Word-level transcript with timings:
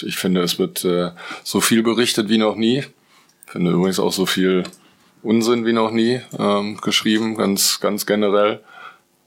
Ich 0.00 0.16
finde, 0.16 0.42
es 0.42 0.58
wird 0.58 0.84
äh, 0.84 1.10
so 1.44 1.60
viel 1.60 1.82
berichtet 1.82 2.28
wie 2.28 2.38
noch 2.38 2.56
nie. 2.56 2.78
Ich 3.46 3.52
finde 3.52 3.72
übrigens 3.72 4.00
auch 4.00 4.12
so 4.12 4.24
viel 4.24 4.64
Unsinn 5.22 5.66
wie 5.66 5.72
noch 5.72 5.90
nie 5.90 6.20
ähm, 6.38 6.78
geschrieben, 6.80 7.36
ganz, 7.36 7.80
ganz 7.80 8.06
generell. 8.06 8.60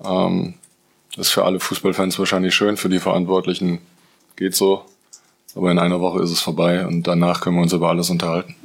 Ähm, 0.03 0.55
ist 1.17 1.31
für 1.31 1.45
alle 1.45 1.59
Fußballfans 1.59 2.17
wahrscheinlich 2.19 2.55
schön, 2.55 2.77
für 2.77 2.89
die 2.89 2.99
Verantwortlichen 2.99 3.79
geht 4.35 4.55
so. 4.55 4.85
Aber 5.55 5.71
in 5.71 5.79
einer 5.79 6.01
Woche 6.01 6.21
ist 6.21 6.31
es 6.31 6.41
vorbei 6.41 6.85
und 6.85 7.03
danach 7.03 7.41
können 7.41 7.55
wir 7.55 7.63
uns 7.63 7.71
über 7.73 7.89
alles 7.89 8.09
unterhalten. 8.09 8.55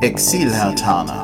Exil 0.00 0.50
Herr 0.50 0.74
Tana. 0.74 1.21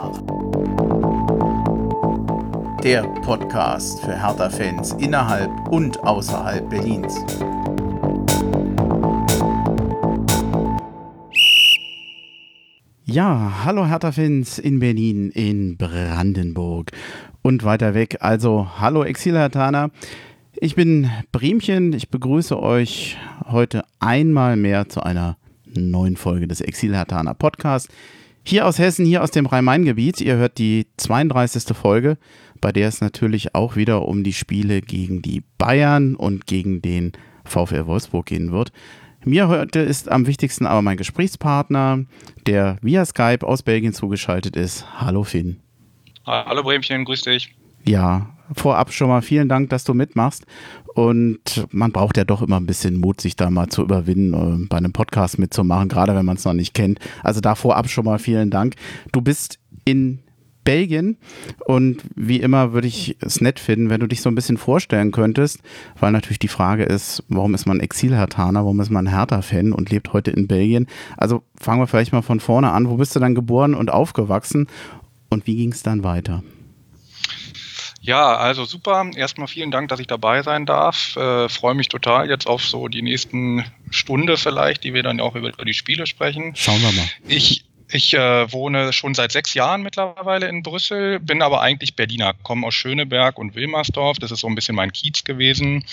Der 2.85 3.03
Podcast 3.03 4.01
für 4.01 4.15
Hertha-Fans 4.15 4.93
innerhalb 5.01 5.51
und 5.69 5.99
außerhalb 6.05 6.71
Berlins. 6.71 7.13
Ja, 13.05 13.65
hallo 13.65 13.85
Hertha-Fans 13.85 14.61
in 14.61 14.79
Berlin, 14.79 15.31
in 15.31 15.77
Brandenburg 15.77 16.93
und 17.43 17.65
weiter 17.65 17.95
weg. 17.95 18.19
Also, 18.21 18.69
hallo 18.79 19.03
Exil-Hertaner. 19.03 19.91
Ich 20.55 20.77
bin 20.77 21.11
Bremchen. 21.33 21.93
Ich 21.93 22.11
begrüße 22.11 22.61
euch 22.63 23.19
heute 23.47 23.83
einmal 23.99 24.57
mehr 24.57 24.89
zu 24.89 25.03
einer 25.03 25.37
neuen 25.65 26.17
Folge 26.17 26.47
des 26.47 26.61
Exil-Hertaner 26.61 27.35
Podcasts. 27.35 27.89
Hier 28.45 28.67
aus 28.67 28.79
Hessen, 28.79 29.05
hier 29.05 29.23
aus 29.23 29.31
dem 29.31 29.45
Rhein-Main-Gebiet. 29.45 30.23
Ihr 30.23 30.37
hört 30.37 30.57
die 30.57 30.87
32. 30.97 31.77
Folge, 31.77 32.17
bei 32.61 32.73
der 32.73 32.89
es 32.89 33.01
natürlich 33.01 33.55
auch 33.55 33.77
wieder 33.77 34.07
um 34.07 34.25
die 34.25 34.33
Spiele 34.33 34.81
gegen 34.81 35.23
die 35.23 35.43
Bayern 35.59 36.15
und 36.15 36.47
gegen 36.47 36.83
den 36.83 37.13
VfL 37.45 37.87
Wolfsburg 37.87 38.27
gehen 38.27 38.53
wird. 38.53 38.73
Mir 39.25 39.49
heute 39.49 39.81
ist 39.81 40.11
am 40.11 40.27
wichtigsten 40.27 40.67
aber 40.67 40.83
mein 40.83 40.97
Gesprächspartner, 40.97 42.05
der 42.47 42.79
via 42.83 43.05
Skype 43.05 43.47
aus 43.47 43.63
Belgien 43.63 43.93
zugeschaltet 43.93 44.57
ist. 44.57 44.87
Hallo 45.01 45.25
Finn. 45.25 45.61
Hallo 46.25 46.63
Bremchen, 46.63 47.05
grüß 47.05 47.23
dich. 47.23 47.55
Ja, 47.85 48.29
vorab 48.53 48.93
schon 48.93 49.09
mal 49.09 49.23
vielen 49.23 49.49
Dank, 49.49 49.71
dass 49.71 49.85
du 49.85 49.95
mitmachst. 49.95 50.47
Und 50.95 51.67
man 51.71 51.93
braucht 51.93 52.17
ja 52.17 52.25
doch 52.25 52.43
immer 52.43 52.59
ein 52.59 52.67
bisschen 52.67 52.97
Mut, 52.97 53.21
sich 53.21 53.37
da 53.37 53.51
mal 53.51 53.69
zu 53.69 53.83
überwinden, 53.83 54.35
äh, 54.35 54.67
bei 54.69 54.79
einem 54.79 54.93
Podcast 54.93 55.39
mitzumachen, 55.39 55.89
gerade 55.89 56.15
wenn 56.15 56.27
man 56.27 56.37
es 56.37 56.45
noch 56.45 56.55
nicht 56.55 56.75
kennt. 56.75 56.99
Also 57.23 57.41
da 57.41 57.55
vorab 57.55 57.89
schon 57.89 58.05
mal 58.05 58.19
vielen 58.19 58.51
Dank. 58.51 58.75
Du 59.13 59.21
bist 59.21 59.59
in 59.85 60.21
Belgien 60.69 61.17
und 61.65 62.03
wie 62.15 62.41
immer 62.41 62.75
würde 62.75 62.89
ich 62.89 63.17
es 63.21 63.41
nett 63.41 63.59
finden, 63.59 63.89
wenn 63.89 64.01
du 64.01 64.07
dich 64.07 64.21
so 64.21 64.29
ein 64.29 64.35
bisschen 64.35 64.59
vorstellen 64.59 65.13
könntest, 65.13 65.61
weil 65.99 66.13
natürlich 66.13 66.41
die 66.41 66.49
Frage 66.49 66.85
ist, 66.85 67.25
warum 67.31 67.55
ist 67.55 67.65
man 67.65 67.81
Exil-Hertaner, 67.81 68.61
warum 68.61 68.79
ist 68.81 68.91
man 68.91 69.07
Hertha-Fan 69.07 69.73
und 69.73 69.89
lebt 69.89 70.13
heute 70.13 70.31
in 70.31 70.47
Belgien? 70.47 70.87
Also 71.17 71.43
fangen 71.59 71.81
wir 71.81 71.87
vielleicht 71.87 72.13
mal 72.13 72.21
von 72.21 72.39
vorne 72.39 72.71
an. 72.73 72.91
Wo 72.91 72.97
bist 72.97 73.17
du 73.17 73.21
dann 73.21 73.35
geboren 73.35 73.73
und 73.73 73.91
aufgewachsen 73.91 74.67
und 75.31 75.47
wie 75.47 75.57
ging 75.57 75.73
es 75.73 75.83
dann 75.83 76.05
weiter? 76.05 76.43
Ja, 78.03 78.37
also 78.37 78.67
super. 78.67 79.11
Erstmal 79.17 79.49
vielen 79.49 79.71
Dank, 79.71 79.89
dass 79.89 80.01
ich 80.01 80.07
dabei 80.07 80.43
sein 80.43 80.67
darf. 80.67 81.17
Äh, 81.17 81.49
Freue 81.49 81.75
mich 81.75 81.89
total 81.89 82.29
jetzt 82.29 82.47
auf 82.47 82.63
so 82.63 82.89
die 82.89 83.03
nächsten 83.03 83.65
Stunde 83.91 84.37
vielleicht, 84.37 84.85
die 84.85 84.93
wir 84.93 85.03
dann 85.03 85.19
auch 85.21 85.35
über, 85.35 85.51
die 85.53 85.75
Spiele 85.75 86.07
sprechen. 86.07 86.53
Schauen 86.55 86.81
wir 86.83 86.93
mal. 86.93 87.09
Ich 87.27 87.68
ich 87.91 88.13
äh, 88.15 88.53
wohne 88.53 88.93
schon 88.93 89.15
seit 89.15 89.33
sechs 89.33 89.55
Jahren 89.55 89.83
mittlerweile 89.83 90.49
in 90.49 90.63
Brüssel, 90.63 91.21
bin 91.21 91.41
aber 91.41 91.63
eigentlich 91.63 91.97
Berliner, 91.97 92.35
komme 92.43 92.67
aus 92.67 92.75
Schöneberg 92.75 93.39
und 93.39 93.55
Wilmersdorf. 93.55 94.19
Das 94.19 94.31
ist 94.31 94.41
so 94.41 94.47
ein 94.47 94.55
bisschen 94.55 94.75
mein 94.75 94.93
Kiez 94.93 95.25
gewesen. 95.25 95.85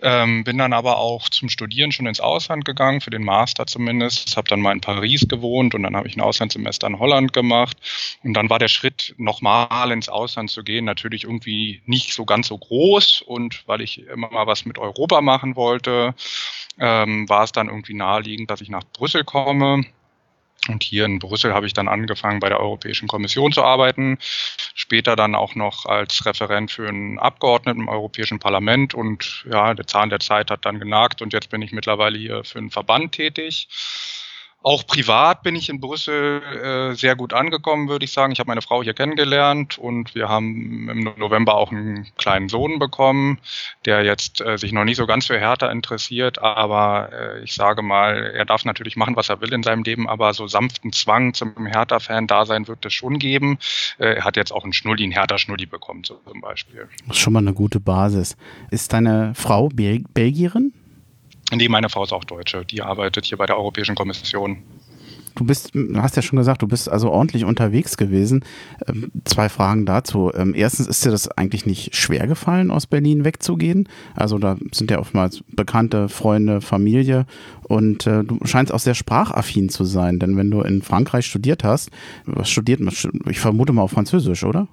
Ähm, 0.00 0.44
bin 0.44 0.58
dann 0.58 0.72
aber 0.72 0.98
auch 0.98 1.28
zum 1.28 1.48
Studieren 1.48 1.90
schon 1.90 2.06
ins 2.06 2.20
Ausland 2.20 2.64
gegangen, 2.64 3.00
für 3.00 3.10
den 3.10 3.24
Master 3.24 3.66
zumindest. 3.66 4.36
Habe 4.36 4.48
dann 4.48 4.60
mal 4.60 4.72
in 4.72 4.80
Paris 4.80 5.26
gewohnt 5.26 5.74
und 5.74 5.82
dann 5.82 5.96
habe 5.96 6.06
ich 6.06 6.16
ein 6.16 6.20
Auslandssemester 6.20 6.86
in 6.86 6.98
Holland 6.98 7.32
gemacht. 7.32 7.76
Und 8.22 8.34
dann 8.34 8.48
war 8.48 8.58
der 8.58 8.68
Schritt, 8.68 9.14
nochmal 9.18 9.90
ins 9.90 10.08
Ausland 10.08 10.50
zu 10.50 10.62
gehen, 10.62 10.84
natürlich 10.84 11.24
irgendwie 11.24 11.82
nicht 11.84 12.12
so 12.14 12.24
ganz 12.24 12.46
so 12.46 12.58
groß. 12.58 13.22
Und 13.22 13.66
weil 13.66 13.80
ich 13.80 14.06
immer 14.06 14.30
mal 14.30 14.46
was 14.46 14.64
mit 14.64 14.78
Europa 14.78 15.20
machen 15.20 15.56
wollte, 15.56 16.14
ähm, 16.78 17.28
war 17.28 17.42
es 17.42 17.52
dann 17.52 17.68
irgendwie 17.68 17.94
naheliegend, 17.94 18.50
dass 18.50 18.60
ich 18.60 18.68
nach 18.68 18.84
Brüssel 18.92 19.24
komme 19.24 19.84
und 20.68 20.82
hier 20.82 21.04
in 21.04 21.18
Brüssel 21.18 21.54
habe 21.54 21.66
ich 21.66 21.72
dann 21.72 21.88
angefangen, 21.88 22.40
bei 22.40 22.48
der 22.48 22.60
Europäischen 22.60 23.08
Kommission 23.08 23.52
zu 23.52 23.62
arbeiten, 23.62 24.18
später 24.74 25.16
dann 25.16 25.34
auch 25.34 25.54
noch 25.54 25.86
als 25.86 26.24
Referent 26.26 26.70
für 26.70 26.88
einen 26.88 27.18
Abgeordneten 27.18 27.80
im 27.80 27.88
Europäischen 27.88 28.38
Parlament 28.38 28.94
und 28.94 29.44
ja, 29.50 29.74
der 29.74 29.86
Zahn 29.86 30.10
der 30.10 30.20
Zeit 30.20 30.50
hat 30.50 30.66
dann 30.66 30.78
genagt 30.78 31.22
und 31.22 31.32
jetzt 31.32 31.50
bin 31.50 31.62
ich 31.62 31.72
mittlerweile 31.72 32.18
hier 32.18 32.44
für 32.44 32.58
einen 32.58 32.70
Verband 32.70 33.12
tätig. 33.12 33.68
Auch 34.62 34.86
privat 34.86 35.42
bin 35.42 35.56
ich 35.56 35.70
in 35.70 35.80
Brüssel 35.80 36.42
äh, 36.42 36.94
sehr 36.94 37.16
gut 37.16 37.32
angekommen, 37.32 37.88
würde 37.88 38.04
ich 38.04 38.12
sagen. 38.12 38.30
Ich 38.32 38.40
habe 38.40 38.48
meine 38.48 38.60
Frau 38.60 38.82
hier 38.82 38.92
kennengelernt 38.92 39.78
und 39.78 40.14
wir 40.14 40.28
haben 40.28 40.88
im 40.90 41.14
November 41.16 41.54
auch 41.56 41.72
einen 41.72 42.06
kleinen 42.18 42.50
Sohn 42.50 42.78
bekommen, 42.78 43.38
der 43.86 44.04
jetzt 44.04 44.42
äh, 44.42 44.58
sich 44.58 44.72
noch 44.72 44.84
nicht 44.84 44.98
so 44.98 45.06
ganz 45.06 45.26
für 45.26 45.38
Hertha 45.38 45.70
interessiert, 45.70 46.40
aber 46.42 47.08
äh, 47.10 47.42
ich 47.42 47.54
sage 47.54 47.80
mal, 47.80 48.32
er 48.34 48.44
darf 48.44 48.66
natürlich 48.66 48.96
machen, 48.96 49.16
was 49.16 49.30
er 49.30 49.40
will 49.40 49.52
in 49.54 49.62
seinem 49.62 49.82
Leben, 49.82 50.06
aber 50.06 50.34
so 50.34 50.46
sanften 50.46 50.92
Zwang 50.92 51.32
zum 51.32 51.54
Hertha-Fan-Dasein 51.64 52.68
wird 52.68 52.84
es 52.84 52.92
schon 52.92 53.18
geben. 53.18 53.58
Äh, 53.96 54.16
er 54.16 54.24
hat 54.24 54.36
jetzt 54.36 54.52
auch 54.52 54.64
einen 54.64 54.74
Schnulli, 54.74 55.04
einen 55.04 55.12
Hertha-Schnulli 55.12 55.64
bekommen 55.64 56.04
zum 56.04 56.18
Beispiel. 56.42 56.86
Das 57.06 57.16
ist 57.16 57.22
schon 57.22 57.32
mal 57.32 57.38
eine 57.38 57.54
gute 57.54 57.80
Basis. 57.80 58.36
Ist 58.70 58.92
deine 58.92 59.32
Frau 59.34 59.70
Bel 59.70 60.04
Belgierin? 60.12 60.74
Nee, 61.50 61.68
meine 61.68 61.88
Frau 61.88 62.04
ist 62.04 62.12
auch 62.12 62.24
Deutsche. 62.24 62.64
Die 62.64 62.82
arbeitet 62.82 63.26
hier 63.26 63.38
bei 63.38 63.46
der 63.46 63.56
Europäischen 63.56 63.94
Kommission. 63.94 64.62
Du 65.36 65.44
bist, 65.44 65.72
hast 65.94 66.16
ja 66.16 66.22
schon 66.22 66.38
gesagt, 66.38 66.62
du 66.62 66.66
bist 66.66 66.88
also 66.88 67.10
ordentlich 67.10 67.44
unterwegs 67.44 67.96
gewesen. 67.96 68.44
Ähm, 68.86 69.10
zwei 69.24 69.48
Fragen 69.48 69.86
dazu. 69.86 70.32
Ähm, 70.34 70.54
erstens, 70.56 70.86
ist 70.86 71.04
dir 71.04 71.10
das 71.10 71.28
eigentlich 71.28 71.66
nicht 71.66 71.94
schwer 71.94 72.26
gefallen, 72.26 72.70
aus 72.70 72.86
Berlin 72.86 73.24
wegzugehen? 73.24 73.88
Also 74.14 74.38
da 74.38 74.56
sind 74.72 74.90
ja 74.90 74.98
oftmals 74.98 75.42
Bekannte, 75.48 76.08
Freunde, 76.08 76.60
Familie 76.60 77.26
und 77.62 78.06
äh, 78.06 78.24
du 78.24 78.38
scheinst 78.44 78.72
auch 78.72 78.80
sehr 78.80 78.94
sprachaffin 78.94 79.68
zu 79.68 79.84
sein, 79.84 80.18
denn 80.18 80.36
wenn 80.36 80.50
du 80.50 80.62
in 80.62 80.82
Frankreich 80.82 81.26
studiert 81.26 81.64
hast, 81.64 81.90
was 82.26 82.50
studiert 82.50 82.80
man? 82.80 82.92
Ich 83.28 83.40
vermute 83.40 83.72
mal 83.72 83.82
auf 83.82 83.92
Französisch, 83.92 84.44
oder? 84.44 84.66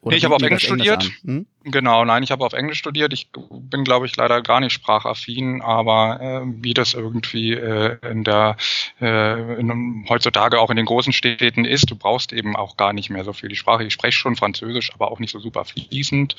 Oder 0.00 0.16
ich 0.16 0.24
habe 0.24 0.34
auf 0.34 0.42
Englisch 0.42 0.64
studiert. 0.64 1.10
Hm? 1.24 1.46
Genau, 1.64 2.04
nein, 2.04 2.22
ich 2.22 2.30
habe 2.30 2.44
auf 2.44 2.52
Englisch 2.52 2.78
studiert. 2.78 3.12
Ich 3.12 3.28
bin, 3.50 3.84
glaube 3.84 4.06
ich, 4.06 4.16
leider 4.16 4.42
gar 4.42 4.60
nicht 4.60 4.72
sprachaffin, 4.72 5.62
aber 5.62 6.20
äh, 6.20 6.40
wie 6.62 6.74
das 6.74 6.94
irgendwie 6.94 7.52
äh, 7.52 7.98
in 8.08 8.24
der 8.24 8.56
äh, 9.00 9.60
in, 9.60 10.04
heutzutage 10.08 10.58
auch 10.58 10.70
in 10.70 10.76
den 10.76 10.86
großen 10.86 11.12
Städten 11.12 11.64
ist, 11.64 11.90
du 11.90 11.96
brauchst 11.96 12.32
eben 12.32 12.56
auch 12.56 12.76
gar 12.76 12.92
nicht 12.92 13.10
mehr 13.10 13.24
so 13.24 13.32
viel 13.32 13.48
die 13.48 13.56
Sprache. 13.56 13.84
Ich 13.84 13.92
spreche 13.92 14.18
schon 14.18 14.36
Französisch, 14.36 14.92
aber 14.92 15.10
auch 15.10 15.20
nicht 15.20 15.30
so 15.30 15.38
super 15.38 15.64
fließend. 15.64 16.36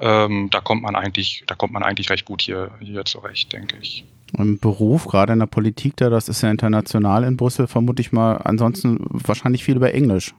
Ähm, 0.00 0.48
da 0.50 0.60
kommt 0.60 0.82
man 0.82 0.96
eigentlich, 0.96 1.44
da 1.46 1.54
kommt 1.54 1.72
man 1.72 1.82
eigentlich 1.82 2.10
recht 2.10 2.24
gut 2.24 2.40
hier 2.40 2.70
hier 2.80 3.04
zurecht, 3.04 3.52
denke 3.52 3.76
ich. 3.80 4.04
Im 4.36 4.58
Beruf, 4.58 5.06
gerade 5.06 5.32
in 5.32 5.38
der 5.38 5.46
Politik, 5.46 5.96
da 5.96 6.10
das 6.10 6.28
ist 6.28 6.42
ja 6.42 6.50
international 6.50 7.24
in 7.24 7.36
Brüssel, 7.36 7.66
vermute 7.66 8.00
ich 8.00 8.12
mal. 8.12 8.36
Ansonsten 8.36 8.98
wahrscheinlich 9.10 9.62
viel 9.62 9.76
über 9.76 9.94
Englisch. 9.94 10.34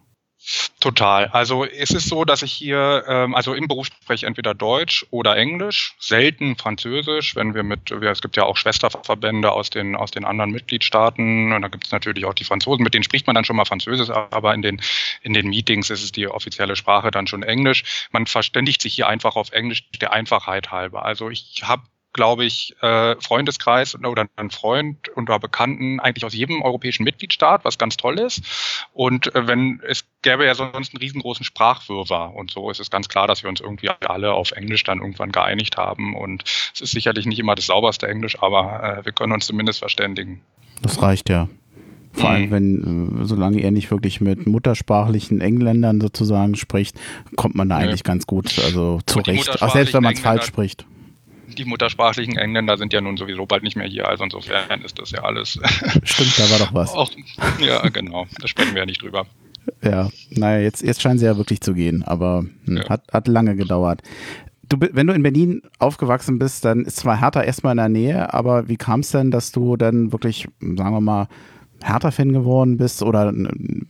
Total. 0.80 1.28
Also 1.30 1.66
es 1.66 1.90
ist 1.90 2.08
so, 2.08 2.26
dass 2.26 2.44
ich 2.44 2.52
hier, 2.52 3.04
ähm, 3.08 3.34
also 3.34 3.56
im 3.56 3.68
Beruf 3.68 3.88
spreche 3.88 4.28
entweder 4.28 4.54
Deutsch 4.54 5.06
oder 5.10 5.36
Englisch, 5.36 5.96
selten 6.00 6.56
Französisch, 6.56 7.36
wenn 7.36 7.56
wir 7.56 7.64
mit, 7.64 7.90
es 7.90 8.22
gibt 8.22 8.38
ja 8.38 8.44
auch 8.44 8.56
Schwesterverbände 8.56 9.52
aus 9.52 9.72
den, 9.72 9.96
aus 9.96 10.12
den 10.12 10.26
anderen 10.26 10.52
Mitgliedstaaten 10.52 11.52
und 11.52 11.62
da 11.64 11.68
gibt 11.68 11.86
es 11.86 11.92
natürlich 11.92 12.26
auch 12.26 12.36
die 12.36 12.44
Franzosen, 12.44 12.84
mit 12.84 12.94
denen 12.94 13.04
spricht 13.04 13.26
man 13.26 13.34
dann 13.34 13.46
schon 13.46 13.56
mal 13.56 13.66
Französisch, 13.66 14.10
aber 14.12 14.54
in 14.54 14.62
den, 14.62 14.80
in 15.24 15.34
den 15.34 15.48
Meetings 15.48 15.90
ist 15.90 16.04
es 16.04 16.12
die 16.12 16.28
offizielle 16.28 16.76
Sprache 16.76 17.10
dann 17.10 17.26
schon 17.26 17.42
Englisch. 17.42 18.08
Man 18.12 18.28
verständigt 18.28 18.82
sich 18.82 18.94
hier 18.94 19.08
einfach 19.08 19.36
auf 19.36 19.52
Englisch 19.52 19.90
der 20.00 20.14
Einfachheit 20.14 20.72
halber. 20.72 21.06
Also 21.06 21.32
ich 21.32 21.64
habe 21.64 21.82
glaube 22.16 22.46
ich, 22.46 22.74
äh, 22.82 23.16
Freundeskreis 23.20 23.94
oder 23.94 24.26
ein 24.38 24.50
Freund 24.50 25.12
oder 25.18 25.38
Bekannten 25.38 26.00
eigentlich 26.00 26.24
aus 26.24 26.34
jedem 26.34 26.62
europäischen 26.62 27.04
Mitgliedstaat, 27.04 27.66
was 27.66 27.78
ganz 27.78 27.98
toll 27.98 28.20
ist. 28.20 28.42
Und 28.94 29.36
äh, 29.36 29.48
wenn 29.48 29.82
es 29.86 30.06
gäbe 30.22 30.46
ja 30.46 30.56
sonst 30.56 30.94
einen 30.94 31.02
riesengroßen 31.02 31.44
Sprachwirrwarr. 31.44 32.34
Und 32.34 32.52
so 32.52 32.72
ist 32.72 32.80
es 32.80 32.90
ganz 32.90 33.10
klar, 33.10 33.28
dass 33.28 33.44
wir 33.44 33.50
uns 33.50 33.60
irgendwie 33.60 33.90
alle 33.90 34.34
auf 34.34 34.54
Englisch 34.54 34.84
dann 34.86 35.00
irgendwann 35.00 35.34
geeinigt 35.34 35.76
haben. 35.76 36.16
Und 36.16 36.44
es 36.74 36.80
ist 36.80 36.92
sicherlich 36.92 37.26
nicht 37.26 37.38
immer 37.38 37.54
das 37.54 37.66
sauberste 37.66 38.08
Englisch, 38.08 38.42
aber 38.42 39.00
äh, 39.00 39.06
wir 39.06 39.12
können 39.12 39.34
uns 39.34 39.46
zumindest 39.46 39.80
verständigen. 39.80 40.42
Das 40.82 41.02
reicht 41.02 41.30
ja. 41.30 41.50
Vor 42.14 42.30
allem, 42.30 42.46
mhm. 42.46 42.52
wenn, 42.52 43.22
äh, 43.22 43.26
solange 43.26 43.60
er 43.60 43.72
nicht 43.72 43.92
wirklich 43.92 44.22
mit 44.22 44.48
muttersprachlichen 44.48 45.42
Engländern 45.42 46.00
sozusagen 46.00 46.56
spricht, 46.56 46.98
kommt 47.36 47.56
man 47.56 47.68
da 47.68 47.76
eigentlich 47.76 48.00
ja. 48.00 48.06
ganz 48.06 48.26
gut 48.26 48.58
also 48.64 49.02
zurecht. 49.06 49.62
Auch 49.62 49.74
selbst 49.74 49.94
wenn 49.94 50.04
man 50.04 50.14
es 50.14 50.22
falsch 50.22 50.46
spricht 50.46 50.86
die 51.48 51.66
muttersprachlichen 51.66 52.38
Engländer 52.38 52.78
sind 52.78 52.94
ja 52.94 53.02
nun 53.02 53.18
sowieso 53.18 53.46
bald 53.46 53.64
nicht 53.64 53.76
mehr 53.76 53.88
hier, 53.88 54.08
also 54.08 54.24
insofern 54.24 54.82
ist 54.82 55.00
das 55.00 55.12
ja 55.12 55.24
alles. 55.24 55.60
Stimmt, 56.04 56.40
da 56.40 56.50
war 56.50 56.60
doch 56.60 56.74
was. 56.74 56.94
Auch, 56.94 57.12
ja, 57.60 57.88
genau, 57.90 58.28
da 58.40 58.48
sprechen 58.48 58.74
wir 58.74 58.82
ja 58.82 58.86
nicht 58.86 59.02
drüber. 59.02 59.26
Ja, 59.84 60.10
naja, 60.30 60.62
jetzt, 60.62 60.84
jetzt 60.84 61.02
scheinen 61.02 61.20
sie 61.20 61.26
ja 61.26 61.38
wirklich 61.38 61.62
zu 61.62 61.74
gehen, 61.74 62.04
aber 62.04 62.46
hm, 62.66 62.78
ja. 62.78 62.90
hat, 62.90 63.04
hat 63.12 63.28
lange 63.28 63.56
gedauert. 63.56 64.02
du, 64.70 64.78
wenn 64.80 65.08
du 65.08 65.14
in 65.14 65.24
Berlin 65.24 65.62
aufgewachsen 65.80 66.40
bist, 66.40 66.66
dann 66.66 66.86
ist 66.86 66.98
zwar 66.98 67.20
Hertha 67.20 67.42
erstmal 67.42 67.74
in 67.74 67.78
der 67.78 67.90
Nähe, 67.90 68.34
aber 68.34 68.68
wie 68.68 68.78
kam 68.78 69.00
es 69.00 69.12
denn, 69.12 69.32
dass 69.32 69.52
du 69.52 69.78
dann 69.78 70.12
wirklich, 70.12 70.48
sagen 70.60 70.94
wir 70.94 71.02
mal, 71.02 71.28
Hertha-Fan 71.84 72.34
geworden 72.34 72.78
bist 72.78 73.04
oder 73.04 73.34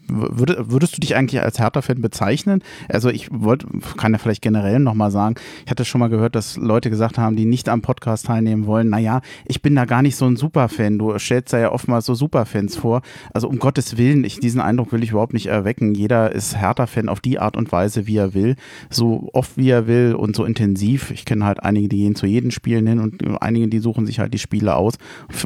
würdest 0.07 0.97
du 0.97 0.99
dich 0.99 1.15
eigentlich 1.15 1.41
als 1.41 1.59
Hertha-Fan 1.59 2.01
bezeichnen? 2.01 2.61
Also 2.89 3.09
ich 3.09 3.29
wollte, 3.31 3.67
kann 3.97 4.11
ja 4.11 4.17
vielleicht 4.17 4.41
generell 4.41 4.79
nochmal 4.79 5.11
sagen, 5.11 5.35
ich 5.65 5.71
hatte 5.71 5.85
schon 5.85 5.99
mal 5.99 6.09
gehört, 6.09 6.35
dass 6.35 6.57
Leute 6.57 6.89
gesagt 6.89 7.17
haben, 7.17 7.35
die 7.35 7.45
nicht 7.45 7.69
am 7.69 7.81
Podcast 7.81 8.25
teilnehmen 8.25 8.65
wollen, 8.65 8.89
naja, 8.89 9.21
ich 9.45 9.61
bin 9.61 9.75
da 9.75 9.85
gar 9.85 10.01
nicht 10.01 10.15
so 10.15 10.25
ein 10.25 10.35
Superfan. 10.35 10.97
Du 10.99 11.17
stellst 11.17 11.53
da 11.53 11.59
ja 11.59 11.71
oftmals 11.71 12.05
so 12.05 12.15
Superfans 12.15 12.75
vor. 12.75 13.01
Also 13.33 13.47
um 13.47 13.59
Gottes 13.59 13.97
Willen, 13.97 14.23
ich, 14.23 14.39
diesen 14.39 14.61
Eindruck 14.61 14.91
will 14.91 15.03
ich 15.03 15.11
überhaupt 15.11 15.33
nicht 15.33 15.47
erwecken. 15.47 15.93
Jeder 15.93 16.31
ist 16.31 16.57
Hertha-Fan 16.59 17.09
auf 17.09 17.19
die 17.19 17.39
Art 17.39 17.55
und 17.55 17.71
Weise, 17.71 18.07
wie 18.07 18.17
er 18.17 18.33
will, 18.33 18.55
so 18.89 19.29
oft 19.33 19.57
wie 19.57 19.69
er 19.69 19.87
will 19.87 20.15
und 20.15 20.35
so 20.35 20.43
intensiv. 20.43 21.11
Ich 21.11 21.25
kenne 21.25 21.45
halt 21.45 21.63
einige, 21.63 21.87
die 21.87 21.97
gehen 21.97 22.15
zu 22.15 22.25
jedem 22.25 22.51
Spielen 22.51 22.87
hin 22.87 22.99
und 22.99 23.41
einige, 23.41 23.67
die 23.67 23.79
suchen 23.79 24.05
sich 24.05 24.19
halt 24.19 24.33
die 24.33 24.39
Spiele 24.39 24.75
aus. 24.75 24.95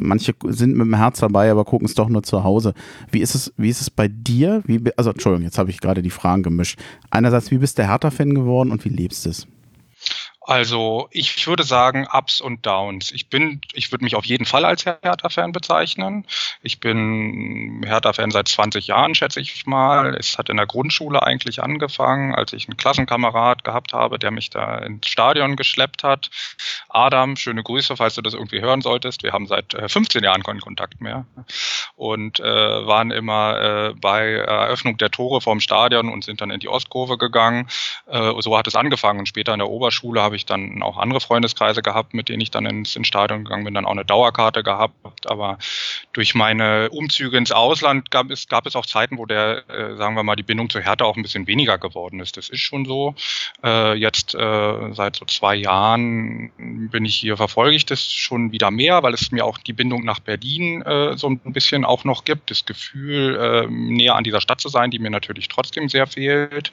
Manche 0.02 0.34
sind 0.48 0.76
mit 0.76 0.86
dem 0.86 0.94
Herz 0.94 1.20
dabei, 1.20 1.50
aber 1.50 1.64
gucken 1.64 1.86
es 1.86 1.94
doch 1.94 2.08
nur 2.08 2.22
zu 2.30 2.44
Hause. 2.44 2.72
Wie 3.10 3.20
ist 3.20 3.34
es, 3.34 3.52
wie 3.56 3.68
ist 3.68 3.80
es 3.80 3.90
bei 3.90 4.08
dir? 4.08 4.62
Wie, 4.64 4.80
also, 4.96 5.10
Entschuldigung, 5.10 5.44
jetzt 5.44 5.58
habe 5.58 5.70
ich 5.70 5.80
gerade 5.80 6.00
die 6.00 6.10
Fragen 6.10 6.42
gemischt. 6.42 6.78
Einerseits, 7.10 7.50
wie 7.50 7.58
bist 7.58 7.78
du 7.78 7.86
Hertha-Fan 7.86 8.34
geworden 8.34 8.70
und 8.70 8.84
wie 8.84 8.88
lebst 8.88 9.26
du 9.26 9.30
es? 9.30 9.46
Also 10.42 11.08
ich 11.10 11.46
würde 11.46 11.64
sagen 11.64 12.08
Ups 12.10 12.40
und 12.40 12.64
Downs. 12.64 13.12
Ich 13.12 13.28
bin, 13.28 13.60
ich 13.74 13.92
würde 13.92 14.04
mich 14.04 14.16
auf 14.16 14.24
jeden 14.24 14.46
Fall 14.46 14.64
als 14.64 14.86
Hertha-Fan 14.86 15.52
bezeichnen. 15.52 16.26
Ich 16.62 16.80
bin 16.80 17.82
Hertha-Fan 17.84 18.30
seit 18.30 18.48
20 18.48 18.86
Jahren, 18.86 19.14
schätze 19.14 19.40
ich 19.40 19.66
mal. 19.66 20.14
Es 20.14 20.38
hat 20.38 20.48
in 20.48 20.56
der 20.56 20.66
Grundschule 20.66 21.22
eigentlich 21.22 21.62
angefangen, 21.62 22.34
als 22.34 22.54
ich 22.54 22.68
einen 22.68 22.78
Klassenkamerad 22.78 23.64
gehabt 23.64 23.92
habe, 23.92 24.18
der 24.18 24.30
mich 24.30 24.48
da 24.48 24.78
ins 24.78 25.08
Stadion 25.08 25.56
geschleppt 25.56 26.04
hat. 26.04 26.30
Adam, 26.88 27.36
schöne 27.36 27.62
Grüße, 27.62 27.96
falls 27.96 28.14
du 28.14 28.22
das 28.22 28.32
irgendwie 28.32 28.62
hören 28.62 28.80
solltest. 28.80 29.22
Wir 29.22 29.32
haben 29.32 29.46
seit 29.46 29.76
15 29.88 30.22
äh, 30.22 30.24
Jahren 30.24 30.42
keinen 30.42 30.60
Kontakt 30.60 31.02
mehr 31.02 31.26
und 31.96 32.40
äh, 32.40 32.44
waren 32.44 33.10
immer 33.10 33.90
äh, 33.90 33.94
bei 33.94 34.32
Eröffnung 34.32 34.96
der 34.96 35.10
Tore 35.10 35.42
vorm 35.42 35.60
Stadion 35.60 36.08
und 36.08 36.24
sind 36.24 36.40
dann 36.40 36.50
in 36.50 36.60
die 36.60 36.68
Ostkurve 36.68 37.18
gegangen. 37.18 37.68
Äh, 38.06 38.32
so 38.40 38.56
hat 38.56 38.66
es 38.66 38.74
angefangen. 38.74 39.18
Und 39.18 39.26
später 39.26 39.52
in 39.52 39.58
der 39.58 39.68
Oberschule 39.68 40.29
habe 40.30 40.36
ich 40.36 40.46
dann 40.46 40.80
auch 40.80 40.96
andere 40.96 41.20
Freundeskreise 41.20 41.82
gehabt, 41.82 42.14
mit 42.14 42.28
denen 42.28 42.40
ich 42.40 42.52
dann 42.52 42.64
ins, 42.64 42.94
ins 42.94 43.08
Stadion 43.08 43.42
gegangen 43.42 43.64
bin, 43.64 43.74
dann 43.74 43.84
auch 43.84 43.90
eine 43.90 44.04
Dauerkarte 44.04 44.62
gehabt. 44.62 45.28
Aber 45.28 45.58
durch 46.12 46.36
meine 46.36 46.88
Umzüge 46.90 47.36
ins 47.36 47.50
Ausland 47.50 48.12
gab 48.12 48.30
es, 48.30 48.46
gab 48.46 48.64
es 48.66 48.76
auch 48.76 48.86
Zeiten, 48.86 49.18
wo 49.18 49.26
der, 49.26 49.68
äh, 49.68 49.96
sagen 49.96 50.14
wir 50.14 50.22
mal, 50.22 50.36
die 50.36 50.44
Bindung 50.44 50.70
zu 50.70 50.78
Hertha 50.78 51.04
auch 51.04 51.16
ein 51.16 51.24
bisschen 51.24 51.48
weniger 51.48 51.78
geworden 51.78 52.20
ist. 52.20 52.36
Das 52.36 52.48
ist 52.48 52.60
schon 52.60 52.84
so. 52.84 53.16
Äh, 53.64 53.94
jetzt 53.94 54.36
äh, 54.36 54.92
seit 54.92 55.16
so 55.16 55.24
zwei 55.24 55.56
Jahren 55.56 56.52
bin 56.92 57.04
ich 57.04 57.16
hier, 57.16 57.36
verfolge 57.36 57.74
ich 57.74 57.86
das 57.86 58.12
schon 58.12 58.52
wieder 58.52 58.70
mehr, 58.70 59.02
weil 59.02 59.14
es 59.14 59.32
mir 59.32 59.44
auch 59.44 59.58
die 59.58 59.72
Bindung 59.72 60.04
nach 60.04 60.20
Berlin 60.20 60.82
äh, 60.82 61.16
so 61.16 61.28
ein 61.28 61.40
bisschen 61.52 61.84
auch 61.84 62.04
noch 62.04 62.22
gibt. 62.22 62.52
Das 62.52 62.64
Gefühl, 62.64 63.34
äh, 63.34 63.66
näher 63.68 64.14
an 64.14 64.22
dieser 64.22 64.40
Stadt 64.40 64.60
zu 64.60 64.68
sein, 64.68 64.92
die 64.92 65.00
mir 65.00 65.10
natürlich 65.10 65.48
trotzdem 65.48 65.88
sehr 65.88 66.06
fehlt. 66.06 66.70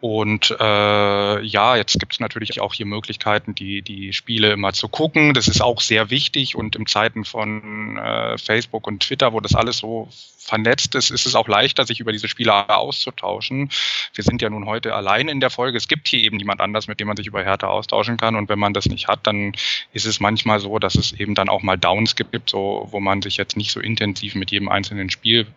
Und 0.00 0.54
äh, 0.60 1.42
ja, 1.42 1.76
jetzt 1.76 1.98
gibt 1.98 2.12
es 2.12 2.20
natürlich 2.20 2.60
auch 2.60 2.72
hier 2.72 2.86
Möglichkeiten, 2.86 3.56
die, 3.56 3.82
die 3.82 4.12
Spiele 4.12 4.52
immer 4.52 4.72
zu 4.72 4.88
gucken. 4.88 5.34
Das 5.34 5.48
ist 5.48 5.60
auch 5.60 5.80
sehr 5.80 6.10
wichtig 6.10 6.54
und 6.54 6.76
in 6.76 6.86
Zeiten 6.86 7.24
von 7.24 7.96
äh, 7.96 8.38
Facebook 8.38 8.86
und 8.86 9.02
Twitter, 9.02 9.32
wo 9.32 9.40
das 9.40 9.56
alles 9.56 9.78
so 9.78 10.08
vernetzt 10.38 10.94
ist, 10.94 11.10
ist 11.10 11.26
es 11.26 11.34
auch 11.34 11.48
leichter, 11.48 11.84
sich 11.84 11.98
über 11.98 12.12
diese 12.12 12.28
Spiele 12.28 12.68
auszutauschen. 12.70 13.70
Wir 14.14 14.22
sind 14.22 14.40
ja 14.40 14.48
nun 14.48 14.66
heute 14.66 14.94
allein 14.94 15.28
in 15.28 15.40
der 15.40 15.50
Folge. 15.50 15.76
Es 15.76 15.88
gibt 15.88 16.06
hier 16.06 16.20
eben 16.20 16.36
niemand 16.36 16.60
anders, 16.60 16.86
mit 16.86 17.00
dem 17.00 17.08
man 17.08 17.16
sich 17.16 17.26
über 17.26 17.42
Härte 17.42 17.68
austauschen 17.68 18.16
kann. 18.16 18.36
Und 18.36 18.48
wenn 18.48 18.58
man 18.58 18.74
das 18.74 18.86
nicht 18.86 19.08
hat, 19.08 19.26
dann 19.26 19.52
ist 19.92 20.06
es 20.06 20.20
manchmal 20.20 20.60
so, 20.60 20.78
dass 20.78 20.94
es 20.94 21.12
eben 21.12 21.34
dann 21.34 21.48
auch 21.48 21.62
mal 21.62 21.76
Downs 21.76 22.14
gibt, 22.14 22.50
so, 22.50 22.86
wo 22.90 23.00
man 23.00 23.20
sich 23.20 23.36
jetzt 23.36 23.56
nicht 23.56 23.72
so 23.72 23.80
intensiv 23.80 24.36
mit 24.36 24.52
jedem 24.52 24.68
einzelnen 24.68 25.10
Spiel 25.10 25.48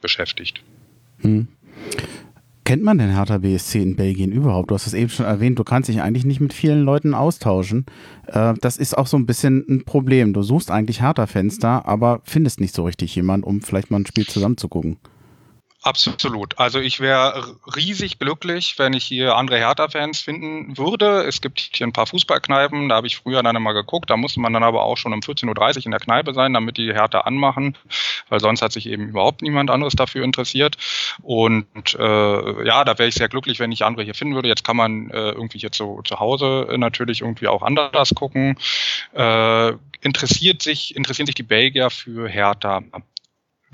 beschäftigt. 0.00 0.62
Hm. 1.20 1.48
Kennt 2.66 2.82
man 2.82 2.98
den 2.98 3.14
Hertha 3.14 3.38
BSC 3.38 3.80
in 3.80 3.94
Belgien 3.94 4.32
überhaupt? 4.32 4.72
Du 4.72 4.74
hast 4.74 4.88
es 4.88 4.92
eben 4.92 5.08
schon 5.08 5.24
erwähnt, 5.24 5.56
du 5.56 5.62
kannst 5.62 5.88
dich 5.88 6.02
eigentlich 6.02 6.24
nicht 6.24 6.40
mit 6.40 6.52
vielen 6.52 6.82
Leuten 6.82 7.14
austauschen. 7.14 7.86
Äh, 8.26 8.54
das 8.60 8.76
ist 8.76 8.98
auch 8.98 9.06
so 9.06 9.16
ein 9.16 9.24
bisschen 9.24 9.64
ein 9.68 9.84
Problem. 9.84 10.32
Du 10.32 10.42
suchst 10.42 10.72
eigentlich 10.72 11.00
Hertha-Fans 11.00 11.60
da, 11.60 11.80
aber 11.84 12.22
findest 12.24 12.60
nicht 12.60 12.74
so 12.74 12.82
richtig 12.82 13.14
jemanden, 13.14 13.46
um 13.46 13.62
vielleicht 13.62 13.92
mal 13.92 14.00
ein 14.00 14.06
Spiel 14.06 14.26
zusammen 14.26 14.56
zu 14.56 14.66
gucken. 14.66 14.96
Absolut. 15.86 16.58
Also 16.58 16.80
ich 16.80 16.98
wäre 16.98 17.56
riesig 17.76 18.18
glücklich, 18.18 18.76
wenn 18.76 18.92
ich 18.92 19.04
hier 19.04 19.36
andere 19.36 19.58
Hertha-Fans 19.58 20.18
finden 20.18 20.76
würde. 20.76 21.22
Es 21.22 21.40
gibt 21.40 21.60
hier 21.60 21.86
ein 21.86 21.92
paar 21.92 22.08
Fußballkneipen, 22.08 22.88
da 22.88 22.96
habe 22.96 23.06
ich 23.06 23.18
früher 23.18 23.40
dann 23.44 23.54
immer 23.54 23.72
geguckt. 23.72 24.10
Da 24.10 24.16
musste 24.16 24.40
man 24.40 24.52
dann 24.52 24.64
aber 24.64 24.82
auch 24.82 24.96
schon 24.96 25.12
um 25.12 25.20
14.30 25.20 25.76
Uhr 25.76 25.84
in 25.84 25.90
der 25.92 26.00
Kneipe 26.00 26.34
sein, 26.34 26.52
damit 26.54 26.76
die 26.76 26.92
Hertha 26.92 27.20
anmachen, 27.20 27.78
weil 28.28 28.40
sonst 28.40 28.62
hat 28.62 28.72
sich 28.72 28.88
eben 28.88 29.06
überhaupt 29.06 29.42
niemand 29.42 29.70
anderes 29.70 29.94
dafür 29.94 30.24
interessiert. 30.24 30.76
Und 31.22 31.94
äh, 31.94 32.66
ja, 32.66 32.84
da 32.84 32.98
wäre 32.98 33.08
ich 33.08 33.14
sehr 33.14 33.28
glücklich, 33.28 33.60
wenn 33.60 33.70
ich 33.70 33.84
andere 33.84 34.02
hier 34.02 34.16
finden 34.16 34.34
würde. 34.34 34.48
Jetzt 34.48 34.64
kann 34.64 34.76
man 34.76 35.10
äh, 35.10 35.30
irgendwie 35.30 35.58
jetzt 35.58 35.78
so 35.78 36.02
zu 36.02 36.18
Hause 36.18 36.66
natürlich 36.78 37.20
irgendwie 37.20 37.46
auch 37.46 37.62
anders 37.62 38.12
gucken. 38.12 38.58
Äh, 39.12 39.72
interessiert 40.00 40.62
sich, 40.62 40.96
interessieren 40.96 41.26
sich 41.26 41.36
die 41.36 41.44
Belgier 41.44 41.90
für 41.90 42.28
Hertha? 42.28 42.82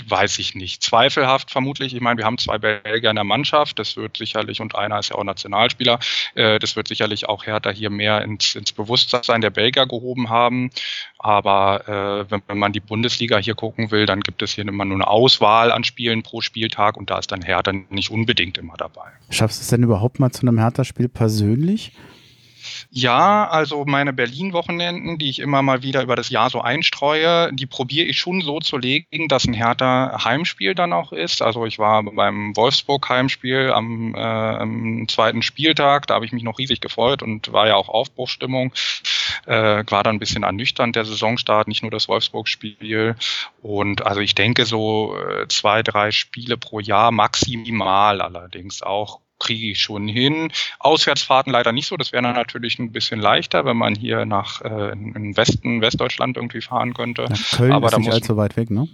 Weiß 0.09 0.39
ich 0.39 0.55
nicht. 0.55 0.83
Zweifelhaft 0.83 1.51
vermutlich. 1.51 1.95
Ich 1.95 2.01
meine, 2.01 2.19
wir 2.19 2.25
haben 2.25 2.39
zwei 2.39 2.59
Belgier 2.59 3.11
in 3.11 3.17
der 3.17 3.25
Mannschaft. 3.25 3.79
Das 3.79 3.97
wird 3.97 4.17
sicherlich, 4.17 4.61
und 4.61 4.75
einer 4.75 4.99
ist 4.99 5.11
ja 5.11 5.17
auch 5.17 5.25
Nationalspieler, 5.25 5.99
äh, 6.35 6.59
das 6.59 6.77
wird 6.77 6.89
sicherlich 6.89 7.29
auch 7.29 7.47
Hertha 7.47 7.71
hier 7.71 7.91
mehr 7.91 8.23
ins, 8.23 8.55
ins 8.55 8.73
Bewusstsein 8.73 9.41
der 9.41 9.51
Belgier 9.51 9.87
gehoben 9.87 10.31
haben. 10.31 10.71
Aber 11.19 11.89
äh, 11.89 12.31
wenn, 12.31 12.43
wenn 12.47 12.59
man 12.59 12.73
die 12.73 12.81
Bundesliga 12.81 13.39
hier 13.39 13.55
gucken 13.55 13.91
will, 13.91 14.07
dann 14.07 14.21
gibt 14.21 14.43
es 14.43 14.53
hier 14.55 14.67
immer 14.67 14.85
nur 14.85 14.97
eine 14.97 15.07
Auswahl 15.07 15.71
an 15.73 15.85
Spielen 15.85 16.23
pro 16.23 16.41
Spieltag 16.41 16.97
und 16.97 17.11
da 17.11 17.19
ist 17.19 17.31
dann 17.31 17.43
Hertha 17.43 17.73
nicht 17.91 18.11
unbedingt 18.11 18.59
immer 18.59 18.75
dabei. 18.77 19.11
Schaffst 19.31 19.61
du 19.61 19.63
es 19.63 19.69
denn 19.69 19.83
überhaupt 19.83 20.19
mal 20.19 20.31
zu 20.31 20.43
einem 20.43 20.59
Hertha-Spiel 20.59 21.09
persönlich? 21.09 21.93
Ja, 22.91 23.49
also 23.49 23.85
meine 23.85 24.12
Berlin-Wochenenden, 24.12 25.19
die 25.19 25.31
ich 25.31 25.38
immer 25.38 25.62
mal 25.62 25.82
wieder 25.82 26.03
über 26.03 26.17
das 26.17 26.31
Jahr 26.31 26.50
so 26.50 26.61
einstreue, 26.61 27.53
die 27.53 27.67
probiere 27.67 28.06
ich 28.06 28.19
schon 28.19 28.41
so 28.41 28.61
zu 28.61 28.79
legen, 28.79 29.29
dass 29.29 29.44
ein 29.44 29.55
härter 29.55 30.25
Heimspiel 30.25 30.75
dann 30.75 30.93
auch 30.93 31.12
ist. 31.12 31.43
Also 31.43 31.67
ich 31.67 31.79
war 31.79 32.03
beim 32.03 32.56
Wolfsburg-Heimspiel 32.56 33.73
am, 33.73 34.14
äh, 34.14 34.19
am 34.19 35.09
zweiten 35.09 35.43
Spieltag, 35.43 36.06
da 36.06 36.14
habe 36.14 36.25
ich 36.25 36.32
mich 36.32 36.43
noch 36.43 36.59
riesig 36.59 36.81
gefreut 36.81 37.23
und 37.23 37.53
war 37.53 37.67
ja 37.67 37.76
auch 37.76 37.88
Aufbruchstimmung. 37.88 38.73
Äh, 39.47 39.85
war 39.88 40.03
dann 40.03 40.17
ein 40.17 40.19
bisschen 40.19 40.43
ernüchternd 40.43 40.94
der 40.97 41.05
Saisonstart, 41.05 41.69
nicht 41.69 41.82
nur 41.82 41.91
das 41.91 42.08
Wolfsburg-Spiel. 42.08 43.17
Und 43.60 44.06
also 44.06 44.20
ich 44.20 44.34
denke 44.34 44.67
so 44.67 45.17
äh, 45.17 45.48
zwei, 45.48 45.82
drei 45.82 46.10
Spiele 46.10 46.56
pro 46.56 46.81
Jahr 46.81 47.10
maximal 47.10 48.20
allerdings 48.20 48.82
auch 48.82 49.20
kriege 49.43 49.72
ich 49.72 49.81
schon 49.81 50.08
hin. 50.08 50.53
Auswärtsfahrten 50.79 51.53
leider 51.53 51.72
nicht 51.72 51.87
so. 51.87 51.96
Das 51.96 52.13
wäre 52.13 52.22
dann 52.22 52.34
natürlich 52.34 52.79
ein 52.79 52.93
bisschen 52.93 53.20
leichter, 53.20 53.65
wenn 53.65 53.77
man 53.77 53.94
hier 53.94 54.25
nach 54.25 54.63
äh, 54.63 54.93
in 54.93 55.37
Westen, 55.37 55.81
Westdeutschland 55.81 56.37
irgendwie 56.37 56.63
fahren 56.63 56.94
könnte. 56.94 57.27
Ja, 57.29 57.56
Köln 57.56 57.72
Aber 57.72 57.89
ist 57.89 57.99
nicht 57.99 58.13
allzu 58.13 58.37
weit 58.37 58.56
weg, 58.56 58.70
ne? 58.70 58.89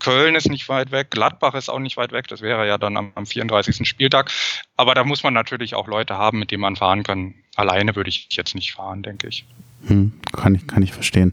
Köln 0.00 0.34
ist 0.34 0.50
nicht 0.50 0.68
weit 0.68 0.90
weg, 0.90 1.10
Gladbach 1.10 1.54
ist 1.54 1.70
auch 1.70 1.78
nicht 1.78 1.96
weit 1.96 2.12
weg, 2.12 2.28
das 2.28 2.42
wäre 2.42 2.66
ja 2.66 2.76
dann 2.76 2.98
am, 2.98 3.12
am 3.14 3.24
34. 3.24 3.88
Spieltag. 3.88 4.30
Aber 4.76 4.94
da 4.94 5.04
muss 5.04 5.22
man 5.22 5.32
natürlich 5.32 5.74
auch 5.74 5.86
Leute 5.86 6.18
haben, 6.18 6.40
mit 6.40 6.50
denen 6.50 6.60
man 6.60 6.76
fahren 6.76 7.04
kann. 7.04 7.34
Alleine 7.56 7.96
würde 7.96 8.10
ich 8.10 8.28
jetzt 8.30 8.54
nicht 8.54 8.72
fahren, 8.72 9.02
denke 9.02 9.28
ich. 9.28 9.46
Hm, 9.86 10.12
kann 10.32 10.56
ich. 10.56 10.66
Kann 10.66 10.82
ich 10.82 10.92
verstehen. 10.92 11.32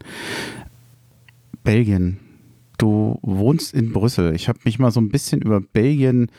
Belgien. 1.63 2.19
Du 2.77 3.19
wohnst 3.21 3.73
in 3.73 3.91
Brüssel. 3.93 4.33
Ich 4.35 4.47
habe 4.47 4.59
mich 4.63 4.79
mal 4.79 4.91
so 4.91 5.01
ein 5.01 5.09
bisschen 5.09 5.41
über 5.41 5.61
Belgien 5.61 6.31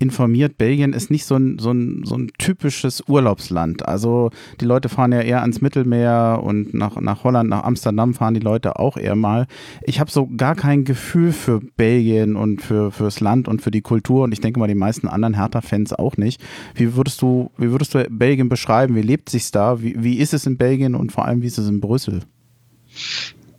informiert, 0.00 0.56
Belgien 0.56 0.94
ist 0.94 1.10
nicht 1.10 1.26
so 1.26 1.36
ein, 1.36 1.58
so, 1.58 1.72
ein, 1.72 2.02
so 2.04 2.16
ein 2.16 2.32
typisches 2.38 3.04
Urlaubsland. 3.06 3.86
Also 3.86 4.30
die 4.60 4.64
Leute 4.64 4.88
fahren 4.88 5.12
ja 5.12 5.20
eher 5.20 5.42
ans 5.42 5.60
Mittelmeer 5.60 6.40
und 6.42 6.72
nach, 6.72 6.98
nach 7.00 7.22
Holland, 7.22 7.50
nach 7.50 7.64
Amsterdam 7.64 8.14
fahren 8.14 8.34
die 8.34 8.40
Leute 8.40 8.78
auch 8.78 8.96
eher 8.96 9.14
mal. 9.14 9.46
Ich 9.82 10.00
habe 10.00 10.10
so 10.10 10.26
gar 10.36 10.54
kein 10.54 10.84
Gefühl 10.84 11.32
für 11.32 11.60
Belgien 11.76 12.34
und 12.34 12.62
für 12.62 12.90
fürs 12.90 13.20
Land 13.20 13.46
und 13.46 13.60
für 13.60 13.70
die 13.70 13.82
Kultur 13.82 14.24
und 14.24 14.32
ich 14.32 14.40
denke 14.40 14.58
mal 14.58 14.68
die 14.68 14.74
meisten 14.74 15.06
anderen 15.06 15.34
Hertha-Fans 15.34 15.92
auch 15.92 16.16
nicht. 16.16 16.42
Wie 16.74 16.96
würdest 16.96 17.20
du, 17.20 17.50
wie 17.58 17.70
würdest 17.70 17.94
du 17.94 18.06
Belgien 18.08 18.48
beschreiben? 18.48 18.96
Wie 18.96 19.02
lebt 19.02 19.28
sich's 19.28 19.50
da? 19.50 19.82
Wie, 19.82 20.02
wie 20.02 20.18
ist 20.18 20.32
es 20.32 20.46
in 20.46 20.56
Belgien 20.56 20.94
und 20.94 21.12
vor 21.12 21.26
allem 21.26 21.42
wie 21.42 21.46
ist 21.46 21.58
es 21.58 21.68
in 21.68 21.80
Brüssel? 21.80 22.22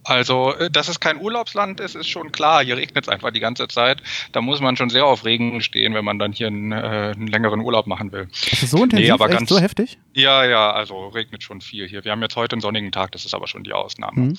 Also, 0.03 0.53
äh, 0.55 0.69
dass 0.69 0.87
es 0.87 0.99
kein 0.99 1.19
Urlaubsland 1.19 1.79
ist, 1.79 1.95
ist 1.95 2.07
schon 2.07 2.31
klar. 2.31 2.63
Hier 2.63 2.77
regnet 2.77 3.05
es 3.05 3.09
einfach 3.09 3.31
die 3.31 3.39
ganze 3.39 3.67
Zeit. 3.67 4.01
Da 4.31 4.41
muss 4.41 4.59
man 4.59 4.75
schon 4.77 4.89
sehr 4.89 5.05
auf 5.05 5.25
Regen 5.25 5.61
stehen, 5.61 5.93
wenn 5.93 6.05
man 6.05 6.19
dann 6.19 6.31
hier 6.31 6.47
einen, 6.47 6.71
äh, 6.71 7.13
einen 7.15 7.27
längeren 7.27 7.61
Urlaub 7.61 7.87
machen 7.87 8.11
will. 8.11 8.27
Ist 8.31 8.63
das 8.63 8.71
so 8.71 8.83
intensiv, 8.83 9.07
nee, 9.07 9.11
aber 9.11 9.29
ganz, 9.29 9.49
so 9.49 9.59
heftig? 9.59 9.97
Ja, 10.13 10.43
ja, 10.45 10.71
also 10.71 11.07
regnet 11.09 11.43
schon 11.43 11.61
viel 11.61 11.87
hier. 11.87 12.03
Wir 12.03 12.11
haben 12.11 12.21
jetzt 12.21 12.35
heute 12.35 12.53
einen 12.53 12.61
sonnigen 12.61 12.91
Tag, 12.91 13.11
das 13.11 13.25
ist 13.25 13.33
aber 13.33 13.47
schon 13.47 13.63
die 13.63 13.73
Ausnahme. 13.73 14.21
Mhm. 14.21 14.37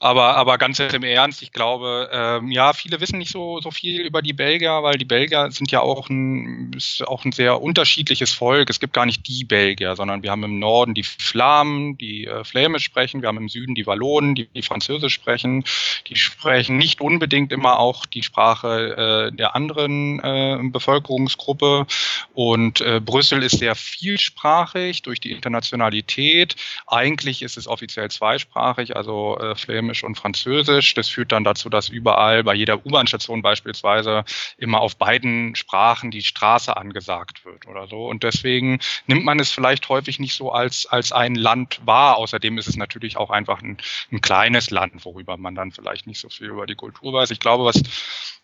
Aber, 0.00 0.36
aber 0.36 0.58
ganz 0.58 0.80
im 0.80 1.02
Ernst, 1.02 1.42
ich 1.42 1.52
glaube, 1.52 2.10
ähm, 2.12 2.50
ja, 2.50 2.72
viele 2.72 3.00
wissen 3.00 3.18
nicht 3.18 3.30
so, 3.30 3.60
so 3.60 3.70
viel 3.70 4.02
über 4.02 4.20
die 4.20 4.32
Belgier, 4.32 4.82
weil 4.82 4.98
die 4.98 5.04
Belgier 5.04 5.50
sind 5.50 5.70
ja 5.70 5.80
auch 5.80 6.08
ein, 6.10 6.72
ist 6.76 7.06
auch 7.06 7.24
ein 7.24 7.32
sehr 7.32 7.62
unterschiedliches 7.62 8.32
Volk. 8.32 8.68
Es 8.68 8.80
gibt 8.80 8.92
gar 8.92 9.06
nicht 9.06 9.26
die 9.28 9.44
Belgier, 9.44 9.96
sondern 9.96 10.22
wir 10.22 10.30
haben 10.30 10.42
im 10.42 10.58
Norden 10.58 10.94
die 10.94 11.04
Flamen, 11.04 11.96
die 11.96 12.26
äh, 12.26 12.44
Flämisch 12.44 12.84
sprechen, 12.84 13.22
wir 13.22 13.28
haben 13.28 13.38
im 13.38 13.48
Süden 13.48 13.74
die 13.74 13.86
Wallonen, 13.86 14.34
die, 14.34 14.48
die 14.48 14.62
Französisch 14.62 15.03
sprechen. 15.08 15.64
Die 16.08 16.16
sprechen 16.16 16.76
nicht 16.76 17.00
unbedingt 17.00 17.52
immer 17.52 17.78
auch 17.78 18.06
die 18.06 18.22
Sprache 18.22 19.30
äh, 19.32 19.36
der 19.36 19.54
anderen 19.54 20.20
äh, 20.20 20.58
Bevölkerungsgruppe. 20.62 21.86
Und 22.32 22.80
äh, 22.80 23.00
Brüssel 23.00 23.42
ist 23.42 23.58
sehr 23.58 23.74
vielsprachig 23.74 25.02
durch 25.02 25.20
die 25.20 25.32
Internationalität. 25.32 26.56
Eigentlich 26.86 27.42
ist 27.42 27.56
es 27.56 27.66
offiziell 27.66 28.10
zweisprachig, 28.10 28.96
also 28.96 29.38
äh, 29.38 29.54
Flämisch 29.54 30.04
und 30.04 30.16
Französisch. 30.16 30.94
Das 30.94 31.08
führt 31.08 31.32
dann 31.32 31.44
dazu, 31.44 31.68
dass 31.68 31.88
überall 31.88 32.44
bei 32.44 32.54
jeder 32.54 32.84
U-Bahn-Station 32.84 33.42
beispielsweise 33.42 34.24
immer 34.58 34.80
auf 34.80 34.96
beiden 34.96 35.54
Sprachen 35.54 36.10
die 36.10 36.22
Straße 36.22 36.76
angesagt 36.76 37.44
wird 37.44 37.66
oder 37.66 37.86
so. 37.86 38.06
Und 38.06 38.22
deswegen 38.22 38.80
nimmt 39.06 39.24
man 39.24 39.38
es 39.40 39.50
vielleicht 39.50 39.88
häufig 39.88 40.18
nicht 40.18 40.34
so 40.34 40.52
als, 40.52 40.86
als 40.86 41.12
ein 41.12 41.34
Land 41.34 41.80
wahr. 41.84 42.16
Außerdem 42.16 42.58
ist 42.58 42.68
es 42.68 42.76
natürlich 42.76 43.16
auch 43.16 43.30
einfach 43.30 43.62
ein, 43.62 43.78
ein 44.12 44.20
kleines 44.20 44.70
Land, 44.70 44.93
worüber 45.02 45.36
man 45.36 45.54
dann 45.54 45.72
vielleicht 45.72 46.06
nicht 46.06 46.20
so 46.20 46.28
viel 46.28 46.48
über 46.48 46.66
die 46.66 46.74
Kultur 46.74 47.12
weiß. 47.12 47.30
Ich 47.30 47.40
glaube, 47.40 47.64
was 47.64 47.80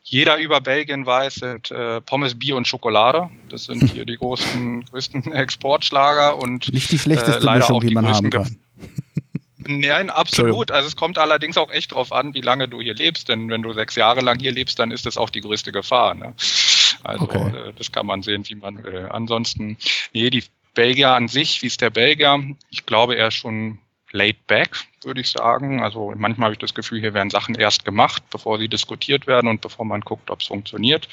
jeder 0.03 0.39
über 0.39 0.61
Belgien 0.61 1.05
weiß, 1.05 1.35
sind 1.35 1.71
äh, 1.71 2.01
Pommes, 2.01 2.39
Bier 2.39 2.57
und 2.57 2.67
Schokolade. 2.67 3.31
Das 3.49 3.65
sind 3.65 3.93
hier 3.93 4.05
die 4.05 4.17
großen, 4.17 4.85
größten 4.91 5.33
Exportschlager 5.33 6.39
und 6.39 6.73
nicht 6.73 6.91
die 6.91 6.99
schlechteste 6.99 7.47
äh, 7.47 7.57
Mischung, 7.57 7.81
die, 7.81 7.89
die 7.89 7.95
man 7.95 8.09
haben 8.09 8.31
kann. 8.31 8.57
Nein, 9.67 10.11
absolut. 10.11 10.71
Also 10.71 10.89
es 10.89 10.97
kommt 10.97 11.19
allerdings 11.19 11.57
auch 11.57 11.71
echt 11.71 11.93
drauf 11.93 12.13
an, 12.13 12.35
wie 12.35 12.41
lange 12.41 12.67
du 12.67 12.81
hier 12.81 12.95
lebst. 12.95 13.29
Denn 13.29 13.51
wenn 13.51 13.63
du 13.63 13.73
sechs 13.73 13.95
Jahre 13.95 14.21
lang 14.21 14.41
hier 14.41 14.53
lebst, 14.53 14.79
dann 14.79 14.91
ist 14.91 15.07
das 15.07 15.17
auch 15.17 15.31
die 15.31 15.43
größte 15.43 15.71
Gefahr. 15.71 16.15
Ne? 16.15 16.35
Also 17.05 17.25
okay. 17.25 17.69
äh, 17.69 17.73
das 17.77 17.93
kann 17.93 18.07
man 18.07 18.23
sehen, 18.23 18.49
wie 18.49 18.55
man 18.55 18.83
will. 18.83 19.09
Ansonsten, 19.11 19.77
nee, 20.13 20.31
die 20.31 20.45
Belgier 20.75 21.11
an 21.11 21.29
sich, 21.29 21.63
wie 21.63 21.67
ist 21.67 21.81
der 21.81 21.91
Belgier? 21.91 22.43
Ich 22.71 22.87
glaube, 22.87 23.17
er 23.17 23.29
ist 23.29 23.35
schon 23.35 23.79
laid 24.13 24.47
back, 24.47 24.71
würde 25.03 25.21
ich 25.21 25.31
sagen. 25.31 25.83
Also 25.83 26.13
manchmal 26.17 26.47
habe 26.47 26.55
ich 26.55 26.59
das 26.59 26.75
Gefühl, 26.75 27.01
hier 27.01 27.15
werden 27.15 27.31
Sachen 27.31 27.55
erst 27.55 27.85
gemacht, 27.85 28.23
bevor 28.31 28.59
sie 28.59 28.69
diskutiert 28.69 29.27
werden 29.27 29.49
und 29.49 29.61
bevor 29.61 29.85
man 29.85 30.01
guckt, 30.01 30.31
ob 30.31 30.41
es 30.41 30.47
funktioniert. 30.47 31.09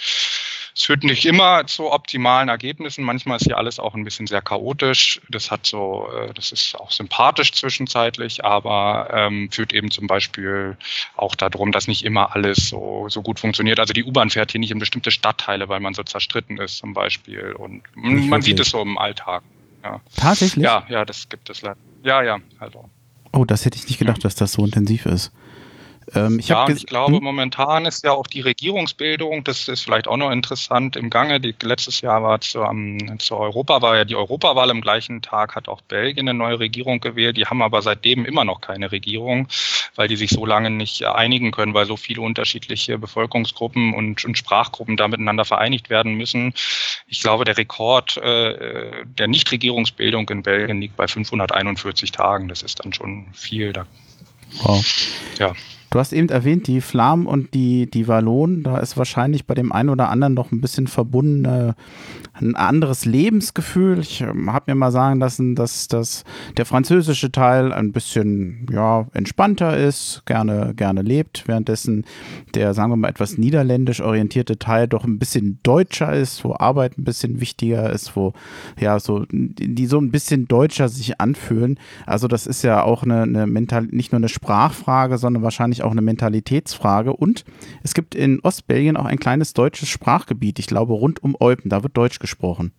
Es 0.78 0.84
führt 0.84 1.04
nicht 1.04 1.26
immer 1.26 1.66
zu 1.66 1.92
optimalen 1.92 2.50
Ergebnissen. 2.50 3.04
Manchmal 3.04 3.38
ist 3.38 3.46
hier 3.46 3.58
alles 3.58 3.80
auch 3.80 3.96
ein 3.96 4.04
bisschen 4.04 4.28
sehr 4.28 4.44
chaotisch. 4.44 5.20
Das 5.28 5.50
hat 5.50 5.66
so, 5.66 6.08
äh, 6.16 6.32
das 6.36 6.52
ist 6.52 6.80
auch 6.80 6.92
sympathisch 6.92 7.52
zwischenzeitlich, 7.52 8.46
aber 8.46 9.10
ähm, 9.12 9.50
führt 9.52 9.74
eben 9.74 9.90
zum 9.90 10.06
Beispiel 10.06 10.78
auch 11.16 11.34
darum, 11.34 11.72
dass 11.72 11.88
nicht 11.88 12.06
immer 12.06 12.36
alles 12.36 12.70
so, 12.70 13.08
so 13.10 13.24
gut 13.24 13.40
funktioniert. 13.40 13.80
Also 13.80 13.92
die 13.94 14.04
U-Bahn 14.04 14.30
fährt 14.30 14.52
hier 14.52 14.60
nicht 14.60 14.70
in 14.70 14.78
bestimmte 14.78 15.10
Stadtteile, 15.10 15.68
weil 15.68 15.80
man 15.80 15.96
so 15.96 16.04
zerstritten 16.04 16.60
ist 16.60 16.78
zum 16.78 16.94
Beispiel. 16.94 17.54
Und 17.54 17.82
man 17.96 18.44
sieht 18.44 18.60
es 18.60 18.70
so 18.70 18.80
im 18.80 19.00
Alltag. 19.00 19.42
Ja. 19.88 20.02
Tatsächlich? 20.16 20.64
Ja, 20.64 20.86
ja, 20.90 21.06
das 21.06 21.30
gibt 21.30 21.50
es 21.50 21.62
leider. 21.62 21.78
Ja, 22.04 22.22
ja, 22.22 22.38
also. 22.60 22.90
Oh, 23.32 23.46
das 23.46 23.66
hätte 23.66 23.78
ich 23.78 23.88
nicht 23.88 24.00
gedacht, 24.00 24.24
dass 24.24 24.36
das 24.36 24.54
so 24.54 24.66
intensiv 24.66 25.06
ist. 25.06 25.32
Ähm, 26.16 26.40
ich 26.40 26.48
ja, 26.48 26.68
ich 26.70 26.86
glaube, 26.86 27.18
hm? 27.18 27.24
momentan 27.24 27.86
ist 27.86 28.04
ja 28.04 28.12
auch 28.12 28.28
die 28.28 28.42
Regierungsbildung, 28.42 29.44
das 29.44 29.68
ist 29.68 29.82
vielleicht 29.82 30.08
auch 30.08 30.16
noch 30.16 30.32
interessant 30.32 30.96
im 30.96 31.10
Gange. 31.10 31.40
Die, 31.42 31.54
letztes 31.62 32.02
Jahr 32.02 32.24
war 32.24 32.40
zur, 32.40 32.70
um, 32.70 33.20
zur 33.20 33.40
Europa, 33.40 33.82
war 33.82 33.98
ja 33.98 34.06
die 34.06 34.16
Europawahl 34.16 34.72
am 34.72 34.82
gleichen 34.82 35.22
Tag, 35.22 35.56
hat 35.56 35.68
auch 35.68 35.82
Belgien 35.82 36.30
eine 36.30 36.38
neue 36.38 36.60
Regierung 36.60 37.02
gewählt. 37.02 37.36
Die 37.36 37.46
haben 37.46 37.62
aber 37.62 37.82
seitdem 37.82 38.26
immer 38.26 38.46
noch 38.46 38.62
keine 38.62 38.92
Regierung, 38.92 39.48
weil 39.96 40.08
die 40.08 40.16
sich 40.16 40.30
so 40.30 40.46
lange 40.46 40.70
nicht 40.70 41.04
einigen 41.04 41.52
können, 41.52 41.74
weil 41.74 41.86
so 41.86 41.98
viele 41.98 42.22
unterschiedliche 42.22 42.98
Bevölkerungsgruppen 42.98 43.94
und, 43.94 44.24
und 44.24 44.38
Sprachgruppen 44.38 44.96
da 44.96 45.08
miteinander 45.08 45.44
vereinigt 45.44 45.90
werden 45.90 46.16
müssen. 46.16 46.54
Ich 47.08 47.22
glaube, 47.22 47.44
der 47.44 47.58
Rekord 47.58 48.18
äh, 48.18 49.06
der 49.06 49.28
Nichtregierungsbildung 49.28 50.30
in 50.30 50.44
Belgien 50.44 50.80
liegt 50.80 50.96
bei 50.96 51.08
541 51.08 52.12
Tagen. 52.14 52.48
Das 52.48 52.62
ist 52.62 52.84
dann 52.84 52.94
schon 52.94 53.28
viel. 53.34 53.74
Da, 53.74 53.86
wow. 54.64 54.86
Ja. 55.40 55.54
Du 55.90 56.00
hast 56.00 56.12
eben 56.12 56.30
erwähnt, 56.30 56.68
die 56.68 56.82
Flamen 56.82 57.26
und 57.26 57.54
die, 57.54 57.90
die 57.90 58.08
Wallonen, 58.08 58.64
da 58.64 58.78
ist 58.78 58.98
wahrscheinlich 58.98 59.46
bei 59.46 59.54
dem 59.54 59.72
einen 59.72 59.90
oder 59.90 60.10
anderen 60.10 60.34
noch 60.34 60.52
ein 60.52 60.60
bisschen 60.60 60.88
verbunden 60.88 61.46
äh, 61.46 61.74
ein 62.42 62.56
anderes 62.56 63.06
Lebensgefühl. 63.06 64.00
Ich 64.00 64.22
ähm, 64.22 64.52
habe 64.52 64.72
mir 64.72 64.76
mal 64.76 64.92
sagen 64.92 65.20
lassen, 65.20 65.56
dass, 65.56 65.88
dass 65.88 66.24
der 66.56 66.66
französische 66.66 67.32
Teil 67.32 67.72
ein 67.74 67.92
bisschen 67.92 68.68
ja, 68.72 69.08
entspannter 69.14 69.78
ist, 69.78 70.24
gerne, 70.26 70.74
gerne 70.76 71.02
lebt, 71.02 71.48
währenddessen 71.48 72.06
der, 72.54 72.74
sagen 72.74 72.92
wir 72.92 72.98
mal, 72.98 73.10
etwas 73.10 73.38
niederländisch 73.38 74.02
orientierte 74.02 74.60
Teil 74.60 74.88
doch 74.88 75.04
ein 75.04 75.20
bisschen 75.20 75.60
deutscher 75.64 76.14
ist, 76.14 76.44
wo 76.44 76.56
Arbeit 76.58 76.98
ein 76.98 77.04
bisschen 77.04 77.40
wichtiger 77.40 77.92
ist, 77.92 78.16
wo 78.16 78.34
ja 78.80 79.00
so, 79.00 79.26
die 79.32 79.88
so 79.88 80.00
ein 80.00 80.12
bisschen 80.12 80.48
deutscher 80.48 80.90
sich 80.90 81.20
anfühlen. 81.20 81.80
Also 82.06 82.28
das 82.28 82.48
ist 82.48 82.64
ja 82.64 82.84
auch 82.84 83.04
eine, 83.04 83.24
eine 83.24 83.48
Mental, 83.48 83.84
nicht 83.84 84.12
nur 84.12 84.18
eine 84.18 84.30
Sprachfrage, 84.30 85.18
sondern 85.18 85.44
wahrscheinlich 85.44 85.77
auch 85.84 85.92
eine 85.92 86.02
Mentalitätsfrage. 86.02 87.14
Und 87.14 87.46
es 87.84 87.94
gibt 87.94 88.16
in 88.16 88.40
Ostbelgien 88.42 88.98
auch 88.98 89.06
ein 89.06 89.20
kleines 89.20 89.54
deutsches 89.54 89.90
Sprachgebiet, 89.90 90.60
ich 90.60 90.68
glaube 90.68 90.94
rund 90.94 91.24
um 91.24 91.36
Eupen, 91.40 91.70
da 91.70 91.84
wird 91.84 91.98
Deutsch 91.98 92.20
gesprochen 92.20 92.38
gesprochen. 92.38 92.72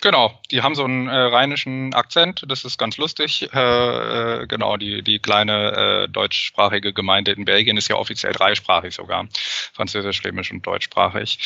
Genau, 0.00 0.32
die 0.50 0.62
haben 0.62 0.74
so 0.74 0.82
einen 0.82 1.06
äh, 1.06 1.14
rheinischen 1.14 1.94
Akzent, 1.94 2.44
das 2.48 2.64
ist 2.64 2.76
ganz 2.76 2.96
lustig. 2.96 3.48
Äh, 3.54 4.42
äh, 4.42 4.46
genau, 4.48 4.76
die, 4.76 5.02
die 5.02 5.20
kleine 5.20 6.06
äh, 6.06 6.08
deutschsprachige 6.08 6.92
Gemeinde 6.92 7.30
in 7.30 7.44
Belgien 7.44 7.76
ist 7.76 7.88
ja 7.88 7.94
offiziell 7.96 8.32
dreisprachig 8.32 8.94
sogar, 8.94 9.28
französisch, 9.72 10.20
flämisch 10.20 10.50
und 10.50 10.66
deutschsprachig 10.66 11.38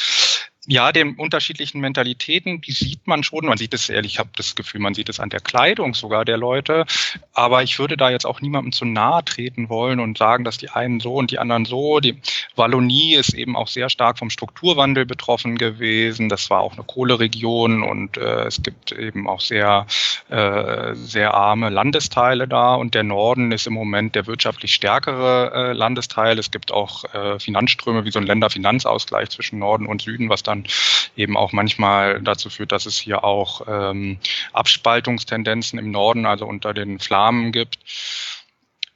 ja, 0.69 0.91
den 0.91 1.15
unterschiedlichen 1.15 1.81
Mentalitäten, 1.81 2.61
die 2.61 2.73
sieht 2.73 3.07
man 3.07 3.23
schon. 3.23 3.47
Man 3.47 3.57
sieht 3.57 3.73
es 3.73 3.89
ehrlich, 3.89 4.15
ich 4.15 4.19
habe 4.19 4.31
das 4.35 4.57
Gefühl, 4.57 4.81
man 4.81 4.95
sieht 4.95 5.09
es 5.09 5.21
an 5.21 5.31
der 5.31 5.41
Kleidung 5.41 5.95
sogar 5.95 6.25
der 6.25 6.37
Leute. 6.37 6.87
Aber 7.33 7.63
ich 7.63 7.79
würde 7.79 7.97
da 7.97 8.11
jetzt 8.11 8.27
auch 8.27 8.41
niemandem 8.41 8.73
zu 8.73 8.85
nahe 8.85 9.25
treten 9.25 9.69
wollen 9.69 10.01
und 10.01 10.19
sagen, 10.19 10.43
dass 10.43 10.59
die 10.59 10.71
einen 10.71 10.99
so 10.99 11.15
und 11.15 11.31
die 11.31 11.39
anderen 11.39 11.65
so. 11.65 12.01
Die 12.01 12.19
Wallonie 12.57 13.15
ist 13.15 13.35
eben 13.35 13.57
auch 13.57 13.69
sehr 13.69 13.89
stark 13.91 14.19
vom 14.19 14.31
Strukturwandel 14.31 15.07
betroffen 15.07 15.57
gewesen. 15.57 16.29
Das 16.29 16.51
war 16.51 16.61
auch 16.61 16.73
eine 16.73 16.83
Kohleregion 16.83 17.83
und 17.83 18.17
äh, 18.17 18.45
es 18.45 18.63
gibt 18.63 18.91
eben 18.91 19.29
auch 19.29 19.41
sehr, 19.41 19.87
äh, 20.31 20.95
sehr 20.95 21.35
arme 21.35 21.71
Landesteile 21.71 22.49
da. 22.49 22.75
Und 22.75 22.95
der 22.95 23.05
Norden 23.05 23.53
ist 23.53 23.69
im 23.69 23.75
Moment 23.75 24.17
der 24.17 24.27
wirtschaftlich 24.27 24.75
stärkere 24.75 25.53
äh, 25.55 25.73
Landesteil. 25.73 26.39
Es 26.39 26.51
gibt 26.51 26.73
auch 26.73 27.05
äh, 27.15 27.39
Finanzströme 27.39 28.05
wie 28.05 28.11
so 28.11 28.19
ein 28.19 28.27
Länderfinanzausgleich 28.27 29.31
zwischen 29.31 29.61
Norden 29.61 29.87
und 29.87 30.03
Süden, 30.03 30.29
was 30.29 30.43
dann 30.43 30.56
dann 30.63 30.73
eben 31.17 31.37
auch 31.37 31.53
manchmal 31.53 32.21
dazu 32.23 32.51
führt, 32.51 32.73
dass 32.73 32.87
es 32.87 32.99
hier 32.99 33.25
auch 33.25 33.63
ähm, 33.69 34.19
Abspaltungstendenzen 34.53 35.79
im 35.79 35.91
Norden, 35.91 36.27
also 36.27 36.47
unter 36.47 36.75
den 36.75 36.99
Flammen 36.99 37.53
gibt. 37.53 37.79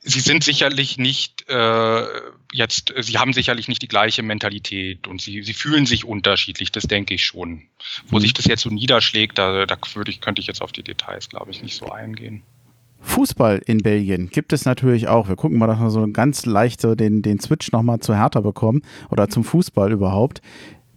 Sie 0.03 0.21
sind 0.21 0.43
sicherlich 0.45 0.97
nicht 0.97 1.49
äh, 1.51 2.05
jetzt, 2.53 2.95
sie 2.99 3.19
haben 3.19 3.35
sicherlich 3.35 3.69
nicht 3.69 3.83
die 3.83 3.89
gleiche 3.89 4.23
Mentalität 4.23 5.07
und 5.07 5.21
sie, 5.21 5.43
sie 5.43 5.53
fühlen 5.53 5.85
sich 5.85 6.07
unterschiedlich, 6.07 6.73
das 6.73 6.85
denke 6.85 7.15
ich 7.15 7.25
schon. 7.25 7.65
Wo 8.07 8.17
mhm. 8.17 8.21
sich 8.23 8.33
das 8.33 8.47
jetzt 8.47 8.63
so 8.63 8.71
niederschlägt, 8.71 9.37
da, 9.37 9.67
da 9.67 9.77
würde 9.95 10.11
ich, 10.11 10.23
könnte 10.23 10.41
ich 10.41 10.47
jetzt 10.47 10.63
auf 10.63 10.73
die 10.73 10.83
Details, 10.83 11.29
glaube 11.29 11.51
ich, 11.51 11.63
nicht 11.63 11.77
so 11.77 11.91
eingehen. 11.91 12.43
Fußball 13.03 13.63
in 13.65 13.79
Belgien 13.79 14.29
gibt 14.29 14.53
es 14.53 14.65
natürlich 14.65 15.09
auch. 15.09 15.29
Wir 15.29 15.37
gucken 15.37 15.59
mal, 15.59 15.67
dass 15.67 15.81
wir 15.81 15.91
so 15.91 16.07
ganz 16.13 16.45
leicht 16.45 16.83
den, 16.83 17.23
den 17.23 17.41
Switch 17.41 17.73
nochmal 17.73 18.01
zu 18.01 18.15
Hertha 18.15 18.41
bekommen 18.41 18.83
oder 19.11 19.29
zum 19.29 19.43
Fußball 19.43 19.91
überhaupt 19.91 20.43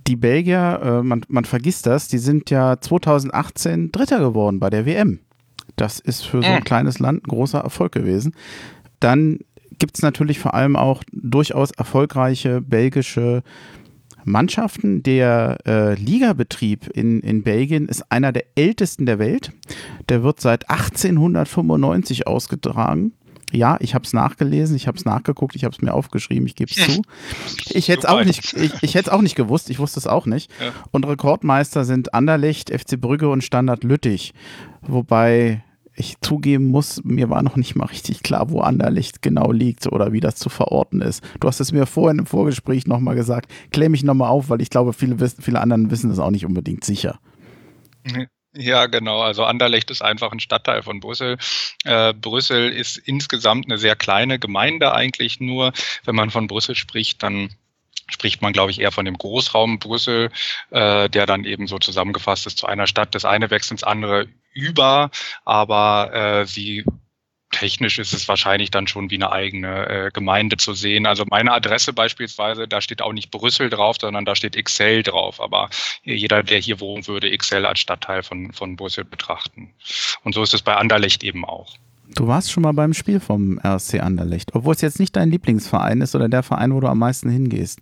die 0.07 0.15
Belgier, 0.15 0.79
äh, 0.83 1.03
man, 1.03 1.25
man 1.27 1.45
vergisst 1.45 1.85
das, 1.85 2.07
die 2.07 2.17
sind 2.17 2.49
ja 2.49 2.79
2018 2.79 3.91
Dritter 3.91 4.19
geworden 4.19 4.59
bei 4.59 4.69
der 4.69 4.85
WM. 4.85 5.19
Das 5.75 5.99
ist 5.99 6.23
für 6.23 6.41
so 6.41 6.47
ein 6.47 6.63
kleines 6.63 6.99
Land 6.99 7.23
ein 7.23 7.29
großer 7.29 7.59
Erfolg 7.59 7.93
gewesen. 7.93 8.35
Dann 8.99 9.39
gibt 9.79 9.95
es 9.97 10.01
natürlich 10.01 10.39
vor 10.39 10.53
allem 10.53 10.75
auch 10.75 11.03
durchaus 11.11 11.71
erfolgreiche 11.71 12.61
belgische 12.61 13.43
Mannschaften. 14.23 15.03
Der 15.03 15.57
äh, 15.65 15.95
Ligabetrieb 15.95 16.87
in, 16.87 17.21
in 17.21 17.43
Belgien 17.43 17.87
ist 17.87 18.11
einer 18.11 18.31
der 18.31 18.45
ältesten 18.55 19.05
der 19.05 19.19
Welt. 19.19 19.51
Der 20.09 20.23
wird 20.23 20.39
seit 20.39 20.69
1895 20.69 22.27
ausgetragen. 22.27 23.13
Ja, 23.53 23.77
ich 23.79 23.93
habe 23.93 24.03
es 24.03 24.13
nachgelesen, 24.13 24.75
ich 24.75 24.87
habe 24.87 24.97
es 24.97 25.05
nachgeguckt, 25.05 25.55
ich 25.55 25.63
habe 25.63 25.73
es 25.73 25.81
mir 25.81 25.93
aufgeschrieben, 25.93 26.47
ich 26.47 26.55
gebe 26.55 26.71
es 26.71 26.87
zu. 26.95 27.03
Ich 27.69 27.87
hätte 27.87 27.99
es 27.99 28.05
auch 28.05 28.23
nicht, 28.23 28.53
ich, 28.53 28.73
ich 28.81 28.95
hätte 28.95 29.13
auch 29.13 29.21
nicht 29.21 29.35
gewusst, 29.35 29.69
ich 29.69 29.79
wusste 29.79 29.99
es 29.99 30.07
auch 30.07 30.25
nicht. 30.25 30.51
Ja. 30.59 30.71
Und 30.91 31.07
Rekordmeister 31.07 31.85
sind 31.85 32.13
Anderlecht, 32.13 32.71
FC 32.71 32.99
Brügge 32.99 33.29
und 33.29 33.43
Standard 33.43 33.83
Lüttich. 33.83 34.33
Wobei 34.81 35.63
ich 35.95 36.19
zugeben 36.21 36.69
muss, 36.69 37.03
mir 37.03 37.29
war 37.29 37.43
noch 37.43 37.55
nicht 37.55 37.75
mal 37.75 37.85
richtig 37.85 38.23
klar, 38.23 38.49
wo 38.49 38.61
Anderlecht 38.61 39.21
genau 39.21 39.51
liegt 39.51 39.85
oder 39.91 40.11
wie 40.11 40.19
das 40.19 40.35
zu 40.35 40.49
verorten 40.49 41.01
ist. 41.01 41.23
Du 41.39 41.47
hast 41.47 41.59
es 41.59 41.71
mir 41.71 41.85
vorhin 41.85 42.19
im 42.19 42.25
Vorgespräch 42.25 42.87
nochmal 42.87 43.15
gesagt. 43.15 43.51
Klär 43.71 43.89
mich 43.89 44.03
nochmal 44.03 44.29
auf, 44.29 44.49
weil 44.49 44.61
ich 44.61 44.71
glaube, 44.71 44.93
viele, 44.93 45.15
viele 45.39 45.61
anderen 45.61 45.91
wissen 45.91 46.09
das 46.09 46.19
auch 46.19 46.31
nicht 46.31 46.45
unbedingt 46.45 46.83
sicher. 46.83 47.19
Ja, 48.55 48.85
genau. 48.85 49.21
Also 49.21 49.45
Anderlecht 49.45 49.89
ist 49.89 50.03
einfach 50.03 50.31
ein 50.31 50.39
Stadtteil 50.39 50.83
von 50.83 50.99
Brüssel. 50.99 51.37
Äh, 51.85 52.13
Brüssel 52.13 52.71
ist 52.71 52.97
insgesamt 52.97 53.65
eine 53.65 53.79
sehr 53.79 53.95
kleine 53.95 54.37
Gemeinde 54.37 54.93
eigentlich 54.93 55.39
nur. 55.39 55.73
Wenn 56.05 56.15
man 56.15 56.29
von 56.29 56.47
Brüssel 56.47 56.75
spricht, 56.75 57.23
dann 57.23 57.49
spricht 58.09 58.41
man, 58.43 58.53
glaube 58.53 58.69
ich, 58.69 58.79
eher 58.79 58.91
von 58.91 59.05
dem 59.05 59.17
Großraum 59.17 59.79
Brüssel, 59.79 60.29
äh, 60.69 61.09
der 61.09 61.25
dann 61.25 61.45
eben 61.45 61.67
so 61.67 61.79
zusammengefasst 61.79 62.45
ist 62.45 62.59
zu 62.59 62.67
einer 62.67 62.85
Stadt. 62.85 63.15
Das 63.15 63.25
eine 63.25 63.49
wächst 63.49 63.71
ins 63.71 63.83
andere 63.83 64.27
über, 64.53 65.09
aber 65.45 66.13
äh, 66.13 66.45
sie 66.45 66.85
technisch 67.53 67.99
ist 67.99 68.13
es 68.13 68.27
wahrscheinlich 68.27 68.71
dann 68.71 68.87
schon 68.87 69.09
wie 69.09 69.15
eine 69.15 69.31
eigene 69.31 69.87
äh, 69.87 70.11
Gemeinde 70.11 70.57
zu 70.57 70.73
sehen. 70.73 71.05
Also 71.05 71.23
meine 71.29 71.53
Adresse 71.53 71.93
beispielsweise, 71.93 72.67
da 72.67 72.81
steht 72.81 73.01
auch 73.01 73.13
nicht 73.13 73.31
Brüssel 73.31 73.69
drauf, 73.69 73.97
sondern 74.01 74.25
da 74.25 74.35
steht 74.35 74.57
Excel 74.57 75.03
drauf. 75.03 75.39
Aber 75.39 75.69
jeder, 76.03 76.43
der 76.43 76.59
hier 76.59 76.81
wohnen 76.81 77.07
würde, 77.07 77.31
Excel 77.31 77.65
als 77.65 77.79
Stadtteil 77.79 78.23
von, 78.23 78.51
von 78.51 78.75
Brüssel 78.75 79.05
betrachten. 79.05 79.73
Und 80.23 80.35
so 80.35 80.43
ist 80.43 80.53
es 80.53 80.61
bei 80.61 80.75
Anderlecht 80.75 81.23
eben 81.23 81.45
auch. 81.45 81.75
Du 82.15 82.27
warst 82.27 82.51
schon 82.51 82.63
mal 82.63 82.73
beim 82.73 82.93
Spiel 82.93 83.19
vom 83.19 83.59
RSC 83.63 83.99
Anderlecht, 83.99 84.53
obwohl 84.53 84.75
es 84.75 84.81
jetzt 84.81 84.99
nicht 84.99 85.15
dein 85.15 85.31
Lieblingsverein 85.31 86.01
ist 86.01 86.15
oder 86.15 86.27
der 86.27 86.43
Verein, 86.43 86.73
wo 86.73 86.79
du 86.79 86.87
am 86.87 86.99
meisten 86.99 87.29
hingehst. 87.29 87.79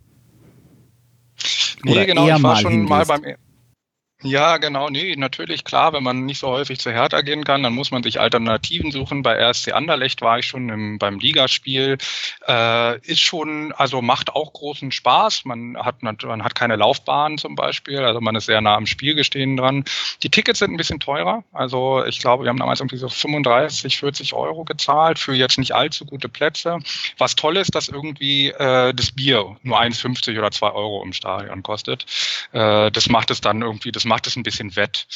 Nee, 1.84 1.92
Oder 1.92 2.06
genau, 2.06 2.28
ich 2.28 2.42
war 2.42 2.56
schon 2.56 2.70
hingehst. 2.70 2.90
mal 2.90 3.04
beim 3.04 3.24
ja, 4.22 4.58
genau, 4.58 4.88
nee, 4.88 5.16
natürlich, 5.16 5.64
klar, 5.64 5.92
wenn 5.92 6.02
man 6.02 6.24
nicht 6.24 6.38
so 6.38 6.48
häufig 6.48 6.78
zu 6.78 6.90
Hertha 6.90 7.22
gehen 7.22 7.44
kann, 7.44 7.62
dann 7.62 7.74
muss 7.74 7.90
man 7.90 8.02
sich 8.02 8.20
Alternativen 8.20 8.92
suchen. 8.92 9.22
Bei 9.22 9.34
RSC 9.34 9.72
Anderlecht 9.72 10.22
war 10.22 10.38
ich 10.38 10.46
schon 10.46 10.68
im, 10.68 10.98
beim 10.98 11.18
Ligaspiel. 11.18 11.98
Äh, 12.46 12.98
ist 13.00 13.20
schon, 13.20 13.72
also 13.72 14.00
macht 14.02 14.30
auch 14.30 14.52
großen 14.52 14.92
Spaß. 14.92 15.44
Man 15.44 15.76
hat, 15.76 16.02
man 16.02 16.44
hat 16.44 16.54
keine 16.54 16.76
Laufbahn 16.76 17.38
zum 17.38 17.56
Beispiel, 17.56 17.98
also 17.98 18.20
man 18.20 18.36
ist 18.36 18.46
sehr 18.46 18.60
nah 18.60 18.76
am 18.76 18.86
Spielgestehen 18.86 19.56
dran. 19.56 19.84
Die 20.22 20.30
Tickets 20.30 20.60
sind 20.60 20.72
ein 20.72 20.76
bisschen 20.76 21.00
teurer. 21.00 21.44
Also 21.52 22.04
ich 22.04 22.20
glaube, 22.20 22.44
wir 22.44 22.50
haben 22.50 22.58
damals 22.58 22.80
irgendwie 22.80 22.98
so 22.98 23.08
35, 23.08 23.98
40 23.98 24.34
Euro 24.34 24.64
gezahlt 24.64 25.18
für 25.18 25.34
jetzt 25.34 25.58
nicht 25.58 25.74
allzu 25.74 26.04
gute 26.04 26.28
Plätze. 26.28 26.78
Was 27.18 27.34
toll 27.34 27.56
ist, 27.56 27.74
dass 27.74 27.88
irgendwie 27.88 28.48
äh, 28.48 28.94
das 28.94 29.10
Bier 29.12 29.56
nur 29.62 29.80
1,50 29.80 30.38
oder 30.38 30.50
2 30.50 30.70
Euro 30.70 31.02
im 31.02 31.12
Stadion 31.12 31.62
kostet. 31.62 32.06
Äh, 32.52 32.90
das 32.90 33.08
macht 33.08 33.30
es 33.30 33.40
dann 33.40 33.62
irgendwie, 33.62 33.90
das 33.90 34.04
macht 34.12 34.26
es 34.26 34.36
ein 34.36 34.42
bisschen 34.42 34.76
wett. 34.76 35.06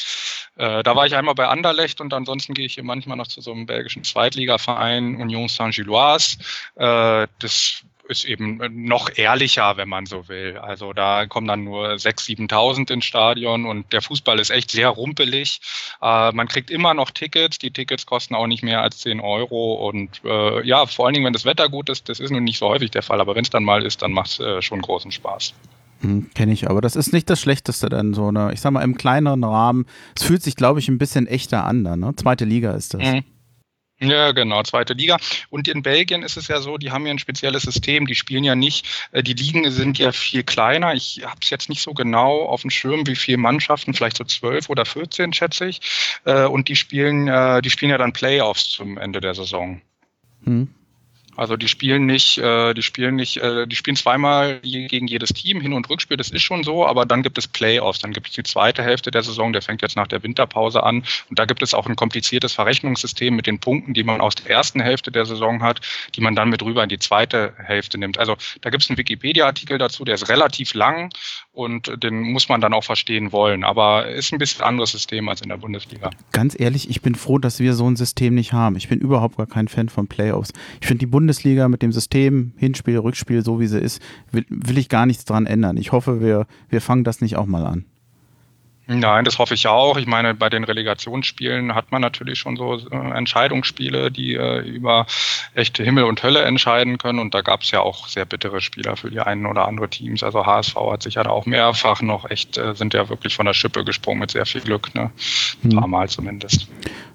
Äh, 0.56 0.82
da 0.82 0.96
war 0.96 1.04
ich 1.04 1.14
einmal 1.14 1.34
bei 1.34 1.46
Anderlecht 1.46 2.00
und 2.00 2.14
ansonsten 2.14 2.54
gehe 2.54 2.64
ich 2.64 2.74
hier 2.74 2.82
manchmal 2.82 3.18
noch 3.18 3.26
zu 3.26 3.42
so 3.42 3.52
einem 3.52 3.66
belgischen 3.66 4.04
Zweitligaverein, 4.04 5.16
Union 5.16 5.48
Saint-Gilloise. 5.48 6.38
Äh, 6.76 7.26
das 7.38 7.84
ist 8.08 8.24
eben 8.24 8.58
noch 8.86 9.10
ehrlicher, 9.14 9.76
wenn 9.76 9.90
man 9.90 10.06
so 10.06 10.28
will. 10.28 10.56
Also 10.56 10.94
da 10.94 11.26
kommen 11.26 11.46
dann 11.46 11.64
nur 11.64 11.90
6.000, 11.90 12.48
7.000 12.48 12.90
ins 12.90 13.04
Stadion 13.04 13.66
und 13.66 13.92
der 13.92 14.00
Fußball 14.00 14.38
ist 14.38 14.48
echt 14.48 14.70
sehr 14.70 14.88
rumpelig. 14.88 15.60
Äh, 16.00 16.32
man 16.32 16.48
kriegt 16.48 16.70
immer 16.70 16.94
noch 16.94 17.10
Tickets. 17.10 17.58
Die 17.58 17.70
Tickets 17.70 18.06
kosten 18.06 18.34
auch 18.34 18.46
nicht 18.46 18.62
mehr 18.62 18.80
als 18.80 19.00
10 19.00 19.20
Euro 19.20 19.74
und 19.74 20.22
äh, 20.24 20.66
ja, 20.66 20.86
vor 20.86 21.04
allen 21.04 21.12
Dingen, 21.12 21.26
wenn 21.26 21.34
das 21.34 21.44
Wetter 21.44 21.68
gut 21.68 21.90
ist, 21.90 22.08
das 22.08 22.18
ist 22.18 22.30
nun 22.30 22.44
nicht 22.44 22.58
so 22.58 22.68
häufig 22.68 22.90
der 22.92 23.02
Fall, 23.02 23.20
aber 23.20 23.34
wenn 23.34 23.44
es 23.44 23.50
dann 23.50 23.64
mal 23.64 23.84
ist, 23.84 24.00
dann 24.00 24.12
macht 24.12 24.30
es 24.30 24.40
äh, 24.40 24.62
schon 24.62 24.80
großen 24.80 25.12
Spaß. 25.12 25.52
Hm, 26.00 26.30
Kenne 26.34 26.52
ich, 26.52 26.68
aber 26.68 26.80
das 26.80 26.96
ist 26.96 27.12
nicht 27.12 27.30
das 27.30 27.40
Schlechteste 27.40 27.88
dann 27.88 28.14
so 28.14 28.28
eine, 28.28 28.52
ich 28.52 28.60
sag 28.60 28.72
mal, 28.72 28.82
im 28.82 28.96
kleineren 28.96 29.44
Rahmen. 29.44 29.86
Es 30.14 30.24
fühlt 30.24 30.42
sich, 30.42 30.56
glaube 30.56 30.80
ich, 30.80 30.88
ein 30.88 30.98
bisschen 30.98 31.26
echter 31.26 31.64
an 31.64 31.84
dann, 31.84 32.00
ne? 32.00 32.14
Zweite 32.16 32.44
Liga 32.44 32.72
ist 32.72 32.94
das. 32.94 33.02
Mhm. 33.02 33.24
Ja, 33.98 34.32
genau, 34.32 34.62
zweite 34.62 34.92
Liga. 34.92 35.16
Und 35.48 35.68
in 35.68 35.82
Belgien 35.82 36.22
ist 36.22 36.36
es 36.36 36.48
ja 36.48 36.60
so, 36.60 36.76
die 36.76 36.90
haben 36.90 37.06
ja 37.06 37.12
ein 37.12 37.18
spezielles 37.18 37.62
System, 37.62 38.06
die 38.06 38.14
spielen 38.14 38.44
ja 38.44 38.54
nicht, 38.54 38.86
äh, 39.12 39.22
die 39.22 39.32
Ligen 39.32 39.70
sind 39.70 39.98
ja 39.98 40.12
viel 40.12 40.42
kleiner. 40.42 40.92
Ich 40.92 41.22
habe 41.24 41.40
es 41.40 41.48
jetzt 41.48 41.70
nicht 41.70 41.80
so 41.80 41.94
genau 41.94 42.42
auf 42.42 42.60
dem 42.60 42.70
Schirm, 42.70 43.06
wie 43.06 43.16
viele 43.16 43.38
Mannschaften, 43.38 43.94
vielleicht 43.94 44.18
so 44.18 44.24
zwölf 44.24 44.68
oder 44.68 44.84
14, 44.84 45.32
schätze 45.32 45.66
ich. 45.66 45.80
Äh, 46.24 46.44
und 46.44 46.68
die 46.68 46.76
spielen, 46.76 47.26
äh, 47.28 47.62
die 47.62 47.70
spielen 47.70 47.90
ja 47.90 47.96
dann 47.96 48.12
Playoffs 48.12 48.68
zum 48.68 48.98
Ende 48.98 49.22
der 49.22 49.34
Saison. 49.34 49.80
Hm. 50.44 50.68
Also 51.36 51.56
die 51.56 51.68
spielen 51.68 52.06
nicht, 52.06 52.38
äh, 52.38 52.72
die 52.72 52.82
spielen 52.82 53.14
nicht, 53.14 53.36
äh, 53.36 53.66
die 53.66 53.76
spielen 53.76 53.96
zweimal 53.96 54.58
gegen 54.60 55.06
jedes 55.06 55.30
Team, 55.30 55.60
Hin- 55.60 55.74
und 55.74 55.88
Rückspiel, 55.90 56.16
das 56.16 56.30
ist 56.30 56.42
schon 56.42 56.64
so, 56.64 56.86
aber 56.86 57.04
dann 57.04 57.22
gibt 57.22 57.36
es 57.36 57.46
Playoffs, 57.46 57.98
dann 58.00 58.12
gibt 58.12 58.28
es 58.28 58.34
die 58.34 58.42
zweite 58.42 58.82
Hälfte 58.82 59.10
der 59.10 59.22
Saison, 59.22 59.52
der 59.52 59.60
fängt 59.60 59.82
jetzt 59.82 59.96
nach 59.96 60.06
der 60.06 60.22
Winterpause 60.22 60.82
an 60.82 61.04
und 61.28 61.38
da 61.38 61.44
gibt 61.44 61.62
es 61.62 61.74
auch 61.74 61.86
ein 61.86 61.94
kompliziertes 61.94 62.54
Verrechnungssystem 62.54 63.36
mit 63.36 63.46
den 63.46 63.58
Punkten, 63.58 63.92
die 63.92 64.02
man 64.02 64.20
aus 64.20 64.34
der 64.34 64.50
ersten 64.50 64.80
Hälfte 64.80 65.12
der 65.12 65.26
Saison 65.26 65.62
hat, 65.62 65.80
die 66.14 66.22
man 66.22 66.34
dann 66.34 66.48
mit 66.48 66.62
rüber 66.62 66.82
in 66.82 66.88
die 66.88 66.98
zweite 66.98 67.52
Hälfte 67.58 67.98
nimmt. 67.98 68.18
Also 68.18 68.36
da 68.62 68.70
gibt 68.70 68.82
es 68.82 68.90
einen 68.90 68.96
Wikipedia-Artikel 68.96 69.76
dazu, 69.76 70.04
der 70.04 70.14
ist 70.14 70.28
relativ 70.30 70.72
lang 70.72 71.10
und 71.52 72.02
den 72.02 72.22
muss 72.22 72.48
man 72.48 72.62
dann 72.62 72.72
auch 72.72 72.84
verstehen 72.84 73.32
wollen, 73.32 73.62
aber 73.62 74.08
ist 74.08 74.32
ein 74.32 74.38
bisschen 74.38 74.64
anderes 74.64 74.92
System 74.92 75.28
als 75.28 75.42
in 75.42 75.50
der 75.50 75.58
Bundesliga. 75.58 76.10
Ganz 76.32 76.58
ehrlich, 76.58 76.88
ich 76.88 77.02
bin 77.02 77.14
froh, 77.14 77.38
dass 77.38 77.60
wir 77.60 77.74
so 77.74 77.88
ein 77.88 77.96
System 77.96 78.34
nicht 78.34 78.54
haben. 78.54 78.76
Ich 78.76 78.88
bin 78.88 79.00
überhaupt 79.00 79.36
gar 79.36 79.46
kein 79.46 79.68
Fan 79.68 79.90
von 79.90 80.08
Playoffs. 80.08 80.52
Ich 80.80 80.86
finde 80.86 81.00
die 81.00 81.06
Bundesliga 81.06 81.25
Bundesliga 81.26 81.68
mit 81.68 81.82
dem 81.82 81.90
System, 81.90 82.52
Hinspiel, 82.56 82.98
Rückspiel, 82.98 83.44
so 83.44 83.58
wie 83.58 83.66
sie 83.66 83.80
ist, 83.80 84.00
will, 84.30 84.46
will 84.48 84.78
ich 84.78 84.88
gar 84.88 85.06
nichts 85.06 85.24
dran 85.24 85.44
ändern. 85.44 85.76
Ich 85.76 85.90
hoffe, 85.90 86.20
wir, 86.20 86.46
wir 86.68 86.80
fangen 86.80 87.02
das 87.02 87.20
nicht 87.20 87.34
auch 87.34 87.46
mal 87.46 87.66
an. 87.66 87.84
Nein, 88.88 89.24
das 89.24 89.38
hoffe 89.38 89.54
ich 89.54 89.66
auch. 89.66 89.96
Ich 89.96 90.06
meine, 90.06 90.34
bei 90.34 90.48
den 90.48 90.62
Relegationsspielen 90.62 91.74
hat 91.74 91.90
man 91.90 92.00
natürlich 92.00 92.38
schon 92.38 92.56
so 92.56 92.78
äh, 92.78 92.94
Entscheidungsspiele, 92.94 94.12
die 94.12 94.34
äh, 94.34 94.60
über 94.60 95.06
echte 95.54 95.82
Himmel 95.82 96.04
und 96.04 96.22
Hölle 96.22 96.42
entscheiden 96.42 96.96
können. 96.96 97.18
Und 97.18 97.34
da 97.34 97.40
gab 97.40 97.62
es 97.62 97.72
ja 97.72 97.80
auch 97.80 98.06
sehr 98.06 98.24
bittere 98.24 98.60
Spieler 98.60 98.96
für 98.96 99.10
die 99.10 99.18
einen 99.18 99.46
oder 99.46 99.66
andere 99.66 99.90
Teams. 99.90 100.22
Also 100.22 100.46
HSV 100.46 100.76
hat 100.76 101.02
sich 101.02 101.14
ja 101.14 101.26
auch 101.26 101.46
mehrfach 101.46 102.00
noch 102.00 102.30
echt, 102.30 102.58
äh, 102.58 102.74
sind 102.74 102.94
ja 102.94 103.08
wirklich 103.08 103.34
von 103.34 103.46
der 103.46 103.54
Schippe 103.54 103.84
gesprungen 103.84 104.20
mit 104.20 104.30
sehr 104.30 104.46
viel 104.46 104.60
Glück, 104.60 104.94
ne? 104.94 105.10
Ein 105.64 105.70
paar 105.70 105.88
Mal 105.88 106.08
zumindest. 106.08 106.68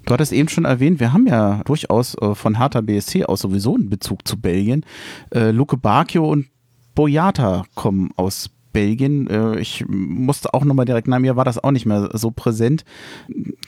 Du 0.04 0.12
hattest 0.12 0.32
eben 0.32 0.50
schon 0.50 0.66
erwähnt, 0.66 1.00
wir 1.00 1.14
haben 1.14 1.26
ja 1.26 1.62
durchaus 1.64 2.16
äh, 2.20 2.34
von 2.34 2.58
Hertha 2.58 2.82
BSC 2.82 3.24
aus 3.24 3.40
sowieso 3.40 3.76
einen 3.76 3.88
Bezug 3.88 4.28
zu 4.28 4.38
Belgien. 4.38 4.84
Äh, 5.30 5.52
Luke 5.52 5.78
Bacchio 5.78 6.28
und 6.28 6.48
Boyata 6.94 7.64
kommen 7.74 8.10
aus 8.16 8.48
Belgien. 8.48 8.61
Äh, 9.28 9.58
ich 9.58 9.84
musste 9.88 10.54
auch 10.54 10.64
nochmal 10.64 10.84
direkt, 10.84 11.08
na, 11.08 11.18
mir 11.18 11.36
war 11.36 11.44
das 11.44 11.62
auch 11.62 11.70
nicht 11.70 11.86
mehr 11.86 12.10
so 12.12 12.30
präsent. 12.30 12.84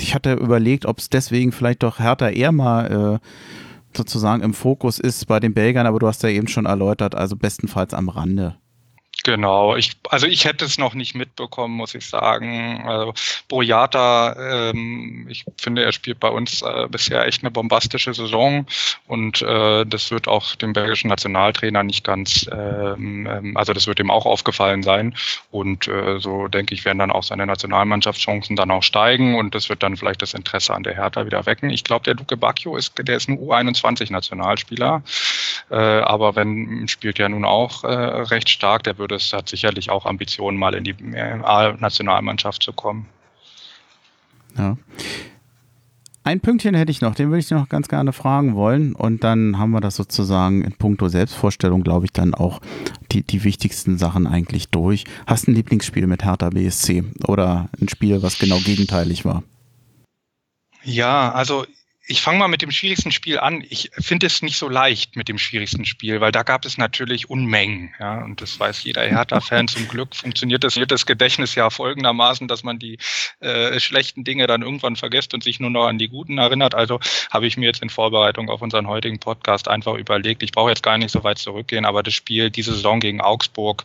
Ich 0.01 0.15
hatte 0.15 0.35
überlegt, 0.35 0.87
ob 0.87 0.99
es 0.99 1.11
deswegen 1.11 1.53
vielleicht 1.53 1.83
doch 1.83 1.99
härter 1.99 2.33
eher 2.33 2.53
mal 2.53 3.21
äh, 3.21 3.97
sozusagen 3.97 4.43
im 4.43 4.55
Fokus 4.55 4.99
ist 4.99 5.27
bei 5.27 5.41
den 5.41 5.55
Belgern, 5.55 5.87
aber 5.87 5.99
du 5.99 6.07
hast 6.07 6.23
ja 6.23 6.29
eben 6.29 6.49
schon 6.49 6.67
erläutert, 6.67 7.15
also 7.15 7.37
bestenfalls 7.37 7.95
am 7.95 8.09
Rande. 8.09 8.57
Genau, 9.25 9.75
ich, 9.75 9.93
also 10.11 10.27
ich 10.27 10.45
hätte 10.45 10.67
es 10.67 10.77
noch 10.77 10.93
nicht 10.93 11.15
mitbekommen, 11.15 11.75
muss 11.75 11.95
ich 11.95 12.07
sagen. 12.07 12.85
Also 12.87 13.15
Boyata, 13.49 14.69
ähm, 14.69 15.27
ich 15.31 15.47
finde, 15.57 15.83
er 15.83 15.93
spielt 15.93 16.21
bei 16.21 16.29
uns 16.29 16.61
äh, 16.61 16.87
bisher 16.91 17.27
echt 17.27 17.43
eine 17.43 17.51
bombastische 17.51 18.13
Saison 18.13 18.67
und 19.09 19.41
äh, 19.41 19.87
das 19.87 20.11
wird 20.11 20.29
auch 20.29 20.55
dem 20.57 20.75
belgischen 20.75 21.09
Nationaltrainer 21.09 21.83
nicht 21.83 22.05
ganz, 22.05 22.47
ähm, 22.53 23.27
ähm, 23.27 23.57
also 23.57 23.73
das 23.73 23.87
wird 23.87 23.99
ihm 23.99 24.11
auch 24.11 24.27
aufgefallen 24.27 24.83
sein 24.83 25.15
und 25.51 25.89
äh, 25.89 26.19
so 26.19 26.47
denke 26.49 26.75
ich, 26.75 26.85
werden 26.85 26.99
dann 26.99 27.11
auch 27.11 27.23
seine 27.23 27.47
Nationalmannschaftschancen 27.47 28.57
dann 28.57 28.71
auch 28.71 28.83
steigen 28.83 29.37
und 29.37 29.55
das 29.55 29.71
wird 29.71 29.83
dann 29.83 29.97
vielleicht 29.97 30.21
das 30.21 30.35
Interesse 30.35 30.75
an 30.75 30.83
der 30.83 30.97
Hertha 30.97 31.25
wieder 31.25 31.47
wecken. 31.47 31.71
Ich 31.71 31.85
glaube, 31.85 32.05
der 32.05 32.15
Duke 32.15 32.37
Bacchio 32.37 32.77
ist, 32.77 32.93
der 32.99 33.17
ist 33.17 33.31
ein 33.31 33.39
U21-Nationalspieler, 33.39 35.03
äh, 35.71 35.77
aber 35.77 36.37
wenn 36.37 36.89
spielt 36.89 37.19
ja 37.19 37.29
nun 37.29 37.45
auch 37.45 37.85
äh, 37.85 37.89
recht 37.89 38.49
stark, 38.49 38.83
der 38.85 38.99
würde 38.99 39.15
das 39.15 39.33
hat 39.33 39.49
sicherlich 39.49 39.91
auch 39.91 40.07
Ambitionen, 40.07 40.59
mal 40.59 40.75
in 40.75 40.85
die 40.85 40.95
nationalmannschaft 40.95 42.63
zu 42.63 42.73
kommen. 42.73 43.07
Ja. 44.57 44.77
Ein 46.27 46.41
Pünktchen 46.41 46.75
hätte 46.75 46.91
ich 46.91 47.03
noch, 47.03 47.15
den 47.15 47.29
würde 47.29 47.41
ich 47.41 47.51
noch 47.51 47.69
ganz 47.69 47.87
gerne 47.89 48.15
fragen 48.15 48.55
wollen. 48.55 48.95
Und 48.95 49.23
dann 49.25 49.59
haben 49.59 49.73
wir 49.73 49.83
das 49.83 49.95
sozusagen 49.95 50.63
in 50.63 50.73
puncto 50.73 51.09
Selbstvorstellung, 51.09 51.83
glaube 51.83 52.07
ich, 52.07 52.13
dann 52.13 52.33
auch 52.33 52.61
die, 53.13 53.23
die 53.23 53.45
wichtigsten 53.45 53.99
Sachen 53.99 54.27
eigentlich 54.27 54.71
durch. 54.71 55.05
Hast 55.27 55.47
du 55.47 55.51
ein 55.51 55.55
Lieblingsspiel 55.55 56.07
mit 56.07 56.25
Hertha 56.25 56.49
BSC 56.49 57.05
oder 57.29 57.69
ein 57.79 57.91
Spiel, 57.91 58.23
was 58.23 58.39
genau 58.39 58.59
gegenteilig 58.59 59.27
war? 59.27 59.43
Ja, 60.83 61.31
also 61.33 61.67
ich 62.07 62.21
fange 62.21 62.39
mal 62.39 62.49
mit 62.49 62.61
dem 62.61 62.71
schwierigsten 62.71 63.13
Spiel 63.13 63.39
an. 63.39 63.65
Ich 63.69 63.91
finde 63.99 64.27
es 64.27 64.43
nicht 64.43 64.59
so 64.59 64.69
leicht 64.69 65.17
mit 65.17 65.29
dem 65.29 65.39
schwierigsten 65.39 65.87
Spiel, 65.87 66.21
weil 66.21 66.33
da 66.33 66.43
gab 66.43 66.67
es 66.67 66.77
natürlich 66.77 67.31
Unmengen. 67.31 67.95
Ja, 67.99 68.23
und 68.23 68.43
das 68.43 68.61
weiß 68.61 68.85
jeder 68.85 69.03
Hertha-Fan. 69.03 69.69
Zum 69.69 69.89
Glück 69.89 70.15
funktioniert 70.15 70.65
das, 70.65 70.79
das 70.87 71.07
Gedächtnis 71.07 71.55
ja 71.55 71.71
folgendermaßen, 71.71 72.47
dass 72.47 72.63
man 72.63 72.79
die 72.79 72.99
äh, 73.41 73.81
schlechten 73.81 74.23
Dinge 74.23 74.47
dann 74.47 74.61
irgendwann 74.61 74.97
vergisst 74.97 75.33
und 75.33 75.43
sich 75.43 75.61
nur 75.61 75.71
noch 75.71 75.87
an 75.87 75.99
die 75.99 76.09
guten 76.09 76.37
erinnert. 76.37 76.75
Also 76.75 77.01
habe 77.31 77.47
ich 77.47 77.57
mir 77.57 77.67
jetzt 77.67 77.83
in 77.83 77.91
Vorbereitung 77.91 78.51
auf 78.51 78.61
unseren 78.61 78.87
heutigen 78.87 79.19
Podcast 79.19 79.69
einfach 79.69 79.95
überlegt, 79.95 80.43
ich 80.43 80.53
brauche 80.53 80.71
jetzt 80.71 80.83
gar 80.83 80.99
nicht 80.99 81.11
so 81.11 81.25
weit 81.25 81.39
zurückgehen, 81.39 81.87
aber 81.87 82.03
das 82.03 82.13
Spiel 82.13 82.51
diese 82.51 82.75
Saison 82.75 83.01
gegen 83.01 83.23
Augsburg, 83.23 83.83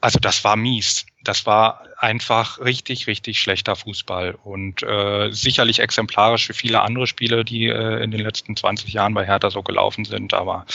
also 0.00 0.18
das 0.18 0.42
war 0.42 0.56
mies 0.56 1.06
das 1.28 1.46
war 1.46 1.82
einfach 1.98 2.60
richtig, 2.60 3.06
richtig 3.06 3.40
schlechter 3.40 3.76
Fußball 3.76 4.36
und 4.44 4.82
äh, 4.82 5.30
sicherlich 5.32 5.80
exemplarisch 5.80 6.46
für 6.46 6.54
viele 6.54 6.82
andere 6.82 7.06
Spiele, 7.06 7.44
die 7.44 7.66
äh, 7.66 8.02
in 8.02 8.10
den 8.10 8.20
letzten 8.20 8.56
20 8.56 8.92
Jahren 8.92 9.14
bei 9.14 9.26
Hertha 9.26 9.50
so 9.50 9.62
gelaufen 9.62 10.04
sind. 10.04 10.34
Aber 10.34 10.66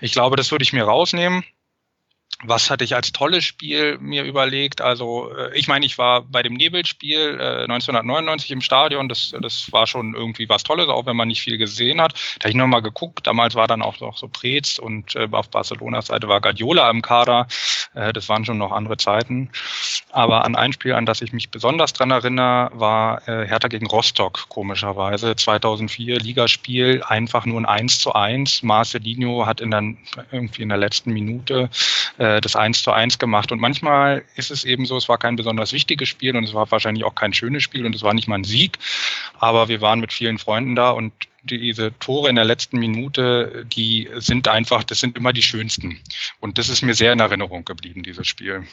ich 0.00 0.12
glaube, 0.12 0.36
das 0.36 0.50
würde 0.50 0.62
ich 0.62 0.72
mir 0.72 0.84
rausnehmen 0.84 1.44
was 2.42 2.70
hatte 2.70 2.84
ich 2.84 2.94
als 2.94 3.12
tolles 3.12 3.44
Spiel 3.44 3.98
mir 3.98 4.24
überlegt? 4.24 4.80
Also, 4.80 5.30
äh, 5.36 5.56
ich 5.58 5.68
meine, 5.68 5.84
ich 5.84 5.98
war 5.98 6.22
bei 6.22 6.42
dem 6.42 6.54
Nebelspiel 6.54 7.38
äh, 7.38 7.62
1999 7.64 8.50
im 8.50 8.60
Stadion. 8.60 9.08
Das, 9.08 9.34
das 9.40 9.70
war 9.72 9.86
schon 9.86 10.14
irgendwie 10.14 10.48
was 10.48 10.62
Tolles, 10.62 10.88
auch 10.88 11.06
wenn 11.06 11.16
man 11.16 11.28
nicht 11.28 11.42
viel 11.42 11.58
gesehen 11.58 12.00
hat. 12.00 12.14
Da 12.38 12.44
habe 12.44 12.50
ich 12.50 12.56
nochmal 12.56 12.82
geguckt. 12.82 13.26
Damals 13.26 13.54
war 13.54 13.66
dann 13.66 13.82
auch 13.82 14.00
noch 14.00 14.16
so 14.16 14.28
Preetz 14.28 14.78
und 14.78 15.14
äh, 15.16 15.28
auf 15.30 15.50
Barcelonas 15.50 16.06
Seite 16.06 16.28
war 16.28 16.40
Guardiola 16.40 16.88
im 16.90 17.02
Kader. 17.02 17.46
Äh, 17.94 18.12
das 18.12 18.28
waren 18.28 18.44
schon 18.44 18.58
noch 18.58 18.72
andere 18.72 18.96
Zeiten. 18.96 19.50
Aber 20.10 20.44
an 20.44 20.56
ein 20.56 20.72
Spiel, 20.72 20.94
an 20.94 21.06
das 21.06 21.20
ich 21.20 21.32
mich 21.32 21.50
besonders 21.50 21.92
dran 21.92 22.10
erinnere, 22.10 22.70
war 22.72 23.28
äh, 23.28 23.46
Hertha 23.46 23.68
gegen 23.68 23.86
Rostock, 23.86 24.48
komischerweise. 24.48 25.36
2004 25.36 26.18
Ligaspiel, 26.18 27.02
einfach 27.06 27.44
nur 27.44 27.60
ein 27.60 27.66
1 27.66 27.98
zu 28.00 28.14
1. 28.14 28.62
Marcelinho 28.62 29.46
hat 29.46 29.60
in 29.60 29.70
der, 29.70 29.82
irgendwie 30.32 30.62
in 30.62 30.68
der 30.70 30.78
letzten 30.78 31.12
Minute 31.12 31.68
äh, 32.18 32.29
äh, 32.30 32.40
das 32.40 32.56
1 32.56 32.82
zu 32.82 32.92
1 32.92 33.18
gemacht. 33.18 33.52
Und 33.52 33.60
manchmal 33.60 34.24
ist 34.36 34.50
es 34.50 34.64
eben 34.64 34.86
so, 34.86 34.96
es 34.96 35.08
war 35.08 35.18
kein 35.18 35.36
besonders 35.36 35.72
wichtiges 35.72 36.08
Spiel 36.08 36.36
und 36.36 36.44
es 36.44 36.54
war 36.54 36.70
wahrscheinlich 36.70 37.04
auch 37.04 37.14
kein 37.14 37.32
schönes 37.32 37.62
Spiel 37.62 37.86
und 37.86 37.94
es 37.94 38.02
war 38.02 38.14
nicht 38.14 38.28
mal 38.28 38.36
ein 38.36 38.44
Sieg. 38.44 38.78
Aber 39.38 39.68
wir 39.68 39.80
waren 39.80 40.00
mit 40.00 40.12
vielen 40.12 40.38
Freunden 40.38 40.74
da 40.74 40.90
und 40.90 41.12
diese 41.42 41.98
Tore 41.98 42.28
in 42.28 42.36
der 42.36 42.44
letzten 42.44 42.78
Minute, 42.78 43.64
die 43.72 44.08
sind 44.16 44.46
einfach, 44.48 44.84
das 44.84 45.00
sind 45.00 45.16
immer 45.16 45.32
die 45.32 45.42
schönsten. 45.42 45.98
Und 46.40 46.58
das 46.58 46.68
ist 46.68 46.82
mir 46.82 46.94
sehr 46.94 47.12
in 47.12 47.20
Erinnerung 47.20 47.64
geblieben, 47.64 48.02
dieses 48.02 48.26
Spiel. 48.26 48.66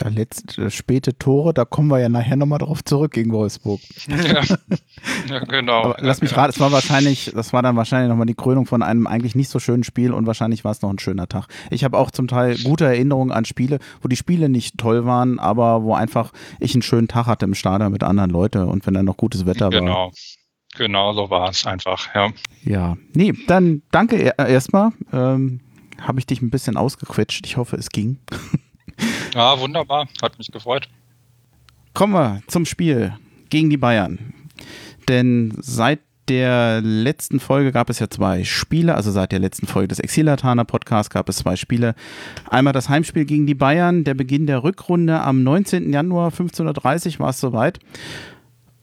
Ja, 0.00 0.08
letzte, 0.08 0.70
späte 0.70 1.18
Tore, 1.18 1.52
da 1.52 1.64
kommen 1.64 1.88
wir 1.88 1.98
ja 1.98 2.08
nachher 2.08 2.36
nochmal 2.36 2.58
drauf 2.58 2.82
zurück 2.82 3.12
gegen 3.12 3.32
Wolfsburg. 3.32 3.80
Ja, 4.08 4.42
ja 5.28 5.38
genau. 5.40 5.82
Aber 5.82 5.96
lass 6.00 6.22
mich 6.22 6.36
raten, 6.36 6.50
es 6.50 6.60
war 6.60 6.72
wahrscheinlich, 6.72 7.32
das 7.34 7.52
war 7.52 7.62
dann 7.62 7.76
wahrscheinlich 7.76 8.08
nochmal 8.08 8.26
die 8.26 8.34
Krönung 8.34 8.66
von 8.66 8.82
einem 8.82 9.06
eigentlich 9.06 9.34
nicht 9.34 9.50
so 9.50 9.58
schönen 9.58 9.84
Spiel 9.84 10.12
und 10.12 10.26
wahrscheinlich 10.26 10.64
war 10.64 10.72
es 10.72 10.80
noch 10.80 10.90
ein 10.90 10.98
schöner 10.98 11.28
Tag. 11.28 11.46
Ich 11.70 11.84
habe 11.84 11.98
auch 11.98 12.10
zum 12.10 12.26
Teil 12.26 12.56
gute 12.64 12.86
Erinnerungen 12.86 13.32
an 13.32 13.44
Spiele, 13.44 13.78
wo 14.00 14.08
die 14.08 14.16
Spiele 14.16 14.48
nicht 14.48 14.78
toll 14.78 15.04
waren, 15.04 15.38
aber 15.38 15.82
wo 15.82 15.94
einfach 15.94 16.32
ich 16.58 16.74
einen 16.74 16.82
schönen 16.82 17.08
Tag 17.08 17.26
hatte 17.26 17.44
im 17.44 17.54
Stadion 17.54 17.92
mit 17.92 18.02
anderen 18.02 18.30
Leuten 18.30 18.62
und 18.68 18.86
wenn 18.86 18.94
dann 18.94 19.04
noch 19.04 19.16
gutes 19.16 19.44
Wetter 19.44 19.68
genau. 19.70 19.92
war. 19.92 20.06
Genau. 20.08 20.12
Genau, 20.74 21.12
so 21.12 21.28
war 21.28 21.50
es 21.50 21.66
einfach, 21.66 22.14
ja. 22.14 22.30
Ja, 22.64 22.96
nee, 23.12 23.34
dann 23.46 23.82
danke 23.90 24.16
erstmal. 24.38 24.92
Ähm, 25.12 25.60
habe 26.00 26.18
ich 26.18 26.26
dich 26.26 26.40
ein 26.40 26.50
bisschen 26.50 26.76
ausgequetscht. 26.76 27.46
Ich 27.46 27.56
hoffe, 27.56 27.76
es 27.76 27.90
ging. 27.90 28.18
Ja, 29.34 29.58
wunderbar. 29.58 30.08
Hat 30.20 30.36
mich 30.36 30.52
gefreut. 30.52 30.88
Kommen 31.94 32.12
wir 32.12 32.42
zum 32.48 32.66
Spiel 32.66 33.14
gegen 33.48 33.70
die 33.70 33.78
Bayern. 33.78 34.34
Denn 35.08 35.54
seit 35.58 36.00
der 36.28 36.80
letzten 36.80 37.40
Folge 37.40 37.72
gab 37.72 37.90
es 37.90 37.98
ja 37.98 38.08
zwei 38.08 38.44
Spiele, 38.44 38.94
also 38.94 39.10
seit 39.10 39.32
der 39.32 39.40
letzten 39.40 39.66
Folge 39.66 39.88
des 39.88 39.98
Exilatana 39.98 40.64
Podcasts 40.64 41.10
gab 41.10 41.28
es 41.28 41.38
zwei 41.38 41.56
Spiele. 41.56 41.94
Einmal 42.48 42.72
das 42.72 42.88
Heimspiel 42.88 43.24
gegen 43.24 43.46
die 43.46 43.54
Bayern, 43.54 44.04
der 44.04 44.14
Beginn 44.14 44.46
der 44.46 44.62
Rückrunde 44.62 45.20
am 45.20 45.42
19. 45.42 45.92
Januar 45.92 46.30
15.30 46.30 47.18
war 47.18 47.30
es 47.30 47.40
soweit. 47.40 47.80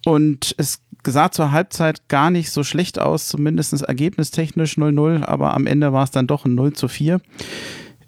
Und 0.05 0.53
es 0.57 0.81
sah 1.05 1.31
zur 1.31 1.51
Halbzeit 1.51 2.07
gar 2.09 2.29
nicht 2.29 2.51
so 2.51 2.63
schlecht 2.63 2.99
aus, 2.99 3.27
zumindest 3.27 3.81
ergebnistechnisch 3.81 4.77
0-0, 4.77 5.23
aber 5.23 5.53
am 5.53 5.65
Ende 5.65 5.93
war 5.93 6.03
es 6.03 6.11
dann 6.11 6.27
doch 6.27 6.45
ein 6.45 6.55
0 6.55 6.73
zu 6.73 6.87
4. 6.87 7.21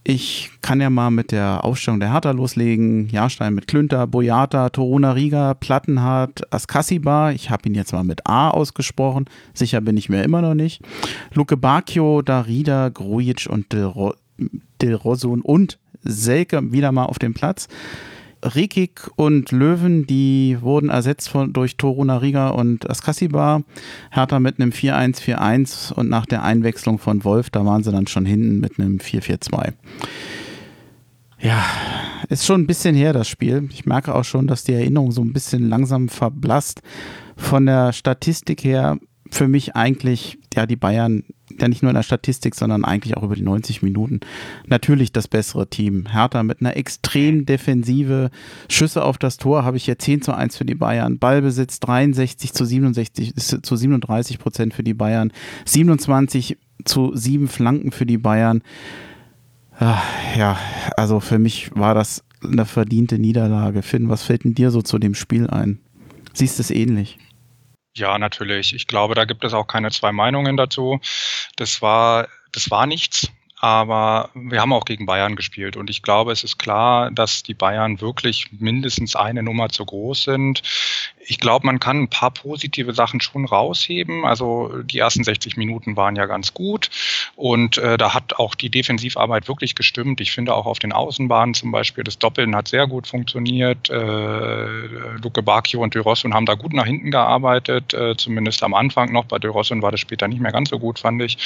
Ich 0.03 0.49
kann 0.63 0.81
ja 0.81 0.89
mal 0.89 1.11
mit 1.11 1.31
der 1.31 1.63
Aufstellung 1.63 1.99
der 1.99 2.11
Hertha 2.11 2.31
loslegen. 2.31 3.07
Jahrstein 3.09 3.53
mit 3.53 3.67
Klünter, 3.67 4.07
Boyata, 4.07 4.69
Toruna 4.69 5.11
Riga, 5.11 5.53
Plattenhardt, 5.53 6.51
Askasiba. 6.51 7.31
Ich 7.31 7.51
habe 7.51 7.69
ihn 7.69 7.75
jetzt 7.75 7.93
mal 7.93 8.03
mit 8.03 8.25
A 8.25 8.49
ausgesprochen. 8.49 9.25
Sicher 9.53 9.79
bin 9.79 9.97
ich 9.97 10.09
mir 10.09 10.23
immer 10.23 10.41
noch 10.41 10.55
nicht. 10.55 10.81
Luke 11.33 11.55
Bacchio, 11.55 12.23
Darida, 12.23 12.89
Grujic 12.89 13.47
und 13.47 13.71
Del, 13.71 13.85
Ro 13.85 14.15
Del 14.81 14.95
und 14.95 15.77
Selke 16.03 16.71
wieder 16.71 16.91
mal 16.91 17.05
auf 17.05 17.19
dem 17.19 17.35
Platz. 17.35 17.67
Rekik 18.43 19.09
und 19.15 19.51
Löwen, 19.51 20.07
die 20.07 20.57
wurden 20.61 20.89
ersetzt 20.89 21.29
von, 21.29 21.53
durch 21.53 21.77
Toruna 21.77 22.17
Riga 22.17 22.49
und 22.49 22.89
Askasiba. 22.89 23.63
Hertha 24.11 24.39
mit 24.39 24.59
einem 24.59 24.71
4-1-4-1 24.71 25.93
und 25.93 26.09
nach 26.09 26.25
der 26.25 26.43
Einwechslung 26.43 26.99
von 26.99 27.23
Wolf, 27.23 27.49
da 27.49 27.65
waren 27.65 27.83
sie 27.83 27.91
dann 27.91 28.07
schon 28.07 28.25
hinten 28.25 28.59
mit 28.59 28.79
einem 28.79 28.97
4-4-2. 28.97 29.73
Ja, 31.39 31.65
ist 32.29 32.45
schon 32.45 32.61
ein 32.61 32.67
bisschen 32.67 32.95
her, 32.95 33.13
das 33.13 33.27
Spiel. 33.27 33.67
Ich 33.71 33.85
merke 33.85 34.13
auch 34.13 34.23
schon, 34.23 34.47
dass 34.47 34.63
die 34.63 34.73
Erinnerung 34.73 35.11
so 35.11 35.21
ein 35.21 35.33
bisschen 35.33 35.67
langsam 35.69 36.07
verblasst. 36.07 36.81
Von 37.35 37.65
der 37.65 37.93
Statistik 37.93 38.63
her 38.63 38.99
für 39.31 39.47
mich 39.47 39.75
eigentlich, 39.75 40.37
ja, 40.53 40.65
die 40.65 40.75
Bayern 40.75 41.23
ja 41.59 41.67
nicht 41.67 41.81
nur 41.81 41.89
in 41.89 41.95
der 41.95 42.03
Statistik, 42.03 42.55
sondern 42.55 42.85
eigentlich 42.85 43.17
auch 43.17 43.23
über 43.23 43.35
die 43.35 43.41
90 43.41 43.81
Minuten 43.81 44.19
natürlich 44.67 45.11
das 45.11 45.27
bessere 45.27 45.67
Team. 45.67 46.07
Hertha 46.11 46.43
mit 46.43 46.61
einer 46.61 46.77
extrem 46.77 47.45
Defensive. 47.45 48.29
Schüsse 48.69 49.03
auf 49.03 49.17
das 49.17 49.37
Tor 49.37 49.65
habe 49.65 49.77
ich 49.77 49.85
hier 49.85 49.97
10 49.97 50.21
zu 50.21 50.33
1 50.33 50.57
für 50.57 50.65
die 50.65 50.75
Bayern. 50.75 51.19
Ballbesitz 51.19 51.79
63 51.79 52.53
zu 52.53 52.65
67 52.65 53.35
zu 53.35 53.75
37 53.75 54.39
Prozent 54.39 54.73
für 54.73 54.83
die 54.83 54.93
Bayern. 54.93 55.31
27 55.65 56.57
zu 56.85 57.11
7 57.15 57.47
Flanken 57.47 57.91
für 57.91 58.05
die 58.05 58.17
Bayern. 58.17 58.61
Ah, 59.79 60.01
ja, 60.37 60.57
also 60.95 61.19
für 61.19 61.39
mich 61.39 61.71
war 61.75 61.95
das 61.95 62.23
eine 62.43 62.65
verdiente 62.65 63.17
Niederlage. 63.17 63.81
Finn, 63.81 64.09
was 64.09 64.23
fällt 64.23 64.43
denn 64.43 64.53
dir 64.53 64.71
so 64.71 64.81
zu 64.81 64.99
dem 64.99 65.15
Spiel 65.15 65.47
ein? 65.47 65.79
Siehst 66.33 66.59
du 66.59 66.61
es 66.61 66.71
ähnlich? 66.71 67.17
Ja, 67.95 68.17
natürlich. 68.17 68.73
Ich 68.73 68.87
glaube, 68.87 69.15
da 69.15 69.25
gibt 69.25 69.43
es 69.43 69.53
auch 69.53 69.67
keine 69.67 69.91
zwei 69.91 70.11
Meinungen 70.11 70.55
dazu. 70.55 70.99
Das 71.57 71.81
war, 71.81 72.27
das 72.51 72.71
war 72.71 72.85
nichts. 72.85 73.29
Aber 73.63 74.31
wir 74.33 74.59
haben 74.59 74.73
auch 74.73 74.85
gegen 74.85 75.05
Bayern 75.05 75.35
gespielt 75.35 75.77
und 75.77 75.91
ich 75.91 76.01
glaube, 76.01 76.31
es 76.31 76.43
ist 76.43 76.57
klar, 76.57 77.11
dass 77.11 77.43
die 77.43 77.53
Bayern 77.53 78.01
wirklich 78.01 78.47
mindestens 78.59 79.15
eine 79.15 79.43
Nummer 79.43 79.69
zu 79.69 79.85
groß 79.85 80.23
sind. 80.23 80.63
Ich 81.23 81.39
glaube, 81.39 81.67
man 81.67 81.79
kann 81.79 82.01
ein 82.01 82.07
paar 82.07 82.31
positive 82.31 82.95
Sachen 82.95 83.21
schon 83.21 83.45
rausheben. 83.45 84.25
Also 84.25 84.81
die 84.81 84.97
ersten 84.97 85.23
60 85.23 85.57
Minuten 85.57 85.95
waren 85.95 86.15
ja 86.15 86.25
ganz 86.25 86.55
gut 86.55 86.89
und 87.35 87.77
äh, 87.77 87.99
da 87.99 88.15
hat 88.15 88.39
auch 88.39 88.55
die 88.55 88.71
Defensivarbeit 88.71 89.47
wirklich 89.47 89.75
gestimmt. 89.75 90.21
Ich 90.21 90.31
finde 90.31 90.55
auch 90.55 90.65
auf 90.65 90.79
den 90.79 90.91
Außenbahnen 90.91 91.53
zum 91.53 91.71
Beispiel 91.71 92.03
das 92.03 92.17
Doppeln 92.17 92.55
hat 92.55 92.67
sehr 92.67 92.87
gut 92.87 93.05
funktioniert. 93.05 93.91
Äh, 93.91 94.65
Luke 95.21 95.43
Bacchio 95.43 95.83
und 95.83 95.93
De 95.93 96.01
Rosson 96.01 96.33
haben 96.33 96.47
da 96.47 96.55
gut 96.55 96.73
nach 96.73 96.87
hinten 96.87 97.11
gearbeitet, 97.11 97.93
äh, 97.93 98.17
zumindest 98.17 98.63
am 98.63 98.73
Anfang 98.73 99.11
noch. 99.13 99.25
Bei 99.25 99.37
De 99.37 99.51
Rosson 99.51 99.83
war 99.83 99.91
das 99.91 99.99
später 99.99 100.27
nicht 100.27 100.41
mehr 100.41 100.51
ganz 100.51 100.71
so 100.71 100.79
gut, 100.79 100.97
fand 100.97 101.21
ich. 101.21 101.37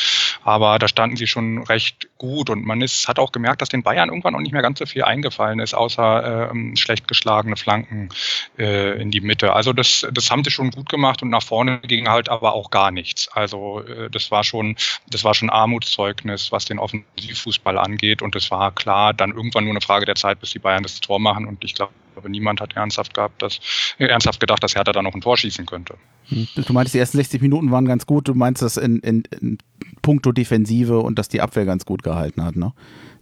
Aber 0.46 0.80
da 0.80 0.88
standen 0.88 1.18
sie 1.18 1.28
schon 1.28 1.62
recht 1.64 2.05
gut 2.18 2.50
und 2.50 2.66
man 2.66 2.82
ist, 2.82 3.08
hat 3.08 3.20
auch 3.20 3.32
gemerkt, 3.32 3.62
dass 3.62 3.70
den 3.70 3.84
Bayern 3.84 4.10
irgendwann 4.10 4.36
auch 4.36 4.40
nicht 4.40 4.52
mehr 4.52 4.62
ganz 4.62 4.80
so 4.80 4.86
viel 4.86 5.04
eingefallen 5.04 5.60
ist, 5.60 5.74
außer 5.74 6.52
äh, 6.52 6.76
schlecht 6.78 7.08
geschlagene 7.08 7.56
Flanken 7.56 8.10
äh, 8.58 9.02
in 9.02 9.12
die 9.12 9.22
Mitte. 9.22 9.54
Also 9.54 9.74
das, 9.74 10.08
das 10.12 10.32
haben 10.32 10.44
sie 10.44 10.52
schon 10.52 10.72
gut 10.72 10.90
gemacht 10.90 11.22
und 11.22 11.30
nach 11.30 11.44
vorne 11.44 11.80
ging 11.80 12.08
halt 12.10 12.30
aber 12.30 12.54
auch 12.54 12.72
gar 12.72 12.92
nichts. 12.92 13.28
Also 13.30 13.82
äh, 13.82 14.10
das 14.10 14.32
war 14.32 14.44
schon, 14.44 14.76
das 15.08 15.24
war 15.24 15.34
schon 15.34 15.50
Armutszeugnis, 15.50 16.52
was 16.52 16.66
den 16.66 16.80
Offensivfußball 16.80 17.78
angeht 17.78 18.22
und 18.22 18.36
es 18.36 18.52
war 18.52 18.72
klar, 18.72 19.14
dann 19.14 19.32
irgendwann 19.32 19.66
nur 19.66 19.74
eine 19.74 19.82
Frage 19.82 20.06
der 20.06 20.16
Zeit, 20.16 20.40
bis 20.40 20.52
die 20.52 20.60
Bayern 20.60 20.84
das 20.84 21.00
Tor 21.00 21.20
machen 21.20 21.46
und 21.46 21.64
ich 21.64 21.76
glaube, 21.76 21.94
niemand 22.28 22.62
hat 22.62 22.76
ernsthaft 22.76 23.14
gehabt, 23.14 23.42
dass, 23.42 23.60
äh, 23.98 24.06
ernsthaft 24.06 24.40
gedacht, 24.40 24.64
dass 24.64 24.76
Hertha 24.76 24.92
da 24.92 25.02
noch 25.02 25.14
ein 25.14 25.22
Tor 25.22 25.38
schießen 25.38 25.66
könnte. 25.66 25.96
Hm. 26.30 26.48
Du 26.56 26.74
meinst, 26.74 26.94
die 26.94 27.00
ersten 27.00 27.18
60 27.18 27.42
Minuten 27.42 27.72
waren 27.72 27.86
ganz 27.86 28.06
gut. 28.06 28.28
Du 28.28 28.34
meinst 28.34 28.62
das 28.62 28.78
in, 28.78 29.00
in, 29.00 29.24
in 29.42 29.58
puncto 30.02 30.32
Defensive 30.32 31.00
und 31.00 31.20
dass 31.20 31.30
die 31.30 31.42
Abwehr 31.42 31.66
ganz 31.66 31.86
gut 31.86 32.04
gehalten 32.04 32.44
hat, 32.44 32.56
ne? 32.56 32.74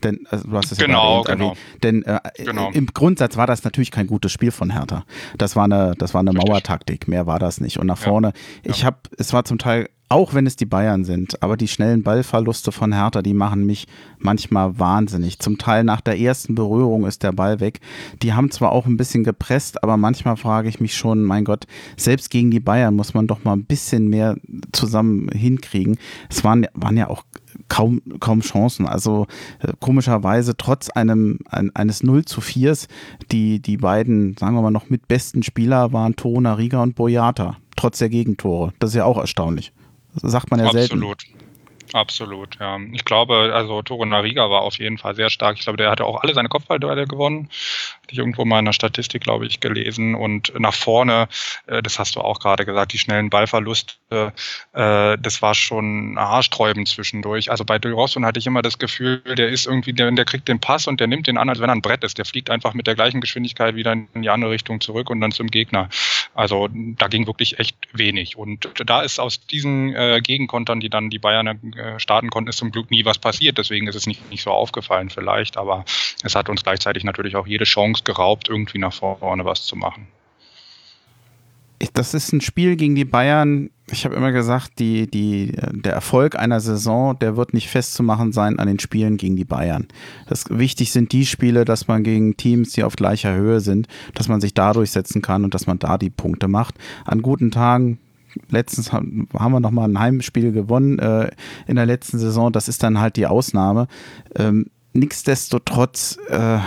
Denn 0.04 0.28
also, 0.30 0.50
du 0.50 0.58
hast 0.58 0.72
es 0.72 0.78
genau, 0.78 1.24
ja 1.26 1.34
genau. 1.34 1.56
Denn 1.82 2.04
äh, 2.04 2.20
genau. 2.36 2.72
im 2.72 2.88
Grundsatz 2.88 3.38
war 3.38 3.48
das 3.48 3.64
natürlich 3.64 3.92
kein 3.92 4.08
gutes 4.08 4.32
Spiel 4.32 4.52
von 4.52 4.70
Hertha. 4.72 5.06
Das 5.38 5.56
war 5.56 5.64
eine, 5.64 5.96
das 5.98 6.14
war 6.14 6.20
eine 6.20 6.34
Mauertaktik. 6.34 7.08
Mehr 7.08 7.26
war 7.26 7.40
das 7.40 7.62
nicht. 7.62 7.78
Und 7.80 7.88
nach 7.88 7.98
vorne, 7.98 8.34
ja. 8.64 8.72
ich 8.72 8.84
habe, 8.84 8.98
es 9.18 9.32
war 9.32 9.46
zum 9.46 9.60
Teil 9.60 9.90
auch 10.14 10.36
wenn 10.36 10.46
es 10.46 10.56
die 10.56 10.68
Bayern 10.68 11.06
sind, 11.06 11.42
aber 11.42 11.58
die 11.58 11.68
schnellen 11.68 12.04
Ballverluste 12.04 12.72
von 12.72 12.94
Hertha, 12.94 13.24
die 13.24 13.34
machen 13.34 13.66
mich 13.66 13.88
manchmal 14.20 14.78
wahnsinnig. 14.78 15.40
Zum 15.40 15.58
Teil 15.58 15.84
nach 15.84 16.02
der 16.02 16.20
ersten 16.20 16.54
Berührung 16.54 17.08
ist 17.08 17.24
der 17.24 17.32
Ball 17.32 17.60
weg. 17.60 17.80
Die 18.22 18.34
haben 18.34 18.52
zwar 18.52 18.74
auch 18.74 18.86
ein 18.86 18.96
bisschen 18.96 19.24
gepresst, 19.24 19.84
aber 19.84 19.98
manchmal 19.98 20.38
frage 20.38 20.70
ich 20.70 20.80
mich 20.80 20.96
schon, 20.96 21.24
mein 21.24 21.46
Gott, 21.46 21.66
selbst 21.98 22.30
gegen 22.30 22.52
die 22.52 22.60
Bayern 22.60 22.96
muss 22.96 23.16
man 23.16 23.26
doch 23.26 23.44
mal 23.44 23.54
ein 23.54 23.66
bisschen 23.66 24.08
mehr 24.08 24.38
zusammen 24.72 25.30
hinkriegen. 25.30 25.98
Es 26.30 26.44
waren, 26.44 26.68
waren 26.76 26.96
ja 26.96 27.10
auch 27.10 27.24
kaum, 27.68 28.00
kaum 28.20 28.42
Chancen. 28.42 28.86
Also 28.86 29.26
äh, 29.62 29.74
komischerweise 29.80 30.56
trotz 30.56 30.92
einem 30.92 31.40
ein, 31.50 31.76
eines 31.76 32.04
0 32.04 32.26
zu 32.26 32.40
4 32.40 32.78
die, 33.32 33.60
die 33.60 33.78
beiden, 33.78 34.38
sagen 34.38 34.56
wir 34.56 34.62
mal, 34.62 34.70
noch 34.70 34.92
mit 34.92 35.08
besten 35.08 35.42
Spieler 35.42 35.92
waren 35.92 36.16
Toruna 36.16 36.54
Riga 36.54 36.84
und 36.84 36.94
Boyata, 36.94 37.58
trotz 37.76 37.98
der 37.98 38.10
Gegentore. 38.10 38.74
Das 38.78 38.92
ist 38.92 38.98
ja 38.98 39.06
auch 39.06 39.18
erstaunlich. 39.18 39.74
Das 40.22 40.32
sagt 40.32 40.52
man 40.52 40.60
ja 40.60 40.66
Absolut. 40.66 40.90
selten. 40.90 41.04
Absolut. 41.04 41.44
Absolut, 41.94 42.58
ja. 42.60 42.80
Ich 42.92 43.06
glaube, 43.06 43.52
also 43.54 43.84
Toro 43.84 44.04
Nariga 44.06 44.50
war 44.50 44.62
auf 44.62 44.80
jeden 44.80 44.98
Fall 44.98 45.14
sehr 45.14 45.30
stark. 45.30 45.58
Ich 45.58 45.64
glaube, 45.64 45.78
der 45.78 45.92
hatte 45.92 46.06
auch 46.06 46.24
alle 46.24 46.34
seine 46.34 46.50
Kopfballduelle 46.50 47.06
gewonnen. 47.06 47.50
Ich 48.14 48.20
irgendwo 48.20 48.46
mal 48.46 48.60
in 48.60 48.66
der 48.66 48.74
Statistik, 48.74 49.24
glaube 49.24 49.46
ich, 49.46 49.60
gelesen. 49.60 50.16
Und 50.16 50.54
nach 50.60 50.74
vorne, 50.74 51.28
äh, 51.68 51.82
das 51.82 52.00
hast 52.00 52.16
du 52.16 52.22
auch 52.22 52.40
gerade 52.40 52.66
gesagt, 52.66 52.94
die 52.94 52.98
schnellen 52.98 53.30
Ballverluste, 53.30 53.94
äh, 54.74 55.18
das 55.18 55.42
war 55.42 55.54
schon 55.56 56.16
haarsträubend 56.18 56.88
zwischendurch. 56.88 57.52
Also 57.52 57.66
bei 57.66 57.80
Del 57.80 57.94
Rosson 57.94 58.26
hatte 58.26 58.40
ich 58.40 58.48
immer 58.48 58.62
das 58.62 58.78
Gefühl, 58.78 59.22
der 59.22 59.50
ist 59.50 59.68
irgendwie, 59.68 59.94
der, 59.94 60.12
der 60.12 60.26
kriegt 60.26 60.48
den 60.48 60.60
Pass 60.60 60.88
und 60.88 61.00
der 61.00 61.08
nimmt 61.08 61.28
den 61.28 61.38
an, 61.38 61.50
als 61.50 61.60
wenn 61.60 61.70
er 61.70 61.76
ein 61.76 61.82
Brett 61.82 62.04
ist. 62.04 62.18
Der 62.18 62.26
fliegt 62.26 62.50
einfach 62.50 62.74
mit 62.74 62.88
der 62.88 62.96
gleichen 62.96 63.22
Geschwindigkeit 63.22 63.76
wieder 63.76 63.92
in 63.92 64.22
die 64.22 64.30
andere 64.30 64.52
Richtung 64.52 64.80
zurück 64.82 65.10
und 65.10 65.20
dann 65.22 65.32
zum 65.32 65.48
Gegner. 65.48 65.90
Also 66.36 66.70
da 66.72 67.08
ging 67.08 67.28
wirklich 67.28 67.60
echt 67.60 67.76
wenig. 67.94 68.38
Und 68.38 68.70
da 68.86 69.02
ist 69.02 69.20
aus 69.20 69.46
diesen 69.46 69.94
äh, 69.96 70.20
Gegenkontern, 70.22 70.80
die 70.80 70.90
dann 70.90 71.10
die 71.10 71.20
Bayern 71.20 71.48
äh, 71.48 72.00
starten 72.00 72.30
konnten, 72.30 72.50
ist 72.50 72.58
zum 72.58 72.72
Glück 72.72 72.90
nie 72.92 73.06
was 73.06 73.20
passiert. 73.20 73.58
Deswegen 73.58 73.88
ist 73.88 73.96
es 73.96 74.08
nicht, 74.08 74.30
nicht 74.30 74.44
so 74.44 74.52
aufgefallen 74.52 75.10
vielleicht. 75.10 75.58
Aber 75.58 75.86
es 76.24 76.36
hat 76.36 76.50
uns 76.50 76.64
gleichzeitig 76.64 77.04
natürlich 77.04 77.36
auch 77.36 77.48
jede 77.48 77.66
Chance 77.66 78.03
geraubt, 78.06 78.50
irgendwie 78.50 78.80
nach 78.80 78.94
vorne 78.94 79.46
was 79.46 79.66
zu 79.66 79.76
machen. 79.76 80.08
Das 81.94 82.14
ist 82.14 82.32
ein 82.32 82.42
Spiel 82.42 82.76
gegen 82.76 82.96
die 82.96 83.06
Bayern. 83.06 83.70
Ich 83.92 84.06
habe 84.06 84.16
immer 84.16 84.32
gesagt, 84.32 84.80
die, 84.80 85.10
die, 85.10 85.54
der 85.72 85.92
Erfolg 85.92 86.38
einer 86.38 86.62
Saison, 86.62 87.20
der 87.20 87.36
wird 87.36 87.54
nicht 87.54 87.68
festzumachen 87.68 88.32
sein 88.32 88.58
an 88.58 88.68
den 88.68 88.80
Spielen 88.80 89.18
gegen 89.18 89.36
die 89.36 89.44
Bayern. 89.44 89.88
Das, 90.28 90.46
wichtig 90.50 90.94
sind 90.94 91.12
die 91.12 91.26
Spiele, 91.26 91.66
dass 91.66 91.88
man 91.88 92.04
gegen 92.04 92.38
Teams, 92.38 92.72
die 92.72 92.86
auf 92.86 92.96
gleicher 92.96 93.36
Höhe 93.36 93.60
sind, 93.60 93.88
dass 94.14 94.30
man 94.30 94.40
sich 94.40 94.54
da 94.54 94.72
durchsetzen 94.72 95.22
kann 95.22 95.44
und 95.44 95.54
dass 95.54 95.68
man 95.68 95.78
da 95.78 95.98
die 95.98 96.10
Punkte 96.10 96.48
macht. 96.48 96.76
An 97.06 97.22
guten 97.22 97.52
Tagen 97.52 98.00
letztens 98.50 98.92
haben 98.92 99.28
wir 99.34 99.60
noch 99.60 99.72
mal 99.72 99.88
ein 99.88 100.00
Heimspiel 100.00 100.52
gewonnen 100.52 101.00
äh, 101.00 101.32
in 101.68 101.76
der 101.76 101.86
letzten 101.86 102.20
Saison. 102.20 102.52
Das 102.52 102.68
ist 102.68 102.84
dann 102.84 103.00
halt 103.00 103.18
die 103.18 103.28
Ausnahme. 103.28 103.88
Ähm, 104.36 104.68
nichtsdestotrotz, 104.94 106.18
äh, 106.30 106.60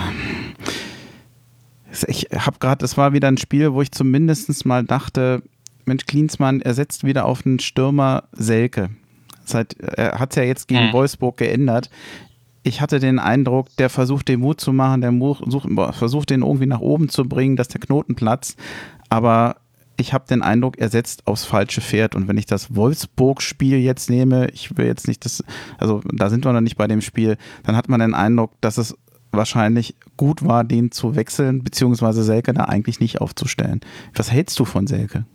ich 2.05 2.29
habe 2.35 2.59
gerade, 2.59 2.79
das 2.79 2.97
war 2.97 3.13
wieder 3.13 3.29
ein 3.29 3.39
Spiel, 3.39 3.73
wo 3.73 3.83
ich 3.83 3.93
zumindest 3.93 4.67
mal 4.67 4.85
dachte, 4.85 5.43
Mensch, 5.85 6.05
Klinsmann 6.07 6.61
ersetzt 6.61 7.05
wieder 7.05 7.25
auf 7.27 7.47
einen 7.47 7.61
Stürmer 7.61 8.25
Selke. 8.33 8.91
Seit, 9.45 9.75
er 9.81 10.19
hat 10.19 10.31
es 10.31 10.37
ja 10.37 10.43
jetzt 10.43 10.67
gegen 10.69 10.89
mhm. 10.89 10.93
Wolfsburg 10.93 11.37
geändert. 11.37 11.91
Ich 12.65 12.81
hatte 12.81 12.99
den 12.99 13.21
Eindruck, 13.21 13.69
der 13.77 13.89
versucht 13.89 14.27
den 14.27 14.41
Mut 14.41 14.61
zu 14.61 14.73
machen, 14.73 15.01
der 15.01 15.13
sucht, 15.47 15.69
versucht 15.93 16.31
den 16.31 16.43
irgendwie 16.43 16.67
nach 16.67 16.81
oben 16.81 17.09
zu 17.09 17.25
bringen, 17.25 17.55
dass 17.55 17.69
der 17.69 17.81
Knoten 17.81 18.17
platzt. 18.17 18.59
Aber 19.09 19.57
ich 19.97 20.13
habe 20.13 20.27
den 20.29 20.43
Eindruck, 20.43 20.79
er 20.79 20.89
setzt 20.89 21.27
aufs 21.29 21.45
falsche 21.45 21.81
Pferd. 21.81 22.17
Und 22.17 22.27
wenn 22.27 22.37
ich 22.37 22.47
das 22.47 22.75
Wolfsburg-Spiel 22.75 23.79
jetzt 23.79 24.11
nehme, 24.11 24.49
ich 24.51 24.77
will 24.77 24.87
jetzt 24.87 25.07
nicht 25.07 25.25
das, 25.25 25.45
also 25.79 26.03
da 26.13 26.29
sind 26.29 26.45
wir 26.45 26.53
noch 26.53 26.61
nicht 26.61 26.77
bei 26.77 26.89
dem 26.89 27.01
Spiel, 27.01 27.37
dann 27.63 27.77
hat 27.77 27.89
man 27.89 28.01
den 28.01 28.15
Eindruck, 28.15 28.53
dass 28.61 28.79
es 28.79 28.97
wahrscheinlich 29.37 29.95
gut 30.17 30.45
war, 30.45 30.65
den 30.65 30.91
zu 30.91 31.17
wechseln, 31.17 31.63
beziehungsweise 31.63 32.23
Selke 32.23 32.53
da 32.53 32.65
eigentlich 32.65 33.01
nicht 33.01 33.21
aufzustellen. 33.21 33.81
Was 34.15 34.31
hältst 34.31 34.59
du 34.59 34.65
von 34.65 34.87
Selke? 34.87 35.27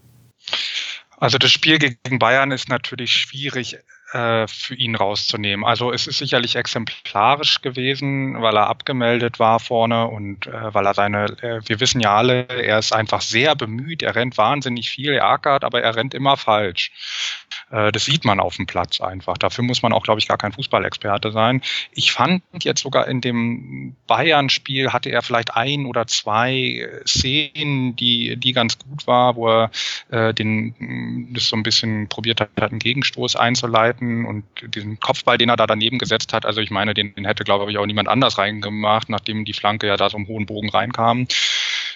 Also 1.17 1.37
das 1.37 1.51
Spiel 1.51 1.77
gegen 1.77 2.19
Bayern 2.19 2.51
ist 2.51 2.67
natürlich 2.67 3.11
schwierig 3.13 3.77
äh, 4.11 4.47
für 4.47 4.75
ihn 4.75 4.95
rauszunehmen. 4.95 5.65
Also 5.65 5.91
es 5.91 6.07
ist 6.07 6.17
sicherlich 6.17 6.55
exemplarisch 6.55 7.61
gewesen, 7.61 8.41
weil 8.41 8.55
er 8.57 8.67
abgemeldet 8.67 9.39
war 9.39 9.59
vorne 9.59 10.07
und 10.07 10.47
äh, 10.47 10.73
weil 10.73 10.85
er 10.85 10.93
seine, 10.93 11.25
äh, 11.41 11.61
wir 11.65 11.79
wissen 11.79 12.01
ja 12.01 12.15
alle, 12.15 12.47
er 12.47 12.79
ist 12.79 12.93
einfach 12.93 13.21
sehr 13.21 13.55
bemüht, 13.55 14.03
er 14.03 14.15
rennt 14.15 14.37
wahnsinnig 14.37 14.89
viel, 14.89 15.13
er 15.13 15.29
ackert, 15.29 15.63
aber 15.63 15.81
er 15.81 15.95
rennt 15.95 16.13
immer 16.13 16.35
falsch. 16.35 16.91
Äh, 17.71 17.91
das 17.91 18.05
sieht 18.05 18.25
man 18.25 18.39
auf 18.39 18.57
dem 18.57 18.67
Platz 18.67 18.99
einfach. 18.99 19.37
Dafür 19.37 19.63
muss 19.63 19.81
man 19.81 19.93
auch, 19.93 20.03
glaube 20.03 20.19
ich, 20.19 20.27
gar 20.27 20.37
kein 20.37 20.51
Fußballexperte 20.51 21.31
sein. 21.31 21.61
Ich 21.93 22.11
fand 22.11 22.43
jetzt 22.61 22.81
sogar 22.81 23.07
in 23.07 23.21
dem 23.21 23.95
Bayern-Spiel 24.07 24.91
hatte 24.91 25.09
er 25.09 25.21
vielleicht 25.21 25.55
ein 25.55 25.85
oder 25.85 26.07
zwei 26.07 26.87
Szenen, 27.07 27.95
die, 27.95 28.35
die 28.37 28.51
ganz 28.51 28.77
gut 28.77 29.07
war, 29.07 29.35
wo 29.35 29.47
er 29.47 29.71
äh, 30.09 30.33
den, 30.33 31.29
das 31.33 31.47
so 31.47 31.55
ein 31.55 31.63
bisschen 31.63 32.09
probiert 32.09 32.41
hat, 32.41 32.49
einen 32.57 32.79
Gegenstoß 32.79 33.35
einzuleiten 33.35 34.00
und 34.01 34.43
diesen 34.75 34.99
Kopfball, 34.99 35.37
den 35.37 35.49
er 35.49 35.55
da 35.55 35.67
daneben 35.67 35.99
gesetzt 35.99 36.33
hat. 36.33 36.45
Also 36.45 36.61
ich 36.61 36.71
meine, 36.71 36.93
den, 36.93 37.13
den 37.15 37.25
hätte, 37.25 37.43
glaube 37.43 37.71
ich, 37.71 37.77
auch 37.77 37.85
niemand 37.85 38.07
anders 38.07 38.37
reingemacht, 38.37 39.09
nachdem 39.09 39.45
die 39.45 39.53
Flanke 39.53 39.87
ja 39.87 39.97
da 39.97 40.09
so 40.09 40.17
im 40.17 40.27
hohen 40.27 40.45
Bogen 40.45 40.69
reinkam. 40.69 41.27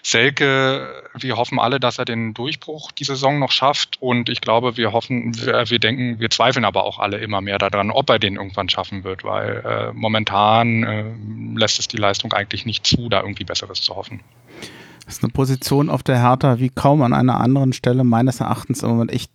Selke, 0.03 1.03
wir 1.15 1.35
hoffen 1.35 1.59
alle, 1.59 1.79
dass 1.79 1.97
er 1.97 2.05
den 2.05 2.35
Durchbruch 2.35 2.91
die 2.91 3.05
Saison 3.05 3.39
noch 3.39 3.51
schafft 3.51 3.97
und 4.01 4.29
ich 4.29 4.39
glaube, 4.39 4.77
wir 4.77 4.93
hoffen, 4.93 5.35
wir, 5.43 5.67
wir 5.67 5.79
denken, 5.79 6.19
wir 6.19 6.29
zweifeln 6.29 6.63
aber 6.63 6.83
auch 6.83 6.99
alle 6.99 7.17
immer 7.17 7.41
mehr 7.41 7.57
daran, 7.57 7.89
ob 7.89 8.11
er 8.11 8.19
den 8.19 8.35
irgendwann 8.35 8.69
schaffen 8.69 9.03
wird, 9.03 9.23
weil 9.23 9.63
äh, 9.65 9.93
momentan 9.93 10.83
äh, 10.83 11.05
lässt 11.57 11.79
es 11.79 11.87
die 11.87 11.97
Leistung 11.97 12.33
eigentlich 12.33 12.67
nicht 12.67 12.85
zu, 12.85 13.09
da 13.09 13.21
irgendwie 13.21 13.45
Besseres 13.45 13.81
zu 13.81 13.95
hoffen. 13.95 14.19
Das 15.05 15.15
ist 15.17 15.23
eine 15.23 15.31
Position 15.31 15.89
auf 15.89 16.03
der 16.03 16.19
Hertha 16.19 16.59
wie 16.59 16.69
kaum 16.69 17.01
an 17.01 17.13
einer 17.13 17.39
anderen 17.39 17.73
Stelle 17.73 18.03
meines 18.03 18.39
Erachtens 18.39 18.83
im 18.83 18.89
Moment 18.89 19.11
echt 19.11 19.31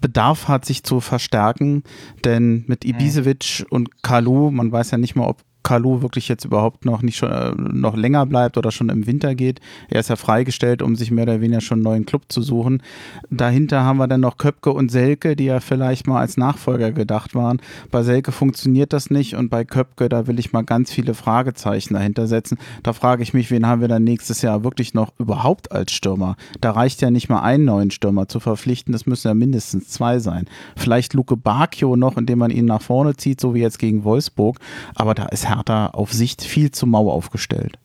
Bedarf 0.00 0.48
hat, 0.48 0.64
sich 0.64 0.82
zu 0.82 1.00
verstärken, 1.00 1.82
denn 2.24 2.64
mit 2.66 2.84
mhm. 2.84 2.90
Ibisevic 2.90 3.66
und 3.70 4.02
Kalu, 4.02 4.50
man 4.50 4.70
weiß 4.72 4.90
ja 4.90 4.98
nicht 4.98 5.16
mal, 5.16 5.26
ob 5.26 5.42
Kalu 5.64 6.02
wirklich 6.02 6.28
jetzt 6.28 6.44
überhaupt 6.44 6.84
noch 6.84 7.02
nicht 7.02 7.16
schon 7.16 7.32
äh, 7.32 7.52
noch 7.56 7.96
länger 7.96 8.26
bleibt 8.26 8.56
oder 8.56 8.70
schon 8.70 8.90
im 8.90 9.06
Winter 9.06 9.34
geht. 9.34 9.60
Er 9.88 10.00
ist 10.00 10.10
ja 10.10 10.16
freigestellt, 10.16 10.82
um 10.82 10.94
sich 10.94 11.10
mehr 11.10 11.24
oder 11.24 11.40
weniger 11.40 11.60
schon 11.60 11.78
einen 11.78 11.84
neuen 11.84 12.06
Club 12.06 12.24
zu 12.28 12.42
suchen. 12.42 12.82
Dahinter 13.30 13.82
haben 13.82 13.96
wir 13.96 14.06
dann 14.06 14.20
noch 14.20 14.36
Köpke 14.36 14.72
und 14.72 14.90
Selke, 14.90 15.34
die 15.34 15.46
ja 15.46 15.58
vielleicht 15.60 16.06
mal 16.06 16.20
als 16.20 16.36
Nachfolger 16.36 16.92
gedacht 16.92 17.34
waren. 17.34 17.60
Bei 17.90 18.02
Selke 18.02 18.30
funktioniert 18.30 18.92
das 18.92 19.10
nicht 19.10 19.34
und 19.34 19.48
bei 19.48 19.64
Köpke, 19.64 20.08
da 20.08 20.26
will 20.26 20.38
ich 20.38 20.52
mal 20.52 20.62
ganz 20.62 20.92
viele 20.92 21.14
Fragezeichen 21.14 21.94
dahinter 21.94 22.26
setzen. 22.26 22.58
Da 22.82 22.92
frage 22.92 23.22
ich 23.22 23.34
mich, 23.34 23.50
wen 23.50 23.66
haben 23.66 23.80
wir 23.80 23.88
dann 23.88 24.04
nächstes 24.04 24.42
Jahr 24.42 24.64
wirklich 24.64 24.94
noch 24.94 25.12
überhaupt 25.18 25.72
als 25.72 25.92
Stürmer? 25.92 26.36
Da 26.60 26.72
reicht 26.72 27.00
ja 27.00 27.10
nicht 27.10 27.28
mal 27.30 27.40
einen 27.40 27.64
neuen 27.64 27.90
Stürmer 27.90 28.28
zu 28.28 28.38
verpflichten, 28.38 28.92
das 28.92 29.06
müssen 29.06 29.28
ja 29.28 29.34
mindestens 29.34 29.88
zwei 29.88 30.18
sein. 30.18 30.44
Vielleicht 30.76 31.14
Luke 31.14 31.36
Bacchio 31.36 31.96
noch, 31.96 32.18
indem 32.18 32.40
man 32.40 32.50
ihn 32.50 32.66
nach 32.66 32.82
vorne 32.82 33.16
zieht, 33.16 33.40
so 33.40 33.54
wie 33.54 33.60
jetzt 33.60 33.78
gegen 33.78 34.04
Wolfsburg, 34.04 34.58
aber 34.94 35.14
da 35.14 35.24
ist 35.26 35.48
Hertha 35.56 35.88
auf 35.88 36.12
Sicht 36.12 36.42
viel 36.42 36.70
zu 36.70 36.86
mau 36.86 37.10
aufgestellt. 37.10 37.78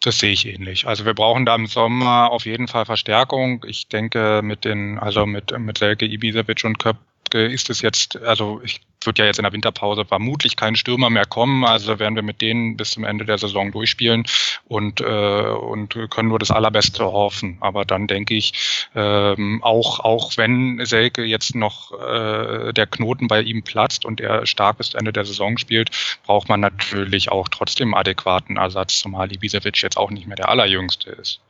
Das 0.00 0.18
sehe 0.18 0.32
ich 0.32 0.46
ähnlich. 0.46 0.86
Also 0.86 1.04
wir 1.04 1.14
brauchen 1.14 1.46
da 1.46 1.54
im 1.54 1.66
Sommer 1.66 2.30
auf 2.30 2.44
jeden 2.44 2.66
Fall 2.66 2.86
Verstärkung. 2.86 3.64
Ich 3.68 3.88
denke 3.88 4.40
mit 4.42 4.64
den, 4.64 4.98
also 4.98 5.26
mit, 5.26 5.56
mit 5.56 5.78
Selke, 5.78 6.06
Ibisevic 6.06 6.64
und 6.64 6.78
Köp 6.78 6.96
ist 7.34 7.70
es 7.70 7.82
jetzt, 7.82 8.16
also 8.22 8.60
ich 8.64 8.80
wird 9.06 9.18
ja 9.18 9.24
jetzt 9.24 9.38
in 9.38 9.44
der 9.44 9.52
Winterpause 9.52 10.04
vermutlich 10.04 10.56
kein 10.56 10.76
Stürmer 10.76 11.10
mehr 11.10 11.26
kommen, 11.26 11.64
also 11.64 11.98
werden 11.98 12.14
wir 12.14 12.22
mit 12.22 12.40
denen 12.40 12.76
bis 12.76 12.92
zum 12.92 13.04
Ende 13.04 13.24
der 13.24 13.38
Saison 13.38 13.72
durchspielen 13.72 14.24
und, 14.66 15.00
äh, 15.00 15.04
und 15.04 15.96
können 16.10 16.28
nur 16.28 16.38
das 16.38 16.50
Allerbeste 16.50 17.04
hoffen. 17.04 17.58
Aber 17.60 17.84
dann 17.84 18.06
denke 18.06 18.34
ich, 18.34 18.52
ähm, 18.94 19.62
auch, 19.62 20.00
auch 20.00 20.36
wenn 20.36 20.84
Selke 20.84 21.24
jetzt 21.24 21.54
noch 21.54 21.92
äh, 21.92 22.72
der 22.72 22.86
Knoten 22.86 23.28
bei 23.28 23.42
ihm 23.42 23.62
platzt 23.62 24.04
und 24.04 24.20
er 24.20 24.46
stark 24.46 24.78
bis 24.78 24.94
Ende 24.94 25.12
der 25.12 25.24
Saison 25.24 25.58
spielt, 25.58 25.90
braucht 26.24 26.48
man 26.48 26.60
natürlich 26.60 27.30
auch 27.30 27.48
trotzdem 27.48 27.94
adäquaten 27.94 28.56
Ersatz, 28.56 29.00
zumal 29.00 29.32
Ibisevic 29.32 29.82
jetzt 29.82 29.96
auch 29.96 30.10
nicht 30.10 30.26
mehr 30.26 30.36
der 30.36 30.48
Allerjüngste 30.48 31.10
ist. 31.10 31.40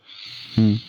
Hm. 0.54 0.80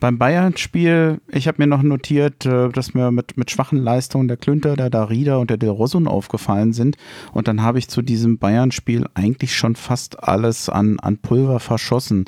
Beim 0.00 0.16
Bayern-Spiel, 0.16 1.20
ich 1.28 1.48
habe 1.48 1.60
mir 1.60 1.66
noch 1.66 1.82
notiert, 1.82 2.46
äh, 2.46 2.68
dass 2.68 2.94
mir 2.94 3.10
mit, 3.10 3.36
mit 3.36 3.50
schwachen 3.50 3.78
Leistungen 3.78 4.28
der 4.28 4.36
Klünter, 4.36 4.76
der 4.76 4.90
Darida 4.90 5.36
und 5.36 5.50
der 5.50 5.56
Del 5.56 5.70
Rosun 5.70 6.06
aufgefallen 6.06 6.72
sind. 6.72 6.96
Und 7.32 7.48
dann 7.48 7.62
habe 7.62 7.80
ich 7.80 7.88
zu 7.88 8.02
diesem 8.02 8.38
Bayern-Spiel 8.38 9.06
eigentlich 9.14 9.56
schon 9.56 9.74
fast 9.74 10.22
alles 10.22 10.68
an, 10.68 11.00
an 11.00 11.18
Pulver 11.18 11.58
verschossen. 11.58 12.26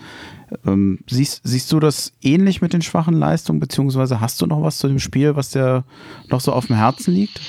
Ähm, 0.67 0.99
siehst, 1.09 1.43
siehst 1.45 1.71
du 1.71 1.79
das 1.79 2.13
ähnlich 2.23 2.61
mit 2.61 2.73
den 2.73 2.83
schwachen 2.83 3.15
Leistungen, 3.15 3.61
beziehungsweise 3.61 4.21
hast 4.21 4.41
du 4.43 4.47
noch 4.47 4.63
was 4.63 4.79
zu 4.79 4.89
dem 4.89 4.99
Spiel, 4.99 5.37
was 5.37 5.51
dir 5.51 5.85
noch 6.29 6.41
so 6.41 6.53
auf 6.53 6.67
dem 6.67 6.77
Herzen 6.77 7.15
liegt? 7.15 7.41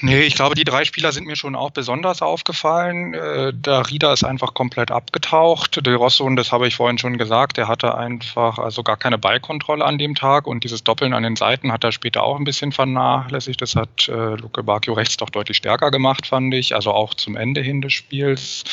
Nee, 0.00 0.22
ich 0.22 0.34
glaube, 0.34 0.54
die 0.54 0.64
drei 0.64 0.84
Spieler 0.84 1.12
sind 1.12 1.26
mir 1.26 1.36
schon 1.36 1.54
auch 1.54 1.70
besonders 1.70 2.22
aufgefallen. 2.22 3.14
Äh, 3.14 3.52
der 3.54 3.88
Rieder 3.88 4.12
ist 4.12 4.24
einfach 4.24 4.54
komplett 4.54 4.90
abgetaucht. 4.90 5.84
Del 5.84 5.96
Rosso, 5.96 6.24
und 6.24 6.36
das 6.36 6.52
habe 6.52 6.66
ich 6.66 6.76
vorhin 6.76 6.98
schon 6.98 7.18
gesagt, 7.18 7.56
der 7.56 7.68
hatte 7.68 7.96
einfach 7.96 8.58
also 8.58 8.82
gar 8.82 8.96
keine 8.96 9.18
Ballkontrolle 9.18 9.84
an 9.84 9.98
dem 9.98 10.14
Tag 10.14 10.46
und 10.46 10.64
dieses 10.64 10.84
Doppeln 10.84 11.14
an 11.14 11.22
den 11.22 11.36
Seiten 11.36 11.72
hat 11.72 11.84
er 11.84 11.92
später 11.92 12.22
auch 12.22 12.38
ein 12.38 12.44
bisschen 12.44 12.72
vernachlässigt. 12.72 13.60
Das 13.62 13.76
hat 13.76 14.08
äh, 14.08 14.34
Luke 14.36 14.62
Bacchio 14.62 14.94
rechts 14.94 15.16
doch 15.16 15.30
deutlich 15.30 15.56
stärker 15.56 15.90
gemacht, 15.90 16.26
fand 16.26 16.52
ich. 16.54 16.74
Also 16.74 16.92
auch 16.92 17.14
zum 17.14 17.36
Ende 17.36 17.60
hin 17.60 17.80
des 17.80 17.92
Spiels. 17.92 18.64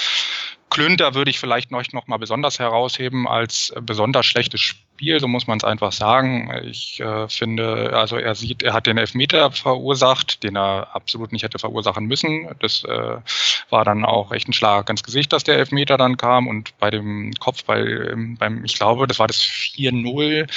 Klünter 0.70 1.16
würde 1.16 1.32
ich 1.32 1.40
vielleicht 1.40 1.72
noch, 1.72 1.84
noch 1.94 2.08
mal 2.08 2.18
besonders 2.18 2.60
herausheben 2.60 3.28
als 3.28 3.74
besonders 3.82 4.26
schlechtes 4.26 4.62
Spiel 4.62 4.89
Spiel, 5.00 5.18
so 5.22 5.30
muss 5.30 5.48
man 5.48 5.58
es 5.58 5.64
einfach 5.64 5.94
sagen. 5.94 6.52
Ich 6.70 7.00
äh, 7.00 7.30
finde, 7.30 7.94
also 7.94 8.18
er 8.18 8.36
sieht, 8.36 8.64
er 8.64 8.74
hat 8.74 8.86
den 8.86 8.98
Elfmeter 8.98 9.50
verursacht, 9.50 10.44
den 10.44 10.58
er 10.58 10.94
absolut 10.94 11.32
nicht 11.32 11.44
hätte 11.44 11.58
verursachen 11.58 12.06
müssen. 12.06 12.50
Das 12.60 12.84
äh, 12.84 13.18
war 13.70 13.86
dann 13.86 14.04
auch 14.04 14.34
echt 14.34 14.50
ein 14.50 14.54
Schlag 14.54 14.90
ins 14.90 15.02
Gesicht, 15.02 15.32
dass 15.32 15.46
der 15.46 15.58
Elfmeter 15.58 15.98
dann 15.98 16.18
kam 16.18 16.48
und 16.48 16.78
bei 16.80 16.92
dem 16.92 17.32
Kopfball, 17.40 18.14
beim, 18.38 18.66
ich 18.66 18.76
glaube, 18.76 19.08
das 19.08 19.20
war 19.20 19.28
das 19.28 19.40
4-0 19.40 20.50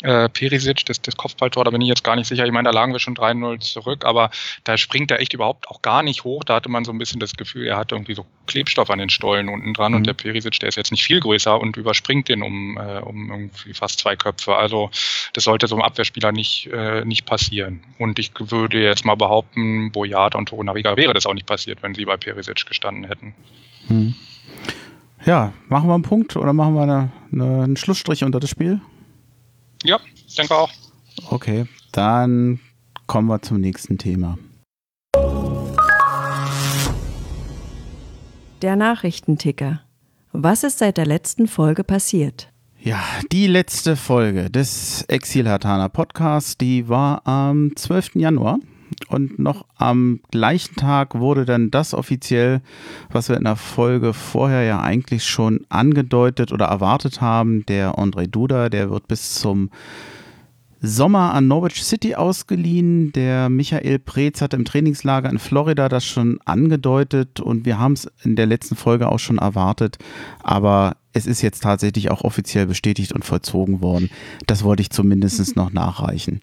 äh, 0.00 0.28
Perisic, 0.30 0.86
das, 0.86 1.02
das 1.02 1.18
Kopfballtor, 1.18 1.64
da 1.64 1.70
bin 1.70 1.82
ich 1.82 1.88
jetzt 1.88 2.02
gar 2.02 2.16
nicht 2.16 2.26
sicher. 2.26 2.46
Ich 2.46 2.52
meine, 2.52 2.70
da 2.70 2.74
lagen 2.74 2.92
wir 2.92 3.00
schon 3.00 3.16
3-0 3.16 3.60
zurück, 3.60 4.06
aber 4.06 4.30
da 4.64 4.78
springt 4.78 5.10
er 5.10 5.20
echt 5.20 5.34
überhaupt 5.34 5.68
auch 5.68 5.82
gar 5.82 6.02
nicht 6.02 6.24
hoch. 6.24 6.42
Da 6.42 6.54
hatte 6.54 6.70
man 6.70 6.86
so 6.86 6.92
ein 6.92 6.98
bisschen 6.98 7.20
das 7.20 7.34
Gefühl, 7.34 7.66
er 7.66 7.76
hatte 7.76 7.96
irgendwie 7.96 8.14
so 8.14 8.24
Klebstoff 8.46 8.88
an 8.88 8.98
den 8.98 9.10
Stollen 9.10 9.50
unten 9.50 9.74
dran 9.74 9.92
mhm. 9.92 9.98
und 9.98 10.06
der 10.06 10.14
Perisic, 10.14 10.58
der 10.60 10.70
ist 10.70 10.76
jetzt 10.76 10.90
nicht 10.90 11.04
viel 11.04 11.20
größer 11.20 11.60
und 11.60 11.76
überspringt 11.76 12.28
den 12.30 12.42
um, 12.42 12.78
äh, 12.78 13.00
um 13.00 13.30
irgendwie 13.30 13.74
fast 13.74 13.89
zwei 13.98 14.16
Köpfe. 14.16 14.56
Also 14.56 14.90
das 15.32 15.44
sollte 15.44 15.66
so 15.66 15.74
einem 15.74 15.82
Abwehrspieler 15.82 16.32
nicht, 16.32 16.68
äh, 16.72 17.04
nicht 17.04 17.26
passieren. 17.26 17.80
Und 17.98 18.18
ich 18.18 18.32
würde 18.38 18.82
jetzt 18.82 19.04
mal 19.04 19.16
behaupten, 19.16 19.92
Boyata 19.92 20.38
und 20.38 20.48
Torunariga 20.48 20.96
wäre 20.96 21.14
das 21.14 21.26
auch 21.26 21.34
nicht 21.34 21.46
passiert, 21.46 21.82
wenn 21.82 21.94
sie 21.94 22.04
bei 22.04 22.16
Perisic 22.16 22.66
gestanden 22.66 23.04
hätten. 23.04 23.34
Mhm. 23.88 24.14
Ja, 25.26 25.52
machen 25.68 25.88
wir 25.88 25.94
einen 25.94 26.02
Punkt 26.02 26.36
oder 26.36 26.52
machen 26.52 26.74
wir 26.74 26.82
eine, 26.82 27.12
eine, 27.32 27.64
einen 27.64 27.76
Schlussstrich 27.76 28.24
unter 28.24 28.40
das 28.40 28.50
Spiel? 28.50 28.80
Ja, 29.82 29.98
ich 30.26 30.34
denke 30.34 30.54
auch. 30.54 30.70
Okay, 31.28 31.66
dann 31.92 32.60
kommen 33.06 33.28
wir 33.28 33.42
zum 33.42 33.60
nächsten 33.60 33.98
Thema. 33.98 34.38
Der 38.62 38.76
Nachrichtenticker. 38.76 39.80
Was 40.32 40.64
ist 40.64 40.78
seit 40.78 40.96
der 40.96 41.06
letzten 41.06 41.48
Folge 41.48 41.82
passiert? 41.82 42.49
Ja, 42.82 43.02
die 43.30 43.46
letzte 43.46 43.94
Folge 43.94 44.48
des 44.48 45.02
Exil 45.02 45.46
Hatana 45.46 45.90
Podcasts, 45.90 46.56
die 46.56 46.88
war 46.88 47.26
am 47.26 47.76
12. 47.76 48.12
Januar. 48.14 48.58
Und 49.08 49.38
noch 49.38 49.66
am 49.76 50.20
gleichen 50.30 50.76
Tag 50.76 51.14
wurde 51.14 51.44
dann 51.44 51.70
das 51.70 51.92
offiziell, 51.92 52.62
was 53.10 53.28
wir 53.28 53.36
in 53.36 53.44
der 53.44 53.56
Folge 53.56 54.14
vorher 54.14 54.62
ja 54.62 54.80
eigentlich 54.80 55.26
schon 55.26 55.66
angedeutet 55.68 56.52
oder 56.52 56.66
erwartet 56.66 57.20
haben. 57.20 57.66
Der 57.66 57.96
André 57.96 58.26
Duda, 58.26 58.70
der 58.70 58.90
wird 58.90 59.08
bis 59.08 59.34
zum 59.34 59.68
Sommer 60.82 61.34
an 61.34 61.46
Norwich 61.46 61.84
City 61.84 62.14
ausgeliehen. 62.14 63.12
Der 63.12 63.50
Michael 63.50 63.98
Preetz 63.98 64.40
hat 64.40 64.54
im 64.54 64.64
Trainingslager 64.64 65.28
in 65.28 65.38
Florida 65.38 65.88
das 65.88 66.04
schon 66.04 66.38
angedeutet 66.44 67.40
und 67.40 67.66
wir 67.66 67.78
haben 67.78 67.92
es 67.92 68.10
in 68.22 68.36
der 68.36 68.46
letzten 68.46 68.76
Folge 68.76 69.10
auch 69.10 69.18
schon 69.18 69.38
erwartet. 69.38 69.98
Aber 70.42 70.96
es 71.12 71.26
ist 71.26 71.42
jetzt 71.42 71.62
tatsächlich 71.62 72.10
auch 72.10 72.22
offiziell 72.22 72.66
bestätigt 72.66 73.12
und 73.12 73.24
vollzogen 73.24 73.82
worden. 73.82 74.10
Das 74.46 74.64
wollte 74.64 74.82
ich 74.82 74.90
zumindest 74.90 75.56
noch 75.56 75.72
nachreichen. 75.72 76.40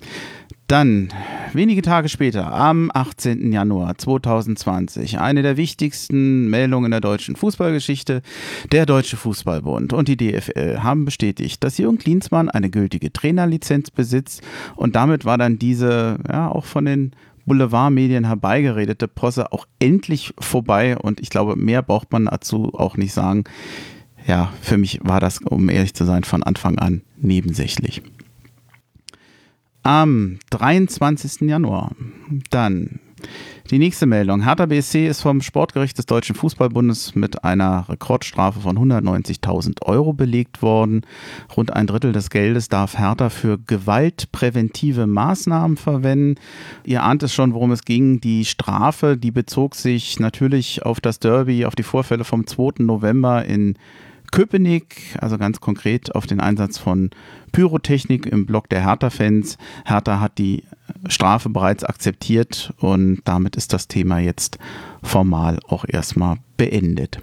Dann, 0.67 1.07
wenige 1.53 1.81
Tage 1.81 2.09
später, 2.09 2.53
am 2.53 2.91
18. 2.93 3.53
Januar 3.53 3.97
2020, 3.97 5.17
eine 5.17 5.41
der 5.41 5.55
wichtigsten 5.55 6.49
Meldungen 6.49 6.91
der 6.91 6.99
deutschen 6.99 7.37
Fußballgeschichte. 7.37 8.21
Der 8.73 8.85
Deutsche 8.85 9.15
Fußballbund 9.15 9.93
und 9.93 10.09
die 10.09 10.17
DFL 10.17 10.79
haben 10.79 11.05
bestätigt, 11.05 11.63
dass 11.63 11.77
Jürgen 11.77 11.99
Klinsmann 11.99 12.49
eine 12.49 12.69
gültige 12.69 13.13
Trainerlizenz 13.13 13.91
besitzt 13.91 14.41
und 14.75 14.97
damit 14.97 15.23
war 15.23 15.37
dann 15.37 15.57
diese, 15.57 16.17
ja, 16.29 16.49
auch 16.49 16.65
von 16.65 16.83
den 16.83 17.11
Boulevardmedien 17.45 18.25
herbeigeredete 18.25 19.07
Posse 19.07 19.53
auch 19.53 19.65
endlich 19.79 20.33
vorbei 20.37 20.97
und 20.97 21.21
ich 21.21 21.29
glaube, 21.29 21.55
mehr 21.55 21.81
braucht 21.81 22.11
man 22.11 22.25
dazu 22.25 22.73
auch 22.73 22.97
nicht 22.97 23.13
sagen. 23.13 23.45
Ja, 24.27 24.51
für 24.61 24.77
mich 24.77 24.99
war 25.01 25.21
das, 25.21 25.39
um 25.39 25.69
ehrlich 25.69 25.93
zu 25.93 26.03
sein, 26.03 26.25
von 26.25 26.43
Anfang 26.43 26.77
an 26.77 27.03
nebensächlich 27.15 28.01
am 29.87 30.37
23. 30.49 31.47
Januar. 31.47 31.93
Dann 32.49 32.99
die 33.71 33.79
nächste 33.79 34.05
Meldung. 34.05 34.43
Hertha 34.43 34.65
BSC 34.65 35.07
ist 35.07 35.21
vom 35.21 35.41
Sportgericht 35.41 35.97
des 35.97 36.05
Deutschen 36.05 36.35
Fußballbundes 36.35 37.15
mit 37.15 37.45
einer 37.45 37.87
Rekordstrafe 37.87 38.59
von 38.59 38.77
190.000 38.77 39.83
Euro 39.83 40.11
belegt 40.11 40.61
worden. 40.61 41.05
Rund 41.55 41.71
ein 41.71 41.87
Drittel 41.87 42.11
des 42.11 42.29
Geldes 42.29 42.67
darf 42.67 42.97
Hertha 42.97 43.29
für 43.29 43.59
gewaltpräventive 43.59 45.07
Maßnahmen 45.07 45.77
verwenden. 45.77 46.35
Ihr 46.83 47.03
ahnt 47.03 47.23
es 47.23 47.33
schon, 47.33 47.53
worum 47.53 47.71
es 47.71 47.85
ging. 47.85 48.19
Die 48.19 48.43
Strafe, 48.43 49.15
die 49.15 49.31
bezog 49.31 49.73
sich 49.73 50.19
natürlich 50.19 50.85
auf 50.85 50.99
das 50.99 51.19
Derby, 51.19 51.65
auf 51.65 51.75
die 51.75 51.83
Vorfälle 51.83 52.25
vom 52.25 52.45
2. 52.45 52.83
November 52.83 53.45
in 53.45 53.77
Köpenick, 54.31 55.15
also 55.19 55.37
ganz 55.37 55.59
konkret 55.59 56.13
auf 56.15 56.27
den 56.27 56.39
Einsatz 56.39 56.77
von 56.77 57.09
Pyrotechnik 57.51 58.25
im 58.25 58.45
Block 58.45 58.69
der 58.69 58.83
Hertha-Fans. 58.83 59.57
Hertha 59.85 60.19
hat 60.19 60.37
die 60.37 60.63
Strafe 61.07 61.49
bereits 61.49 61.83
akzeptiert 61.83 62.73
und 62.77 63.21
damit 63.25 63.55
ist 63.55 63.73
das 63.73 63.87
Thema 63.87 64.19
jetzt 64.19 64.57
formal 65.03 65.59
auch 65.67 65.85
erstmal 65.87 66.37
beendet. 66.57 67.19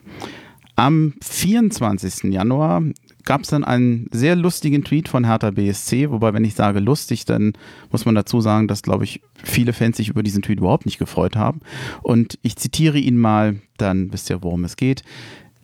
Am 0.77 1.14
24. 1.23 2.33
Januar 2.33 2.83
gab 3.25 3.43
es 3.43 3.49
dann 3.49 3.64
einen 3.64 4.09
sehr 4.12 4.37
lustigen 4.37 4.85
Tweet 4.85 5.09
von 5.09 5.25
Hertha 5.25 5.51
BSC, 5.51 6.11
wobei 6.11 6.35
wenn 6.35 6.45
ich 6.45 6.55
sage 6.55 6.81
lustig, 6.81 7.25
dann 7.25 7.53
muss 7.90 8.05
man 8.05 8.14
dazu 8.14 8.40
sagen, 8.40 8.69
dass, 8.69 8.83
glaube 8.83 9.05
ich, 9.05 9.23
viele 9.43 9.73
Fans 9.73 9.97
sich 9.97 10.09
über 10.09 10.23
diesen 10.23 10.43
Tweet 10.43 10.59
überhaupt 10.59 10.85
nicht 10.85 10.99
gefreut 10.99 11.37
haben. 11.37 11.61
Und 12.03 12.38
ich 12.43 12.57
zitiere 12.57 12.99
ihn 12.99 13.17
mal, 13.17 13.61
dann 13.77 14.12
wisst 14.12 14.31
ihr, 14.31 14.43
worum 14.43 14.64
es 14.64 14.77
geht. 14.77 15.05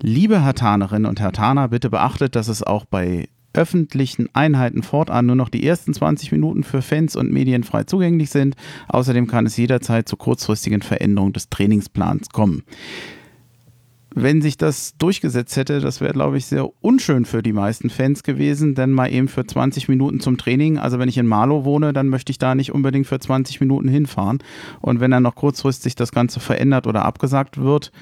Liebe 0.03 0.43
Hertanerinnen 0.43 1.05
und 1.05 1.21
Hertaner, 1.21 1.69
bitte 1.69 1.91
beachtet, 1.91 2.35
dass 2.35 2.49
es 2.49 2.63
auch 2.63 2.87
bei 2.87 3.29
öffentlichen 3.53 4.29
Einheiten 4.33 4.83
fortan 4.83 5.27
nur 5.27 5.37
noch 5.37 5.51
die 5.51 5.67
ersten 5.67 5.93
20 5.93 6.33
Minuten 6.33 6.63
für 6.63 6.81
Fans 6.81 7.17
und 7.17 7.31
Medien 7.31 7.65
frei 7.65 7.85
zugänglich 7.85 8.31
sind. 8.31 8.57
Außerdem 8.89 9.27
kann 9.27 9.45
es 9.45 9.57
jederzeit 9.57 10.09
zu 10.09 10.17
kurzfristigen 10.17 10.81
Veränderungen 10.81 11.35
des 11.35 11.51
Trainingsplans 11.51 12.31
kommen 12.31 12.63
wenn 14.15 14.43
sich 14.43 14.57
das 14.57 14.97
durchgesetzt 14.99 15.57
hätte, 15.57 15.81
das 15.81 16.01
wäre, 16.01 16.13
glaube 16.13 16.37
ich, 16.37 16.47
sehr 16.47 16.69
unschön 16.83 17.25
für 17.25 17.43
die 17.43 17.53
meisten 17.53 17.91
Fans 17.91 18.23
gewesen, 18.23 18.75
denn 18.75 18.91
mal 18.91 19.13
eben 19.13 19.29
für 19.29 19.47
20 19.47 19.89
Minuten 19.89 20.21
zum 20.21 20.37
Training, 20.37 20.79
also 20.79 20.99
wenn 20.99 21.09
ich 21.09 21.19
in 21.19 21.27
Marlow 21.27 21.65
wohne, 21.65 21.93
dann 21.93 22.09
möchte 22.09 22.31
ich 22.31 22.39
da 22.39 22.55
nicht 22.55 22.73
unbedingt 22.73 23.07
für 23.07 23.21
20 23.21 23.61
Minuten 23.61 23.89
hinfahren. 23.89 24.39
Und 24.81 25.01
wenn 25.01 25.13
dann 25.13 25.23
noch 25.23 25.37
kurzfristig 25.37 25.95
das 25.95 26.11
Ganze 26.11 26.41
verändert 26.41 26.87
oder 26.87 27.05
abgesagt 27.05 27.59
wird, 27.59 27.93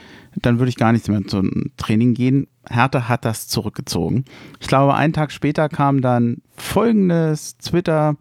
dann 0.47 0.59
würde 0.59 0.71
ich 0.71 0.77
gar 0.77 0.93
nicht 0.93 1.09
mehr 1.09 1.25
zum 1.27 1.73
Training 1.77 2.15
gehen. 2.15 2.47
Hertha 2.71 3.09
hat 3.09 3.25
das 3.25 3.49
zurückgezogen. 3.49 4.25
Ich 4.61 4.69
glaube, 4.69 4.95
einen 4.95 5.13
Tag 5.13 5.33
später 5.33 5.69
kam 5.69 6.01
dann 6.01 6.43
folgendes 6.57 7.57
Twitter 7.59 8.17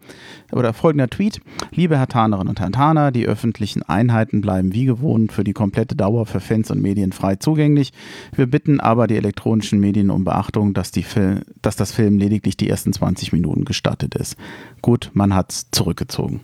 oder 0.52 0.72
folgender 0.72 1.08
Tweet. 1.08 1.40
Liebe 1.70 1.98
Hertanerinnen 1.98 2.48
und 2.48 2.60
Hertaner, 2.60 3.10
die 3.10 3.26
öffentlichen 3.26 3.82
Einheiten 3.82 4.40
bleiben 4.40 4.72
wie 4.72 4.84
gewohnt 4.84 5.32
für 5.32 5.44
die 5.44 5.52
komplette 5.52 5.96
Dauer 5.96 6.24
für 6.26 6.40
Fans 6.40 6.70
und 6.70 6.80
Medien 6.80 7.12
frei 7.12 7.36
zugänglich. 7.36 7.92
Wir 8.34 8.46
bitten 8.46 8.80
aber 8.80 9.06
die 9.06 9.16
elektronischen 9.16 9.80
Medien 9.80 10.10
um 10.10 10.24
Beachtung, 10.24 10.72
dass, 10.72 10.90
die 10.90 11.02
Fil 11.02 11.42
dass 11.60 11.76
das 11.76 11.92
Film 11.92 12.18
lediglich 12.18 12.56
die 12.56 12.70
ersten 12.70 12.92
20 12.92 13.32
Minuten 13.32 13.64
gestattet 13.64 14.14
ist. 14.14 14.36
Gut, 14.80 15.10
man 15.14 15.34
hat 15.34 15.52
es 15.52 15.70
zurückgezogen. 15.70 16.40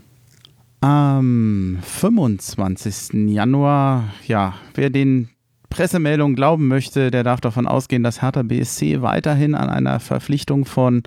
Am 0.81 1.79
25. 1.81 3.31
Januar, 3.33 4.13
ja, 4.27 4.55
wer 4.75 4.91
den 4.91 5.31
Pressemeldung 5.75 6.37
glauben 6.37 6.69
möchte, 6.69 7.11
der 7.11 7.25
darf 7.25 7.41
davon 7.41 7.67
ausgehen, 7.67 8.05
dass 8.05 8.23
Hertha 8.23 8.45
BSC 8.45 9.03
weiterhin 9.03 9.57
an 9.57 9.69
einer 9.69 9.99
Verpflichtung 9.99 10.67
von 10.67 11.03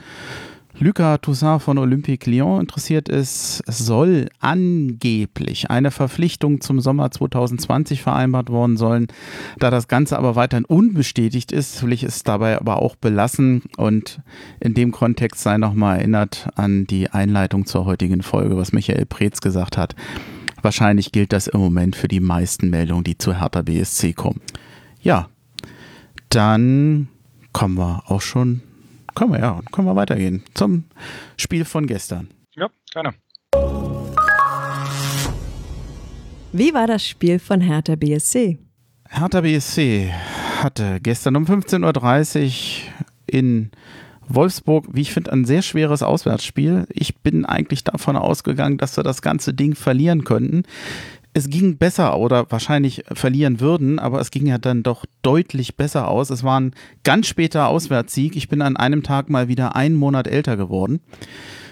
Lucas 0.78 1.20
Toussaint 1.22 1.62
von 1.62 1.78
Olympique 1.78 2.30
Lyon 2.30 2.60
interessiert 2.60 3.08
ist. 3.08 3.64
Es 3.66 3.78
soll 3.78 4.28
angeblich 4.42 5.72
eine 5.72 5.90
Verpflichtung 5.90 6.60
zum 6.60 6.82
Sommer 6.82 7.10
2020 7.12 8.02
vereinbart 8.02 8.50
worden 8.50 8.76
sein. 8.76 9.08
Da 9.58 9.72
das 9.72 9.88
Ganze 9.88 10.18
aber 10.18 10.36
weiterhin 10.36 10.66
unbestätigt 10.66 11.54
ist, 11.54 11.82
will 11.82 11.94
ich 11.94 12.04
es 12.04 12.24
dabei 12.24 12.60
aber 12.60 12.82
auch 12.82 12.98
belassen 12.98 13.62
und 13.78 14.20
in 14.60 14.74
dem 14.74 14.92
Kontext 14.92 15.44
sei 15.44 15.58
nochmal 15.58 16.00
erinnert 16.00 16.50
an 16.56 16.86
die 16.86 17.10
Einleitung 17.10 17.66
zur 17.66 17.86
heutigen 17.86 18.22
Folge, 18.22 18.58
was 18.58 18.74
Michael 18.74 19.06
Preetz 19.06 19.40
gesagt 19.40 19.78
hat. 19.78 19.96
Wahrscheinlich 20.68 21.14
gilt 21.14 21.32
das 21.32 21.48
im 21.48 21.62
Moment 21.62 21.96
für 21.96 22.10
die 22.10 22.20
meisten 22.20 22.70
Meldungen, 22.70 23.06
die 23.06 23.18
zu 23.18 23.40
Hertha 23.40 23.62
BSC 23.62 24.12
kommen. 24.12 24.42
Ja, 25.00 25.30
dann 26.28 27.08
kommen 27.54 27.76
wir 27.78 28.04
auch 28.08 28.20
schon, 28.20 28.62
können 29.16 29.32
wir 29.32 29.40
ja, 29.40 29.62
können 29.72 29.88
wir 29.88 29.96
weitergehen 29.96 30.44
zum 30.56 30.84
Spiel 31.38 31.64
von 31.64 31.88
gestern. 31.88 32.28
Ja, 32.54 32.68
gerne. 32.92 33.14
Wie 36.52 36.74
war 36.74 36.86
das 36.86 37.08
Spiel 37.08 37.40
von 37.40 37.62
Hertha 37.62 37.96
BSC? 37.96 38.58
Hertha 39.08 39.40
BSC 39.40 40.12
hatte 40.62 41.00
gestern 41.02 41.38
um 41.38 41.46
15.30 41.46 42.44
Uhr 42.44 43.06
in 43.26 43.72
Wolfsburg, 44.28 44.86
wie 44.92 45.02
ich 45.02 45.14
finde, 45.14 45.32
ein 45.32 45.46
sehr 45.46 45.62
schweres 45.62 46.04
Auswärtsspiel. 46.04 46.86
Ich 46.90 47.18
bin 47.18 47.46
eigentlich 47.46 47.84
davon 47.84 48.16
ausgegangen, 48.16 48.78
dass 48.78 48.98
wir 48.98 49.04
das 49.04 49.22
ganze 49.22 49.54
Ding 49.54 49.76
verlieren 49.76 50.24
könnten. 50.24 50.64
es 51.34 51.50
ging 51.50 51.78
besser 51.78 52.18
oder 52.18 52.50
wahrscheinlich 52.50 53.04
verlieren 53.14 53.60
würden, 53.60 54.00
aber 54.00 54.20
es 54.20 54.32
ging 54.32 54.48
ja 54.48 54.58
dann 54.58 54.82
doch 54.82 55.06
deutlich 55.22 55.76
besser 55.76 56.08
aus. 56.08 56.32
Es 56.32 56.44
war 56.44 56.60
ein 56.60 56.74
ganz 57.04 57.28
später 57.28 57.68
Auswärtssieg. 57.68 58.36
Ich 58.36 58.50
bin 58.50 58.64
an 58.64 58.76
einem 58.76 59.04
Tag 59.04 59.30
mal 59.30 59.48
wieder 59.48 59.76
einen 59.76 59.96
Monat 59.96 60.28
älter 60.28 60.58
geworden. 60.58 61.00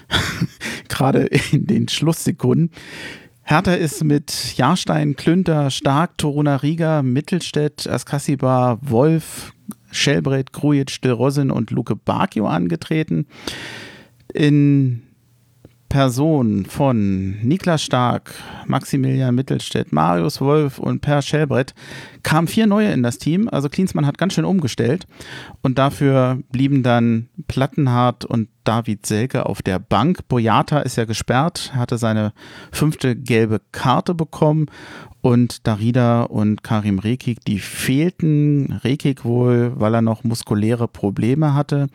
Gerade 0.88 1.24
in 1.52 1.66
den 1.66 1.88
Schlusssekunden. 1.88 2.70
Hertha 3.42 3.74
ist 3.74 4.02
mit 4.02 4.56
Jahrstein, 4.56 5.14
Klünter, 5.14 5.70
Stark, 5.70 6.18
Toruna 6.18 6.56
Riga, 6.56 7.02
Mittelstädt, 7.02 7.88
Askasiba, 7.88 8.78
Wolf, 8.82 9.52
Schelbrett, 9.96 10.52
Grujic, 10.52 11.00
Del 11.02 11.12
Rosin 11.12 11.50
und 11.50 11.70
Luke 11.70 11.96
Bakio 11.96 12.46
angetreten. 12.46 13.26
In 14.32 15.02
Person 15.88 16.66
von 16.66 17.40
Niklas 17.42 17.82
Stark, 17.82 18.34
Maximilian 18.66 19.34
Mittelstädt, 19.34 19.92
Marius 19.92 20.40
Wolf 20.40 20.78
und 20.78 21.00
Per 21.00 21.22
Schelbrett 21.22 21.74
kamen 22.26 22.48
vier 22.48 22.66
neue 22.66 22.90
in 22.90 23.04
das 23.04 23.18
Team. 23.18 23.48
Also 23.48 23.68
Klinsmann 23.68 24.04
hat 24.04 24.18
ganz 24.18 24.34
schön 24.34 24.44
umgestellt. 24.44 25.06
Und 25.62 25.78
dafür 25.78 26.40
blieben 26.50 26.82
dann 26.82 27.28
Plattenhardt 27.46 28.24
und 28.24 28.48
David 28.64 29.06
Selke 29.06 29.46
auf 29.46 29.62
der 29.62 29.78
Bank. 29.78 30.26
Boyata 30.26 30.80
ist 30.80 30.96
ja 30.96 31.04
gesperrt, 31.04 31.72
hatte 31.76 31.98
seine 31.98 32.32
fünfte 32.72 33.14
gelbe 33.14 33.60
Karte 33.70 34.12
bekommen 34.12 34.66
und 35.26 35.66
Darida 35.66 36.22
und 36.22 36.62
Karim 36.62 37.00
Rekik, 37.00 37.44
die 37.44 37.58
fehlten. 37.58 38.78
Rekik 38.84 39.24
wohl, 39.24 39.72
weil 39.74 39.92
er 39.92 40.02
noch 40.02 40.22
muskuläre 40.22 40.86
Probleme 40.86 41.52
hatte. 41.52 41.88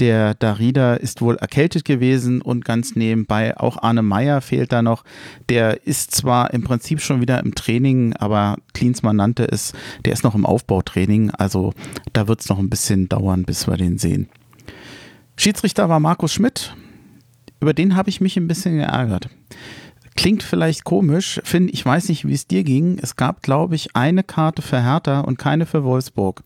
Der 0.00 0.34
Darida 0.34 0.94
ist 0.94 1.22
wohl 1.22 1.36
erkältet 1.36 1.86
gewesen 1.86 2.42
und 2.42 2.66
ganz 2.66 2.94
nebenbei 2.94 3.56
auch 3.56 3.82
Arne 3.82 4.02
Meyer 4.02 4.42
fehlt 4.42 4.70
da 4.70 4.82
noch. 4.82 5.02
Der 5.48 5.86
ist 5.86 6.14
zwar 6.14 6.52
im 6.52 6.62
Prinzip 6.62 7.00
schon 7.00 7.22
wieder 7.22 7.42
im 7.42 7.54
Training, 7.54 8.12
aber 8.12 8.56
Klinsmann 8.74 9.16
nannte 9.16 9.50
es, 9.50 9.57
der 10.04 10.12
ist 10.12 10.24
noch 10.24 10.34
im 10.34 10.46
Aufbautraining. 10.46 11.30
Also 11.30 11.72
da 12.12 12.28
wird 12.28 12.40
es 12.40 12.48
noch 12.48 12.58
ein 12.58 12.70
bisschen 12.70 13.08
dauern, 13.08 13.44
bis 13.44 13.66
wir 13.66 13.76
den 13.76 13.98
sehen. 13.98 14.28
Schiedsrichter 15.36 15.88
war 15.88 16.00
Markus 16.00 16.32
Schmidt. 16.32 16.74
Über 17.60 17.74
den 17.74 17.96
habe 17.96 18.10
ich 18.10 18.20
mich 18.20 18.36
ein 18.36 18.48
bisschen 18.48 18.76
geärgert. 18.76 19.28
Klingt 20.18 20.42
vielleicht 20.42 20.82
komisch, 20.82 21.40
Finn, 21.44 21.68
ich 21.72 21.86
weiß 21.86 22.08
nicht, 22.08 22.26
wie 22.26 22.32
es 22.32 22.48
dir 22.48 22.64
ging. 22.64 22.98
Es 23.00 23.14
gab, 23.14 23.40
glaube 23.40 23.76
ich, 23.76 23.94
eine 23.94 24.24
Karte 24.24 24.62
für 24.62 24.82
Hertha 24.82 25.20
und 25.20 25.38
keine 25.38 25.64
für 25.64 25.84
Wolfsburg. 25.84 26.42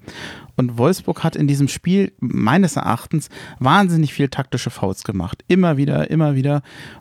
Und 0.56 0.76
Wolfsburg 0.76 1.24
hat 1.24 1.36
in 1.36 1.46
diesem 1.46 1.68
Spiel 1.68 2.12
meines 2.20 2.76
Erachtens 2.76 3.30
wahnsinnig 3.60 4.12
viel 4.12 4.28
taktische 4.28 4.68
Fouls 4.68 5.04
gemacht. 5.04 5.42
Immer 5.48 5.78
wieder, 5.78 6.10
immer 6.10 6.34
wieder. 6.34 6.60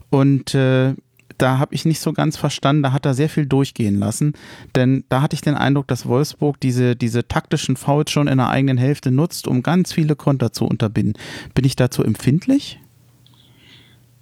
Und 0.10 0.56
äh, 0.56 0.96
da 1.42 1.58
habe 1.58 1.74
ich 1.74 1.86
nicht 1.86 2.00
so 2.00 2.14
ganz 2.14 2.38
verstanden, 2.38 2.84
da 2.84 2.92
hat 2.92 3.06
er 3.06 3.14
sehr 3.14 3.30
viel 3.30 3.46
durchgehen 3.46 3.98
lassen, 3.98 4.34
denn 4.76 5.04
da 5.10 5.22
hatte 5.22 5.34
ich 5.34 5.42
den 5.42 5.56
Eindruck, 5.56 5.88
dass 5.88 6.06
Wolfsburg 6.06 6.60
diese, 6.60 6.96
diese 6.96 7.28
taktischen 7.28 7.78
Fouls 7.78 8.12
schon 8.12 8.28
in 8.28 8.38
der 8.38 8.50
eigenen 8.50 8.78
Hälfte 8.78 9.12
nutzt, 9.12 9.48
um 9.48 9.64
ganz 9.64 9.94
viele 9.94 10.16
Konter 10.16 10.52
zu 10.52 10.66
unterbinden. 10.66 11.14
Bin 11.54 11.66
ich 11.66 11.76
dazu 11.76 12.04
empfindlich? 12.04 12.81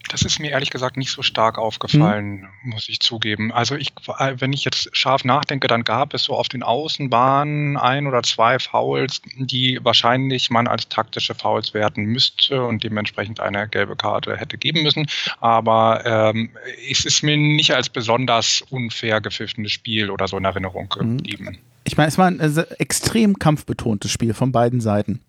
Das 0.09 0.23
ist 0.23 0.39
mir 0.39 0.51
ehrlich 0.51 0.71
gesagt 0.71 0.97
nicht 0.97 1.11
so 1.11 1.21
stark 1.21 1.57
aufgefallen, 1.57 2.47
hm. 2.61 2.71
muss 2.71 2.89
ich 2.89 2.99
zugeben. 2.99 3.51
Also 3.53 3.75
ich, 3.75 3.93
wenn 4.35 4.51
ich 4.51 4.65
jetzt 4.65 4.89
scharf 4.91 5.23
nachdenke, 5.23 5.67
dann 5.67 5.83
gab 5.83 6.13
es 6.13 6.23
so 6.23 6.33
auf 6.33 6.49
den 6.49 6.63
Außenbahnen 6.63 7.77
ein 7.77 8.07
oder 8.07 8.23
zwei 8.23 8.59
Fouls, 8.59 9.21
die 9.35 9.79
wahrscheinlich 9.81 10.49
man 10.49 10.67
als 10.67 10.89
taktische 10.89 11.35
Fouls 11.35 11.73
werten 11.73 12.03
müsste 12.05 12.63
und 12.63 12.83
dementsprechend 12.83 13.39
eine 13.39 13.67
gelbe 13.67 13.95
Karte 13.95 14.35
hätte 14.35 14.57
geben 14.57 14.83
müssen. 14.83 15.05
Aber 15.39 16.05
ähm, 16.05 16.49
es 16.89 17.05
ist 17.05 17.23
mir 17.23 17.37
nicht 17.37 17.73
als 17.73 17.89
besonders 17.89 18.63
unfair 18.69 19.21
gepfiffenes 19.21 19.71
Spiel 19.71 20.09
oder 20.09 20.27
so 20.27 20.37
in 20.37 20.45
Erinnerung 20.45 20.93
hm. 20.97 21.17
geblieben. 21.17 21.59
Ich 21.83 21.97
meine, 21.97 22.09
es 22.09 22.17
war 22.17 22.27
ein 22.27 22.39
äh, 22.39 22.65
extrem 22.79 23.39
kampfbetontes 23.39 24.11
Spiel 24.11 24.33
von 24.33 24.51
beiden 24.51 24.81
Seiten. 24.81 25.21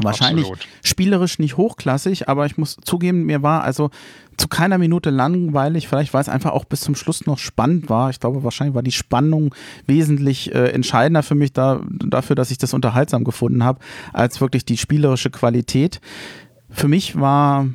Wahrscheinlich 0.00 0.46
Absolut. 0.46 0.68
spielerisch 0.82 1.38
nicht 1.38 1.56
hochklassig, 1.58 2.28
aber 2.28 2.46
ich 2.46 2.56
muss 2.56 2.76
zugeben, 2.82 3.24
mir 3.24 3.42
war 3.42 3.62
also 3.62 3.90
zu 4.38 4.48
keiner 4.48 4.78
Minute 4.78 5.10
langweilig, 5.10 5.86
vielleicht 5.86 6.14
weil 6.14 6.22
es 6.22 6.30
einfach 6.30 6.52
auch 6.52 6.64
bis 6.64 6.80
zum 6.80 6.94
Schluss 6.94 7.26
noch 7.26 7.38
spannend 7.38 7.90
war. 7.90 8.08
Ich 8.08 8.18
glaube, 8.18 8.42
wahrscheinlich 8.42 8.74
war 8.74 8.82
die 8.82 8.92
Spannung 8.92 9.54
wesentlich 9.86 10.54
äh, 10.54 10.68
entscheidender 10.70 11.22
für 11.22 11.34
mich 11.34 11.52
da, 11.52 11.82
dafür, 11.88 12.36
dass 12.36 12.50
ich 12.50 12.58
das 12.58 12.72
unterhaltsam 12.72 13.24
gefunden 13.24 13.64
habe, 13.64 13.80
als 14.14 14.40
wirklich 14.40 14.64
die 14.64 14.78
spielerische 14.78 15.30
Qualität. 15.30 16.00
Für 16.70 16.88
mich 16.88 17.20
war 17.20 17.66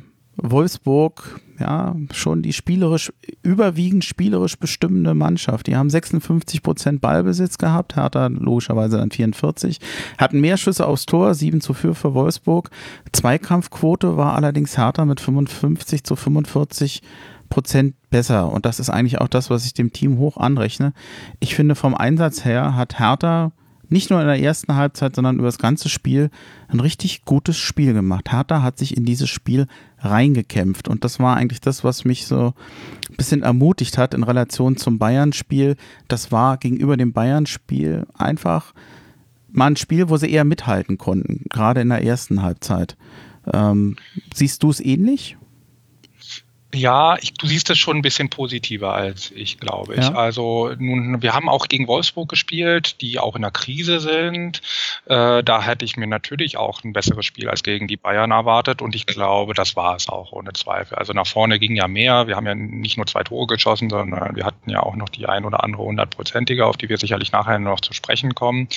Wolfsburg 0.42 1.40
ja 1.58 1.96
schon 2.12 2.42
die 2.42 2.52
spielerisch, 2.52 3.12
überwiegend 3.42 4.04
spielerisch 4.04 4.56
bestimmende 4.58 5.14
Mannschaft. 5.14 5.66
Die 5.66 5.76
haben 5.76 5.90
56 5.90 6.62
Prozent 6.62 7.00
Ballbesitz 7.00 7.58
gehabt, 7.58 7.96
Hertha 7.96 8.28
logischerweise 8.28 8.98
dann 8.98 9.10
44, 9.10 9.78
hatten 10.18 10.40
mehr 10.40 10.56
Schüsse 10.56 10.86
aufs 10.86 11.06
Tor, 11.06 11.34
7 11.34 11.60
zu 11.60 11.74
4 11.74 11.94
für 11.94 12.14
Wolfsburg. 12.14 12.70
Zweikampfquote 13.12 14.16
war 14.16 14.34
allerdings 14.34 14.78
Hertha 14.78 15.04
mit 15.04 15.20
55 15.20 16.04
zu 16.04 16.16
45 16.16 17.02
Prozent 17.48 17.94
besser. 18.10 18.52
Und 18.52 18.66
das 18.66 18.78
ist 18.78 18.90
eigentlich 18.90 19.20
auch 19.20 19.28
das, 19.28 19.50
was 19.50 19.64
ich 19.64 19.74
dem 19.74 19.92
Team 19.92 20.18
hoch 20.18 20.36
anrechne. 20.36 20.92
Ich 21.40 21.54
finde, 21.54 21.74
vom 21.74 21.94
Einsatz 21.94 22.44
her 22.44 22.76
hat 22.76 22.98
Hertha 22.98 23.52
nicht 23.88 24.10
nur 24.10 24.20
in 24.20 24.26
der 24.26 24.40
ersten 24.40 24.74
Halbzeit, 24.74 25.16
sondern 25.16 25.36
über 25.36 25.46
das 25.46 25.58
ganze 25.58 25.88
Spiel 25.88 26.30
ein 26.68 26.80
richtig 26.80 27.24
gutes 27.24 27.56
Spiel 27.56 27.94
gemacht. 27.94 28.30
Hertha 28.30 28.62
hat 28.62 28.78
sich 28.78 28.96
in 28.96 29.04
dieses 29.04 29.30
Spiel 29.30 29.66
reingekämpft 30.00 30.88
und 30.88 31.04
das 31.04 31.18
war 31.18 31.36
eigentlich 31.36 31.60
das, 31.60 31.84
was 31.84 32.04
mich 32.04 32.26
so 32.26 32.54
ein 33.10 33.16
bisschen 33.16 33.42
ermutigt 33.42 33.98
hat 33.98 34.14
in 34.14 34.22
Relation 34.22 34.76
zum 34.76 34.98
Bayern-Spiel. 34.98 35.76
Das 36.08 36.30
war 36.30 36.56
gegenüber 36.58 36.96
dem 36.96 37.12
Bayern-Spiel 37.12 38.06
einfach 38.14 38.74
mal 39.50 39.66
ein 39.66 39.76
Spiel, 39.76 40.08
wo 40.08 40.16
sie 40.16 40.30
eher 40.30 40.44
mithalten 40.44 40.98
konnten, 40.98 41.44
gerade 41.48 41.80
in 41.80 41.88
der 41.88 42.04
ersten 42.04 42.42
Halbzeit. 42.42 42.96
Ähm, 43.52 43.96
siehst 44.34 44.62
du 44.62 44.70
es 44.70 44.80
ähnlich? 44.80 45.37
Ja, 46.74 47.16
ich, 47.22 47.32
du 47.32 47.46
siehst 47.46 47.70
es 47.70 47.78
schon 47.78 47.96
ein 47.96 48.02
bisschen 48.02 48.28
positiver 48.28 48.92
als 48.92 49.30
ich, 49.30 49.58
glaube 49.58 49.94
ich. 49.94 50.04
Ja. 50.04 50.14
Also 50.14 50.70
nun, 50.78 51.22
wir 51.22 51.32
haben 51.32 51.48
auch 51.48 51.66
gegen 51.66 51.88
Wolfsburg 51.88 52.28
gespielt, 52.28 53.00
die 53.00 53.18
auch 53.18 53.36
in 53.36 53.42
der 53.42 53.50
Krise 53.50 54.00
sind. 54.00 54.60
Äh, 55.06 55.42
da 55.42 55.62
hätte 55.62 55.86
ich 55.86 55.96
mir 55.96 56.06
natürlich 56.06 56.58
auch 56.58 56.84
ein 56.84 56.92
besseres 56.92 57.24
Spiel 57.24 57.48
als 57.48 57.62
gegen 57.62 57.88
die 57.88 57.96
Bayern 57.96 58.32
erwartet 58.32 58.82
und 58.82 58.94
ich 58.94 59.06
glaube, 59.06 59.54
das 59.54 59.76
war 59.76 59.96
es 59.96 60.10
auch 60.10 60.32
ohne 60.32 60.52
Zweifel. 60.52 60.98
Also 60.98 61.14
nach 61.14 61.26
vorne 61.26 61.58
ging 61.58 61.74
ja 61.74 61.88
mehr. 61.88 62.26
Wir 62.26 62.36
haben 62.36 62.46
ja 62.46 62.54
nicht 62.54 62.98
nur 62.98 63.06
zwei 63.06 63.24
Tore 63.24 63.46
geschossen, 63.46 63.88
sondern 63.88 64.36
wir 64.36 64.44
hatten 64.44 64.68
ja 64.68 64.82
auch 64.82 64.94
noch 64.94 65.08
die 65.08 65.26
ein 65.26 65.46
oder 65.46 65.64
andere 65.64 65.84
hundertprozentige, 65.84 66.66
auf 66.66 66.76
die 66.76 66.90
wir 66.90 66.98
sicherlich 66.98 67.32
nachher 67.32 67.58
noch 67.58 67.80
zu 67.80 67.94
sprechen 67.94 68.34
kommen. 68.34 68.68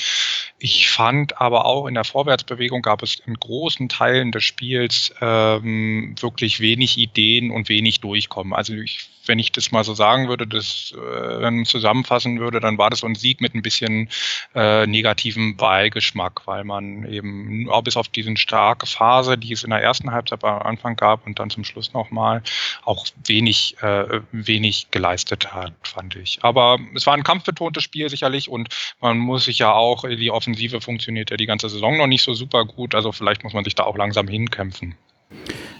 Ich 0.59 0.89
fand 0.89 1.41
aber 1.41 1.65
auch 1.65 1.87
in 1.87 1.95
der 1.95 2.05
Vorwärtsbewegung 2.05 2.81
gab 2.81 3.03
es 3.03 3.15
in 3.25 3.33
großen 3.33 3.89
Teilen 3.89 4.31
des 4.31 4.45
Spiels 4.45 5.13
ähm, 5.19 6.15
wirklich 6.21 6.61
wenig 6.61 6.97
Ideen 6.97 7.51
und 7.51 7.67
wenig 7.67 7.80
wenig 7.81 7.99
durchkommen. 7.99 8.53
Also 8.53 8.73
ich, 8.73 9.09
wenn 9.25 9.39
ich 9.39 9.51
das 9.51 9.71
mal 9.71 9.83
so 9.83 9.93
sagen 9.93 10.27
würde, 10.29 10.45
das 10.45 10.93
äh, 10.95 11.63
zusammenfassen 11.63 12.39
würde, 12.39 12.59
dann 12.59 12.77
war 12.77 12.89
das 12.89 12.99
so 12.99 13.07
ein 13.07 13.15
Sieg 13.15 13.41
mit 13.41 13.55
ein 13.55 13.63
bisschen 13.63 14.09
äh, 14.53 14.85
negativem 14.85 15.57
Beigeschmack, 15.57 16.45
weil 16.45 16.63
man 16.63 17.11
eben 17.11 17.69
auch 17.69 17.81
bis 17.81 17.97
auf 17.97 18.07
diesen 18.07 18.37
starke 18.37 18.85
Phase, 18.85 19.37
die 19.37 19.51
es 19.51 19.63
in 19.63 19.71
der 19.71 19.81
ersten 19.81 20.11
Halbzeit 20.11 20.43
am 20.43 20.61
Anfang 20.61 20.95
gab 20.95 21.25
und 21.25 21.39
dann 21.39 21.49
zum 21.49 21.63
Schluss 21.63 21.93
nochmal, 21.93 22.43
auch 22.83 23.05
wenig, 23.25 23.77
äh, 23.81 24.21
wenig 24.31 24.91
geleistet 24.91 25.53
hat, 25.53 25.73
fand 25.83 26.15
ich. 26.15 26.39
Aber 26.43 26.77
es 26.95 27.07
war 27.07 27.15
ein 27.15 27.23
kampfbetontes 27.23 27.83
Spiel 27.83 28.09
sicherlich 28.09 28.47
und 28.47 28.69
man 28.99 29.17
muss 29.17 29.45
sich 29.45 29.59
ja 29.59 29.73
auch, 29.73 30.05
die 30.07 30.31
Offensive 30.31 30.81
funktioniert 30.81 31.31
ja 31.31 31.37
die 31.37 31.47
ganze 31.47 31.69
Saison 31.69 31.97
noch 31.97 32.07
nicht 32.07 32.23
so 32.23 32.33
super 32.33 32.65
gut, 32.65 32.93
also 32.93 33.11
vielleicht 33.11 33.43
muss 33.43 33.53
man 33.53 33.63
sich 33.63 33.75
da 33.75 33.83
auch 33.83 33.97
langsam 33.97 34.27
hinkämpfen. 34.27 34.95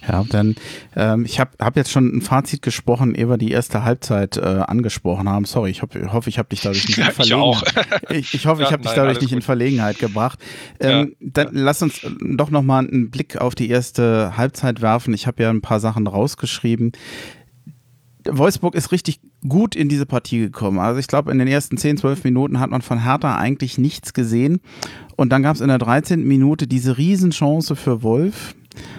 Ja, 0.07 0.25
dann, 0.27 0.55
ähm, 0.95 1.25
ich 1.25 1.39
habe 1.39 1.51
hab 1.59 1.77
jetzt 1.77 1.91
schon 1.91 2.17
ein 2.17 2.21
Fazit 2.21 2.61
gesprochen, 2.63 3.13
ehe 3.13 3.29
wir 3.29 3.37
die 3.37 3.51
erste 3.51 3.83
Halbzeit 3.83 4.37
äh, 4.37 4.41
angesprochen 4.41 5.29
haben. 5.29 5.45
Sorry, 5.45 5.69
ich 5.69 5.81
hab, 5.81 5.93
hoffe, 6.11 6.29
ich 6.29 6.39
habe 6.39 6.49
dich 6.49 6.61
dadurch 6.61 6.87
nicht 6.87 6.97
in 6.97 7.03
Verlegenheit. 7.11 7.85
ich, 8.09 8.33
ich 8.33 8.45
hoffe, 8.47 8.61
ja, 8.61 8.67
ich 8.67 8.73
habe 8.73 8.83
dich 8.83 8.93
dadurch 8.93 9.21
nicht 9.21 9.29
gut. 9.29 9.37
in 9.37 9.41
Verlegenheit 9.43 9.99
gebracht. 9.99 10.39
Ähm, 10.79 11.15
ja. 11.19 11.27
Dann 11.29 11.49
lass 11.51 11.81
uns 11.81 12.01
doch 12.19 12.49
nochmal 12.49 12.87
einen 12.87 13.11
Blick 13.11 13.37
auf 13.37 13.53
die 13.53 13.69
erste 13.69 14.35
Halbzeit 14.37 14.81
werfen. 14.81 15.13
Ich 15.13 15.27
habe 15.27 15.43
ja 15.43 15.49
ein 15.49 15.61
paar 15.61 15.79
Sachen 15.79 16.07
rausgeschrieben. 16.07 16.93
Wolfsburg 18.25 18.75
ist 18.75 18.91
richtig 18.91 19.19
gut 19.47 19.75
in 19.75 19.89
diese 19.89 20.05
Partie 20.05 20.39
gekommen. 20.39 20.79
Also 20.79 20.99
ich 20.99 21.07
glaube, 21.07 21.31
in 21.31 21.39
den 21.39 21.47
ersten 21.47 21.77
10, 21.77 21.97
12 21.97 22.23
Minuten 22.23 22.59
hat 22.59 22.69
man 22.69 22.81
von 22.81 23.03
Hertha 23.03 23.37
eigentlich 23.37 23.77
nichts 23.77 24.13
gesehen. 24.13 24.59
Und 25.15 25.29
dann 25.31 25.43
gab 25.43 25.55
es 25.55 25.61
in 25.61 25.67
der 25.67 25.79
13. 25.79 26.23
Minute 26.27 26.67
diese 26.67 26.97
Riesenchance 26.97 27.75
für 27.75 28.03
Wolf 28.03 28.55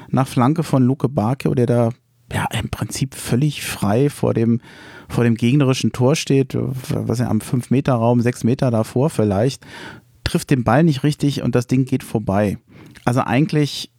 nach 0.09 0.27
Flanke 0.27 0.63
von 0.63 0.83
Luke 0.83 1.09
Bakio, 1.09 1.55
der 1.55 1.67
da 1.67 1.91
ja 2.33 2.47
im 2.59 2.69
Prinzip 2.71 3.15
völlig 3.15 3.63
frei 3.65 4.11
vor 4.11 4.35
dem, 4.35 4.61
vor 5.09 5.25
dem 5.25 5.35
gegnerischen 5.35 5.93
Tor 5.93 6.17
steht, 6.17 6.57
was 6.57 7.21
er 7.21 7.31
am 7.31 7.39
5-Meter-Raum, 7.39 8.21
6 8.21 8.45
Meter 8.45 8.71
davor 8.71 9.11
vielleicht, 9.11 9.65
trifft 10.25 10.51
den 10.51 10.65
Ball 10.65 10.83
nicht 10.83 11.03
richtig 11.03 11.43
und 11.43 11.55
das 11.55 11.67
Ding 11.67 11.85
geht 11.85 12.03
vorbei. 12.03 12.59
Also 13.05 13.21
eigentlich 13.21 13.91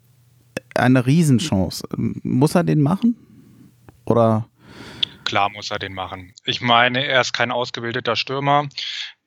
eine 0.75 1.05
Riesenchance. 1.05 1.83
Muss 1.97 2.55
er 2.55 2.63
den 2.63 2.81
machen? 2.81 3.15
Oder 4.05 4.47
Klar 5.23 5.49
muss 5.49 5.71
er 5.71 5.79
den 5.79 5.93
machen. 5.93 6.33
Ich 6.45 6.61
meine, 6.61 7.05
er 7.05 7.21
ist 7.21 7.33
kein 7.33 7.51
ausgebildeter 7.51 8.15
Stürmer 8.15 8.67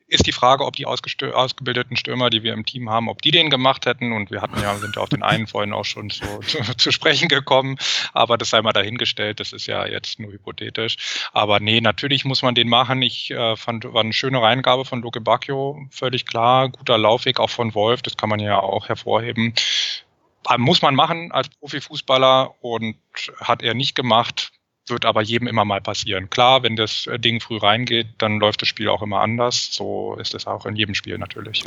ist 0.07 0.25
die 0.25 0.31
Frage, 0.31 0.65
ob 0.65 0.75
die 0.75 0.85
ausgebildeten 0.85 1.97
Stürmer, 1.97 2.29
die 2.29 2.41
wir 2.41 2.53
im 2.53 2.65
Team 2.65 2.89
haben, 2.89 3.09
ob 3.09 3.21
die 3.21 3.31
den 3.31 3.49
gemacht 3.49 3.85
hätten. 3.85 4.13
Und 4.13 4.31
wir 4.31 4.41
hatten 4.41 4.59
ja, 4.61 4.75
sind 4.77 4.97
auf 4.97 5.09
den 5.09 5.21
einen 5.21 5.47
vorhin 5.47 5.73
auch 5.73 5.83
schon 5.83 6.09
so 6.09 6.39
zu, 6.47 6.63
zu, 6.77 6.91
sprechen 6.91 7.27
gekommen. 7.27 7.77
Aber 8.13 8.37
das 8.37 8.49
sei 8.49 8.61
mal 8.61 8.71
dahingestellt. 8.71 9.39
Das 9.39 9.51
ist 9.51 9.67
ja 9.67 9.85
jetzt 9.85 10.19
nur 10.19 10.31
hypothetisch. 10.31 10.95
Aber 11.33 11.59
nee, 11.59 11.81
natürlich 11.81 12.23
muss 12.23 12.41
man 12.41 12.55
den 12.55 12.69
machen. 12.69 13.01
Ich 13.01 13.31
äh, 13.31 13.57
fand, 13.57 13.83
war 13.83 14.01
eine 14.01 14.13
schöne 14.13 14.41
Reingabe 14.41 14.85
von 14.85 15.01
Luke 15.01 15.19
Bacchio. 15.19 15.85
Völlig 15.91 16.25
klar. 16.25 16.69
Guter 16.69 16.97
Laufweg 16.97 17.39
auch 17.39 17.49
von 17.49 17.75
Wolf. 17.75 18.01
Das 18.01 18.15
kann 18.15 18.29
man 18.29 18.39
ja 18.39 18.59
auch 18.59 18.87
hervorheben. 18.87 19.53
Muss 20.57 20.81
man 20.81 20.95
machen 20.95 21.33
als 21.33 21.49
Profifußballer 21.49 22.55
und 22.61 22.95
hat 23.41 23.61
er 23.61 23.73
nicht 23.73 23.95
gemacht 23.95 24.53
wird 24.89 25.05
aber 25.05 25.21
jedem 25.21 25.47
immer 25.47 25.65
mal 25.65 25.81
passieren. 25.81 26.29
Klar, 26.29 26.63
wenn 26.63 26.75
das 26.75 27.07
äh, 27.07 27.19
Ding 27.19 27.39
früh 27.39 27.57
reingeht, 27.57 28.07
dann 28.17 28.39
läuft 28.39 28.61
das 28.61 28.67
Spiel 28.67 28.89
auch 28.89 29.01
immer 29.01 29.21
anders. 29.21 29.69
So 29.71 30.15
ist 30.19 30.33
es 30.33 30.47
auch 30.47 30.65
in 30.65 30.75
jedem 30.75 30.95
Spiel 30.95 31.17
natürlich. 31.17 31.63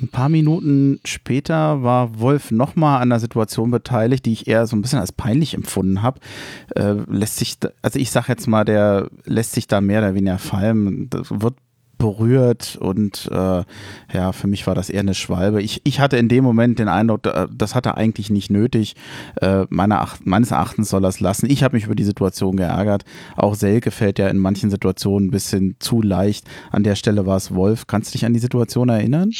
Ein 0.00 0.08
paar 0.08 0.28
Minuten 0.28 1.00
später 1.04 1.82
war 1.82 2.18
Wolf 2.18 2.50
nochmal 2.50 3.00
an 3.00 3.10
der 3.10 3.20
Situation 3.20 3.70
beteiligt, 3.70 4.26
die 4.26 4.32
ich 4.32 4.46
eher 4.46 4.66
so 4.66 4.76
ein 4.76 4.82
bisschen 4.82 4.98
als 4.98 5.12
peinlich 5.12 5.54
empfunden 5.54 6.02
habe. 6.02 6.20
Äh, 6.74 6.96
lässt 7.08 7.36
sich, 7.36 7.56
also 7.82 7.98
ich 7.98 8.10
sage 8.10 8.26
jetzt 8.28 8.46
mal, 8.46 8.64
der 8.64 9.08
lässt 9.24 9.52
sich 9.52 9.66
da 9.66 9.80
mehr 9.80 10.00
oder 10.00 10.14
weniger 10.14 10.38
fallen. 10.38 11.08
Das 11.10 11.30
wird 11.30 11.54
berührt 11.98 12.76
und 12.80 13.28
äh, 13.32 13.62
ja, 14.12 14.32
für 14.32 14.46
mich 14.46 14.66
war 14.66 14.74
das 14.74 14.90
eher 14.90 15.00
eine 15.00 15.14
Schwalbe. 15.14 15.62
Ich, 15.62 15.80
ich 15.84 16.00
hatte 16.00 16.16
in 16.16 16.28
dem 16.28 16.44
Moment 16.44 16.78
den 16.78 16.88
Eindruck, 16.88 17.22
das 17.52 17.74
hatte 17.74 17.96
eigentlich 17.96 18.30
nicht 18.30 18.50
nötig. 18.50 18.96
Äh, 19.40 19.66
meiner 19.70 20.08
meines 20.24 20.50
Erachtens 20.50 20.90
soll 20.90 21.04
er 21.04 21.08
es 21.08 21.20
lassen. 21.20 21.50
Ich 21.50 21.62
habe 21.62 21.76
mich 21.76 21.84
über 21.84 21.94
die 21.94 22.04
Situation 22.04 22.56
geärgert. 22.56 23.04
Auch 23.36 23.54
Selke 23.54 23.90
fällt 23.90 24.18
ja 24.18 24.28
in 24.28 24.38
manchen 24.38 24.70
Situationen 24.70 25.28
ein 25.28 25.30
bisschen 25.30 25.76
zu 25.78 26.02
leicht. 26.02 26.46
An 26.70 26.84
der 26.84 26.96
Stelle 26.96 27.26
war 27.26 27.36
es 27.36 27.54
Wolf. 27.54 27.86
Kannst 27.86 28.10
du 28.10 28.12
dich 28.12 28.24
an 28.24 28.34
die 28.34 28.40
Situation 28.40 28.88
erinnern? 28.88 29.30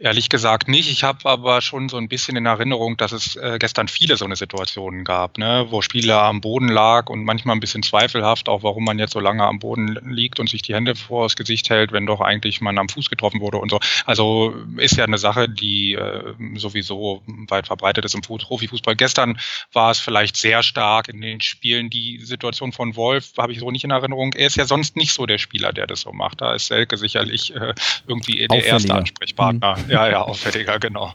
Ehrlich 0.00 0.28
gesagt 0.28 0.68
nicht. 0.68 0.88
Ich 0.92 1.02
habe 1.02 1.28
aber 1.28 1.60
schon 1.60 1.88
so 1.88 1.96
ein 1.96 2.08
bisschen 2.08 2.36
in 2.36 2.46
Erinnerung, 2.46 2.96
dass 2.96 3.10
es 3.10 3.34
äh, 3.34 3.56
gestern 3.58 3.88
viele 3.88 4.16
so 4.16 4.24
eine 4.24 4.36
Situationen 4.36 5.02
gab, 5.02 5.38
ne, 5.38 5.66
wo 5.70 5.82
Spieler 5.82 6.22
am 6.22 6.40
Boden 6.40 6.68
lag 6.68 7.10
und 7.10 7.24
manchmal 7.24 7.56
ein 7.56 7.60
bisschen 7.60 7.82
zweifelhaft, 7.82 8.48
auch 8.48 8.62
warum 8.62 8.84
man 8.84 9.00
jetzt 9.00 9.12
so 9.12 9.18
lange 9.18 9.44
am 9.44 9.58
Boden 9.58 9.98
liegt 10.08 10.38
und 10.38 10.48
sich 10.48 10.62
die 10.62 10.72
Hände 10.72 10.94
vor 10.94 11.24
das 11.24 11.34
Gesicht 11.34 11.68
hält, 11.68 11.90
wenn 11.90 12.06
doch 12.06 12.20
eigentlich 12.20 12.60
man 12.60 12.78
am 12.78 12.88
Fuß 12.88 13.10
getroffen 13.10 13.40
wurde 13.40 13.58
und 13.58 13.70
so. 13.70 13.80
Also 14.06 14.54
ist 14.76 14.96
ja 14.96 15.04
eine 15.04 15.18
Sache, 15.18 15.48
die 15.48 15.94
äh, 15.94 16.32
sowieso 16.54 17.22
weit 17.48 17.66
verbreitet 17.66 18.04
ist 18.04 18.14
im 18.14 18.20
Profifußball. 18.20 18.94
Gestern 18.94 19.40
war 19.72 19.90
es 19.90 19.98
vielleicht 19.98 20.36
sehr 20.36 20.62
stark 20.62 21.08
in 21.08 21.20
den 21.20 21.40
Spielen. 21.40 21.90
Die 21.90 22.18
Situation 22.18 22.70
von 22.70 22.94
Wolf 22.94 23.32
habe 23.36 23.52
ich 23.52 23.58
so 23.58 23.72
nicht 23.72 23.82
in 23.82 23.90
Erinnerung. 23.90 24.32
Er 24.34 24.46
ist 24.46 24.56
ja 24.56 24.64
sonst 24.64 24.94
nicht 24.94 25.12
so 25.12 25.26
der 25.26 25.38
Spieler, 25.38 25.72
der 25.72 25.88
das 25.88 26.02
so 26.02 26.12
macht. 26.12 26.40
Da 26.40 26.54
ist 26.54 26.68
Selke 26.68 26.96
sicherlich 26.96 27.52
äh, 27.56 27.74
irgendwie 28.06 28.46
der 28.46 28.64
erste 28.64 28.94
Ansprechpartner. 28.94 29.76
Mhm. 29.76 29.87
Ja, 29.88 30.08
ja, 30.08 30.22
auffälliger, 30.22 30.78
genau. 30.78 31.12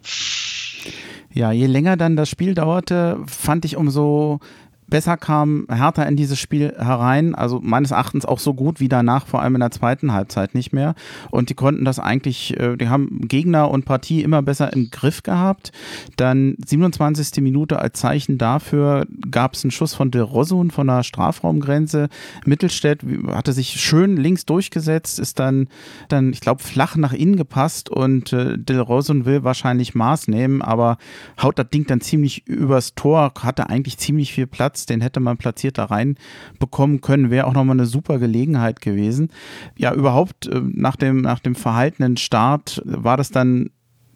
Ja, 1.32 1.52
je 1.52 1.66
länger 1.66 1.98
dann 1.98 2.16
das 2.16 2.30
Spiel 2.30 2.54
dauerte, 2.54 3.18
fand 3.28 3.66
ich 3.66 3.76
umso 3.76 4.40
besser 4.88 5.18
kam 5.18 5.66
Hertha 5.70 6.04
in 6.04 6.16
dieses 6.16 6.40
Spiel 6.40 6.74
herein, 6.78 7.36
also 7.36 7.60
meines 7.62 7.92
Erachtens 7.92 8.26
auch 8.26 8.40
so 8.40 8.54
gut 8.54 8.80
wie 8.80 8.90
danach, 8.90 9.28
vor 9.28 9.42
allem 9.42 9.56
in 9.56 9.62
der 9.62 9.72
zweiten 9.72 10.14
Halbzeit 10.14 10.56
nicht 10.56 10.74
mehr. 10.74 10.96
Und 11.32 11.50
die 11.50 11.54
konnten 11.54 11.86
das 11.86 12.00
eigentlich, 12.00 12.60
äh, 12.60 12.76
die 12.78 12.90
haben 12.90 13.28
Gegner 13.28 13.70
und 13.72 13.86
Partie 13.86 14.24
immer 14.24 14.42
besser 14.42 14.74
im 14.74 14.90
Griff 14.90 15.24
gehabt. 15.24 15.72
Dann 16.18 16.56
27. 16.66 17.42
Minute 17.42 17.80
als 17.80 18.00
Zeichen 18.00 18.38
dafür 18.38 19.06
gab 19.30 19.54
es 19.54 19.64
einen 19.64 19.72
Schuss 19.72 19.94
von 19.94 20.12
De 20.12 20.22
Rosun 20.22 20.72
von 20.72 20.88
der 20.88 21.04
Strafraumgrenze. 21.04 22.10
Mittelstädt 22.46 23.02
hatte 23.28 23.54
sich 23.54 23.82
schön 23.82 24.18
links 24.18 24.46
durchgesetzt, 24.46 25.20
ist 25.20 25.40
dann, 25.40 25.68
dann 26.10 26.32
ich 26.34 26.42
glaube, 26.42 26.64
flach 26.64 26.96
nach 26.96 27.14
innen 27.14 27.36
gepasst 27.36 27.90
und 27.90 28.34
äh, 28.34 28.58
De 28.58 28.78
Rosun 28.78 29.26
will 29.26 29.44
wahrscheinlich 29.44 29.96
Maß 29.96 30.28
nehmen, 30.28 30.62
aber 30.62 30.98
haut 31.42 31.60
das 31.60 31.70
Ding 31.70 31.86
dann 31.88 32.02
ziemlich 32.02 32.48
übers 32.48 32.96
Tor, 32.96 33.34
hatte 33.40 33.70
eigentlich 33.70 33.98
ziemlich 33.98 34.34
viel 34.34 34.48
Platz 34.48 34.73
Platz, 34.74 34.86
den 34.88 35.02
hätte 35.02 35.20
man 35.20 35.38
platziert 35.38 35.78
da 35.78 35.86
rein 35.86 36.16
bekommen 36.60 37.02
können, 37.02 37.30
wäre 37.30 37.46
auch 37.46 37.54
nochmal 37.54 37.76
eine 37.76 37.86
super 37.86 38.18
Gelegenheit 38.18 38.82
gewesen. 38.82 39.30
Ja, 39.78 39.94
überhaupt 39.94 40.48
äh, 40.48 40.62
nach 40.64 40.96
dem, 40.96 41.22
nach 41.22 41.40
dem 41.40 41.56
verhaltenen 41.56 42.18
Start 42.18 42.82
war 42.86 43.18
das 43.18 43.30
dann 43.30 43.70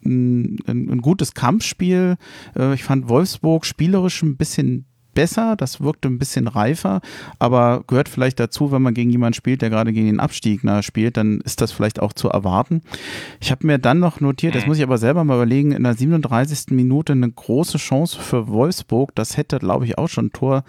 ein, 0.04 0.58
ein, 0.66 1.00
gutes 1.00 1.34
Kampfspiel. 1.34 2.16
Äh, 2.56 2.74
ich 2.74 2.82
fand 2.82 3.08
Wolfsburg 3.08 3.66
spielerisch 3.66 4.22
ein 4.22 4.36
bisschen 4.36 4.86
besser, 5.18 5.56
das 5.56 5.80
wirkte 5.80 6.06
ein 6.06 6.20
bisschen 6.20 6.46
reifer, 6.46 7.00
aber 7.40 7.82
gehört 7.88 8.08
vielleicht 8.08 8.38
dazu, 8.38 8.70
wenn 8.70 8.82
man 8.82 8.94
gegen 8.94 9.10
jemanden 9.10 9.34
spielt, 9.34 9.62
der 9.62 9.68
gerade 9.68 9.92
gegen 9.92 10.06
den 10.06 10.20
Abstieg 10.20 10.60
na, 10.62 10.80
spielt, 10.80 11.16
dann 11.16 11.40
ist 11.40 11.60
das 11.60 11.72
vielleicht 11.72 11.98
auch 11.98 12.12
zu 12.12 12.28
erwarten. 12.28 12.82
Ich 13.40 13.50
habe 13.50 13.66
mir 13.66 13.80
dann 13.80 13.98
noch 13.98 14.20
notiert, 14.20 14.54
das 14.54 14.62
mhm. 14.62 14.68
muss 14.68 14.76
ich 14.76 14.84
aber 14.84 14.96
selber 14.96 15.24
mal 15.24 15.34
überlegen, 15.34 15.72
in 15.72 15.82
der 15.82 15.94
37. 15.94 16.66
Minute 16.70 17.14
eine 17.14 17.28
große 17.28 17.78
Chance 17.78 18.16
für 18.20 18.46
Wolfsburg, 18.46 19.12
das 19.16 19.36
hätte, 19.36 19.58
glaube 19.58 19.86
ich, 19.86 19.98
auch 19.98 20.08
schon 20.08 20.26
ein 20.26 20.32
Tor 20.32 20.62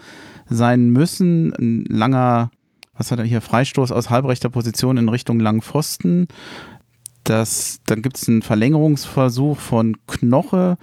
sein 0.48 0.90
müssen. 0.90 1.52
Ein 1.54 1.84
langer 1.84 2.50
was 2.96 3.10
hat 3.10 3.18
er 3.18 3.24
hier, 3.24 3.40
Freistoß 3.40 3.92
aus 3.92 4.10
halbrechter 4.10 4.50
Position 4.50 4.98
in 4.98 5.08
Richtung 5.08 5.40
langen 5.40 5.62
Pfosten 5.62 6.28
das, 7.24 7.80
dann 7.86 8.02
gibt 8.02 8.16
es 8.16 8.28
einen 8.28 8.42
Verlängerungsversuch 8.42 9.58
von 9.58 9.96
Knoche. 10.06 10.78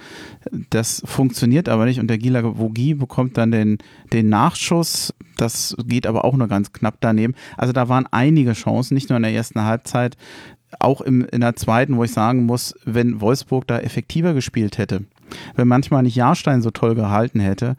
Das 0.69 1.01
funktioniert 1.05 1.67
aber 1.67 1.85
nicht 1.85 1.99
und 1.99 2.07
der 2.07 2.17
Gila 2.17 2.57
Vogie 2.57 2.93
bekommt 2.93 3.37
dann 3.37 3.51
den, 3.51 3.79
den 4.13 4.29
Nachschuss. 4.29 5.13
Das 5.37 5.75
geht 5.85 6.07
aber 6.07 6.25
auch 6.25 6.35
nur 6.35 6.47
ganz 6.47 6.73
knapp 6.73 6.97
daneben. 6.99 7.33
Also 7.57 7.73
da 7.73 7.89
waren 7.89 8.07
einige 8.11 8.53
Chancen, 8.53 8.93
nicht 8.93 9.09
nur 9.09 9.17
in 9.17 9.23
der 9.23 9.33
ersten 9.33 9.61
Halbzeit, 9.61 10.15
auch 10.79 11.01
im, 11.01 11.25
in 11.25 11.41
der 11.41 11.55
zweiten, 11.55 11.97
wo 11.97 12.03
ich 12.03 12.11
sagen 12.11 12.45
muss, 12.45 12.75
wenn 12.85 13.21
Wolfsburg 13.21 13.65
da 13.67 13.79
effektiver 13.79 14.33
gespielt 14.33 14.77
hätte, 14.77 15.05
wenn 15.55 15.67
manchmal 15.67 16.03
nicht 16.03 16.15
Jahrstein 16.15 16.61
so 16.61 16.71
toll 16.71 16.95
gehalten 16.95 17.39
hätte, 17.39 17.75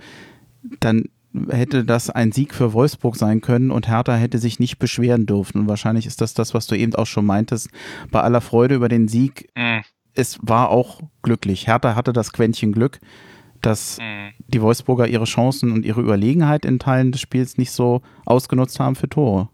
dann 0.80 1.04
hätte 1.50 1.84
das 1.84 2.10
ein 2.10 2.32
Sieg 2.32 2.54
für 2.54 2.72
Wolfsburg 2.72 3.16
sein 3.16 3.40
können 3.40 3.70
und 3.70 3.88
Hertha 3.88 4.14
hätte 4.14 4.38
sich 4.38 4.58
nicht 4.58 4.78
beschweren 4.78 5.26
dürfen. 5.26 5.60
Und 5.60 5.68
wahrscheinlich 5.68 6.06
ist 6.06 6.20
das 6.20 6.34
das, 6.34 6.54
was 6.54 6.66
du 6.66 6.76
eben 6.76 6.94
auch 6.94 7.06
schon 7.06 7.26
meintest. 7.26 7.68
Bei 8.10 8.20
aller 8.20 8.40
Freude 8.40 8.74
über 8.74 8.88
den 8.88 9.08
Sieg, 9.08 9.50
mhm. 9.56 9.82
es 10.14 10.38
war 10.42 10.70
auch 10.70 11.00
glücklich. 11.22 11.66
Hertha 11.66 11.94
hatte 11.94 12.12
das 12.12 12.32
Quäntchen 12.32 12.72
Glück, 12.72 12.98
dass 13.60 13.98
mhm. 13.98 14.32
die 14.48 14.62
Wolfsburger 14.62 15.06
ihre 15.06 15.24
Chancen 15.24 15.72
und 15.72 15.84
ihre 15.84 16.00
Überlegenheit 16.00 16.64
in 16.64 16.78
Teilen 16.78 17.12
des 17.12 17.20
Spiels 17.20 17.58
nicht 17.58 17.72
so 17.72 18.02
ausgenutzt 18.24 18.80
haben 18.80 18.96
für 18.96 19.08
Tore 19.08 19.48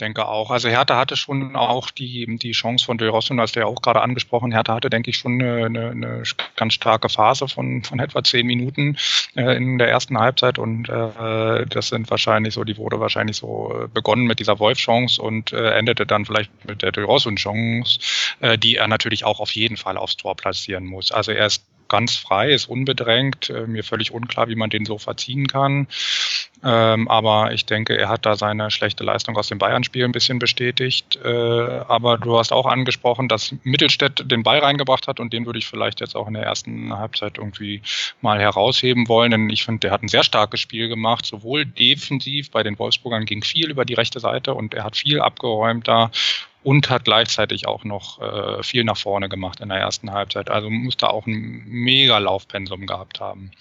denke 0.00 0.26
auch. 0.26 0.50
Also 0.50 0.68
Hertha 0.68 0.96
hatte 0.96 1.16
schon 1.16 1.56
auch 1.56 1.90
die, 1.90 2.26
die 2.38 2.52
Chance 2.52 2.84
von 2.84 2.98
Del 2.98 3.08
Rosso, 3.08 3.34
als 3.34 3.52
der 3.52 3.66
auch 3.66 3.80
gerade 3.80 4.02
angesprochen, 4.02 4.52
Hertha 4.52 4.74
hatte, 4.74 4.90
denke 4.90 5.10
ich, 5.10 5.18
schon 5.18 5.40
eine, 5.40 5.66
eine, 5.66 5.90
eine 5.90 6.22
ganz 6.56 6.74
starke 6.74 7.08
Phase 7.08 7.48
von, 7.48 7.82
von 7.84 8.00
etwa 8.00 8.22
zehn 8.24 8.46
Minuten 8.46 8.96
äh, 9.36 9.56
in 9.56 9.78
der 9.78 9.88
ersten 9.88 10.18
Halbzeit 10.18 10.58
und 10.58 10.88
äh, 10.88 11.66
das 11.66 11.88
sind 11.88 12.10
wahrscheinlich 12.10 12.54
so, 12.54 12.64
die 12.64 12.76
wurde 12.76 13.00
wahrscheinlich 13.00 13.36
so 13.36 13.84
äh, 13.84 13.88
begonnen 13.88 14.26
mit 14.26 14.40
dieser 14.40 14.58
Wolf-Chance 14.58 15.22
und 15.22 15.52
äh, 15.52 15.70
endete 15.70 16.06
dann 16.06 16.24
vielleicht 16.24 16.50
mit 16.66 16.82
der 16.82 16.92
Del 16.92 17.04
Rosso-Chance, 17.04 18.00
äh, 18.40 18.58
die 18.58 18.76
er 18.76 18.88
natürlich 18.88 19.24
auch 19.24 19.40
auf 19.40 19.52
jeden 19.52 19.76
Fall 19.76 19.96
aufs 19.96 20.16
Tor 20.16 20.36
platzieren 20.36 20.86
muss. 20.86 21.12
Also 21.12 21.32
er 21.32 21.46
ist 21.46 21.64
ganz 21.88 22.16
frei, 22.16 22.50
ist 22.50 22.68
unbedrängt. 22.68 23.50
Äh, 23.50 23.66
mir 23.66 23.84
völlig 23.84 24.12
unklar, 24.12 24.48
wie 24.48 24.56
man 24.56 24.70
den 24.70 24.84
so 24.84 24.98
verziehen 24.98 25.46
kann. 25.46 25.86
Ähm, 26.64 27.08
aber 27.08 27.52
ich 27.52 27.66
denke, 27.66 27.96
er 27.96 28.08
hat 28.08 28.24
da 28.24 28.36
seine 28.36 28.70
schlechte 28.70 29.04
Leistung 29.04 29.36
aus 29.36 29.48
dem 29.48 29.58
Bayern-Spiel 29.58 30.04
ein 30.04 30.12
bisschen 30.12 30.38
bestätigt. 30.38 31.18
Äh, 31.22 31.28
aber 31.28 32.16
du 32.16 32.38
hast 32.38 32.52
auch 32.52 32.64
angesprochen, 32.64 33.28
dass 33.28 33.54
Mittelstädt 33.64 34.30
den 34.30 34.42
Ball 34.42 34.60
reingebracht 34.60 35.06
hat 35.06 35.20
und 35.20 35.32
den 35.32 35.44
würde 35.44 35.58
ich 35.58 35.66
vielleicht 35.66 36.00
jetzt 36.00 36.16
auch 36.16 36.26
in 36.26 36.34
der 36.34 36.44
ersten 36.44 36.96
Halbzeit 36.96 37.36
irgendwie 37.36 37.82
mal 38.22 38.40
herausheben 38.40 39.08
wollen, 39.08 39.30
denn 39.30 39.50
ich 39.50 39.64
finde, 39.64 39.80
der 39.80 39.90
hat 39.90 40.02
ein 40.02 40.08
sehr 40.08 40.24
starkes 40.24 40.60
Spiel 40.60 40.88
gemacht, 40.88 41.26
sowohl 41.26 41.66
defensiv 41.66 42.50
bei 42.50 42.62
den 42.62 42.78
Wolfsburgern 42.78 43.26
ging 43.26 43.44
viel 43.44 43.70
über 43.70 43.84
die 43.84 43.94
rechte 43.94 44.20
Seite 44.20 44.54
und 44.54 44.72
er 44.72 44.84
hat 44.84 44.96
viel 44.96 45.20
abgeräumt 45.20 45.86
da 45.86 46.10
und 46.64 46.88
hat 46.88 47.04
gleichzeitig 47.04 47.68
auch 47.68 47.84
noch 47.84 48.20
äh, 48.20 48.62
viel 48.62 48.84
nach 48.84 48.96
vorne 48.96 49.28
gemacht 49.28 49.60
in 49.60 49.68
der 49.68 49.78
ersten 49.78 50.12
Halbzeit. 50.12 50.50
Also 50.50 50.70
muss 50.70 50.96
da 50.96 51.08
auch 51.08 51.26
ein 51.26 51.62
mega 51.66 52.16
Laufpensum 52.18 52.86
gehabt 52.86 53.20
haben. 53.20 53.52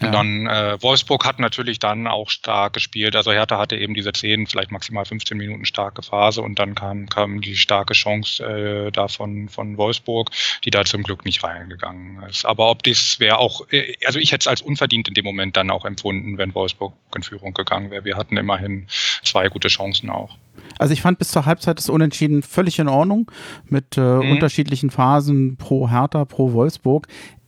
Ja. 0.00 0.08
Und 0.08 0.12
dann 0.12 0.46
äh, 0.46 0.82
Wolfsburg 0.82 1.24
hat 1.24 1.38
natürlich 1.38 1.78
dann 1.78 2.06
auch 2.06 2.28
stark 2.28 2.72
gespielt. 2.72 3.14
Also 3.14 3.32
Hertha 3.32 3.58
hatte 3.58 3.76
eben 3.76 3.94
diese 3.94 4.12
10, 4.12 4.46
vielleicht 4.46 4.72
maximal 4.72 5.04
15 5.04 5.38
Minuten 5.38 5.64
starke 5.64 6.02
Phase 6.02 6.42
und 6.42 6.58
dann 6.58 6.74
kam, 6.74 7.08
kam 7.08 7.40
die 7.40 7.56
starke 7.56 7.94
Chance 7.94 8.44
äh, 8.44 8.90
da 8.90 9.08
von, 9.08 9.48
von 9.48 9.76
Wolfsburg, 9.76 10.30
die 10.64 10.70
da 10.70 10.84
zum 10.84 11.04
Glück 11.04 11.24
nicht 11.24 11.44
reingegangen 11.44 12.22
ist. 12.28 12.44
Aber 12.44 12.70
ob 12.70 12.82
das 12.82 13.20
wäre 13.20 13.38
auch, 13.38 13.68
äh, 13.70 13.94
also 14.04 14.18
ich 14.18 14.32
hätte 14.32 14.42
es 14.42 14.48
als 14.48 14.62
unverdient 14.62 15.08
in 15.08 15.14
dem 15.14 15.24
Moment 15.24 15.56
dann 15.56 15.70
auch 15.70 15.84
empfunden, 15.84 16.38
wenn 16.38 16.54
Wolfsburg 16.54 16.94
in 17.14 17.22
Führung 17.22 17.54
gegangen 17.54 17.90
wäre. 17.90 18.04
Wir 18.04 18.16
hatten 18.16 18.36
immerhin 18.36 18.86
zwei 19.22 19.48
gute 19.48 19.68
Chancen 19.68 20.10
auch. 20.10 20.36
Also 20.78 20.92
ich 20.92 21.02
fand 21.02 21.18
bis 21.18 21.28
zur 21.28 21.46
Halbzeit 21.46 21.78
das 21.78 21.88
Unentschieden 21.88 22.42
völlig 22.42 22.78
in 22.78 22.88
Ordnung 22.88 23.30
mit 23.68 23.96
äh, 23.96 24.00
mhm. 24.00 24.32
unterschiedlichen 24.32 24.90
Phasen 24.90 25.56
pro 25.56 25.88
Hertha, 25.88 26.24
pro 26.24 26.52
Wolfsburg 26.52 27.06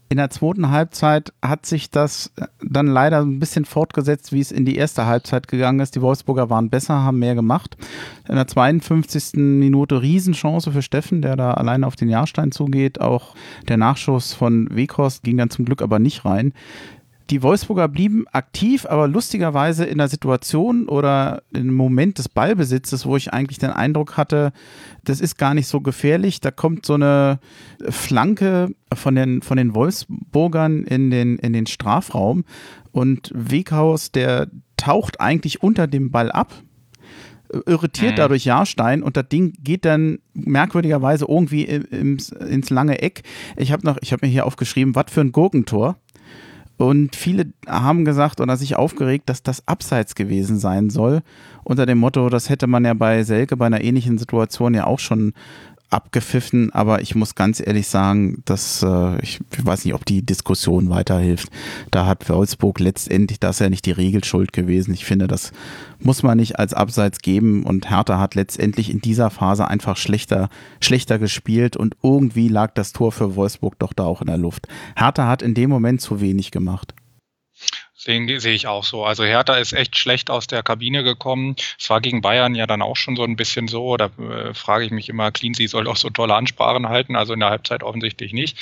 in 0.08 0.18
der 0.18 0.30
zweiten 0.30 0.70
Halbzeit 0.70 1.32
hat 1.42 1.66
sich 1.66 1.90
das 1.90 2.32
dann 2.62 2.86
leider 2.86 3.20
ein 3.20 3.40
bisschen 3.40 3.64
fortgesetzt, 3.64 4.32
wie 4.32 4.40
es 4.40 4.52
in 4.52 4.64
die 4.64 4.76
erste 4.76 5.06
Halbzeit 5.06 5.48
gegangen 5.48 5.80
ist. 5.80 5.96
Die 5.96 6.02
Wolfsburger 6.02 6.48
waren 6.48 6.70
besser, 6.70 7.02
haben 7.02 7.18
mehr 7.18 7.34
gemacht. 7.34 7.76
In 8.28 8.36
der 8.36 8.46
52. 8.46 9.34
Minute 9.34 10.00
Riesenchance 10.02 10.70
für 10.70 10.82
Steffen, 10.82 11.22
der 11.22 11.36
da 11.36 11.54
alleine 11.54 11.86
auf 11.86 11.96
den 11.96 12.08
Jahrstein 12.08 12.52
zugeht. 12.52 13.00
Auch 13.00 13.34
der 13.68 13.78
Nachschuss 13.78 14.32
von 14.32 14.68
Weghorst 14.70 15.24
ging 15.24 15.38
dann 15.38 15.50
zum 15.50 15.64
Glück 15.64 15.82
aber 15.82 15.98
nicht 15.98 16.24
rein 16.24 16.52
die 17.30 17.42
Wolfsburger 17.42 17.88
blieben 17.88 18.24
aktiv, 18.32 18.86
aber 18.86 19.08
lustigerweise 19.08 19.84
in 19.84 19.98
der 19.98 20.08
Situation 20.08 20.88
oder 20.88 21.42
im 21.52 21.74
Moment 21.74 22.18
des 22.18 22.28
Ballbesitzes, 22.28 23.04
wo 23.04 23.16
ich 23.16 23.32
eigentlich 23.32 23.58
den 23.58 23.70
Eindruck 23.70 24.16
hatte, 24.16 24.52
das 25.04 25.20
ist 25.20 25.36
gar 25.36 25.54
nicht 25.54 25.66
so 25.66 25.80
gefährlich. 25.80 26.40
Da 26.40 26.50
kommt 26.50 26.86
so 26.86 26.94
eine 26.94 27.40
Flanke 27.88 28.70
von 28.94 29.14
den, 29.14 29.42
von 29.42 29.56
den 29.56 29.74
Wolfsburgern 29.74 30.84
in 30.84 31.10
den, 31.10 31.36
in 31.38 31.52
den 31.52 31.66
Strafraum 31.66 32.44
und 32.92 33.32
Weghaus, 33.34 34.12
der 34.12 34.48
taucht 34.76 35.20
eigentlich 35.20 35.62
unter 35.62 35.86
dem 35.86 36.10
Ball 36.10 36.30
ab, 36.30 36.52
irritiert 37.66 38.12
mhm. 38.12 38.16
dadurch 38.16 38.44
Jahrstein 38.44 39.02
und 39.02 39.16
das 39.16 39.28
Ding 39.28 39.52
geht 39.60 39.84
dann 39.84 40.18
merkwürdigerweise 40.34 41.26
irgendwie 41.28 41.64
ins, 41.64 42.30
ins 42.30 42.70
lange 42.70 43.00
Eck. 43.02 43.22
Ich 43.56 43.72
habe 43.72 43.84
noch, 43.86 43.98
ich 44.00 44.12
habe 44.12 44.26
mir 44.26 44.32
hier 44.32 44.46
aufgeschrieben, 44.46 44.94
was 44.94 45.06
für 45.08 45.20
ein 45.20 45.32
Gurkentor. 45.32 45.96
Und 46.78 47.16
viele 47.16 47.46
haben 47.66 48.04
gesagt 48.04 48.40
oder 48.40 48.56
sich 48.56 48.76
aufgeregt, 48.76 49.28
dass 49.28 49.42
das 49.42 49.66
abseits 49.66 50.14
gewesen 50.14 50.58
sein 50.58 50.90
soll. 50.90 51.22
Unter 51.64 51.86
dem 51.86 51.98
Motto, 51.98 52.28
das 52.28 52.50
hätte 52.50 52.66
man 52.66 52.84
ja 52.84 52.94
bei 52.94 53.22
Selke 53.22 53.56
bei 53.56 53.66
einer 53.66 53.82
ähnlichen 53.82 54.18
Situation 54.18 54.74
ja 54.74 54.86
auch 54.86 54.98
schon 54.98 55.32
abgepfiffen, 55.90 56.72
aber 56.72 57.00
ich 57.00 57.14
muss 57.14 57.36
ganz 57.36 57.60
ehrlich 57.64 57.86
sagen, 57.86 58.42
dass 58.44 58.82
äh, 58.82 59.20
ich 59.22 59.40
weiß 59.62 59.84
nicht, 59.84 59.94
ob 59.94 60.04
die 60.04 60.22
Diskussion 60.22 60.90
weiterhilft. 60.90 61.48
Da 61.92 62.06
hat 62.06 62.28
Wolfsburg 62.28 62.80
letztendlich, 62.80 63.38
das 63.38 63.56
ist 63.56 63.60
ja 63.60 63.70
nicht 63.70 63.86
die 63.86 63.92
Regelschuld 63.92 64.52
gewesen. 64.52 64.92
Ich 64.94 65.04
finde, 65.04 65.28
das 65.28 65.52
muss 66.00 66.24
man 66.24 66.38
nicht 66.38 66.58
als 66.58 66.74
Abseits 66.74 67.20
geben 67.20 67.62
und 67.62 67.88
Hertha 67.88 68.18
hat 68.18 68.34
letztendlich 68.34 68.90
in 68.90 69.00
dieser 69.00 69.30
Phase 69.30 69.68
einfach 69.68 69.96
schlechter, 69.96 70.48
schlechter 70.80 71.20
gespielt 71.20 71.76
und 71.76 71.96
irgendwie 72.02 72.48
lag 72.48 72.74
das 72.74 72.92
Tor 72.92 73.12
für 73.12 73.36
Wolfsburg 73.36 73.78
doch 73.78 73.92
da 73.92 74.04
auch 74.04 74.20
in 74.20 74.26
der 74.26 74.38
Luft. 74.38 74.66
Hertha 74.96 75.28
hat 75.28 75.42
in 75.42 75.54
dem 75.54 75.70
Moment 75.70 76.00
zu 76.00 76.20
wenig 76.20 76.50
gemacht. 76.50 76.94
Sehe 78.06 78.38
seh 78.38 78.52
ich 78.52 78.68
auch 78.68 78.84
so. 78.84 79.04
Also 79.04 79.24
Hertha 79.24 79.54
ist 79.54 79.72
echt 79.72 79.98
schlecht 79.98 80.30
aus 80.30 80.46
der 80.46 80.62
Kabine 80.62 81.02
gekommen. 81.02 81.56
Es 81.76 81.90
war 81.90 82.00
gegen 82.00 82.22
Bayern 82.22 82.54
ja 82.54 82.68
dann 82.68 82.80
auch 82.80 82.94
schon 82.94 83.16
so 83.16 83.24
ein 83.24 83.34
bisschen 83.34 83.66
so. 83.66 83.96
Da 83.96 84.10
äh, 84.18 84.54
frage 84.54 84.84
ich 84.84 84.92
mich 84.92 85.08
immer, 85.08 85.32
Cleansey 85.32 85.66
soll 85.66 85.88
auch 85.88 85.96
so 85.96 86.08
tolle 86.10 86.36
Ansprachen 86.36 86.88
halten, 86.88 87.16
also 87.16 87.32
in 87.32 87.40
der 87.40 87.50
Halbzeit 87.50 87.82
offensichtlich 87.82 88.32
nicht. 88.32 88.58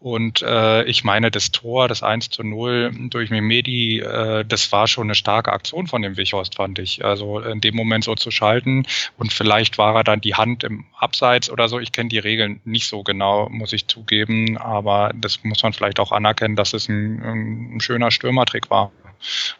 Und 0.00 0.42
äh, 0.42 0.82
ich 0.84 1.04
meine, 1.04 1.30
das 1.30 1.52
Tor, 1.52 1.86
das 1.86 2.02
1 2.02 2.30
zu 2.30 2.42
0 2.42 2.90
durch 3.10 3.30
Mimedi, 3.30 4.00
äh, 4.00 4.44
das 4.44 4.72
war 4.72 4.88
schon 4.88 5.06
eine 5.06 5.14
starke 5.14 5.52
Aktion 5.52 5.86
von 5.86 6.02
dem 6.02 6.16
Wichhorst, 6.16 6.56
fand 6.56 6.80
ich. 6.80 7.04
Also 7.04 7.38
in 7.38 7.60
dem 7.60 7.76
Moment 7.76 8.02
so 8.02 8.16
zu 8.16 8.32
schalten 8.32 8.86
und 9.18 9.32
vielleicht 9.32 9.78
war 9.78 9.94
er 9.94 10.04
dann 10.04 10.20
die 10.20 10.34
Hand 10.34 10.64
im 10.64 10.86
Abseits 10.98 11.48
oder 11.48 11.68
so. 11.68 11.78
Ich 11.78 11.92
kenne 11.92 12.08
die 12.08 12.18
Regeln 12.18 12.60
nicht 12.64 12.88
so 12.88 13.04
genau, 13.04 13.48
muss 13.50 13.72
ich 13.72 13.86
zugeben, 13.86 14.58
aber 14.58 15.12
das 15.14 15.44
muss 15.44 15.62
man 15.62 15.72
vielleicht 15.72 16.00
auch 16.00 16.10
anerkennen, 16.10 16.56
dass 16.56 16.72
es 16.72 16.88
ein, 16.88 17.74
ein 17.76 17.80
schöner 17.80 18.10
Stürmertrick 18.10 18.68
war. 18.68 18.79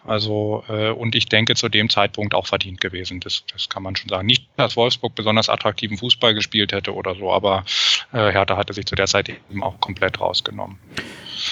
Also, 0.05 0.65
äh, 0.69 0.91
und 0.91 1.15
ich 1.15 1.27
denke 1.27 1.55
zu 1.55 1.69
dem 1.69 1.91
Zeitpunkt 1.91 2.35
auch 2.35 2.47
verdient 2.47 2.81
gewesen. 2.81 3.21
Das, 3.21 3.45
das 3.53 3.69
kann 3.69 3.83
man 3.83 3.97
schon 3.97 4.09
sagen. 4.09 4.27
Nicht, 4.27 4.47
dass 4.57 4.77
Wolfsburg 4.77 5.15
besonders 5.15 5.49
attraktiven 5.49 5.99
Fußball 5.99 6.35
gespielt 6.35 6.73
hätte 6.73 6.95
oder 6.95 7.15
so, 7.15 7.33
aber 7.33 7.65
äh, 8.13 8.33
Hertha 8.33 8.57
hatte 8.57 8.73
sich 8.73 8.87
zu 8.87 8.95
der 8.95 9.07
Zeit 9.07 9.29
eben 9.29 9.63
auch 9.63 9.81
komplett 9.81 10.21
rausgenommen. 10.21 10.79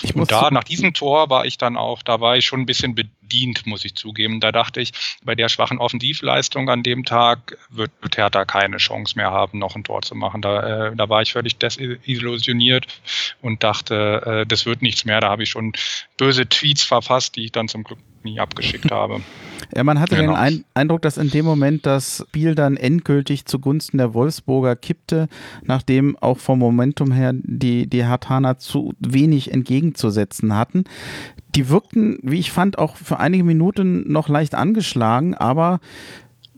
Ich 0.02 0.14
und 0.14 0.30
da, 0.30 0.50
nach 0.50 0.64
diesem 0.64 0.94
Tor 0.94 1.30
war 1.30 1.44
ich 1.44 1.58
dann 1.58 1.76
auch, 1.76 2.02
da 2.02 2.20
war 2.20 2.36
ich 2.36 2.44
schon 2.44 2.60
ein 2.60 2.66
bisschen 2.66 2.94
bedient, 2.94 3.66
muss 3.66 3.84
ich 3.84 3.94
zugeben. 3.94 4.40
Da 4.40 4.52
dachte 4.52 4.80
ich, 4.80 4.92
bei 5.24 5.34
der 5.34 5.48
schwachen 5.48 5.78
Offensivleistung 5.78 6.68
an 6.68 6.82
dem 6.82 7.04
Tag 7.04 7.56
wird, 7.70 7.90
Hertha 8.16 8.44
keine 8.44 8.78
Chance 8.78 9.16
mehr 9.16 9.30
haben, 9.30 9.58
noch 9.58 9.76
ein 9.76 9.84
Tor 9.84 10.02
zu 10.02 10.14
machen. 10.14 10.42
Da, 10.42 10.88
äh, 10.88 10.96
da 10.96 11.08
war 11.08 11.22
ich 11.22 11.32
völlig 11.32 11.58
desillusioniert 11.58 12.86
und 13.42 13.62
dachte, 13.62 14.42
äh, 14.42 14.46
das 14.46 14.66
wird 14.66 14.82
nichts 14.82 15.04
mehr. 15.04 15.20
Da 15.20 15.30
habe 15.30 15.42
ich 15.42 15.50
schon 15.50 15.72
böse 16.16 16.48
Tweets 16.48 16.82
verfasst, 16.82 17.36
die 17.36 17.44
ich 17.44 17.52
dann 17.52 17.68
zum 17.68 17.84
Glück 17.84 17.98
nie 18.24 18.40
abgeschickt 18.40 18.90
habe. 18.90 19.20
Ja, 19.76 19.84
man 19.84 20.00
hatte 20.00 20.16
genau. 20.16 20.34
den 20.42 20.64
Eindruck, 20.72 21.02
dass 21.02 21.18
in 21.18 21.28
dem 21.28 21.44
Moment 21.44 21.84
das 21.84 22.24
Spiel 22.26 22.54
dann 22.54 22.78
endgültig 22.78 23.44
zugunsten 23.44 23.98
der 23.98 24.14
Wolfsburger 24.14 24.76
kippte, 24.76 25.28
nachdem 25.62 26.16
auch 26.16 26.38
vom 26.38 26.58
Momentum 26.58 27.12
her 27.12 27.32
die, 27.34 27.86
die 27.86 28.06
Hartaner 28.06 28.56
zu 28.56 28.94
wenig 28.98 29.52
entgegenzusetzen 29.52 30.56
hatten. 30.56 30.84
Die 31.54 31.68
wirkten, 31.68 32.18
wie 32.22 32.38
ich 32.38 32.50
fand, 32.50 32.78
auch 32.78 32.96
für 32.96 33.18
einige 33.18 33.44
Minuten 33.44 34.10
noch 34.10 34.28
leicht 34.28 34.54
angeschlagen, 34.54 35.34
aber 35.34 35.80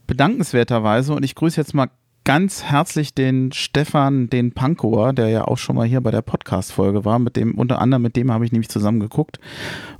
bedankenswerterweise, 0.06 1.12
und 1.14 1.24
ich 1.24 1.34
grüße 1.34 1.60
jetzt 1.60 1.74
mal 1.74 1.88
ganz 2.24 2.64
herzlich 2.64 3.14
den 3.14 3.50
Stefan, 3.52 4.28
den 4.28 4.52
Pankower, 4.52 5.12
der 5.12 5.28
ja 5.28 5.44
auch 5.46 5.58
schon 5.58 5.76
mal 5.76 5.86
hier 5.86 6.00
bei 6.00 6.10
der 6.10 6.22
Podcast-Folge 6.22 7.04
war, 7.04 7.18
mit 7.18 7.36
dem, 7.36 7.54
unter 7.54 7.80
anderem 7.80 8.02
mit 8.02 8.16
dem 8.16 8.30
habe 8.30 8.44
ich 8.44 8.52
nämlich 8.52 8.68
zusammen 8.68 9.00
geguckt. 9.00 9.40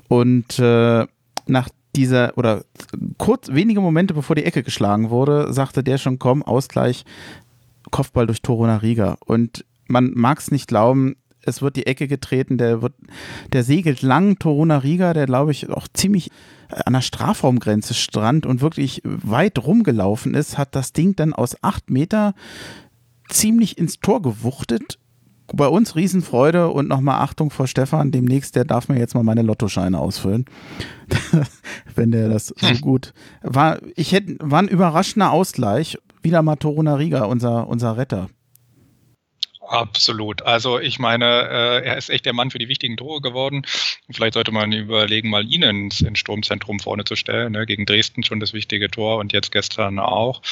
Und 0.09 0.59
äh, 0.59 1.07
nach 1.51 1.69
dieser 1.97 2.37
oder 2.39 2.65
kurz 3.19 3.49
wenige 3.49 3.81
Momente 3.81 4.15
bevor 4.15 4.37
die 4.37 4.45
Ecke 4.45 4.63
geschlagen 4.63 5.11
wurde, 5.11 5.53
sagte 5.53 5.83
der 5.83 5.99
schon, 5.99 6.19
komm, 6.19 6.43
Ausgleich, 6.43 7.05
Kopfball 7.91 8.27
durch 8.27 8.43
Toruna 8.43 8.77
Riga. 8.77 9.17
Und 9.25 9.65
man 9.87 10.13
mag 10.15 10.39
es 10.39 10.51
nicht 10.51 10.69
glauben, 10.69 11.17
es 11.43 11.63
wird 11.63 11.77
die 11.77 11.87
Ecke 11.87 12.07
getreten, 12.07 12.59
der 12.59 12.83
wird, 12.83 12.95
der 13.53 13.65
segelt 13.65 14.03
lang, 14.03 14.39
Toruna 14.39 14.79
Riga, 14.79 15.15
der 15.15 15.27
glaube 15.27 15.53
ich 15.53 15.69
auch 15.71 15.89
ziemlich 15.93 16.31
an 16.69 16.93
der 16.93 17.01
Strafraumgrenze 17.01 17.95
strand 17.95 18.47
und 18.47 18.61
wirklich 18.61 19.03
weit 19.05 19.59
rumgelaufen 19.59 20.35
ist, 20.35 20.57
hat 20.57 20.77
das 20.77 20.93
Ding 20.93 21.17
dann 21.17 21.33
aus 21.33 21.57
acht 21.63 21.91
Meter 21.91 22.35
ziemlich 23.29 23.79
ins 23.79 23.99
Tor 23.99 24.23
gewuchtet 24.23 25.00
bei 25.53 25.67
uns 25.69 25.97
Riesenfreude 25.97 26.69
und 26.69 26.89
nochmal 26.89 27.21
Achtung 27.21 27.51
vor 27.51 27.67
Stefan. 27.67 28.11
Demnächst, 28.11 28.57
der 28.57 28.65
darf 28.65 28.89
mir 28.89 28.99
jetzt 28.99 29.15
mal 29.15 29.23
meine 29.23 29.43
Lottoscheine 29.43 29.99
ausfüllen. 29.99 30.45
Wenn 31.95 32.11
der 32.11 32.29
das 32.29 32.49
so 32.49 32.69
hm. 32.69 32.81
gut 32.81 33.13
war. 33.43 33.79
Ich 33.97 34.13
hätte, 34.13 34.37
war 34.41 34.61
ein 34.61 34.69
überraschender 34.69 35.33
Ausgleich. 35.33 35.99
Wieder 36.23 36.43
mal 36.43 36.57
Toruna 36.57 36.95
Riga, 36.95 37.25
unser, 37.25 37.69
unser 37.69 37.97
Retter. 37.97 38.29
Absolut. 39.71 40.43
Also 40.43 40.81
ich 40.81 40.99
meine, 40.99 41.25
äh, 41.25 41.87
er 41.87 41.97
ist 41.97 42.11
echt 42.11 42.27
der 42.27 42.33
Mann 42.33 42.51
für 42.51 42.59
die 42.59 42.67
wichtigen 42.67 42.97
Tore 42.97 43.21
geworden. 43.21 43.63
Vielleicht 44.11 44.35
sollte 44.35 44.51
man 44.51 44.73
überlegen, 44.73 45.31
mal 45.31 45.47
ihn 45.47 45.63
ins, 45.63 46.01
ins 46.01 46.19
Sturmzentrum 46.19 46.81
vorne 46.81 47.05
zu 47.05 47.15
stellen. 47.15 47.53
Ne? 47.53 47.67
Gegen 47.67 47.87
Dresden 47.87 48.25
schon 48.25 48.41
das 48.41 48.53
wichtige 48.53 48.91
Tor 48.91 49.19
und 49.19 49.33
jetzt 49.33 49.53
gestern 49.53 50.01
auch. 50.01 50.43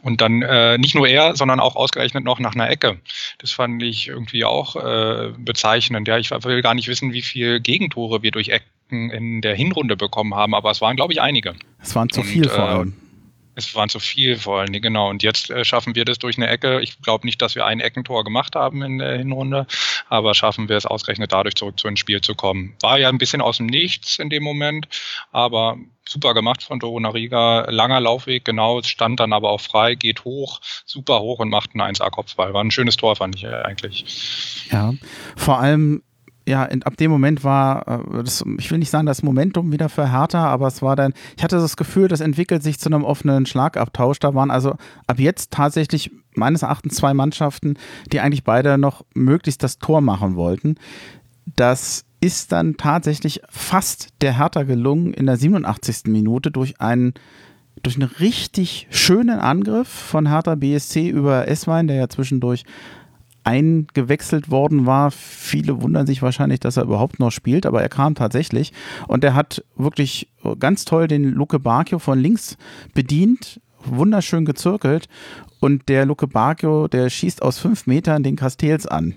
Und 0.00 0.22
dann 0.22 0.40
äh, 0.40 0.78
nicht 0.78 0.94
nur 0.94 1.06
er, 1.06 1.36
sondern 1.36 1.60
auch 1.60 1.76
ausgerechnet 1.76 2.24
noch 2.24 2.38
nach 2.38 2.54
einer 2.54 2.70
Ecke. 2.70 2.98
Das 3.36 3.52
fand 3.52 3.82
ich 3.82 4.08
irgendwie 4.08 4.46
auch 4.46 4.74
äh, 4.76 5.32
bezeichnend. 5.36 6.08
Ja, 6.08 6.16
ich 6.16 6.30
will 6.30 6.62
gar 6.62 6.72
nicht 6.72 6.88
wissen, 6.88 7.12
wie 7.12 7.20
viel 7.20 7.60
Gegentore 7.60 8.22
wir 8.22 8.30
durch 8.30 8.48
Ecken 8.48 9.10
in 9.10 9.42
der 9.42 9.54
Hinrunde 9.54 9.98
bekommen 9.98 10.34
haben, 10.34 10.54
aber 10.54 10.70
es 10.70 10.80
waren, 10.80 10.96
glaube 10.96 11.12
ich, 11.12 11.20
einige. 11.20 11.56
Es 11.82 11.94
waren 11.94 12.08
zu 12.08 12.22
viel 12.22 12.44
und, 12.44 12.52
vor 12.52 12.64
äh, 12.64 12.68
allem. 12.68 13.01
Es 13.54 13.74
waren 13.74 13.88
zu 13.88 14.00
viel 14.00 14.38
vor 14.38 14.60
allen 14.60 14.72
Dingen, 14.72 14.82
genau. 14.82 15.10
Und 15.10 15.22
jetzt 15.22 15.50
äh, 15.50 15.64
schaffen 15.64 15.94
wir 15.94 16.04
das 16.04 16.18
durch 16.18 16.36
eine 16.36 16.48
Ecke. 16.48 16.80
Ich 16.80 17.00
glaube 17.02 17.26
nicht, 17.26 17.42
dass 17.42 17.54
wir 17.54 17.66
ein 17.66 17.80
Eckentor 17.80 18.24
gemacht 18.24 18.56
haben 18.56 18.82
in 18.82 18.98
der 18.98 19.18
Hinrunde, 19.18 19.66
aber 20.08 20.34
schaffen 20.34 20.68
wir 20.68 20.76
es 20.76 20.86
ausgerechnet 20.86 21.32
dadurch 21.32 21.54
zurück 21.54 21.78
zu 21.78 21.88
ins 21.88 22.00
Spiel 22.00 22.20
zu 22.20 22.34
kommen. 22.34 22.74
War 22.80 22.98
ja 22.98 23.08
ein 23.08 23.18
bisschen 23.18 23.40
aus 23.40 23.58
dem 23.58 23.66
Nichts 23.66 24.18
in 24.18 24.30
dem 24.30 24.42
Moment, 24.42 24.88
aber 25.32 25.76
super 26.08 26.34
gemacht 26.34 26.62
von 26.62 26.78
Doro 26.78 26.98
Nariga. 27.00 27.66
Langer 27.70 28.00
Laufweg, 28.00 28.44
genau, 28.44 28.82
stand 28.82 29.20
dann 29.20 29.32
aber 29.32 29.50
auch 29.50 29.60
frei, 29.60 29.94
geht 29.94 30.24
hoch, 30.24 30.60
super 30.84 31.20
hoch 31.20 31.38
und 31.38 31.48
macht 31.48 31.70
einen 31.74 31.94
1A-Kopfball. 31.94 32.54
War 32.54 32.64
ein 32.64 32.70
schönes 32.70 32.96
Tor, 32.96 33.16
fand 33.16 33.36
ich 33.36 33.46
eigentlich. 33.46 34.66
Ja, 34.70 34.94
vor 35.36 35.58
allem 35.58 36.02
ja, 36.46 36.64
ab 36.64 36.96
dem 36.96 37.10
Moment 37.10 37.44
war, 37.44 37.86
äh, 37.86 38.22
das, 38.24 38.44
ich 38.58 38.70
will 38.70 38.78
nicht 38.78 38.90
sagen, 38.90 39.06
das 39.06 39.22
Momentum 39.22 39.72
wieder 39.72 39.88
für 39.88 40.10
Hertha, 40.10 40.46
aber 40.46 40.66
es 40.66 40.82
war 40.82 40.96
dann, 40.96 41.12
ich 41.36 41.44
hatte 41.44 41.56
das 41.56 41.76
Gefühl, 41.76 42.08
das 42.08 42.20
entwickelt 42.20 42.62
sich 42.62 42.78
zu 42.78 42.88
einem 42.88 43.04
offenen 43.04 43.46
Schlagabtausch. 43.46 44.18
Da 44.18 44.34
waren 44.34 44.50
also 44.50 44.76
ab 45.06 45.18
jetzt 45.18 45.52
tatsächlich 45.52 46.10
meines 46.34 46.62
Erachtens 46.62 46.96
zwei 46.96 47.14
Mannschaften, 47.14 47.74
die 48.12 48.20
eigentlich 48.20 48.44
beide 48.44 48.78
noch 48.78 49.04
möglichst 49.14 49.62
das 49.62 49.78
Tor 49.78 50.00
machen 50.00 50.34
wollten. 50.34 50.76
Das 51.56 52.04
ist 52.20 52.52
dann 52.52 52.76
tatsächlich 52.76 53.42
fast 53.48 54.08
der 54.20 54.38
Hertha 54.38 54.62
gelungen 54.62 55.12
in 55.12 55.26
der 55.26 55.36
87. 55.36 56.04
Minute 56.06 56.50
durch 56.50 56.80
einen 56.80 57.14
durch 57.82 57.96
einen 57.96 58.10
richtig 58.20 58.86
schönen 58.90 59.40
Angriff 59.40 59.88
von 59.88 60.28
Hertha 60.28 60.54
BSC 60.54 61.08
über 61.08 61.48
Esswein, 61.48 61.88
der 61.88 61.96
ja 61.96 62.08
zwischendurch 62.08 62.64
eingewechselt 63.44 64.50
worden 64.50 64.86
war. 64.86 65.10
Viele 65.10 65.82
wundern 65.82 66.06
sich 66.06 66.22
wahrscheinlich, 66.22 66.60
dass 66.60 66.76
er 66.76 66.84
überhaupt 66.84 67.18
noch 67.18 67.30
spielt, 67.30 67.66
aber 67.66 67.82
er 67.82 67.88
kam 67.88 68.14
tatsächlich 68.14 68.72
und 69.08 69.24
er 69.24 69.34
hat 69.34 69.64
wirklich 69.76 70.28
ganz 70.58 70.84
toll 70.84 71.08
den 71.08 71.24
Luke 71.24 71.58
Bacchio 71.58 71.98
von 71.98 72.18
links 72.18 72.56
bedient, 72.94 73.60
wunderschön 73.84 74.44
gezirkelt 74.44 75.08
und 75.60 75.88
der 75.88 76.06
Luke 76.06 76.26
Bacchio, 76.26 76.88
der 76.88 77.10
schießt 77.10 77.42
aus 77.42 77.58
fünf 77.58 77.86
Metern 77.86 78.22
den 78.22 78.36
Castells 78.36 78.86
an. 78.86 79.14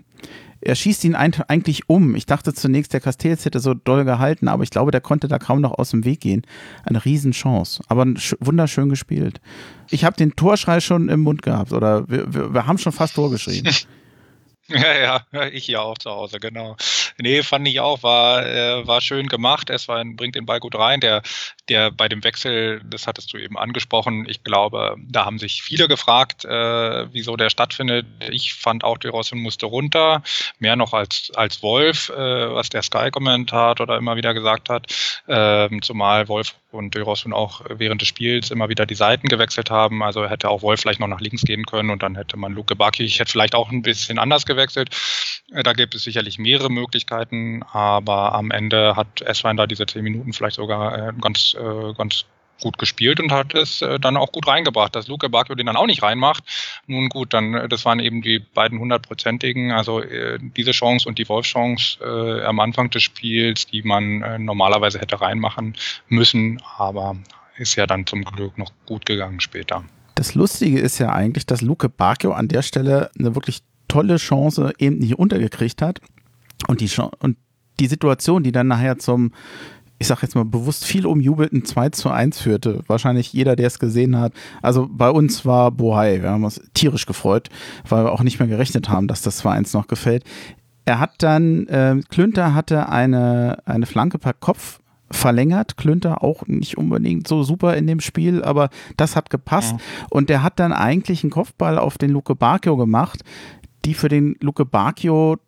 er 0.62 0.74
schießt 0.74 1.04
ihn 1.04 1.14
eigentlich 1.14 1.90
um. 1.90 2.16
Ich 2.16 2.26
dachte 2.26 2.54
zunächst, 2.54 2.94
der 2.94 3.00
Castells 3.00 3.46
hätte 3.46 3.60
so 3.60 3.76
doll 3.76 4.04
gehalten, 4.04 4.48
aber 4.48 4.64
ich 4.64 4.72
glaube, 4.72 4.90
der 4.90 5.02
konnte 5.02 5.28
da 5.28 5.38
kaum 5.38 5.62
noch 5.62 5.78
aus 5.78 5.92
dem 5.92 6.06
Weg 6.06 6.22
gehen. 6.22 6.42
Eine 6.84 7.06
Riesenchance, 7.06 7.84
aber 7.88 8.06
wunderschön 8.40 8.90
gespielt. 8.90 9.42
Ich 9.92 10.06
habe 10.06 10.16
den 10.16 10.36
Torschrei 10.36 10.80
schon 10.80 11.10
im 11.10 11.20
Mund 11.22 11.44
gehabt 11.44 11.72
oder 11.72 12.10
wir, 12.10 12.34
wir, 12.34 12.54
wir 12.54 12.66
haben 12.66 12.80
schon 12.80 12.94
fast 12.94 13.16
Tor 13.16 13.30
geschrien. 13.30 13.68
Ja, 14.70 15.22
ja, 15.32 15.46
ich 15.48 15.66
hier 15.66 15.82
auch 15.82 15.98
zu 15.98 16.10
Hause, 16.10 16.40
genau. 16.40 16.76
Nee, 17.20 17.44
fand 17.44 17.68
ich 17.68 17.80
auch, 17.80 18.02
war, 18.04 18.46
äh, 18.46 18.88
war 18.88 19.00
schön 19.02 19.28
gemacht. 19.28 19.70
Es 19.70 19.88
war, 19.88 20.04
bringt 20.04 20.36
den 20.36 20.46
Ball 20.46 20.60
gut 20.60 20.76
rein. 20.76 21.00
Der, 21.02 21.22
der 21.70 21.92
bei 21.92 22.08
dem 22.08 22.24
Wechsel, 22.24 22.82
das 22.84 23.08
hattest 23.08 23.34
du 23.34 23.38
eben 23.38 23.58
angesprochen, 23.58 24.26
ich 24.28 24.44
glaube, 24.44 24.96
da 25.00 25.26
haben 25.26 25.40
sich 25.40 25.62
viele 25.64 25.88
gefragt, 25.88 26.46
äh, 26.46 27.14
wieso 27.14 27.36
der 27.36 27.50
stattfindet. 27.50 28.06
Ich 28.30 28.54
fand 28.54 28.84
auch, 28.84 28.98
De 28.98 29.10
Rosson 29.12 29.40
musste 29.40 29.66
runter, 29.66 30.22
mehr 30.60 30.76
noch 30.76 30.94
als, 30.94 31.32
als 31.36 31.64
Wolf, 31.64 32.10
äh, 32.10 32.54
was 32.54 32.70
der 32.70 32.84
Sky-Kommentator 32.84 33.88
da 33.88 33.98
immer 33.98 34.16
wieder 34.16 34.34
gesagt 34.34 34.70
hat. 34.70 34.88
Ähm, 35.28 35.82
zumal 35.82 36.28
Wolf 36.28 36.56
und 36.72 36.94
De 36.94 37.02
Rosson 37.02 37.34
auch 37.34 37.62
während 37.70 38.02
des 38.02 38.10
Spiels 38.10 38.52
immer 38.52 38.70
wieder 38.70 38.86
die 38.86 38.96
Seiten 38.96 39.28
gewechselt 39.28 39.72
haben. 39.72 40.04
Also 40.04 40.28
hätte 40.30 40.50
auch 40.50 40.62
Wolf 40.62 40.82
vielleicht 40.82 41.00
noch 41.00 41.08
nach 41.08 41.22
links 41.22 41.44
gehen 41.44 41.66
können 41.66 41.90
und 41.90 42.04
dann 42.04 42.16
hätte 42.16 42.38
man 42.38 42.54
Luke 42.54 42.76
Bacchi, 42.76 43.04
ich 43.04 43.20
hätte 43.20 43.32
vielleicht 43.32 43.56
auch 43.56 43.72
ein 43.72 43.82
bisschen 43.82 44.20
anders 44.20 44.46
gewechselt. 44.46 44.90
Äh, 45.52 45.64
da 45.64 45.74
gibt 45.74 45.96
es 45.96 46.04
sicherlich 46.04 46.38
mehrere 46.38 46.70
Möglichkeiten, 46.70 47.64
aber 47.72 48.34
am 48.34 48.52
Ende 48.52 48.96
hat 48.96 49.22
Esswein 49.22 49.58
da 49.58 49.68
diese 49.68 49.86
zehn 49.86 50.04
Minuten 50.04 50.34
vielleicht 50.34 50.58
sogar 50.58 51.10
äh, 51.10 51.14
ganz, 51.56 51.84
äh, 51.84 51.94
ganz 51.94 52.26
gut 52.62 52.78
gespielt 52.78 53.20
und 53.20 53.34
hat 53.34 53.54
es 53.54 53.84
dann 54.00 54.16
auch 54.16 54.32
gut 54.32 54.48
reingebracht. 54.48 54.96
Dass 54.96 55.10
Luke 55.10 55.28
Bacchio 55.28 55.56
den 55.56 55.66
dann 55.66 55.76
auch 55.76 55.88
nicht 55.88 56.02
reinmacht, 56.02 56.42
nun 56.88 57.10
gut, 57.10 57.34
dann 57.34 57.68
das 57.68 57.84
waren 57.84 58.00
eben 58.00 58.22
die 58.22 58.40
beiden 58.40 58.80
hundertprozentigen, 58.80 59.74
also 59.74 60.02
diese 60.56 60.72
Chance 60.72 61.10
und 61.10 61.18
die 61.18 61.28
Wolf-Chance 61.28 62.00
äh, 62.02 62.46
am 62.46 62.62
Anfang 62.62 62.90
des 62.92 63.04
Spiels, 63.04 63.68
die 63.68 63.84
man 63.84 64.22
äh, 64.22 64.40
normalerweise 64.40 65.00
hätte 65.00 65.20
reinmachen 65.20 65.76
müssen, 66.08 66.62
aber 66.78 67.18
ist 67.58 67.76
ja 67.76 67.88
dann 67.88 68.06
zum 68.06 68.24
Glück 68.24 68.58
noch 68.58 68.72
gut 68.86 69.06
gegangen 69.06 69.42
später. 69.42 69.84
Das 70.16 70.34
Lustige 70.34 70.80
ist 70.80 70.98
ja 71.00 71.12
eigentlich, 71.12 71.46
dass 71.46 71.62
Luke 71.62 71.90
Bacchio 71.90 72.32
an 72.32 72.48
der 72.48 72.62
Stelle 72.62 73.12
eine 73.20 73.36
wirklich 73.36 73.64
tolle 73.88 74.16
Chance 74.16 74.74
eben 74.78 75.00
nicht 75.00 75.20
untergekriegt 75.20 75.82
hat. 75.82 76.00
Und 76.68 76.82
die, 76.82 76.90
und 77.20 77.38
die 77.80 77.88
Situation, 77.88 78.44
die 78.44 78.52
dann 78.52 78.68
nachher 78.68 78.98
zum, 78.98 79.34
ich 79.98 80.08
sag 80.08 80.22
jetzt 80.22 80.36
mal 80.36 80.46
bewusst 80.46 80.86
viel 80.86 81.06
umjubelten 81.06 81.64
2 81.64 81.90
zu 81.90 82.10
1 82.10 82.40
führte. 82.40 82.82
Wahrscheinlich 82.88 83.32
jeder, 83.34 83.56
der 83.56 83.68
es 83.68 83.80
gesehen 83.80 84.20
hat. 84.20 84.34
Also 84.62 84.88
bei 84.92 85.10
uns 85.10 85.46
war 85.46 85.72
Bohai, 85.72 86.22
wir 86.22 86.32
haben 86.32 86.44
uns 86.44 86.62
tierisch 86.74 87.06
gefreut, 87.06 87.50
weil 87.88 88.04
wir 88.04 88.12
auch 88.12 88.24
nicht 88.24 88.40
mehr 88.40 88.48
gerechnet 88.48 88.90
haben, 88.90 89.08
dass 89.08 89.22
das 89.22 89.44
2-1 89.44 89.76
noch 89.76 89.88
gefällt. 89.88 90.24
Er 90.84 91.00
hat 91.00 91.24
dann, 91.24 91.68
äh, 91.68 92.00
Klünter 92.10 92.54
hatte 92.54 92.90
eine, 92.90 93.60
eine 93.66 93.86
Flanke 93.86 94.20
per 94.20 94.34
Kopf 94.34 94.80
verlängert. 95.12 95.78
Klünter 95.78 96.24
auch 96.24 96.46
nicht 96.48 96.78
unbedingt 96.78 97.28
so 97.28 97.44
super 97.44 97.76
in 97.76 97.88
dem 97.88 98.00
Spiel, 98.00 98.44
aber 98.44 98.70
das 98.98 99.16
hat 99.16 99.30
gepasst. 99.30 99.72
Ja. 99.72 100.06
Und 100.10 100.30
der 100.30 100.44
hat 100.44 100.60
dann 100.60 100.74
eigentlich 100.74 101.24
einen 101.24 101.32
Kopfball 101.32 101.78
auf 101.78 101.98
den 101.98 102.12
Luke 102.12 102.36
Bacchio 102.36 102.76
gemacht, 102.76 103.24
die 103.86 103.94
für 103.94 104.10
den 104.10 104.36
Luke 104.42 104.66
hm, 104.66 105.40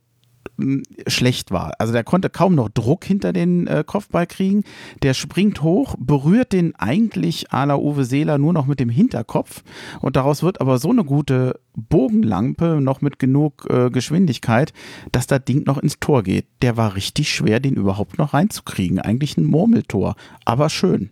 schlecht 1.08 1.52
war. 1.52 1.74
Also 1.80 1.94
der 1.94 2.04
konnte 2.04 2.30
kaum 2.30 2.56
noch 2.56 2.70
Druck 2.70 3.06
hinter 3.06 3.34
den 3.34 3.68
äh, 3.68 3.84
Kopfball 3.86 4.28
kriegen. 4.28 4.64
Der 5.04 5.14
springt 5.14 5.62
hoch, 5.62 5.96
berührt 6.00 6.54
den 6.54 6.76
eigentlich 6.76 7.52
à 7.52 7.66
la 7.66 7.76
Uwe 7.76 8.06
Seeler 8.06 8.38
nur 8.38 8.54
noch 8.54 8.66
mit 8.66 8.80
dem 8.80 8.90
Hinterkopf 8.90 9.64
und 10.02 10.16
daraus 10.16 10.44
wird 10.44 10.62
aber 10.62 10.78
so 10.78 10.90
eine 10.90 11.04
gute 11.04 11.60
Bogenlampe 11.76 12.80
noch 12.82 13.02
mit 13.02 13.20
genug 13.20 13.68
äh, 13.70 13.90
Geschwindigkeit, 13.90 14.74
dass 15.12 15.28
das 15.28 15.46
Ding 15.46 15.64
noch 15.66 15.78
ins 15.78 16.00
Tor 16.00 16.24
geht. 16.24 16.46
Der 16.62 16.78
war 16.78 16.96
richtig 16.96 17.30
schwer, 17.30 17.60
den 17.60 17.76
überhaupt 17.76 18.18
noch 18.18 18.34
reinzukriegen. 18.34 19.00
Eigentlich 19.00 19.38
ein 19.38 19.46
Murmeltor, 19.46 20.16
aber 20.46 20.70
schön. 20.70 21.12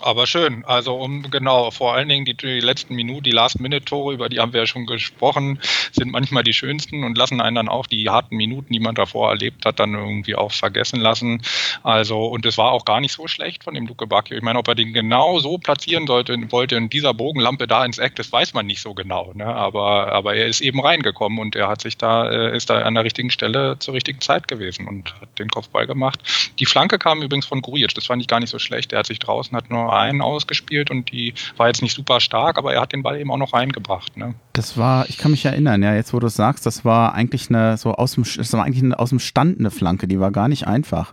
Aber 0.00 0.26
schön. 0.26 0.64
Also 0.64 0.94
um 0.94 1.28
genau, 1.30 1.70
vor 1.70 1.94
allen 1.94 2.08
Dingen 2.08 2.24
die, 2.24 2.36
die 2.36 2.60
letzten 2.60 2.94
Minuten, 2.94 3.24
die 3.24 3.32
Last-Minute-Tore, 3.32 4.14
über 4.14 4.28
die 4.28 4.38
haben 4.38 4.52
wir 4.52 4.60
ja 4.60 4.66
schon 4.66 4.86
gesprochen, 4.86 5.60
sind 5.92 6.12
manchmal 6.12 6.44
die 6.44 6.52
schönsten 6.52 7.02
und 7.02 7.18
lassen 7.18 7.40
einen 7.40 7.56
dann 7.56 7.68
auch 7.68 7.86
die 7.86 8.08
harten 8.08 8.36
Minuten, 8.36 8.72
die 8.72 8.78
man 8.78 8.94
davor 8.94 9.30
erlebt 9.30 9.66
hat, 9.66 9.80
dann 9.80 9.94
irgendwie 9.94 10.36
auch 10.36 10.52
vergessen 10.52 11.00
lassen. 11.00 11.42
Also, 11.82 12.26
und 12.26 12.46
es 12.46 12.58
war 12.58 12.70
auch 12.70 12.84
gar 12.84 13.00
nicht 13.00 13.12
so 13.12 13.26
schlecht 13.26 13.64
von 13.64 13.74
dem 13.74 13.86
Luke 13.86 14.06
Bacchio. 14.06 14.36
Ich 14.36 14.42
meine, 14.42 14.60
ob 14.60 14.68
er 14.68 14.76
den 14.76 14.92
genau 14.92 15.40
so 15.40 15.58
platzieren 15.58 16.06
sollte, 16.06 16.36
wollte 16.52 16.76
in 16.76 16.90
dieser 16.90 17.12
Bogenlampe 17.12 17.66
da 17.66 17.84
ins 17.84 17.98
Eck, 17.98 18.14
das 18.16 18.30
weiß 18.30 18.54
man 18.54 18.66
nicht 18.66 18.80
so 18.80 18.94
genau. 18.94 19.32
Ne? 19.34 19.46
Aber, 19.46 20.12
aber 20.12 20.36
er 20.36 20.46
ist 20.46 20.60
eben 20.60 20.80
reingekommen 20.80 21.40
und 21.40 21.56
er 21.56 21.68
hat 21.68 21.80
sich 21.80 21.96
da, 21.96 22.30
äh, 22.30 22.56
ist 22.56 22.70
da 22.70 22.82
an 22.82 22.94
der 22.94 23.04
richtigen 23.04 23.30
Stelle 23.30 23.78
zur 23.80 23.94
richtigen 23.94 24.20
Zeit 24.20 24.46
gewesen 24.46 24.86
und 24.86 25.20
hat 25.20 25.38
den 25.40 25.48
Kopfball 25.48 25.86
gemacht. 25.88 26.20
Die 26.60 26.66
Flanke 26.66 26.98
kam 26.98 27.22
übrigens 27.22 27.46
von 27.46 27.62
Grujic, 27.62 27.94
das 27.94 28.06
fand 28.06 28.22
ich 28.22 28.28
gar 28.28 28.38
nicht 28.38 28.50
so 28.50 28.60
schlecht. 28.60 28.92
Er 28.92 29.00
hat 29.00 29.06
sich 29.06 29.18
draußen, 29.18 29.56
hat 29.56 29.70
nur 29.70 29.87
einen 29.88 30.20
ausgespielt 30.20 30.90
und 30.90 31.10
die 31.12 31.34
war 31.56 31.68
jetzt 31.68 31.82
nicht 31.82 31.94
super 31.94 32.20
stark, 32.20 32.58
aber 32.58 32.74
er 32.74 32.80
hat 32.80 32.92
den 32.92 33.02
Ball 33.02 33.20
eben 33.20 33.30
auch 33.30 33.36
noch 33.36 33.52
reingebracht. 33.52 34.16
Ne? 34.16 34.34
Das 34.52 34.76
war, 34.76 35.08
ich 35.08 35.18
kann 35.18 35.30
mich 35.30 35.44
erinnern, 35.44 35.82
ja, 35.82 35.94
jetzt 35.94 36.12
wo 36.12 36.20
du 36.20 36.26
es 36.26 36.34
sagst, 36.34 36.66
das 36.66 36.84
war 36.84 37.14
eigentlich 37.14 37.48
eine 37.48 37.76
so 37.76 37.94
aus 37.94 38.12
dem, 38.12 38.24
das 38.24 38.52
war 38.52 38.64
eigentlich 38.64 38.82
eine, 38.82 38.98
aus 38.98 39.10
dem 39.10 39.20
Stand 39.20 39.58
eine 39.58 39.70
Flanke, 39.70 40.08
die 40.08 40.20
war 40.20 40.30
gar 40.30 40.48
nicht 40.48 40.66
einfach. 40.66 41.12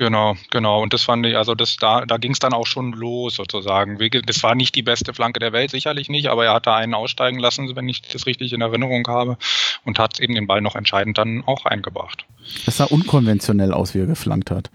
Genau, 0.00 0.34
genau. 0.50 0.82
Und 0.82 0.94
das 0.94 1.02
fand 1.02 1.26
ich, 1.26 1.36
also 1.36 1.54
das, 1.54 1.76
da, 1.76 2.06
da 2.06 2.16
ging 2.16 2.32
es 2.32 2.38
dann 2.38 2.54
auch 2.54 2.66
schon 2.66 2.92
los 2.92 3.34
sozusagen. 3.34 3.98
Das 4.24 4.42
war 4.42 4.54
nicht 4.54 4.74
die 4.74 4.82
beste 4.82 5.12
Flanke 5.12 5.40
der 5.40 5.52
Welt, 5.52 5.70
sicherlich 5.70 6.08
nicht, 6.08 6.28
aber 6.28 6.46
er 6.46 6.54
hat 6.54 6.66
da 6.66 6.76
einen 6.76 6.94
aussteigen 6.94 7.38
lassen, 7.38 7.76
wenn 7.76 7.86
ich 7.86 8.00
das 8.00 8.24
richtig 8.24 8.54
in 8.54 8.62
Erinnerung 8.62 9.06
habe, 9.08 9.36
und 9.84 9.98
hat 9.98 10.18
eben 10.18 10.34
den 10.34 10.46
Ball 10.46 10.62
noch 10.62 10.74
entscheidend 10.74 11.18
dann 11.18 11.44
auch 11.44 11.66
eingebracht. 11.66 12.24
Das 12.64 12.78
sah 12.78 12.84
unkonventionell 12.84 13.74
aus, 13.74 13.94
wie 13.94 14.00
er 14.00 14.06
geflankt 14.06 14.50
hat. 14.50 14.70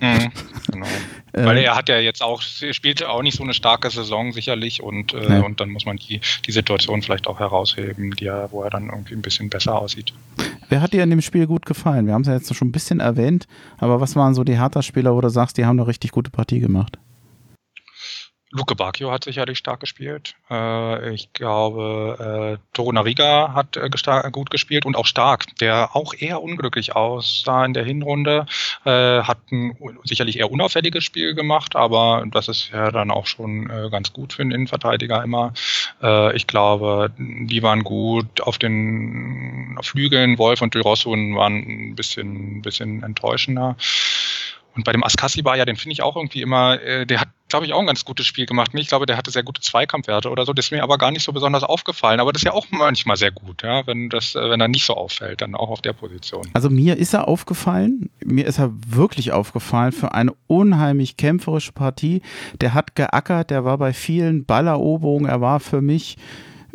Mhm, 0.00 0.32
genau. 0.70 0.86
Weil 1.32 1.58
er 1.58 1.74
hat 1.74 1.88
ja 1.88 1.98
jetzt 1.98 2.22
auch, 2.22 2.42
spielt 2.42 3.04
auch 3.04 3.22
nicht 3.22 3.36
so 3.36 3.42
eine 3.42 3.54
starke 3.54 3.90
Saison 3.90 4.32
sicherlich 4.32 4.80
und, 4.80 5.14
äh, 5.14 5.28
nee. 5.28 5.44
und 5.44 5.60
dann 5.60 5.70
muss 5.70 5.84
man 5.84 5.96
die, 5.96 6.20
die 6.46 6.52
Situation 6.52 7.02
vielleicht 7.02 7.26
auch 7.26 7.40
herausheben, 7.40 8.12
die 8.12 8.26
er, 8.26 8.52
wo 8.52 8.62
er 8.62 8.70
dann 8.70 8.88
irgendwie 8.88 9.14
ein 9.14 9.22
bisschen 9.22 9.50
besser 9.50 9.76
aussieht. 9.76 10.12
Wer 10.68 10.80
hat 10.80 10.92
dir 10.92 11.02
in 11.02 11.10
dem 11.10 11.22
Spiel 11.22 11.48
gut 11.48 11.66
gefallen? 11.66 12.06
Wir 12.06 12.14
haben 12.14 12.22
es 12.22 12.28
ja 12.28 12.34
jetzt 12.34 12.54
schon 12.54 12.68
ein 12.68 12.72
bisschen 12.72 13.00
erwähnt, 13.00 13.48
aber 13.78 14.00
was 14.00 14.14
waren 14.14 14.34
so 14.34 14.44
die 14.44 14.58
Hertha-Spieler, 14.58 15.14
wo 15.14 15.20
du 15.20 15.28
sagst, 15.28 15.58
die 15.58 15.64
haben 15.64 15.78
eine 15.78 15.88
richtig 15.88 16.12
gute 16.12 16.30
Partie 16.30 16.60
gemacht? 16.60 16.98
Luke 18.56 18.76
Bacchio 18.76 19.10
hat 19.10 19.24
sicherlich 19.24 19.58
stark 19.58 19.80
gespielt. 19.80 20.36
Äh, 20.48 21.12
ich 21.12 21.32
glaube, 21.32 22.58
äh, 22.60 22.64
Torunariga 22.72 23.52
hat 23.52 23.76
äh, 23.76 24.30
gut 24.30 24.50
gespielt 24.50 24.86
und 24.86 24.94
auch 24.94 25.06
stark, 25.06 25.56
der 25.56 25.96
auch 25.96 26.14
eher 26.14 26.40
unglücklich 26.40 26.94
aussah 26.94 27.64
in 27.64 27.74
der 27.74 27.84
Hinrunde. 27.84 28.46
Äh, 28.84 29.22
hat 29.22 29.38
ein 29.50 29.76
sicherlich 30.04 30.38
eher 30.38 30.50
unauffälliges 30.50 31.04
Spiel 31.04 31.34
gemacht, 31.34 31.74
aber 31.74 32.24
das 32.30 32.48
ist 32.48 32.70
ja 32.72 32.90
dann 32.90 33.10
auch 33.10 33.26
schon 33.26 33.70
äh, 33.70 33.88
ganz 33.90 34.12
gut 34.12 34.34
für 34.34 34.42
einen 34.42 34.50
Innenverteidiger 34.50 35.22
immer. 35.22 35.54
Äh, 36.02 36.36
ich 36.36 36.46
glaube, 36.46 37.10
die 37.18 37.62
waren 37.62 37.82
gut 37.82 38.40
auf 38.42 38.58
den 38.58 39.78
Flügeln. 39.82 40.36
Wolf 40.38 40.60
und 40.60 40.74
Dyrossun 40.74 41.34
waren 41.34 41.56
ein 41.56 41.94
bisschen, 41.94 42.60
bisschen 42.62 43.02
enttäuschender. 43.02 43.76
Und 44.74 44.84
bei 44.84 44.92
dem 44.92 45.02
ja, 45.02 45.64
den 45.64 45.76
finde 45.76 45.92
ich 45.92 46.02
auch 46.02 46.16
irgendwie 46.16 46.42
immer, 46.42 46.80
äh, 46.82 47.06
der 47.06 47.20
hat, 47.20 47.28
glaube 47.54 47.66
ich, 47.66 47.72
auch 47.72 47.78
ein 47.78 47.86
ganz 47.86 48.04
gutes 48.04 48.26
Spiel 48.26 48.46
gemacht. 48.46 48.72
Ich 48.74 48.88
glaube, 48.88 49.06
der 49.06 49.16
hatte 49.16 49.30
sehr 49.30 49.44
gute 49.44 49.60
Zweikampfwerte 49.60 50.28
oder 50.28 50.44
so. 50.44 50.52
Das 50.52 50.66
ist 50.66 50.70
mir 50.72 50.82
aber 50.82 50.98
gar 50.98 51.12
nicht 51.12 51.22
so 51.22 51.32
besonders 51.32 51.62
aufgefallen. 51.62 52.18
Aber 52.18 52.32
das 52.32 52.42
ist 52.42 52.46
ja 52.46 52.52
auch 52.52 52.66
manchmal 52.70 53.16
sehr 53.16 53.30
gut, 53.30 53.62
ja, 53.62 53.86
wenn 53.86 54.08
das, 54.08 54.34
äh, 54.34 54.50
wenn 54.50 54.60
er 54.60 54.66
nicht 54.66 54.84
so 54.84 54.94
auffällt, 54.94 55.40
dann 55.40 55.54
auch 55.54 55.70
auf 55.70 55.80
der 55.80 55.92
Position. 55.92 56.48
Also 56.52 56.68
mir 56.68 56.96
ist 56.96 57.14
er 57.14 57.28
aufgefallen. 57.28 58.10
Mir 58.24 58.46
ist 58.46 58.58
er 58.58 58.72
wirklich 58.84 59.30
aufgefallen 59.30 59.92
für 59.92 60.12
eine 60.14 60.32
unheimlich 60.48 61.16
kämpferische 61.16 61.70
Partie. 61.70 62.22
Der 62.60 62.74
hat 62.74 62.96
geackert, 62.96 63.50
der 63.50 63.64
war 63.64 63.78
bei 63.78 63.92
vielen 63.92 64.44
Balleroberungen. 64.44 65.30
Er 65.30 65.40
war 65.40 65.60
für 65.60 65.80
mich 65.80 66.16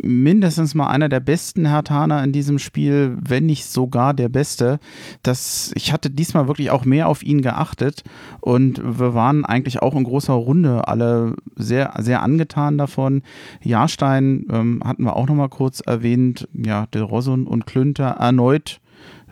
mindestens 0.04 0.76
mal 0.76 0.88
einer 0.88 1.10
der 1.10 1.20
besten 1.20 1.66
Hertaner 1.66 2.24
in 2.24 2.32
diesem 2.32 2.60
Spiel, 2.60 3.18
wenn 3.20 3.46
nicht 3.46 3.66
sogar 3.66 4.14
der 4.14 4.30
beste. 4.30 4.80
Das, 5.24 5.72
ich 5.76 5.94
hatte 5.94 6.10
diesmal 6.10 6.48
wirklich 6.48 6.72
auch 6.72 6.86
mehr 6.86 7.08
auf 7.08 7.24
ihn 7.24 7.42
geachtet 7.42 8.04
und 8.42 8.82
wir 8.84 9.14
waren 9.14 9.46
eigentlich 9.46 9.82
auch 9.82 9.96
in 9.96 10.04
großer 10.04 10.34
Runde 10.34 10.88
alle 10.88 11.36
sehr, 11.56 11.94
sehr 12.00 12.22
angetan 12.22 12.78
davon. 12.78 13.24
Jahrstein 13.62 14.46
ähm, 14.52 14.82
hatten 14.84 15.04
wir 15.04 15.16
auch 15.16 15.28
nochmal 15.28 15.50
kurz 15.50 15.82
erwähnt. 15.82 16.48
Ja, 16.54 16.88
De 16.88 17.02
Rosun 17.02 17.48
und 17.48 17.66
Klünter 17.66 18.08
erneut 18.08 18.80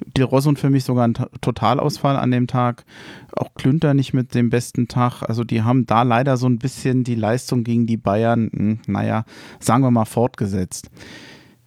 De 0.06 0.24
Rosson 0.24 0.58
für 0.58 0.70
mich 0.70 0.84
sogar 0.84 1.08
ein 1.08 1.14
Totalausfall 1.42 2.16
an 2.16 2.32
dem 2.32 2.48
Tag. 2.48 2.86
Auch 3.36 3.54
Klünter 3.56 3.94
nicht 3.94 4.14
mit 4.14 4.34
dem 4.36 4.50
besten 4.50 4.88
Tag. 4.88 5.24
Also 5.24 5.44
die 5.44 5.64
haben 5.64 5.86
da 5.86 6.04
leider 6.04 6.38
so 6.38 6.48
ein 6.48 6.60
bisschen 6.60 7.04
die 7.04 7.16
Leistung 7.16 7.64
gegen 7.64 7.86
die 7.88 7.98
Bayern, 7.98 8.50
hm, 8.52 8.80
naja, 8.88 9.26
sagen 9.60 9.84
wir 9.84 9.92
mal, 9.92 10.06
fortgesetzt. 10.06 10.90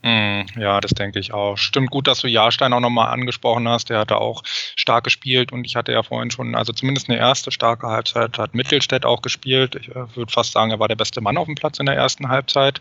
Hm, 0.02 0.46
ja, 0.56 0.80
das 0.80 0.92
denke 0.92 1.18
ich 1.18 1.34
auch. 1.34 1.58
Stimmt 1.58 1.90
gut, 1.90 2.06
dass 2.06 2.20
du 2.20 2.26
Jahrstein 2.26 2.72
auch 2.72 2.80
nochmal 2.80 3.12
angesprochen 3.12 3.68
hast. 3.68 3.90
Der 3.90 3.98
hatte 3.98 4.16
auch 4.16 4.42
stark 4.44 5.04
gespielt 5.04 5.52
und 5.52 5.66
ich 5.66 5.76
hatte 5.76 5.92
ja 5.92 6.02
vorhin 6.02 6.30
schon, 6.30 6.54
also 6.54 6.72
zumindest 6.72 7.10
eine 7.10 7.18
erste 7.18 7.50
starke 7.50 7.86
Halbzeit 7.86 8.38
hat 8.38 8.54
Mittelstädt 8.54 9.04
auch 9.04 9.20
gespielt. 9.20 9.74
Ich 9.74 9.90
äh, 9.90 10.16
würde 10.16 10.32
fast 10.32 10.52
sagen, 10.52 10.70
er 10.70 10.78
war 10.78 10.88
der 10.88 10.96
beste 10.96 11.20
Mann 11.20 11.36
auf 11.36 11.46
dem 11.46 11.54
Platz 11.54 11.78
in 11.78 11.86
der 11.86 11.96
ersten 11.96 12.28
Halbzeit. 12.28 12.80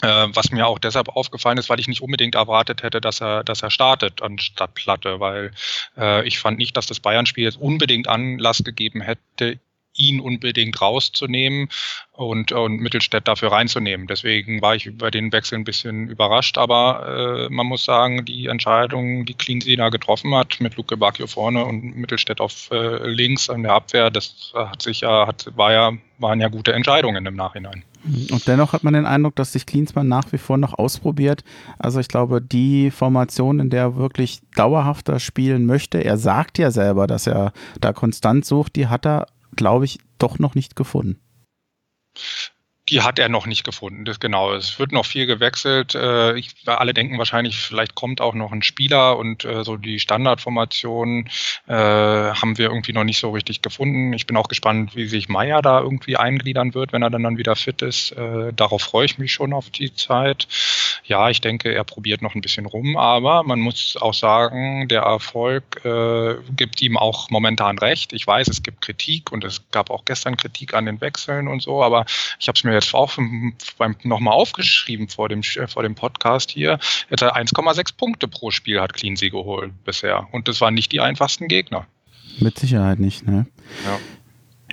Äh, 0.00 0.28
was 0.32 0.52
mir 0.52 0.66
auch 0.66 0.78
deshalb 0.78 1.08
aufgefallen 1.08 1.58
ist, 1.58 1.68
weil 1.68 1.80
ich 1.80 1.88
nicht 1.88 2.02
unbedingt 2.02 2.36
erwartet 2.36 2.84
hätte, 2.84 3.00
dass 3.00 3.20
er, 3.20 3.42
dass 3.42 3.62
er 3.62 3.70
startet 3.70 4.22
anstatt 4.22 4.74
Platte, 4.74 5.18
weil 5.18 5.50
äh, 5.96 6.26
ich 6.26 6.38
fand 6.38 6.58
nicht, 6.58 6.76
dass 6.76 6.86
das 6.86 7.00
Bayern-Spiel 7.00 7.44
jetzt 7.44 7.60
unbedingt 7.60 8.06
Anlass 8.06 8.62
gegeben 8.62 9.00
hätte, 9.00 9.58
ihn 9.98 10.20
unbedingt 10.20 10.80
rauszunehmen 10.80 11.68
und, 12.12 12.52
und 12.52 12.80
Mittelstädt 12.80 13.28
dafür 13.28 13.52
reinzunehmen. 13.52 14.06
Deswegen 14.06 14.62
war 14.62 14.74
ich 14.74 14.86
über 14.86 15.10
den 15.10 15.32
Wechsel 15.32 15.58
ein 15.58 15.64
bisschen 15.64 16.08
überrascht, 16.08 16.56
aber 16.58 17.48
äh, 17.48 17.52
man 17.52 17.66
muss 17.66 17.84
sagen, 17.84 18.24
die 18.24 18.46
Entscheidung, 18.46 19.26
die 19.26 19.34
Cleansea 19.34 19.76
da 19.76 19.88
getroffen 19.90 20.34
hat, 20.34 20.60
mit 20.60 20.76
Luke 20.76 20.96
Bacchio 20.96 21.26
vorne 21.26 21.64
und 21.64 21.96
Mittelstädt 21.96 22.40
auf 22.40 22.70
äh, 22.70 23.06
links 23.06 23.50
an 23.50 23.62
der 23.62 23.72
Abwehr, 23.72 24.10
das 24.10 24.52
hat 24.54 24.82
sich 24.82 25.02
ja, 25.02 25.26
hat, 25.26 25.50
war 25.54 25.72
ja, 25.72 25.92
waren 26.18 26.40
ja 26.40 26.48
gute 26.48 26.72
Entscheidungen 26.72 27.26
im 27.26 27.36
Nachhinein. 27.36 27.84
Und 28.04 28.46
dennoch 28.46 28.72
hat 28.72 28.84
man 28.84 28.94
den 28.94 29.06
Eindruck, 29.06 29.36
dass 29.36 29.52
sich 29.52 29.66
Klinsmann 29.66 30.08
nach 30.08 30.32
wie 30.32 30.38
vor 30.38 30.56
noch 30.56 30.78
ausprobiert. 30.78 31.42
Also 31.78 32.00
ich 32.00 32.08
glaube, 32.08 32.40
die 32.40 32.90
Formation, 32.90 33.60
in 33.60 33.70
der 33.70 33.82
er 33.82 33.96
wirklich 33.96 34.40
dauerhafter 34.56 35.18
spielen 35.20 35.66
möchte, 35.66 35.98
er 35.98 36.16
sagt 36.16 36.58
ja 36.58 36.70
selber, 36.70 37.06
dass 37.06 37.26
er 37.26 37.52
da 37.80 37.92
konstant 37.92 38.44
sucht, 38.44 38.76
die 38.76 38.86
hat 38.86 39.06
er 39.06 39.26
glaube 39.56 39.84
ich, 39.84 39.98
doch 40.18 40.38
noch 40.38 40.54
nicht 40.54 40.76
gefunden. 40.76 41.20
Die 42.88 43.02
hat 43.02 43.18
er 43.18 43.28
noch 43.28 43.46
nicht 43.46 43.64
gefunden, 43.64 44.04
das 44.04 44.20
genau. 44.20 44.54
Es 44.54 44.78
wird 44.78 44.92
noch 44.92 45.04
viel 45.04 45.26
gewechselt. 45.26 45.94
Äh, 45.94 46.36
ich, 46.38 46.54
alle 46.66 46.94
denken 46.94 47.18
wahrscheinlich, 47.18 47.58
vielleicht 47.58 47.94
kommt 47.94 48.20
auch 48.20 48.34
noch 48.34 48.52
ein 48.52 48.62
Spieler 48.62 49.18
und 49.18 49.44
äh, 49.44 49.64
so 49.64 49.76
die 49.76 50.00
Standardformation 50.00 51.28
äh, 51.66 51.74
haben 51.74 52.56
wir 52.56 52.66
irgendwie 52.66 52.92
noch 52.92 53.04
nicht 53.04 53.18
so 53.18 53.30
richtig 53.30 53.62
gefunden. 53.62 54.12
Ich 54.12 54.26
bin 54.26 54.36
auch 54.36 54.48
gespannt, 54.48 54.96
wie 54.96 55.06
sich 55.06 55.28
Meier 55.28 55.60
da 55.60 55.80
irgendwie 55.80 56.16
eingliedern 56.16 56.74
wird, 56.74 56.92
wenn 56.92 57.02
er 57.02 57.10
dann, 57.10 57.22
dann 57.22 57.38
wieder 57.38 57.56
fit 57.56 57.82
ist. 57.82 58.12
Äh, 58.12 58.52
darauf 58.54 58.82
freue 58.82 59.04
ich 59.04 59.18
mich 59.18 59.32
schon 59.32 59.52
auf 59.52 59.70
die 59.70 59.94
Zeit. 59.94 60.48
Ja, 61.04 61.30
ich 61.30 61.40
denke, 61.40 61.72
er 61.72 61.84
probiert 61.84 62.22
noch 62.22 62.34
ein 62.34 62.40
bisschen 62.40 62.66
rum, 62.66 62.96
aber 62.96 63.42
man 63.42 63.60
muss 63.60 63.96
auch 64.00 64.14
sagen, 64.14 64.88
der 64.88 65.02
Erfolg 65.02 65.84
äh, 65.84 66.36
gibt 66.56 66.80
ihm 66.80 66.96
auch 66.96 67.30
momentan 67.30 67.78
recht. 67.78 68.12
Ich 68.12 68.26
weiß, 68.26 68.48
es 68.48 68.62
gibt 68.62 68.82
Kritik 68.82 69.32
und 69.32 69.44
es 69.44 69.62
gab 69.70 69.90
auch 69.90 70.04
gestern 70.04 70.36
Kritik 70.36 70.74
an 70.74 70.86
den 70.86 71.00
Wechseln 71.00 71.48
und 71.48 71.62
so, 71.62 71.82
aber 71.82 72.04
ich 72.38 72.48
habe 72.48 72.56
es 72.56 72.64
mir 72.64 72.77
jetzt 72.78 72.94
auch 72.94 73.16
nochmal 74.02 74.34
aufgeschrieben 74.34 75.08
vor 75.08 75.28
dem, 75.28 75.42
vor 75.42 75.82
dem 75.82 75.94
Podcast 75.94 76.50
hier. 76.50 76.78
Etwa 77.10 77.28
1,6 77.28 77.96
Punkte 77.96 78.28
pro 78.28 78.50
Spiel 78.50 78.80
hat 78.80 78.94
Cleansea 78.94 79.30
geholt 79.30 79.72
bisher. 79.84 80.26
Und 80.32 80.48
das 80.48 80.60
waren 80.60 80.74
nicht 80.74 80.92
die 80.92 81.00
einfachsten 81.00 81.48
Gegner. 81.48 81.86
Mit 82.40 82.58
Sicherheit 82.58 82.98
nicht, 82.98 83.26
ne? 83.26 83.46
Ja. 83.84 83.98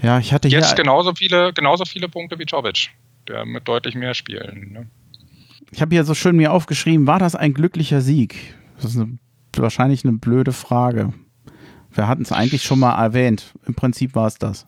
Ja, 0.01 0.19
ich 0.19 0.33
hatte 0.33 0.49
Jetzt 0.49 0.75
genauso 0.75 1.13
viele, 1.15 1.53
genauso 1.53 1.85
viele 1.85 2.09
Punkte 2.09 2.37
wie 2.37 2.43
Jovic, 2.43 2.89
der 3.27 3.45
mit 3.45 3.67
deutlich 3.67 3.95
mehr 3.95 4.13
Spielen. 4.13 4.73
Ne? 4.73 4.87
Ich 5.71 5.81
habe 5.81 5.95
hier 5.95 6.03
so 6.03 6.13
schön 6.13 6.35
mir 6.35 6.51
aufgeschrieben, 6.51 7.07
war 7.07 7.19
das 7.19 7.35
ein 7.35 7.53
glücklicher 7.53 8.01
Sieg? 8.01 8.55
Das 8.75 8.91
ist 8.91 8.97
eine, 8.97 9.17
wahrscheinlich 9.55 10.03
eine 10.03 10.13
blöde 10.13 10.51
Frage. 10.51 11.13
Wir 11.91 12.07
hatten 12.07 12.23
es 12.23 12.31
eigentlich 12.31 12.63
schon 12.63 12.79
mal 12.79 13.01
erwähnt. 13.01 13.53
Im 13.65 13.73
Prinzip 13.73 14.15
war 14.15 14.27
es 14.27 14.35
das. 14.37 14.67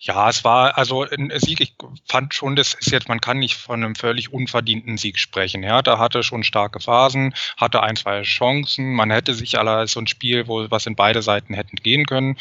Ja, 0.00 0.28
es 0.28 0.44
war 0.44 0.78
also 0.78 1.02
ein 1.02 1.32
Sieg. 1.36 1.60
Ich 1.60 1.74
fand 2.08 2.32
schon, 2.32 2.54
das 2.54 2.74
ist 2.74 2.92
jetzt, 2.92 3.08
man 3.08 3.20
kann 3.20 3.40
nicht 3.40 3.56
von 3.56 3.82
einem 3.82 3.96
völlig 3.96 4.32
unverdienten 4.32 4.96
Sieg 4.96 5.18
sprechen. 5.18 5.64
Ja, 5.64 5.82
da 5.82 5.98
hatte 5.98 6.22
schon 6.22 6.44
starke 6.44 6.78
Phasen, 6.78 7.34
hatte 7.56 7.82
ein, 7.82 7.96
zwei 7.96 8.22
Chancen. 8.22 8.94
Man 8.94 9.10
hätte 9.10 9.34
sich 9.34 9.58
aller 9.58 9.88
so 9.88 9.98
ein 9.98 10.06
Spiel, 10.06 10.46
wo 10.46 10.70
was 10.70 10.86
in 10.86 10.94
beide 10.94 11.20
Seiten 11.20 11.52
hätten 11.52 11.76
gehen 11.76 12.06
können. 12.06 12.36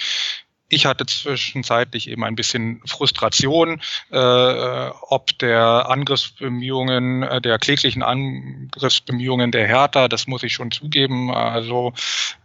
Ich 0.69 0.85
hatte 0.85 1.05
zwischenzeitlich 1.05 2.09
eben 2.09 2.23
ein 2.25 2.35
bisschen 2.35 2.81
Frustration, 2.85 3.81
äh, 4.11 4.89
ob 5.01 5.37
der 5.39 5.89
Angriffsbemühungen, 5.89 7.23
äh, 7.23 7.41
der 7.41 7.57
kläglichen 7.57 8.03
Angriffsbemühungen 8.03 9.51
der 9.51 9.65
Hertha, 9.65 10.09
das 10.09 10.27
muss 10.27 10.43
ich 10.43 10.53
schon 10.53 10.71
zugeben. 10.71 11.33
Also 11.33 11.93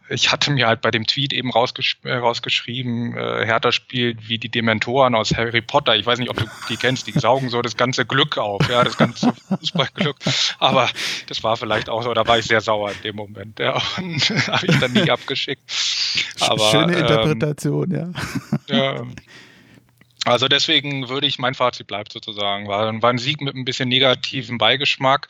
ich 0.09 0.31
hatte 0.33 0.51
mir 0.51 0.67
halt 0.67 0.81
bei 0.81 0.91
dem 0.91 1.07
Tweet 1.07 1.33
eben 1.33 1.51
rausgesch 1.51 1.99
äh, 2.05 2.15
rausgeschrieben, 2.15 3.17
äh, 3.17 3.47
Hertha 3.47 3.73
spielt 3.73 4.29
wie 4.29 4.39
die 4.39 4.49
Dementoren 4.49 5.15
aus 5.15 5.35
Harry 5.37 5.61
Potter. 5.61 5.97
Ich 5.97 6.07
weiß 6.07 6.19
nicht, 6.19 6.31
ob 6.31 6.37
du 6.37 6.45
die 6.69 6.77
kennst, 6.77 7.07
die 7.07 7.13
saugen 7.13 7.49
so 7.49 7.63
das 7.63 7.77
ganze 7.77 8.05
Glück 8.05 8.39
auf, 8.39 8.69
ja, 8.69 8.85
das 8.85 8.97
ganze 8.97 9.33
Fußballglück. 9.49 10.17
Aber 10.59 10.89
das 11.29 11.43
war 11.43 11.57
vielleicht 11.57 11.89
auch 11.89 12.03
so, 12.03 12.13
da 12.15 12.27
war 12.27 12.39
ich 12.39 12.47
sehr 12.47 12.61
sauer 12.61 12.91
in 12.91 13.03
dem 13.03 13.17
Moment. 13.17 13.59
Ja, 13.59 13.81
und 13.99 14.31
habe 14.49 14.67
ich 14.67 14.79
dann 14.79 14.93
nie 14.93 15.11
abgeschickt. 15.11 15.63
Aber, 16.41 16.71
Schöne 16.71 16.95
ähm, 16.95 17.01
Interpretation, 17.01 17.95
ähm, 17.95 18.15
ja. 18.69 18.95
ja. 18.95 19.03
Also 20.25 20.47
deswegen 20.47 21.09
würde 21.09 21.27
ich, 21.27 21.41
mein 21.41 21.55
Fazit 21.55 21.89
bleibt 21.89 22.13
sozusagen, 22.13 22.69
war, 22.69 23.03
war 23.03 23.11
ein 23.11 23.19
Sieg 23.19 23.41
mit 23.41 23.57
ein 23.57 23.65
bisschen 23.65 23.89
negativen 23.89 24.57
Beigeschmack, 24.57 25.27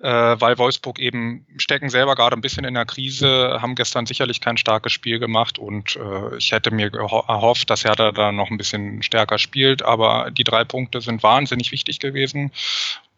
äh, 0.00 0.08
weil 0.08 0.56
Wolfsburg 0.56 0.98
eben 0.98 1.46
stecken 1.58 1.90
selber 1.90 2.14
gerade 2.14 2.34
ein 2.34 2.40
bisschen 2.40 2.64
in 2.64 2.72
der 2.72 2.86
Krise, 2.86 3.58
haben 3.60 3.74
gestern 3.74 4.06
sicherlich 4.06 4.40
kein 4.40 4.56
starkes 4.56 4.92
Spiel 4.92 5.18
gemacht 5.18 5.58
und 5.58 5.96
äh, 5.96 6.36
ich 6.38 6.50
hätte 6.52 6.70
mir 6.70 6.90
erhofft, 6.94 7.68
dass 7.68 7.84
Hertha 7.84 8.10
da 8.12 8.32
noch 8.32 8.50
ein 8.50 8.56
bisschen 8.56 9.02
stärker 9.02 9.38
spielt, 9.38 9.82
aber 9.82 10.30
die 10.30 10.44
drei 10.44 10.64
Punkte 10.64 11.02
sind 11.02 11.22
wahnsinnig 11.22 11.70
wichtig 11.70 11.98
gewesen 11.98 12.52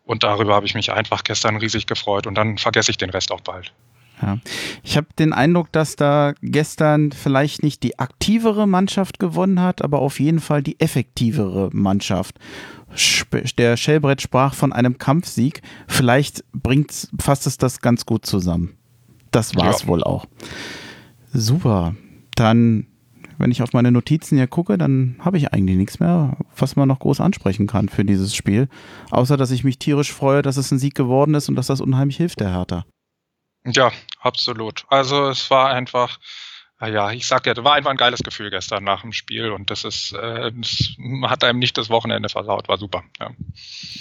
und 0.05 0.25
darüber 0.25 0.57
habe 0.57 0.67
ich 0.67 0.75
mich 0.75 0.91
einfach 0.91 1.23
gestern 1.23 1.57
riesig 1.59 1.87
gefreut 1.87 2.27
und 2.27 2.35
dann 2.35 2.59
vergesse 2.59 2.91
ich 2.91 2.99
den 2.99 3.11
Rest 3.11 3.31
auch 3.31 3.41
bald. 3.41 3.73
Ja. 4.23 4.39
Ich 4.83 4.97
habe 4.97 5.09
den 5.19 5.33
Eindruck, 5.33 5.73
dass 5.73 5.97
da 5.97 6.35
gestern 6.41 7.13
vielleicht 7.13 7.63
nicht 7.63 7.83
die 7.83 7.99
aktivere 7.99 8.67
Mannschaft 8.67 9.19
gewonnen 9.19 9.61
hat, 9.61 9.83
aber 9.83 9.99
auf 10.01 10.21
jeden 10.21 10.41
Fall 10.41 10.63
die 10.63 10.79
effektivere 10.81 11.71
Mannschaft. 11.73 12.39
Der 13.59 13.77
Schellbrett 13.77 14.23
sprach 14.23 14.55
von 14.55 14.73
einem 14.73 14.99
Kampfsieg. 14.99 15.63
Vielleicht 15.89 16.45
bringt, 16.53 17.09
fasst 17.19 17.47
es 17.47 17.59
das 17.59 17.81
ganz 17.81 18.07
gut 18.07 18.25
zusammen. 18.25 18.77
Das 19.33 19.57
war 19.57 19.71
es 19.71 19.83
ja. 19.83 19.89
wohl 19.89 20.05
auch. 20.05 20.27
Super. 21.33 21.97
Dann, 22.37 22.87
wenn 23.39 23.51
ich 23.51 23.63
auf 23.63 23.73
meine 23.73 23.91
Notizen 23.91 24.37
hier 24.37 24.47
gucke, 24.47 24.79
dann 24.79 25.17
habe 25.19 25.39
ich 25.39 25.53
eigentlich 25.53 25.77
nichts 25.77 25.99
mehr, 25.99 26.37
was 26.57 26.77
man 26.77 26.87
noch 26.87 27.01
groß 27.01 27.21
ansprechen 27.21 27.67
kann 27.67 27.89
für 27.89 28.05
dieses 28.05 28.37
Spiel. 28.37 28.69
Außer, 29.11 29.37
dass 29.37 29.51
ich 29.51 29.65
mich 29.65 29.81
tierisch 29.81 30.13
freue, 30.13 30.43
dass 30.43 30.57
es 30.57 30.71
ein 30.71 30.79
Sieg 30.79 30.95
geworden 30.95 31.35
ist 31.35 31.49
und 31.49 31.57
dass 31.57 31.67
das 31.67 31.81
unheimlich 31.81 32.19
hilft, 32.19 32.39
der 32.39 32.53
Hertha. 32.53 32.85
Ja, 33.67 33.93
absolut. 34.21 34.85
Also 34.89 35.29
es 35.29 35.51
war 35.51 35.71
einfach, 35.71 36.19
ja, 36.85 37.13
ich 37.13 37.27
sag 37.27 37.47
ja, 37.47 37.55
das 37.55 37.65
war 37.65 37.75
einfach 37.75 37.91
ein 37.91 37.97
geiles 37.97 38.23
Gefühl 38.23 38.51
gestern 38.51 38.85
nach 38.85 39.01
dem 39.01 39.13
Spiel 39.13 39.51
und 39.53 39.71
das 39.71 39.85
ist, 39.85 40.13
äh, 40.13 40.53
das 40.53 40.97
hat 41.31 41.45
einem 41.45 41.59
nicht 41.61 41.79
das 41.79 41.89
Wochenende 41.89 42.29
versaut, 42.29 42.69
war 42.69 42.77
super. 42.77 43.05
Ja. 43.19 43.31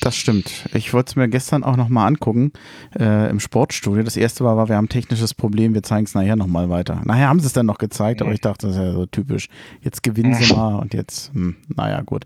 Das 0.01 0.17
stimmt. 0.17 0.51
Ich 0.73 0.93
wollte 0.93 1.11
es 1.11 1.15
mir 1.15 1.29
gestern 1.29 1.63
auch 1.63 1.77
nochmal 1.77 2.07
angucken 2.07 2.51
äh, 2.99 3.29
im 3.29 3.39
Sportstudio. 3.39 4.03
Das 4.03 4.17
erste 4.17 4.43
war, 4.43 4.57
war, 4.57 4.67
wir 4.67 4.75
haben 4.75 4.85
ein 4.85 4.89
technisches 4.89 5.33
Problem, 5.33 5.73
wir 5.73 5.83
zeigen 5.83 6.05
es 6.05 6.13
nachher 6.13 6.35
nochmal 6.35 6.69
weiter. 6.69 7.01
Nachher 7.05 7.29
haben 7.29 7.39
sie 7.39 7.47
es 7.47 7.53
dann 7.53 7.65
noch 7.65 7.77
gezeigt, 7.77 8.19
mhm. 8.19 8.25
aber 8.25 8.33
ich 8.33 8.41
dachte, 8.41 8.67
das 8.67 8.75
ist 8.75 8.81
ja 8.81 8.91
so 8.91 9.05
typisch. 9.05 9.47
Jetzt 9.81 10.03
gewinnen 10.03 10.33
sie 10.33 10.53
mal 10.53 10.75
und 10.75 10.93
jetzt, 10.93 11.31
hm, 11.33 11.55
naja, 11.69 12.01
gut. 12.01 12.25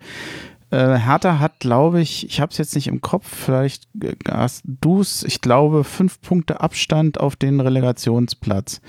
Äh, 0.70 0.98
Hertha 0.98 1.40
hat, 1.40 1.60
glaube 1.60 2.02
ich, 2.02 2.28
ich 2.28 2.42
habe 2.42 2.52
es 2.52 2.58
jetzt 2.58 2.76
nicht 2.76 2.88
im 2.88 3.02
Kopf, 3.02 3.28
vielleicht 3.28 3.88
hast 4.28 4.64
du 4.66 5.02
es, 5.02 5.24
ich 5.24 5.42
glaube, 5.42 5.84
fünf 5.84 6.22
Punkte 6.22 6.60
Abstand 6.60 7.20
auf 7.20 7.36
den 7.36 7.60
Relegationsplatz. 7.60 8.82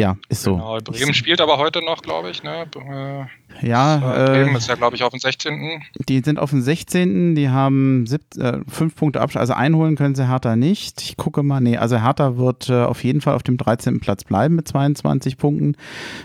Ja, 0.00 0.16
ist 0.28 0.44
so. 0.44 0.54
Genau, 0.54 0.78
Bremen 0.78 1.12
spielt 1.12 1.40
aber 1.40 1.58
heute 1.58 1.84
noch, 1.84 2.02
glaube 2.02 2.30
ich. 2.30 2.44
Ne? 2.44 2.66
Äh, 2.76 3.66
ja. 3.66 3.96
Äh, 3.96 4.26
Bremen 4.26 4.54
ist 4.54 4.68
ja, 4.68 4.76
glaube 4.76 4.94
ich, 4.94 5.02
auf 5.02 5.10
dem 5.10 5.18
16. 5.18 5.82
Die 6.08 6.20
sind 6.20 6.38
auf 6.38 6.50
dem 6.50 6.62
16. 6.62 7.34
Die 7.34 7.48
haben 7.48 8.06
sieb, 8.06 8.20
äh, 8.36 8.60
fünf 8.68 8.94
Punkte 8.94 9.20
Abstand. 9.20 9.40
Also 9.40 9.54
einholen 9.54 9.96
können 9.96 10.14
sie 10.14 10.28
Hertha 10.28 10.54
nicht. 10.54 11.02
Ich 11.02 11.16
gucke 11.16 11.42
mal. 11.42 11.60
Nee, 11.60 11.78
also 11.78 12.00
Hertha 12.00 12.36
wird 12.36 12.68
äh, 12.68 12.84
auf 12.84 13.02
jeden 13.02 13.20
Fall 13.20 13.34
auf 13.34 13.42
dem 13.42 13.56
13. 13.56 13.98
Platz 13.98 14.22
bleiben 14.22 14.54
mit 14.54 14.68
22 14.68 15.36
Punkten. 15.36 15.74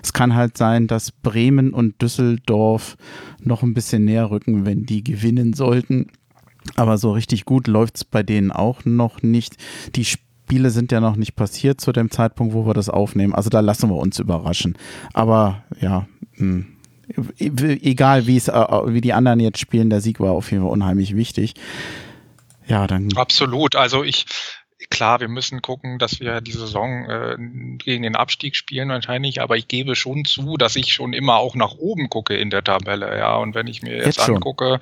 Es 0.04 0.14
kann 0.14 0.36
halt 0.36 0.56
sein, 0.56 0.86
dass 0.86 1.12
Bremen 1.12 1.74
und 1.74 2.00
Düsseldorf 2.00 2.96
noch 3.42 3.64
ein 3.64 3.74
bisschen 3.74 4.06
näher 4.06 4.30
rücken, 4.30 4.68
wenn 4.68 4.86
die 4.86 5.04
gewinnen 5.04 5.54
sollten. 5.54 6.12
Aber 6.76 6.98
so 6.98 7.12
richtig 7.12 7.46
gut 7.46 7.68
läuft 7.68 7.98
es 7.98 8.04
bei 8.04 8.24
denen 8.24 8.52
auch 8.52 8.86
noch 8.86 9.22
nicht. 9.22 9.58
Die 9.96 10.06
Spiele 10.46 10.70
sind 10.72 10.92
ja 10.92 11.00
noch 11.00 11.16
nicht 11.16 11.36
passiert 11.36 11.80
zu 11.80 11.92
dem 11.92 12.12
Zeitpunkt, 12.12 12.54
wo 12.54 12.66
wir 12.66 12.74
das 12.74 12.90
aufnehmen. 12.90 13.34
Also 13.34 13.50
da 13.50 13.62
lassen 13.62 13.90
wir 13.90 13.96
uns 13.96 14.20
überraschen. 14.20 14.78
Aber 15.14 15.64
ja, 15.80 16.06
mh. 16.36 16.66
Hm, 16.66 16.74
egal 17.38 18.28
wie 18.28 18.38
es, 18.38 18.48
äh, 18.48 18.54
wie 18.54 19.02
die 19.02 19.14
anderen 19.14 19.40
jetzt 19.40 19.60
spielen, 19.60 19.90
der 19.90 20.02
Sieg 20.02 20.20
war 20.20 20.32
auf 20.32 20.52
jeden 20.52 20.64
Fall 20.64 20.72
unheimlich 20.72 21.16
wichtig. 21.16 21.54
Ja, 22.68 22.88
dann. 22.88 23.10
Absolut. 23.16 23.76
Also 23.76 24.04
ich, 24.04 24.26
klar, 24.90 25.20
wir 25.20 25.28
müssen 25.28 25.62
gucken, 25.62 26.00
dass 26.00 26.20
wir 26.20 26.42
die 26.42 26.52
Saison 26.52 27.10
äh, 27.10 27.36
gegen 27.78 28.04
den 28.04 28.16
Abstieg 28.16 28.56
spielen 28.56 28.90
wahrscheinlich, 28.90 29.42
aber 29.42 29.58
ich 29.58 29.68
gebe 29.68 29.96
schon 29.96 30.26
zu, 30.26 30.58
dass 30.58 30.76
ich 30.76 30.94
schon 30.94 31.14
immer 31.14 31.38
auch 31.38 31.56
nach 31.56 31.74
oben 31.74 32.10
gucke 32.10 32.36
in 32.36 32.50
der 32.50 32.64
Tabelle, 32.64 33.18
ja. 33.18 33.36
Und 33.38 33.56
wenn 33.56 33.68
ich 33.68 33.82
mir 33.82 33.96
jetzt, 33.96 34.06
jetzt 34.06 34.30
angucke, 34.30 34.80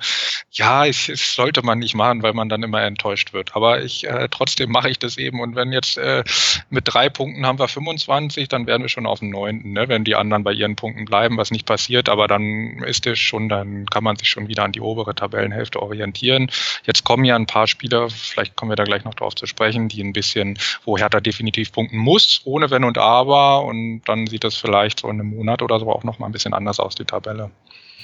ja, 0.50 0.84
ich, 0.84 1.06
das 1.06 1.34
sollte 1.34 1.62
man 1.62 1.78
nicht 1.78 1.94
machen, 1.94 2.22
weil 2.22 2.34
man 2.34 2.48
dann 2.48 2.62
immer 2.62 2.82
enttäuscht 2.82 3.32
wird. 3.32 3.56
Aber 3.56 3.82
ich 3.82 4.06
äh, 4.06 4.28
trotzdem 4.30 4.70
mache 4.70 4.90
ich 4.90 4.98
das 4.98 5.16
eben. 5.16 5.40
Und 5.40 5.56
wenn 5.56 5.72
jetzt 5.72 5.96
äh, 5.98 6.24
mit 6.70 6.84
drei 6.86 7.08
Punkten 7.08 7.46
haben 7.46 7.58
wir 7.58 7.68
25, 7.68 8.48
dann 8.48 8.66
wären 8.66 8.82
wir 8.82 8.88
schon 8.88 9.06
auf 9.06 9.20
dem 9.20 9.30
neunten, 9.30 9.72
ne? 9.72 9.88
wenn 9.88 10.04
die 10.04 10.14
anderen 10.14 10.44
bei 10.44 10.52
ihren 10.52 10.76
Punkten 10.76 11.04
bleiben, 11.04 11.36
was 11.36 11.50
nicht 11.50 11.66
passiert. 11.66 12.08
Aber 12.08 12.28
dann 12.28 12.82
ist 12.82 13.06
es 13.06 13.18
schon, 13.18 13.48
dann 13.48 13.86
kann 13.86 14.04
man 14.04 14.16
sich 14.16 14.28
schon 14.28 14.48
wieder 14.48 14.64
an 14.64 14.72
die 14.72 14.80
obere 14.80 15.14
Tabellenhälfte 15.14 15.80
orientieren. 15.80 16.50
Jetzt 16.84 17.04
kommen 17.04 17.24
ja 17.24 17.36
ein 17.36 17.46
paar 17.46 17.66
Spieler, 17.66 18.10
vielleicht 18.10 18.56
kommen 18.56 18.70
wir 18.70 18.76
da 18.76 18.84
gleich 18.84 19.04
noch 19.04 19.14
drauf 19.14 19.34
zu 19.34 19.46
sprechen, 19.46 19.88
die 19.92 20.02
ein 20.02 20.12
bisschen, 20.12 20.58
wo 20.84 20.98
Hertha 20.98 21.20
definitiv 21.20 21.72
punkten 21.72 21.98
muss, 21.98 22.40
ohne 22.44 22.70
Wenn 22.70 22.84
und 22.84 22.98
Aber. 22.98 23.64
Und 23.64 24.02
dann 24.06 24.26
sieht 24.26 24.44
das 24.44 24.56
vielleicht 24.56 25.00
so 25.00 25.08
in 25.08 25.20
einem 25.20 25.30
Monat 25.30 25.62
oder 25.62 25.78
so 25.78 25.90
auch 25.90 26.04
noch 26.04 26.18
mal 26.18 26.26
ein 26.26 26.32
bisschen 26.32 26.54
anders 26.54 26.80
aus, 26.80 26.94
die 26.94 27.04
Tabelle. 27.04 27.50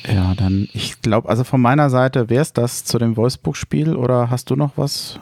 Ja, 0.06 0.34
dann, 0.34 0.68
ich 0.72 1.02
glaube, 1.02 1.28
also 1.28 1.42
von 1.44 1.60
meiner 1.60 1.90
Seite 1.90 2.30
wäre 2.30 2.42
es 2.42 2.52
das 2.52 2.84
zu 2.84 2.98
dem 2.98 3.16
Wolfsburg-Spiel 3.16 3.96
oder 3.96 4.30
hast 4.30 4.50
du 4.50 4.56
noch 4.56 4.72
was, 4.76 5.18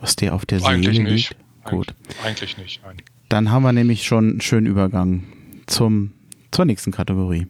was 0.00 0.16
dir 0.16 0.34
auf 0.34 0.46
der 0.46 0.64
Eigentlich 0.64 0.96
Seele 0.96 1.10
nicht. 1.12 1.30
liegt? 1.30 1.64
Gut. 1.64 1.94
Eigentlich 2.24 2.56
nicht, 2.58 2.80
nein. 2.84 2.96
Dann 3.28 3.50
haben 3.50 3.62
wir 3.62 3.72
nämlich 3.72 4.04
schon 4.04 4.30
einen 4.30 4.40
schönen 4.40 4.66
Übergang 4.66 5.24
zum, 5.66 6.12
zur 6.50 6.64
nächsten 6.64 6.90
Kategorie. 6.90 7.46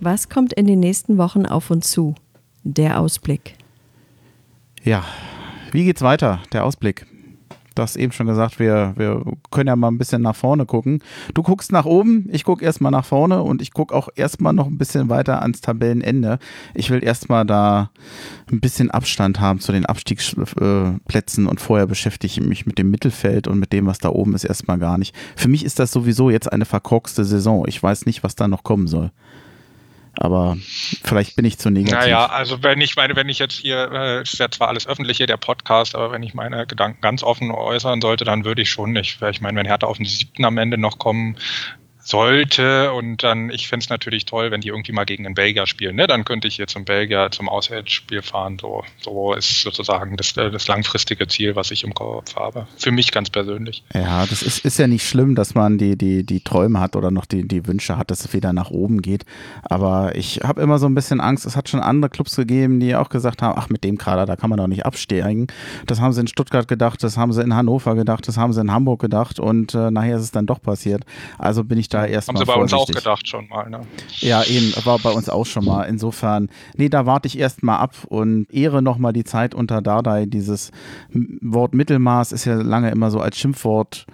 Was 0.00 0.30
kommt 0.30 0.54
in 0.54 0.66
den 0.66 0.80
nächsten 0.80 1.18
Wochen 1.18 1.44
auf 1.44 1.70
uns 1.70 1.90
zu? 1.90 2.14
Der 2.62 3.00
Ausblick. 3.00 3.54
Ja, 4.82 5.04
wie 5.72 5.84
geht's 5.84 6.00
weiter? 6.00 6.40
Der 6.52 6.64
Ausblick. 6.64 7.06
Du 7.74 7.82
hast 7.82 7.96
eben 7.96 8.12
schon 8.12 8.26
gesagt, 8.26 8.58
wir, 8.58 8.94
wir 8.96 9.22
können 9.50 9.68
ja 9.68 9.76
mal 9.76 9.88
ein 9.88 9.98
bisschen 9.98 10.22
nach 10.22 10.34
vorne 10.34 10.64
gucken. 10.66 11.02
Du 11.34 11.42
guckst 11.42 11.70
nach 11.70 11.84
oben, 11.84 12.28
ich 12.32 12.44
gucke 12.44 12.64
erstmal 12.64 12.90
nach 12.90 13.04
vorne 13.04 13.42
und 13.42 13.62
ich 13.62 13.72
gucke 13.72 13.94
auch 13.94 14.08
erstmal 14.16 14.52
noch 14.52 14.66
ein 14.66 14.78
bisschen 14.78 15.08
weiter 15.08 15.42
ans 15.42 15.60
Tabellenende. 15.60 16.38
Ich 16.74 16.90
will 16.90 17.04
erstmal 17.04 17.44
da 17.44 17.90
ein 18.50 18.60
bisschen 18.60 18.90
Abstand 18.90 19.38
haben 19.38 19.60
zu 19.60 19.70
den 19.70 19.86
Abstiegsplätzen 19.86 21.46
und 21.46 21.60
vorher 21.60 21.86
beschäftige 21.86 22.32
ich 22.32 22.40
mich 22.40 22.66
mit 22.66 22.78
dem 22.78 22.90
Mittelfeld 22.90 23.48
und 23.48 23.58
mit 23.58 23.72
dem, 23.72 23.86
was 23.86 23.98
da 23.98 24.08
oben 24.08 24.34
ist, 24.34 24.44
erstmal 24.44 24.78
gar 24.78 24.98
nicht. 24.98 25.14
Für 25.36 25.48
mich 25.48 25.64
ist 25.64 25.78
das 25.78 25.92
sowieso 25.92 26.30
jetzt 26.30 26.50
eine 26.50 26.64
verkorkste 26.64 27.24
Saison. 27.24 27.64
Ich 27.68 27.82
weiß 27.82 28.06
nicht, 28.06 28.24
was 28.24 28.34
da 28.34 28.48
noch 28.48 28.64
kommen 28.64 28.88
soll. 28.88 29.12
Aber 30.14 30.56
vielleicht 31.04 31.36
bin 31.36 31.44
ich 31.44 31.58
zu 31.58 31.70
negativ. 31.70 31.98
Naja, 31.98 32.26
also 32.26 32.62
wenn 32.62 32.80
ich 32.80 32.96
meine, 32.96 33.16
wenn 33.16 33.28
ich 33.28 33.38
jetzt 33.38 33.54
hier, 33.54 33.90
äh, 33.92 34.22
ist 34.22 34.38
ja 34.38 34.50
zwar 34.50 34.68
alles 34.68 34.86
öffentlich 34.86 35.18
hier, 35.18 35.26
der 35.26 35.36
Podcast, 35.36 35.94
aber 35.94 36.10
wenn 36.12 36.22
ich 36.22 36.34
meine 36.34 36.66
Gedanken 36.66 37.00
ganz 37.00 37.22
offen 37.22 37.50
äußern 37.50 38.00
sollte, 38.00 38.24
dann 38.24 38.44
würde 38.44 38.62
ich 38.62 38.70
schon 38.70 38.92
nicht. 38.92 39.22
Ich 39.22 39.40
meine, 39.40 39.58
wenn 39.58 39.66
Hertha 39.66 39.86
auf 39.86 39.96
den 39.96 40.06
siebten 40.06 40.44
am 40.44 40.58
Ende 40.58 40.78
noch 40.78 40.98
kommen 40.98 41.36
sollte. 42.00 42.92
Und 42.92 43.22
dann, 43.22 43.50
ich 43.50 43.68
fände 43.68 43.84
es 43.84 43.90
natürlich 43.90 44.24
toll, 44.24 44.50
wenn 44.50 44.60
die 44.60 44.68
irgendwie 44.68 44.92
mal 44.92 45.04
gegen 45.04 45.26
einen 45.26 45.34
Belgier 45.34 45.66
spielen. 45.66 45.96
Ne? 45.96 46.06
Dann 46.06 46.24
könnte 46.24 46.48
ich 46.48 46.56
hier 46.56 46.66
zum 46.66 46.84
Belgier 46.84 47.28
zum 47.30 47.48
Auswärtsspiel 47.48 48.22
fahren. 48.22 48.58
So, 48.60 48.84
so 49.00 49.34
ist 49.34 49.62
sozusagen 49.62 50.16
das, 50.16 50.34
das 50.34 50.68
langfristige 50.68 51.28
Ziel, 51.28 51.56
was 51.56 51.70
ich 51.70 51.84
im 51.84 51.94
Kopf 51.94 52.36
habe. 52.36 52.66
Für 52.76 52.90
mich 52.90 53.12
ganz 53.12 53.30
persönlich. 53.30 53.82
Ja, 53.94 54.26
das 54.26 54.42
ist, 54.42 54.64
ist 54.64 54.78
ja 54.78 54.86
nicht 54.86 55.06
schlimm, 55.06 55.34
dass 55.34 55.54
man 55.54 55.78
die, 55.78 55.96
die, 55.96 56.24
die 56.24 56.40
Träume 56.40 56.80
hat 56.80 56.96
oder 56.96 57.10
noch 57.10 57.26
die, 57.26 57.46
die 57.46 57.66
Wünsche 57.66 57.96
hat, 57.96 58.10
dass 58.10 58.24
es 58.24 58.32
wieder 58.32 58.52
nach 58.52 58.70
oben 58.70 59.02
geht. 59.02 59.24
Aber 59.62 60.16
ich 60.16 60.40
habe 60.42 60.62
immer 60.62 60.78
so 60.78 60.86
ein 60.86 60.94
bisschen 60.94 61.20
Angst. 61.20 61.46
Es 61.46 61.56
hat 61.56 61.68
schon 61.68 61.80
andere 61.80 62.10
Clubs 62.10 62.36
gegeben, 62.36 62.80
die 62.80 62.94
auch 62.94 63.08
gesagt 63.08 63.42
haben, 63.42 63.58
ach, 63.58 63.68
mit 63.68 63.84
dem 63.84 63.98
Kader, 63.98 64.26
da 64.26 64.36
kann 64.36 64.50
man 64.50 64.58
doch 64.58 64.66
nicht 64.66 64.86
absteigen. 64.86 65.48
Das 65.86 66.00
haben 66.00 66.12
sie 66.12 66.22
in 66.22 66.26
Stuttgart 66.26 66.66
gedacht, 66.66 67.02
das 67.02 67.16
haben 67.16 67.32
sie 67.32 67.42
in 67.42 67.54
Hannover 67.54 67.94
gedacht, 67.94 68.26
das 68.26 68.36
haben 68.36 68.52
sie 68.52 68.60
in 68.60 68.72
Hamburg 68.72 69.00
gedacht 69.00 69.38
und 69.38 69.74
äh, 69.74 69.90
nachher 69.90 70.16
ist 70.16 70.22
es 70.22 70.30
dann 70.30 70.46
doch 70.46 70.62
passiert. 70.62 71.04
Also 71.38 71.64
bin 71.64 71.78
ich 71.78 71.89
da 71.94 72.06
erstmal 72.06 72.34
Haben 72.34 72.40
sie 72.40 72.46
bei 72.46 72.54
vorsichtig. 72.54 72.80
uns 72.80 72.90
auch 72.90 72.94
gedacht 72.94 73.28
schon 73.28 73.48
mal, 73.48 73.68
ne? 73.68 73.80
Ja, 74.18 74.42
eben, 74.44 74.72
war 74.84 74.98
bei 74.98 75.10
uns 75.10 75.28
auch 75.28 75.46
schon 75.46 75.64
mal. 75.64 75.84
Insofern, 75.84 76.48
nee, 76.76 76.88
da 76.88 77.06
warte 77.06 77.26
ich 77.26 77.38
erstmal 77.38 77.78
ab 77.78 77.94
und 78.08 78.46
ehre 78.52 78.82
nochmal 78.82 79.12
die 79.12 79.24
Zeit 79.24 79.54
unter 79.54 79.82
Dardai. 79.82 80.26
Dieses 80.26 80.70
Wort 81.12 81.74
Mittelmaß 81.74 82.32
ist 82.32 82.44
ja 82.44 82.54
lange 82.54 82.90
immer 82.90 83.10
so 83.10 83.20
als 83.20 83.38
Schimpfwort 83.38 84.06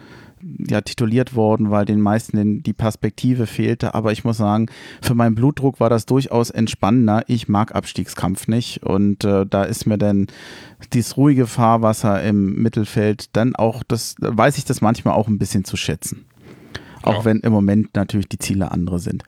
ja, 0.59 0.81
tituliert 0.81 1.35
worden, 1.35 1.71
weil 1.71 1.85
den 1.85 2.01
meisten 2.01 2.63
die 2.63 2.73
Perspektive 2.73 3.47
fehlte. 3.47 3.95
Aber 3.95 4.13
ich 4.13 4.25
muss 4.25 4.37
sagen, 4.37 4.67
für 5.03 5.15
meinen 5.15 5.35
Blutdruck 5.35 5.81
war 5.81 5.91
das 5.91 6.07
durchaus 6.07 6.51
entspannender. 6.51 7.25
Ich 7.27 7.49
mag 7.49 7.75
Abstiegskampf 7.75 8.49
nicht. 8.49 8.83
Und 8.83 9.25
äh, 9.25 9.47
da 9.47 9.65
ist 9.65 9.87
mir 9.87 9.99
dann 9.99 10.27
dieses 10.93 11.17
ruhige 11.17 11.47
Fahrwasser 11.47 12.23
im 12.23 12.63
Mittelfeld 12.63 13.35
dann 13.35 13.57
auch, 13.57 13.83
das 13.83 14.15
weiß 14.21 14.59
ich 14.59 14.65
das 14.65 14.81
manchmal 14.81 15.15
auch 15.15 15.29
ein 15.29 15.39
bisschen 15.39 15.65
zu 15.65 15.77
schätzen. 15.77 16.26
Auch 17.07 17.19
Ja. 17.19 17.25
wenn 17.25 17.41
im 17.41 17.53
Moment 17.53 17.95
natürlich 17.95 18.29
die 18.29 18.39
Ziele 18.39 18.71
andere 18.73 18.99
sind. 18.99 19.23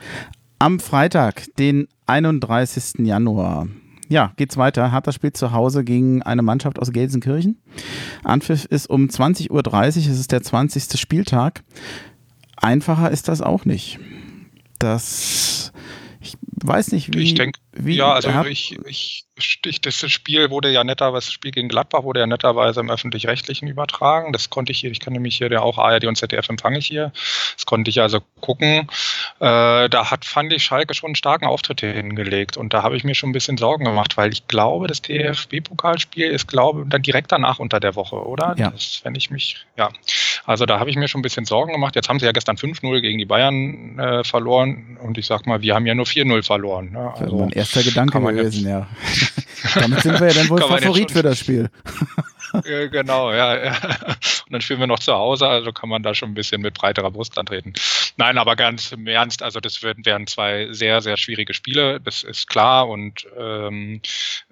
Am 0.58 0.80
Freitag, 0.80 1.44
den 1.56 1.86
31. 2.06 3.06
Januar, 3.06 3.68
ja, 4.08 4.32
geht's 4.36 4.56
weiter. 4.56 4.90
Hertha 4.92 5.12
spielt 5.12 5.36
zu 5.36 5.52
Hause 5.52 5.84
gegen 5.84 6.22
eine 6.22 6.42
Mannschaft 6.42 6.78
aus 6.78 6.90
Gelsenkirchen. 6.92 7.58
Anpfiff 8.24 8.64
ist 8.64 8.88
um 8.90 9.06
20.30 9.06 9.50
Uhr, 9.50 9.62
es 10.12 10.18
ist 10.18 10.32
der 10.32 10.42
20. 10.42 10.98
Spieltag. 10.98 11.62
Einfacher 12.56 13.10
ist 13.10 13.28
das 13.28 13.40
auch 13.42 13.64
nicht. 13.64 14.00
Das, 14.78 15.72
ich 16.20 16.34
weiß 16.64 16.92
nicht, 16.92 17.14
wie. 17.14 17.22
ich 17.22 17.34
denke, 17.34 17.60
wie 17.72 17.96
ja, 17.96 18.12
also 18.12 18.30
ich, 18.48 18.78
ich, 18.86 19.24
ich, 19.36 19.80
das 19.80 20.10
Spiel 20.10 20.50
wurde 20.50 20.70
ja 20.70 20.84
netterweise, 20.84 21.26
das 21.26 21.32
Spiel 21.32 21.50
gegen 21.50 21.68
Gladbach 21.68 22.02
wurde 22.02 22.20
ja 22.20 22.26
netterweise 22.26 22.80
im 22.80 22.90
Öffentlich-Rechtlichen 22.90 23.68
übertragen. 23.68 24.32
Das 24.32 24.50
konnte 24.50 24.72
ich 24.72 24.80
hier, 24.80 24.90
ich 24.90 25.00
kann 25.00 25.12
nämlich 25.12 25.36
hier 25.36 25.50
ja 25.50 25.60
auch 25.60 25.78
ARD 25.78 26.06
und 26.06 26.16
ZDF 26.16 26.48
empfange 26.48 26.78
ich 26.78 26.86
hier. 26.86 27.12
Das 27.54 27.66
konnte 27.66 27.90
ich 27.90 28.00
also 28.00 28.20
gucken. 28.40 28.88
Äh, 29.40 29.88
da 29.88 30.10
hat, 30.10 30.24
fand 30.24 30.52
ich, 30.52 30.64
Schalke 30.64 30.94
schon 30.94 31.08
einen 31.08 31.14
starken 31.14 31.46
Auftritt 31.46 31.80
hingelegt. 31.80 32.56
Und 32.56 32.72
da 32.72 32.82
habe 32.82 32.96
ich 32.96 33.04
mir 33.04 33.14
schon 33.14 33.30
ein 33.30 33.34
bisschen 33.34 33.58
Sorgen 33.58 33.84
gemacht, 33.84 34.16
weil 34.16 34.32
ich 34.32 34.48
glaube, 34.48 34.86
das 34.86 35.02
DFB-Pokalspiel 35.02 36.30
ist, 36.30 36.48
glaube 36.48 36.86
dann 36.88 37.02
direkt 37.02 37.30
danach 37.30 37.58
unter 37.58 37.80
der 37.80 37.94
Woche, 37.94 38.16
oder? 38.16 38.54
Ja. 38.56 38.70
Das, 38.70 39.00
wenn 39.04 39.14
ich 39.14 39.30
mich, 39.30 39.66
ja. 39.76 39.90
Also 40.46 40.64
da 40.64 40.80
habe 40.80 40.88
ich 40.88 40.96
mir 40.96 41.08
schon 41.08 41.20
ein 41.20 41.22
bisschen 41.22 41.44
Sorgen 41.44 41.72
gemacht. 41.72 41.94
Jetzt 41.94 42.08
haben 42.08 42.18
sie 42.18 42.26
ja 42.26 42.32
gestern 42.32 42.56
5-0 42.56 43.00
gegen 43.00 43.18
die 43.18 43.26
Bayern 43.26 43.98
äh, 43.98 44.24
verloren. 44.24 44.98
Und 45.02 45.18
ich 45.18 45.26
sag 45.26 45.46
mal, 45.46 45.60
wir 45.60 45.74
haben 45.74 45.86
ja 45.86 45.94
nur 45.94 46.06
4-0 46.06 46.42
verloren. 46.42 46.92
Ne? 46.92 47.12
Also 47.14 47.48
erster 47.68 47.82
Gedanke 47.82 48.20
gewesen, 48.20 48.68
ja. 48.68 48.86
Damit 49.74 50.00
sind 50.02 50.20
wir 50.20 50.28
ja 50.28 50.34
dann 50.34 50.48
wohl 50.48 50.60
Favorit 50.68 51.10
für 51.10 51.22
das 51.22 51.38
Spiel. 51.38 51.70
Genau, 52.64 53.32
ja, 53.32 53.62
ja. 53.62 53.72
Und 54.46 54.52
dann 54.52 54.60
spielen 54.60 54.80
wir 54.80 54.86
noch 54.86 54.98
zu 54.98 55.12
Hause, 55.12 55.46
also 55.46 55.72
kann 55.72 55.88
man 55.88 56.02
da 56.02 56.14
schon 56.14 56.30
ein 56.30 56.34
bisschen 56.34 56.62
mit 56.62 56.74
breiterer 56.74 57.10
Brust 57.10 57.36
antreten. 57.38 57.74
Nein, 58.16 58.38
aber 58.38 58.56
ganz 58.56 58.92
im 58.92 59.06
Ernst, 59.06 59.42
also 59.42 59.60
das 59.60 59.82
werden, 59.82 60.04
werden 60.06 60.26
zwei 60.26 60.68
sehr, 60.70 61.02
sehr 61.02 61.16
schwierige 61.16 61.52
Spiele, 61.52 62.00
das 62.00 62.22
ist 62.22 62.48
klar. 62.48 62.88
Und 62.88 63.26
ähm, 63.38 64.00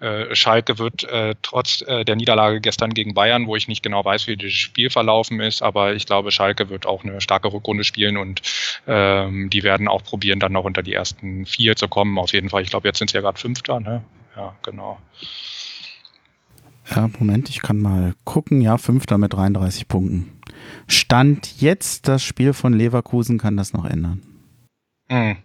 äh, 0.00 0.34
Schalke 0.34 0.78
wird 0.78 1.04
äh, 1.04 1.34
trotz 1.42 1.82
äh, 1.82 2.04
der 2.04 2.16
Niederlage 2.16 2.60
gestern 2.60 2.92
gegen 2.92 3.14
Bayern, 3.14 3.46
wo 3.46 3.56
ich 3.56 3.68
nicht 3.68 3.82
genau 3.82 4.04
weiß, 4.04 4.26
wie 4.26 4.36
das 4.36 4.52
Spiel 4.52 4.90
verlaufen 4.90 5.40
ist, 5.40 5.62
aber 5.62 5.94
ich 5.94 6.06
glaube, 6.06 6.30
Schalke 6.30 6.68
wird 6.68 6.86
auch 6.86 7.02
eine 7.02 7.20
starke 7.20 7.52
Rückrunde 7.52 7.84
spielen 7.84 8.16
und 8.16 8.42
ähm, 8.86 9.48
die 9.50 9.62
werden 9.62 9.88
auch 9.88 10.02
probieren, 10.04 10.40
dann 10.40 10.52
noch 10.52 10.64
unter 10.64 10.82
die 10.82 10.92
ersten 10.92 11.46
vier 11.46 11.76
zu 11.76 11.88
kommen. 11.88 12.18
Auf 12.18 12.32
jeden 12.32 12.50
Fall, 12.50 12.62
ich 12.62 12.70
glaube, 12.70 12.88
jetzt 12.88 12.98
sind 12.98 13.10
sie 13.10 13.16
ja 13.16 13.22
gerade 13.22 13.40
Fünfter, 13.40 13.80
ne? 13.80 14.04
Ja, 14.36 14.54
genau. 14.62 14.98
Ja, 16.94 17.08
Moment, 17.18 17.48
ich 17.48 17.62
kann 17.62 17.78
mal 17.78 18.14
gucken. 18.24 18.60
Ja, 18.60 18.78
Fünfter 18.78 19.18
mit 19.18 19.32
33 19.32 19.88
Punkten. 19.88 20.40
Stand 20.86 21.60
jetzt 21.60 22.06
das 22.06 22.22
Spiel 22.22 22.52
von 22.52 22.72
Leverkusen 22.72 23.38
kann 23.38 23.56
das 23.56 23.72
noch 23.72 23.84
ändern. 23.84 24.22
Hm. 25.08 25.38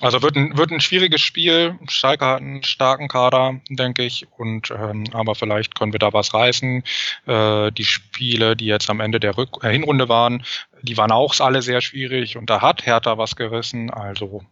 Also 0.00 0.20
wird 0.20 0.36
ein, 0.36 0.56
wird 0.56 0.72
ein 0.72 0.80
schwieriges 0.80 1.20
Spiel. 1.20 1.78
Schalke 1.88 2.26
hat 2.26 2.40
einen 2.40 2.64
starken 2.64 3.06
Kader, 3.06 3.60
denke 3.68 4.02
ich. 4.02 4.26
Und 4.36 4.72
ähm, 4.72 5.04
aber 5.12 5.36
vielleicht 5.36 5.76
können 5.76 5.92
wir 5.92 6.00
da 6.00 6.12
was 6.12 6.34
reißen. 6.34 6.82
Äh, 7.26 7.70
die 7.70 7.84
Spiele, 7.84 8.56
die 8.56 8.66
jetzt 8.66 8.90
am 8.90 8.98
Ende 8.98 9.20
der 9.20 9.36
Rück 9.36 9.62
äh, 9.62 9.70
Hinrunde 9.70 10.08
waren, 10.08 10.44
die 10.82 10.96
waren 10.96 11.12
auch 11.12 11.38
alle 11.38 11.62
sehr 11.62 11.80
schwierig 11.80 12.36
und 12.36 12.50
da 12.50 12.60
hat 12.60 12.84
Hertha 12.84 13.16
was 13.16 13.36
gerissen. 13.36 13.90
Also 13.90 14.42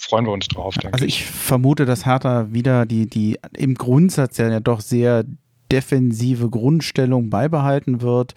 freuen 0.00 0.24
wir 0.24 0.32
uns 0.32 0.48
drauf, 0.48 0.74
denke 0.74 0.94
Also 0.94 1.04
ich 1.04 1.26
vermute, 1.26 1.84
dass 1.84 2.06
Hertha 2.06 2.52
wieder 2.52 2.86
die, 2.86 3.06
die 3.06 3.38
im 3.56 3.74
Grundsatz 3.74 4.38
ja 4.38 4.60
doch 4.60 4.80
sehr 4.80 5.24
defensive 5.70 6.48
Grundstellung 6.48 7.30
beibehalten 7.30 8.00
wird. 8.00 8.34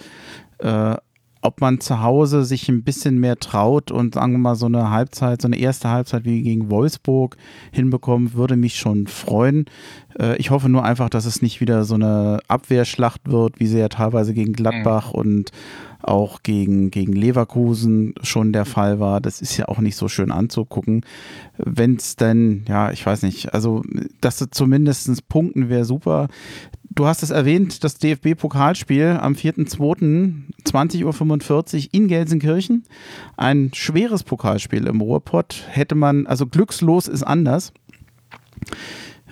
Äh, 0.60 0.96
ob 1.44 1.60
man 1.60 1.82
zu 1.82 2.02
Hause 2.02 2.46
sich 2.46 2.70
ein 2.70 2.84
bisschen 2.84 3.20
mehr 3.20 3.38
traut 3.38 3.92
und 3.92 4.16
sagen 4.16 4.32
wir 4.32 4.40
mal 4.40 4.56
so 4.56 4.66
eine 4.66 4.90
Halbzeit, 4.90 5.42
so 5.42 5.48
eine 5.48 5.58
erste 5.58 5.90
Halbzeit 5.90 6.24
wie 6.24 6.42
gegen 6.42 6.70
Wolfsburg 6.70 7.36
hinbekommt, 7.72 8.34
würde 8.34 8.56
mich 8.56 8.78
schon 8.78 9.08
freuen. 9.08 9.66
Äh, 10.18 10.38
ich 10.38 10.52
hoffe 10.52 10.70
nur 10.70 10.86
einfach, 10.86 11.10
dass 11.10 11.26
es 11.26 11.42
nicht 11.42 11.60
wieder 11.60 11.84
so 11.84 11.96
eine 11.96 12.40
Abwehrschlacht 12.48 13.22
wird, 13.26 13.60
wie 13.60 13.68
sie 13.68 13.80
ja 13.80 13.90
teilweise 13.90 14.34
gegen 14.34 14.54
Gladbach 14.54 15.14
mhm. 15.14 15.20
und 15.20 15.52
auch 16.02 16.44
gegen, 16.44 16.92
gegen 16.92 17.14
Leverkusen 17.14 18.14
schon 18.22 18.54
der 18.54 18.66
Fall 18.66 19.00
war. 19.00 19.22
Das 19.22 19.42
ist 19.42 19.58
ja 19.58 19.68
auch 19.68 19.80
nicht 19.80 19.96
so 19.96 20.08
schön 20.08 20.32
anzugucken. 20.32 21.06
Wenn 21.58 21.96
es 21.96 22.16
denn, 22.16 22.64
ja, 22.68 22.92
ich 22.92 23.06
weiß 23.06 23.24
nicht, 23.24 23.54
also 23.54 23.84
dass 24.22 24.38
du 24.38 24.50
zumindest 24.50 25.28
punkten 25.28 25.70
wäre 25.70 25.86
super. 25.86 26.28
Du 26.96 27.08
hast 27.08 27.24
es 27.24 27.32
erwähnt, 27.32 27.84
das 27.84 27.98
DFB-Pokalspiel 27.98 29.18
am 29.20 29.34
4.2. 29.34 30.44
20.45 30.64 31.86
Uhr 31.86 31.90
in 31.92 32.08
Gelsenkirchen. 32.08 32.84
Ein 33.36 33.72
schweres 33.74 34.24
Pokalspiel 34.24 34.86
im 34.86 35.02
Ruhrpott. 35.02 35.64
Hätte 35.70 35.96
man, 35.96 36.28
also 36.28 36.46
glückslos 36.46 37.08
ist 37.08 37.24
anders. 37.24 37.74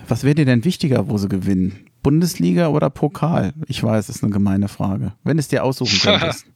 Was 0.08 0.24
wäre 0.24 0.34
dir 0.34 0.44
denn 0.44 0.64
wichtiger, 0.64 1.08
wo 1.08 1.18
sie 1.18 1.28
gewinnen? 1.28 1.86
Bundesliga 2.02 2.68
oder 2.68 2.90
Pokal? 2.90 3.54
Ich 3.68 3.82
weiß, 3.82 4.08
das 4.08 4.16
ist 4.16 4.24
eine 4.24 4.32
gemeine 4.32 4.66
Frage. 4.66 5.12
Wenn 5.22 5.38
es 5.38 5.46
dir 5.46 5.62
aussuchen 5.62 5.98
könntest. 6.02 6.46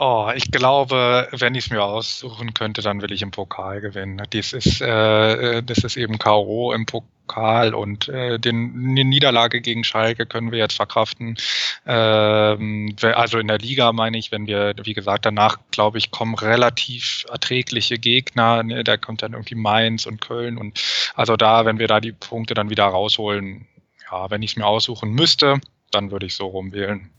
Oh, 0.00 0.30
ich 0.32 0.52
glaube, 0.52 1.26
wenn 1.32 1.56
ich 1.56 1.64
es 1.64 1.70
mir 1.72 1.82
aussuchen 1.82 2.54
könnte, 2.54 2.82
dann 2.82 3.02
will 3.02 3.10
ich 3.10 3.20
im 3.22 3.32
Pokal 3.32 3.80
gewinnen. 3.80 4.22
Dies 4.32 4.52
ist, 4.52 4.80
äh, 4.80 5.60
das 5.60 5.78
ist 5.78 5.96
eben 5.96 6.20
K.O. 6.20 6.72
im 6.72 6.86
Pokal 6.86 7.74
und 7.74 8.08
äh, 8.08 8.38
den, 8.38 8.94
die 8.94 9.02
Niederlage 9.02 9.60
gegen 9.60 9.82
Schalke 9.82 10.24
können 10.24 10.52
wir 10.52 10.58
jetzt 10.60 10.76
verkraften. 10.76 11.36
Ähm, 11.84 12.94
also 13.02 13.40
in 13.40 13.48
der 13.48 13.58
Liga 13.58 13.92
meine 13.92 14.18
ich, 14.18 14.30
wenn 14.30 14.46
wir, 14.46 14.76
wie 14.84 14.94
gesagt, 14.94 15.26
danach, 15.26 15.58
glaube 15.72 15.98
ich, 15.98 16.12
kommen 16.12 16.36
relativ 16.36 17.26
erträgliche 17.28 17.98
Gegner. 17.98 18.62
Ne? 18.62 18.84
Da 18.84 18.98
kommt 18.98 19.22
dann 19.22 19.32
irgendwie 19.32 19.56
Mainz 19.56 20.06
und 20.06 20.20
Köln 20.20 20.58
und 20.58 20.80
also 21.16 21.34
da, 21.34 21.64
wenn 21.64 21.80
wir 21.80 21.88
da 21.88 22.00
die 22.00 22.12
Punkte 22.12 22.54
dann 22.54 22.70
wieder 22.70 22.84
rausholen, 22.84 23.66
ja, 24.12 24.30
wenn 24.30 24.42
ich 24.42 24.52
es 24.52 24.56
mir 24.56 24.66
aussuchen 24.66 25.10
müsste, 25.10 25.60
dann 25.90 26.12
würde 26.12 26.26
ich 26.26 26.36
so 26.36 26.46
rumwählen. 26.46 27.10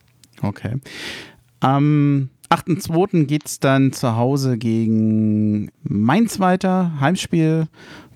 Okay. 0.42 0.78
Am 1.60 2.30
8.2. 2.50 3.26
geht 3.26 3.46
es 3.46 3.60
dann 3.60 3.92
zu 3.94 4.16
Hause 4.16 4.58
gegen 4.58 5.70
Mainz 5.84 6.40
weiter, 6.40 7.00
Heimspiel, 7.00 7.68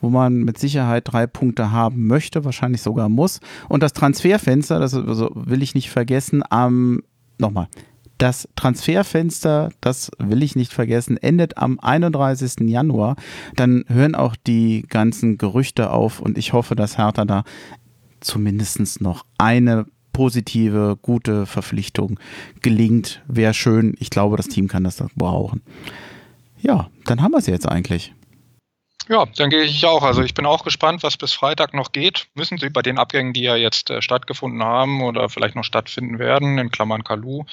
wo 0.02 0.10
man 0.10 0.44
mit 0.44 0.58
Sicherheit 0.58 1.04
drei 1.06 1.28
Punkte 1.28 1.72
haben 1.72 2.08
möchte, 2.08 2.44
wahrscheinlich 2.44 2.82
sogar 2.82 3.10
muss. 3.10 3.40
Und 3.70 3.84
das 3.84 3.94
Transferfenster, 3.94 4.80
das 4.80 4.96
also 4.96 5.32
will 5.36 5.62
ich 5.62 5.76
nicht 5.76 5.92
vergessen, 5.92 6.44
am, 6.50 7.04
nochmal, 7.38 7.68
das 8.18 8.48
Transferfenster, 8.56 9.70
das 9.82 10.10
will 10.18 10.44
ich 10.44 10.56
nicht 10.56 10.74
vergessen, 10.74 11.18
endet 11.18 11.58
am 11.58 11.80
31. 11.80 12.62
Januar. 12.62 13.16
Dann 13.56 13.86
hören 13.88 14.16
auch 14.16 14.36
die 14.36 14.86
ganzen 14.88 15.38
Gerüchte 15.38 15.92
auf 15.92 16.20
und 16.20 16.38
ich 16.38 16.54
hoffe, 16.54 16.76
dass 16.76 16.98
Hertha 16.98 17.26
da 17.26 17.44
zumindest 18.20 19.02
noch 19.02 19.26
eine 19.38 19.86
positive, 20.14 20.98
gute 21.02 21.46
Verpflichtung 21.46 22.20
gelingt, 22.62 23.22
wäre 23.28 23.54
schön. 23.54 23.96
Ich 24.00 24.10
glaube, 24.10 24.38
das 24.38 24.48
Team 24.48 24.68
kann 24.68 24.84
das 24.84 25.04
brauchen. 25.16 25.62
Ja, 26.62 26.90
dann 27.06 27.22
haben 27.22 27.32
wir 27.32 27.40
es 27.40 27.48
jetzt 27.48 27.68
eigentlich. 27.68 28.14
Ja, 29.10 29.26
denke 29.26 29.62
ich 29.62 29.86
auch. 29.86 30.02
Also 30.04 30.22
ich 30.22 30.34
bin 30.34 30.46
auch 30.46 30.64
gespannt, 30.64 31.04
was 31.04 31.18
bis 31.18 31.34
Freitag 31.34 31.74
noch 31.74 31.92
geht. 31.92 32.28
Müssen 32.36 32.58
Sie 32.58 32.70
bei 32.70 32.82
den 32.82 32.98
Abgängen, 32.98 33.34
die 33.34 33.42
ja 33.42 33.56
jetzt 33.58 33.90
äh, 33.90 34.02
stattgefunden 34.02 34.64
haben 34.64 35.02
oder 35.04 35.28
vielleicht 35.28 35.56
noch 35.56 35.66
stattfinden 35.66 36.20
werden, 36.20 36.58
in 36.58 36.72
Klammern 36.72 37.04
Kalu, 37.04 37.44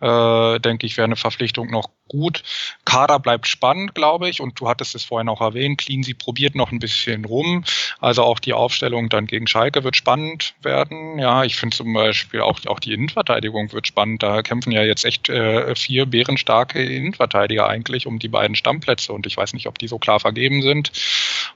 äh, 0.00 0.60
denke 0.60 0.86
ich, 0.86 0.96
wäre 0.96 1.06
eine 1.06 1.16
Verpflichtung 1.16 1.70
noch 1.70 1.90
gut. 2.10 2.42
Kader 2.84 3.18
bleibt 3.18 3.46
spannend, 3.46 3.94
glaube 3.94 4.28
ich. 4.28 4.40
Und 4.40 4.60
du 4.60 4.68
hattest 4.68 4.94
es 4.94 5.04
vorhin 5.04 5.28
auch 5.28 5.40
erwähnt. 5.40 5.78
Cleansy 5.78 6.14
probiert 6.14 6.54
noch 6.54 6.70
ein 6.72 6.78
bisschen 6.78 7.24
rum. 7.24 7.64
Also 8.00 8.22
auch 8.22 8.38
die 8.38 8.52
Aufstellung 8.52 9.08
dann 9.08 9.26
gegen 9.26 9.46
Schalke 9.46 9.84
wird 9.84 9.96
spannend 9.96 10.54
werden. 10.62 11.18
Ja, 11.18 11.44
ich 11.44 11.56
finde 11.56 11.76
zum 11.76 11.92
Beispiel 11.92 12.40
auch, 12.40 12.58
auch 12.66 12.80
die 12.80 12.92
Innenverteidigung 12.92 13.72
wird 13.72 13.86
spannend. 13.86 14.22
Da 14.22 14.42
kämpfen 14.42 14.72
ja 14.72 14.82
jetzt 14.82 15.04
echt 15.04 15.28
äh, 15.28 15.74
vier 15.74 16.06
bärenstarke 16.06 16.82
Innenverteidiger 16.82 17.68
eigentlich 17.68 18.06
um 18.06 18.18
die 18.18 18.28
beiden 18.28 18.56
Stammplätze. 18.56 19.12
Und 19.12 19.26
ich 19.26 19.36
weiß 19.36 19.54
nicht, 19.54 19.66
ob 19.66 19.78
die 19.78 19.88
so 19.88 19.98
klar 19.98 20.20
vergeben 20.20 20.62
sind. 20.62 20.92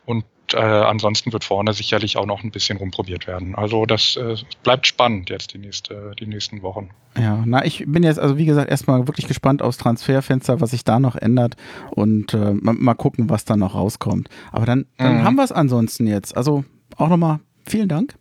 Und 0.05 0.24
äh, 0.53 0.59
ansonsten 0.59 1.32
wird 1.32 1.45
vorne 1.45 1.72
sicherlich 1.72 2.16
auch 2.16 2.26
noch 2.26 2.45
ein 2.45 2.51
bisschen 2.51 2.78
rumprobiert 2.78 3.26
werden. 3.26 3.55
Also 3.55 3.86
das 3.86 4.16
äh, 4.16 4.36
bleibt 4.62 4.86
spannend 4.86 5.30
jetzt 5.30 5.55
die, 5.55 5.59
nächste, 5.59 6.12
die 6.18 6.26
nächsten 6.26 6.62
Wochen. 6.62 6.90
Ja, 7.18 7.42
na, 7.47 7.64
ich 7.64 7.84
bin 7.86 8.03
jetzt 8.03 8.18
also 8.18 8.36
wie 8.36 8.45
gesagt 8.45 8.70
erstmal 8.70 9.07
wirklich 9.07 9.26
gespannt 9.26 9.62
aufs 9.62 9.78
Transferfenster, 9.78 10.61
was 10.61 10.70
sich 10.70 10.84
da 10.84 11.01
noch 11.01 11.16
ändert 11.16 11.57
und 11.90 12.34
äh, 12.34 12.53
mal, 12.53 12.74
mal, 12.74 12.95
gucken, 12.95 13.30
was 13.30 13.45
da 13.45 13.57
noch 13.57 13.74
rauskommt. 13.74 14.28
Aber 14.53 14.66
dann, 14.66 14.86
dann 14.99 15.18
mhm. 15.18 15.24
haben 15.24 15.36
wir 15.36 15.45
es 15.45 15.53
ansonsten 15.53 16.07
jetzt. 16.07 16.36
Also 16.36 16.64
auch 16.97 17.09
nochmal 17.09 17.40
vielen 17.66 17.88
Dank. 17.88 18.14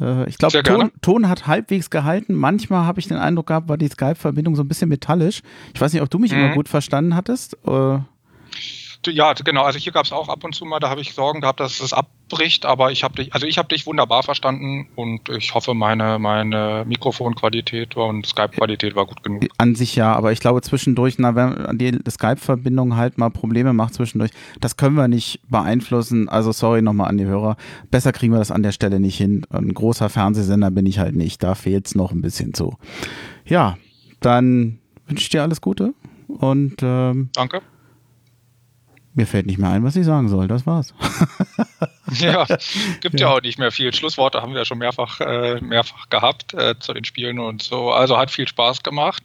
Äh, 0.00 0.28
ich 0.28 0.38
glaube, 0.38 0.62
Ton, 0.62 0.90
Ton, 1.02 1.28
hat 1.28 1.46
halbwegs 1.46 1.90
gehalten. 1.90 2.34
Manchmal 2.34 2.86
habe 2.86 3.00
ich 3.00 3.08
den 3.08 3.16
Eindruck 3.16 3.48
gehabt, 3.48 3.68
war 3.68 3.76
die 3.76 3.88
Skype-Verbindung 3.88 4.56
so 4.56 4.62
ein 4.62 4.68
bisschen 4.68 4.88
metallisch. 4.88 5.42
Ich 5.74 5.80
weiß 5.80 5.92
nicht, 5.92 6.02
ob 6.02 6.10
du 6.10 6.18
mich 6.18 6.32
mhm. 6.32 6.38
immer 6.38 6.54
gut 6.54 6.68
verstanden 6.68 7.14
hattest. 7.14 7.56
Äh, 7.66 7.98
ja, 9.10 9.32
genau. 9.32 9.62
Also 9.62 9.78
hier 9.78 9.92
gab 9.92 10.04
es 10.04 10.12
auch 10.12 10.28
ab 10.28 10.44
und 10.44 10.54
zu 10.54 10.64
mal, 10.64 10.80
da 10.80 10.90
habe 10.90 11.00
ich 11.00 11.14
Sorgen 11.14 11.40
gehabt, 11.40 11.60
dass 11.60 11.80
es 11.80 11.92
abbricht, 11.92 12.66
aber 12.66 12.92
ich 12.92 13.04
habe 13.04 13.14
dich, 13.14 13.34
also 13.34 13.46
ich 13.46 13.58
habe 13.58 13.68
dich 13.68 13.86
wunderbar 13.86 14.22
verstanden 14.22 14.88
und 14.96 15.28
ich 15.28 15.54
hoffe, 15.54 15.74
meine, 15.74 16.18
meine 16.18 16.84
Mikrofonqualität 16.86 17.96
und 17.96 18.26
Skype-Qualität 18.26 18.94
war 18.94 19.06
gut 19.06 19.22
genug. 19.22 19.46
An 19.58 19.74
sich 19.74 19.96
ja, 19.96 20.14
aber 20.14 20.32
ich 20.32 20.40
glaube 20.40 20.62
zwischendurch, 20.62 21.16
na, 21.18 21.34
wenn 21.34 21.78
die 21.78 21.98
Skype-Verbindung 22.08 22.96
halt 22.96 23.18
mal 23.18 23.30
Probleme 23.30 23.72
macht 23.72 23.94
zwischendurch, 23.94 24.30
das 24.60 24.76
können 24.76 24.96
wir 24.96 25.08
nicht 25.08 25.40
beeinflussen. 25.48 26.28
Also 26.28 26.52
sorry 26.52 26.82
nochmal 26.82 27.08
an 27.08 27.18
die 27.18 27.26
Hörer. 27.26 27.56
Besser 27.90 28.12
kriegen 28.12 28.32
wir 28.32 28.38
das 28.38 28.50
an 28.50 28.62
der 28.62 28.72
Stelle 28.72 29.00
nicht 29.00 29.16
hin. 29.16 29.46
Ein 29.50 29.72
großer 29.74 30.08
Fernsehsender 30.08 30.70
bin 30.70 30.86
ich 30.86 30.98
halt 30.98 31.14
nicht. 31.14 31.42
Da 31.42 31.54
fehlt 31.54 31.86
es 31.86 31.94
noch 31.94 32.12
ein 32.12 32.22
bisschen 32.22 32.54
zu. 32.54 32.76
Ja, 33.44 33.76
dann 34.20 34.78
wünsche 35.06 35.22
ich 35.22 35.28
dir 35.28 35.42
alles 35.42 35.60
Gute 35.60 35.94
und 36.28 36.76
ähm, 36.82 37.30
Danke. 37.34 37.62
Mir 39.16 39.26
fällt 39.26 39.46
nicht 39.46 39.58
mehr 39.58 39.70
ein, 39.70 39.82
was 39.82 39.96
ich 39.96 40.04
sagen 40.04 40.28
soll. 40.28 40.46
Das 40.46 40.66
war's. 40.66 40.94
ja, 42.20 42.46
gibt 43.00 43.20
ja. 43.20 43.28
ja. 43.28 43.34
auch 43.34 43.42
nicht 43.42 43.58
mehr 43.58 43.70
viel. 43.70 43.92
Schlussworte 43.92 44.42
haben 44.42 44.52
wir 44.52 44.60
ja 44.60 44.64
schon 44.64 44.78
mehrfach, 44.78 45.20
äh, 45.20 45.60
mehrfach 45.60 46.08
gehabt 46.08 46.54
äh, 46.54 46.78
zu 46.78 46.94
den 46.94 47.04
Spielen 47.04 47.38
und 47.38 47.62
so. 47.62 47.90
Also 47.90 48.16
hat 48.16 48.30
viel 48.30 48.48
Spaß 48.48 48.82
gemacht. 48.82 49.22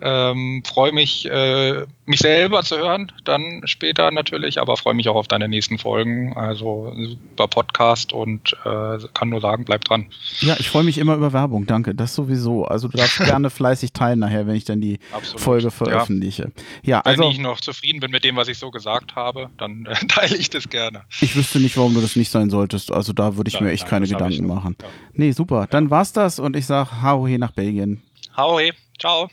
Ähm, 0.00 0.62
freue 0.66 0.92
mich, 0.92 1.26
äh, 1.26 1.86
mich 2.06 2.20
selber 2.20 2.62
zu 2.62 2.76
hören, 2.76 3.12
dann 3.24 3.62
später 3.64 4.10
natürlich, 4.10 4.60
aber 4.60 4.76
freue 4.76 4.94
mich 4.94 5.08
auch 5.08 5.14
auf 5.16 5.28
deine 5.28 5.48
nächsten 5.48 5.78
Folgen. 5.78 6.36
Also 6.36 6.94
super 6.96 7.48
Podcast 7.48 8.12
und 8.12 8.56
äh, 8.64 8.98
kann 9.14 9.28
nur 9.28 9.40
sagen, 9.40 9.64
bleib 9.64 9.84
dran. 9.84 10.06
Ja, 10.40 10.56
ich 10.58 10.68
freue 10.68 10.84
mich 10.84 10.98
immer 10.98 11.14
über 11.14 11.32
Werbung. 11.32 11.66
Danke. 11.66 11.94
Das 11.94 12.14
sowieso. 12.14 12.64
Also 12.64 12.88
du 12.88 12.98
darfst 12.98 13.18
gerne 13.24 13.50
fleißig 13.50 13.92
teilen 13.92 14.18
nachher, 14.18 14.46
wenn 14.46 14.56
ich 14.56 14.64
dann 14.64 14.80
die 14.80 14.98
Absolut. 15.12 15.40
Folge 15.40 15.70
veröffentliche. 15.70 16.52
Ja. 16.82 16.96
ja, 16.96 17.00
also. 17.02 17.22
Wenn 17.22 17.30
ich 17.30 17.38
noch 17.38 17.60
zufrieden 17.60 18.00
bin 18.00 18.10
mit 18.10 18.24
dem, 18.24 18.36
was 18.36 18.48
ich 18.48 18.58
so 18.58 18.70
gesagt 18.70 19.14
habe 19.14 19.50
dann 19.58 19.86
äh, 19.86 19.94
teile 20.08 20.36
ich 20.36 20.50
das 20.50 20.68
gerne. 20.68 21.02
Ich 21.20 21.36
wüsste 21.36 21.60
nicht, 21.60 21.76
warum 21.76 21.94
du 21.94 22.00
das 22.00 22.16
nicht 22.16 22.21
sein 22.30 22.50
solltest. 22.50 22.92
Also 22.92 23.12
da 23.12 23.36
würde 23.36 23.48
ich 23.48 23.54
ja, 23.54 23.62
mir 23.62 23.70
echt 23.70 23.86
keine 23.86 24.06
Gedanken 24.06 24.46
machen. 24.46 24.76
Ja. 24.80 24.88
Nee, 25.14 25.32
super. 25.32 25.66
Dann 25.70 25.90
war's 25.90 26.12
das 26.12 26.38
und 26.38 26.56
ich 26.56 26.66
sage 26.66 27.02
Hau 27.02 27.26
he 27.26 27.38
nach 27.38 27.52
Belgien. 27.52 28.02
Hau 28.36 28.58
he. 28.58 28.72
Ciao. 28.98 29.28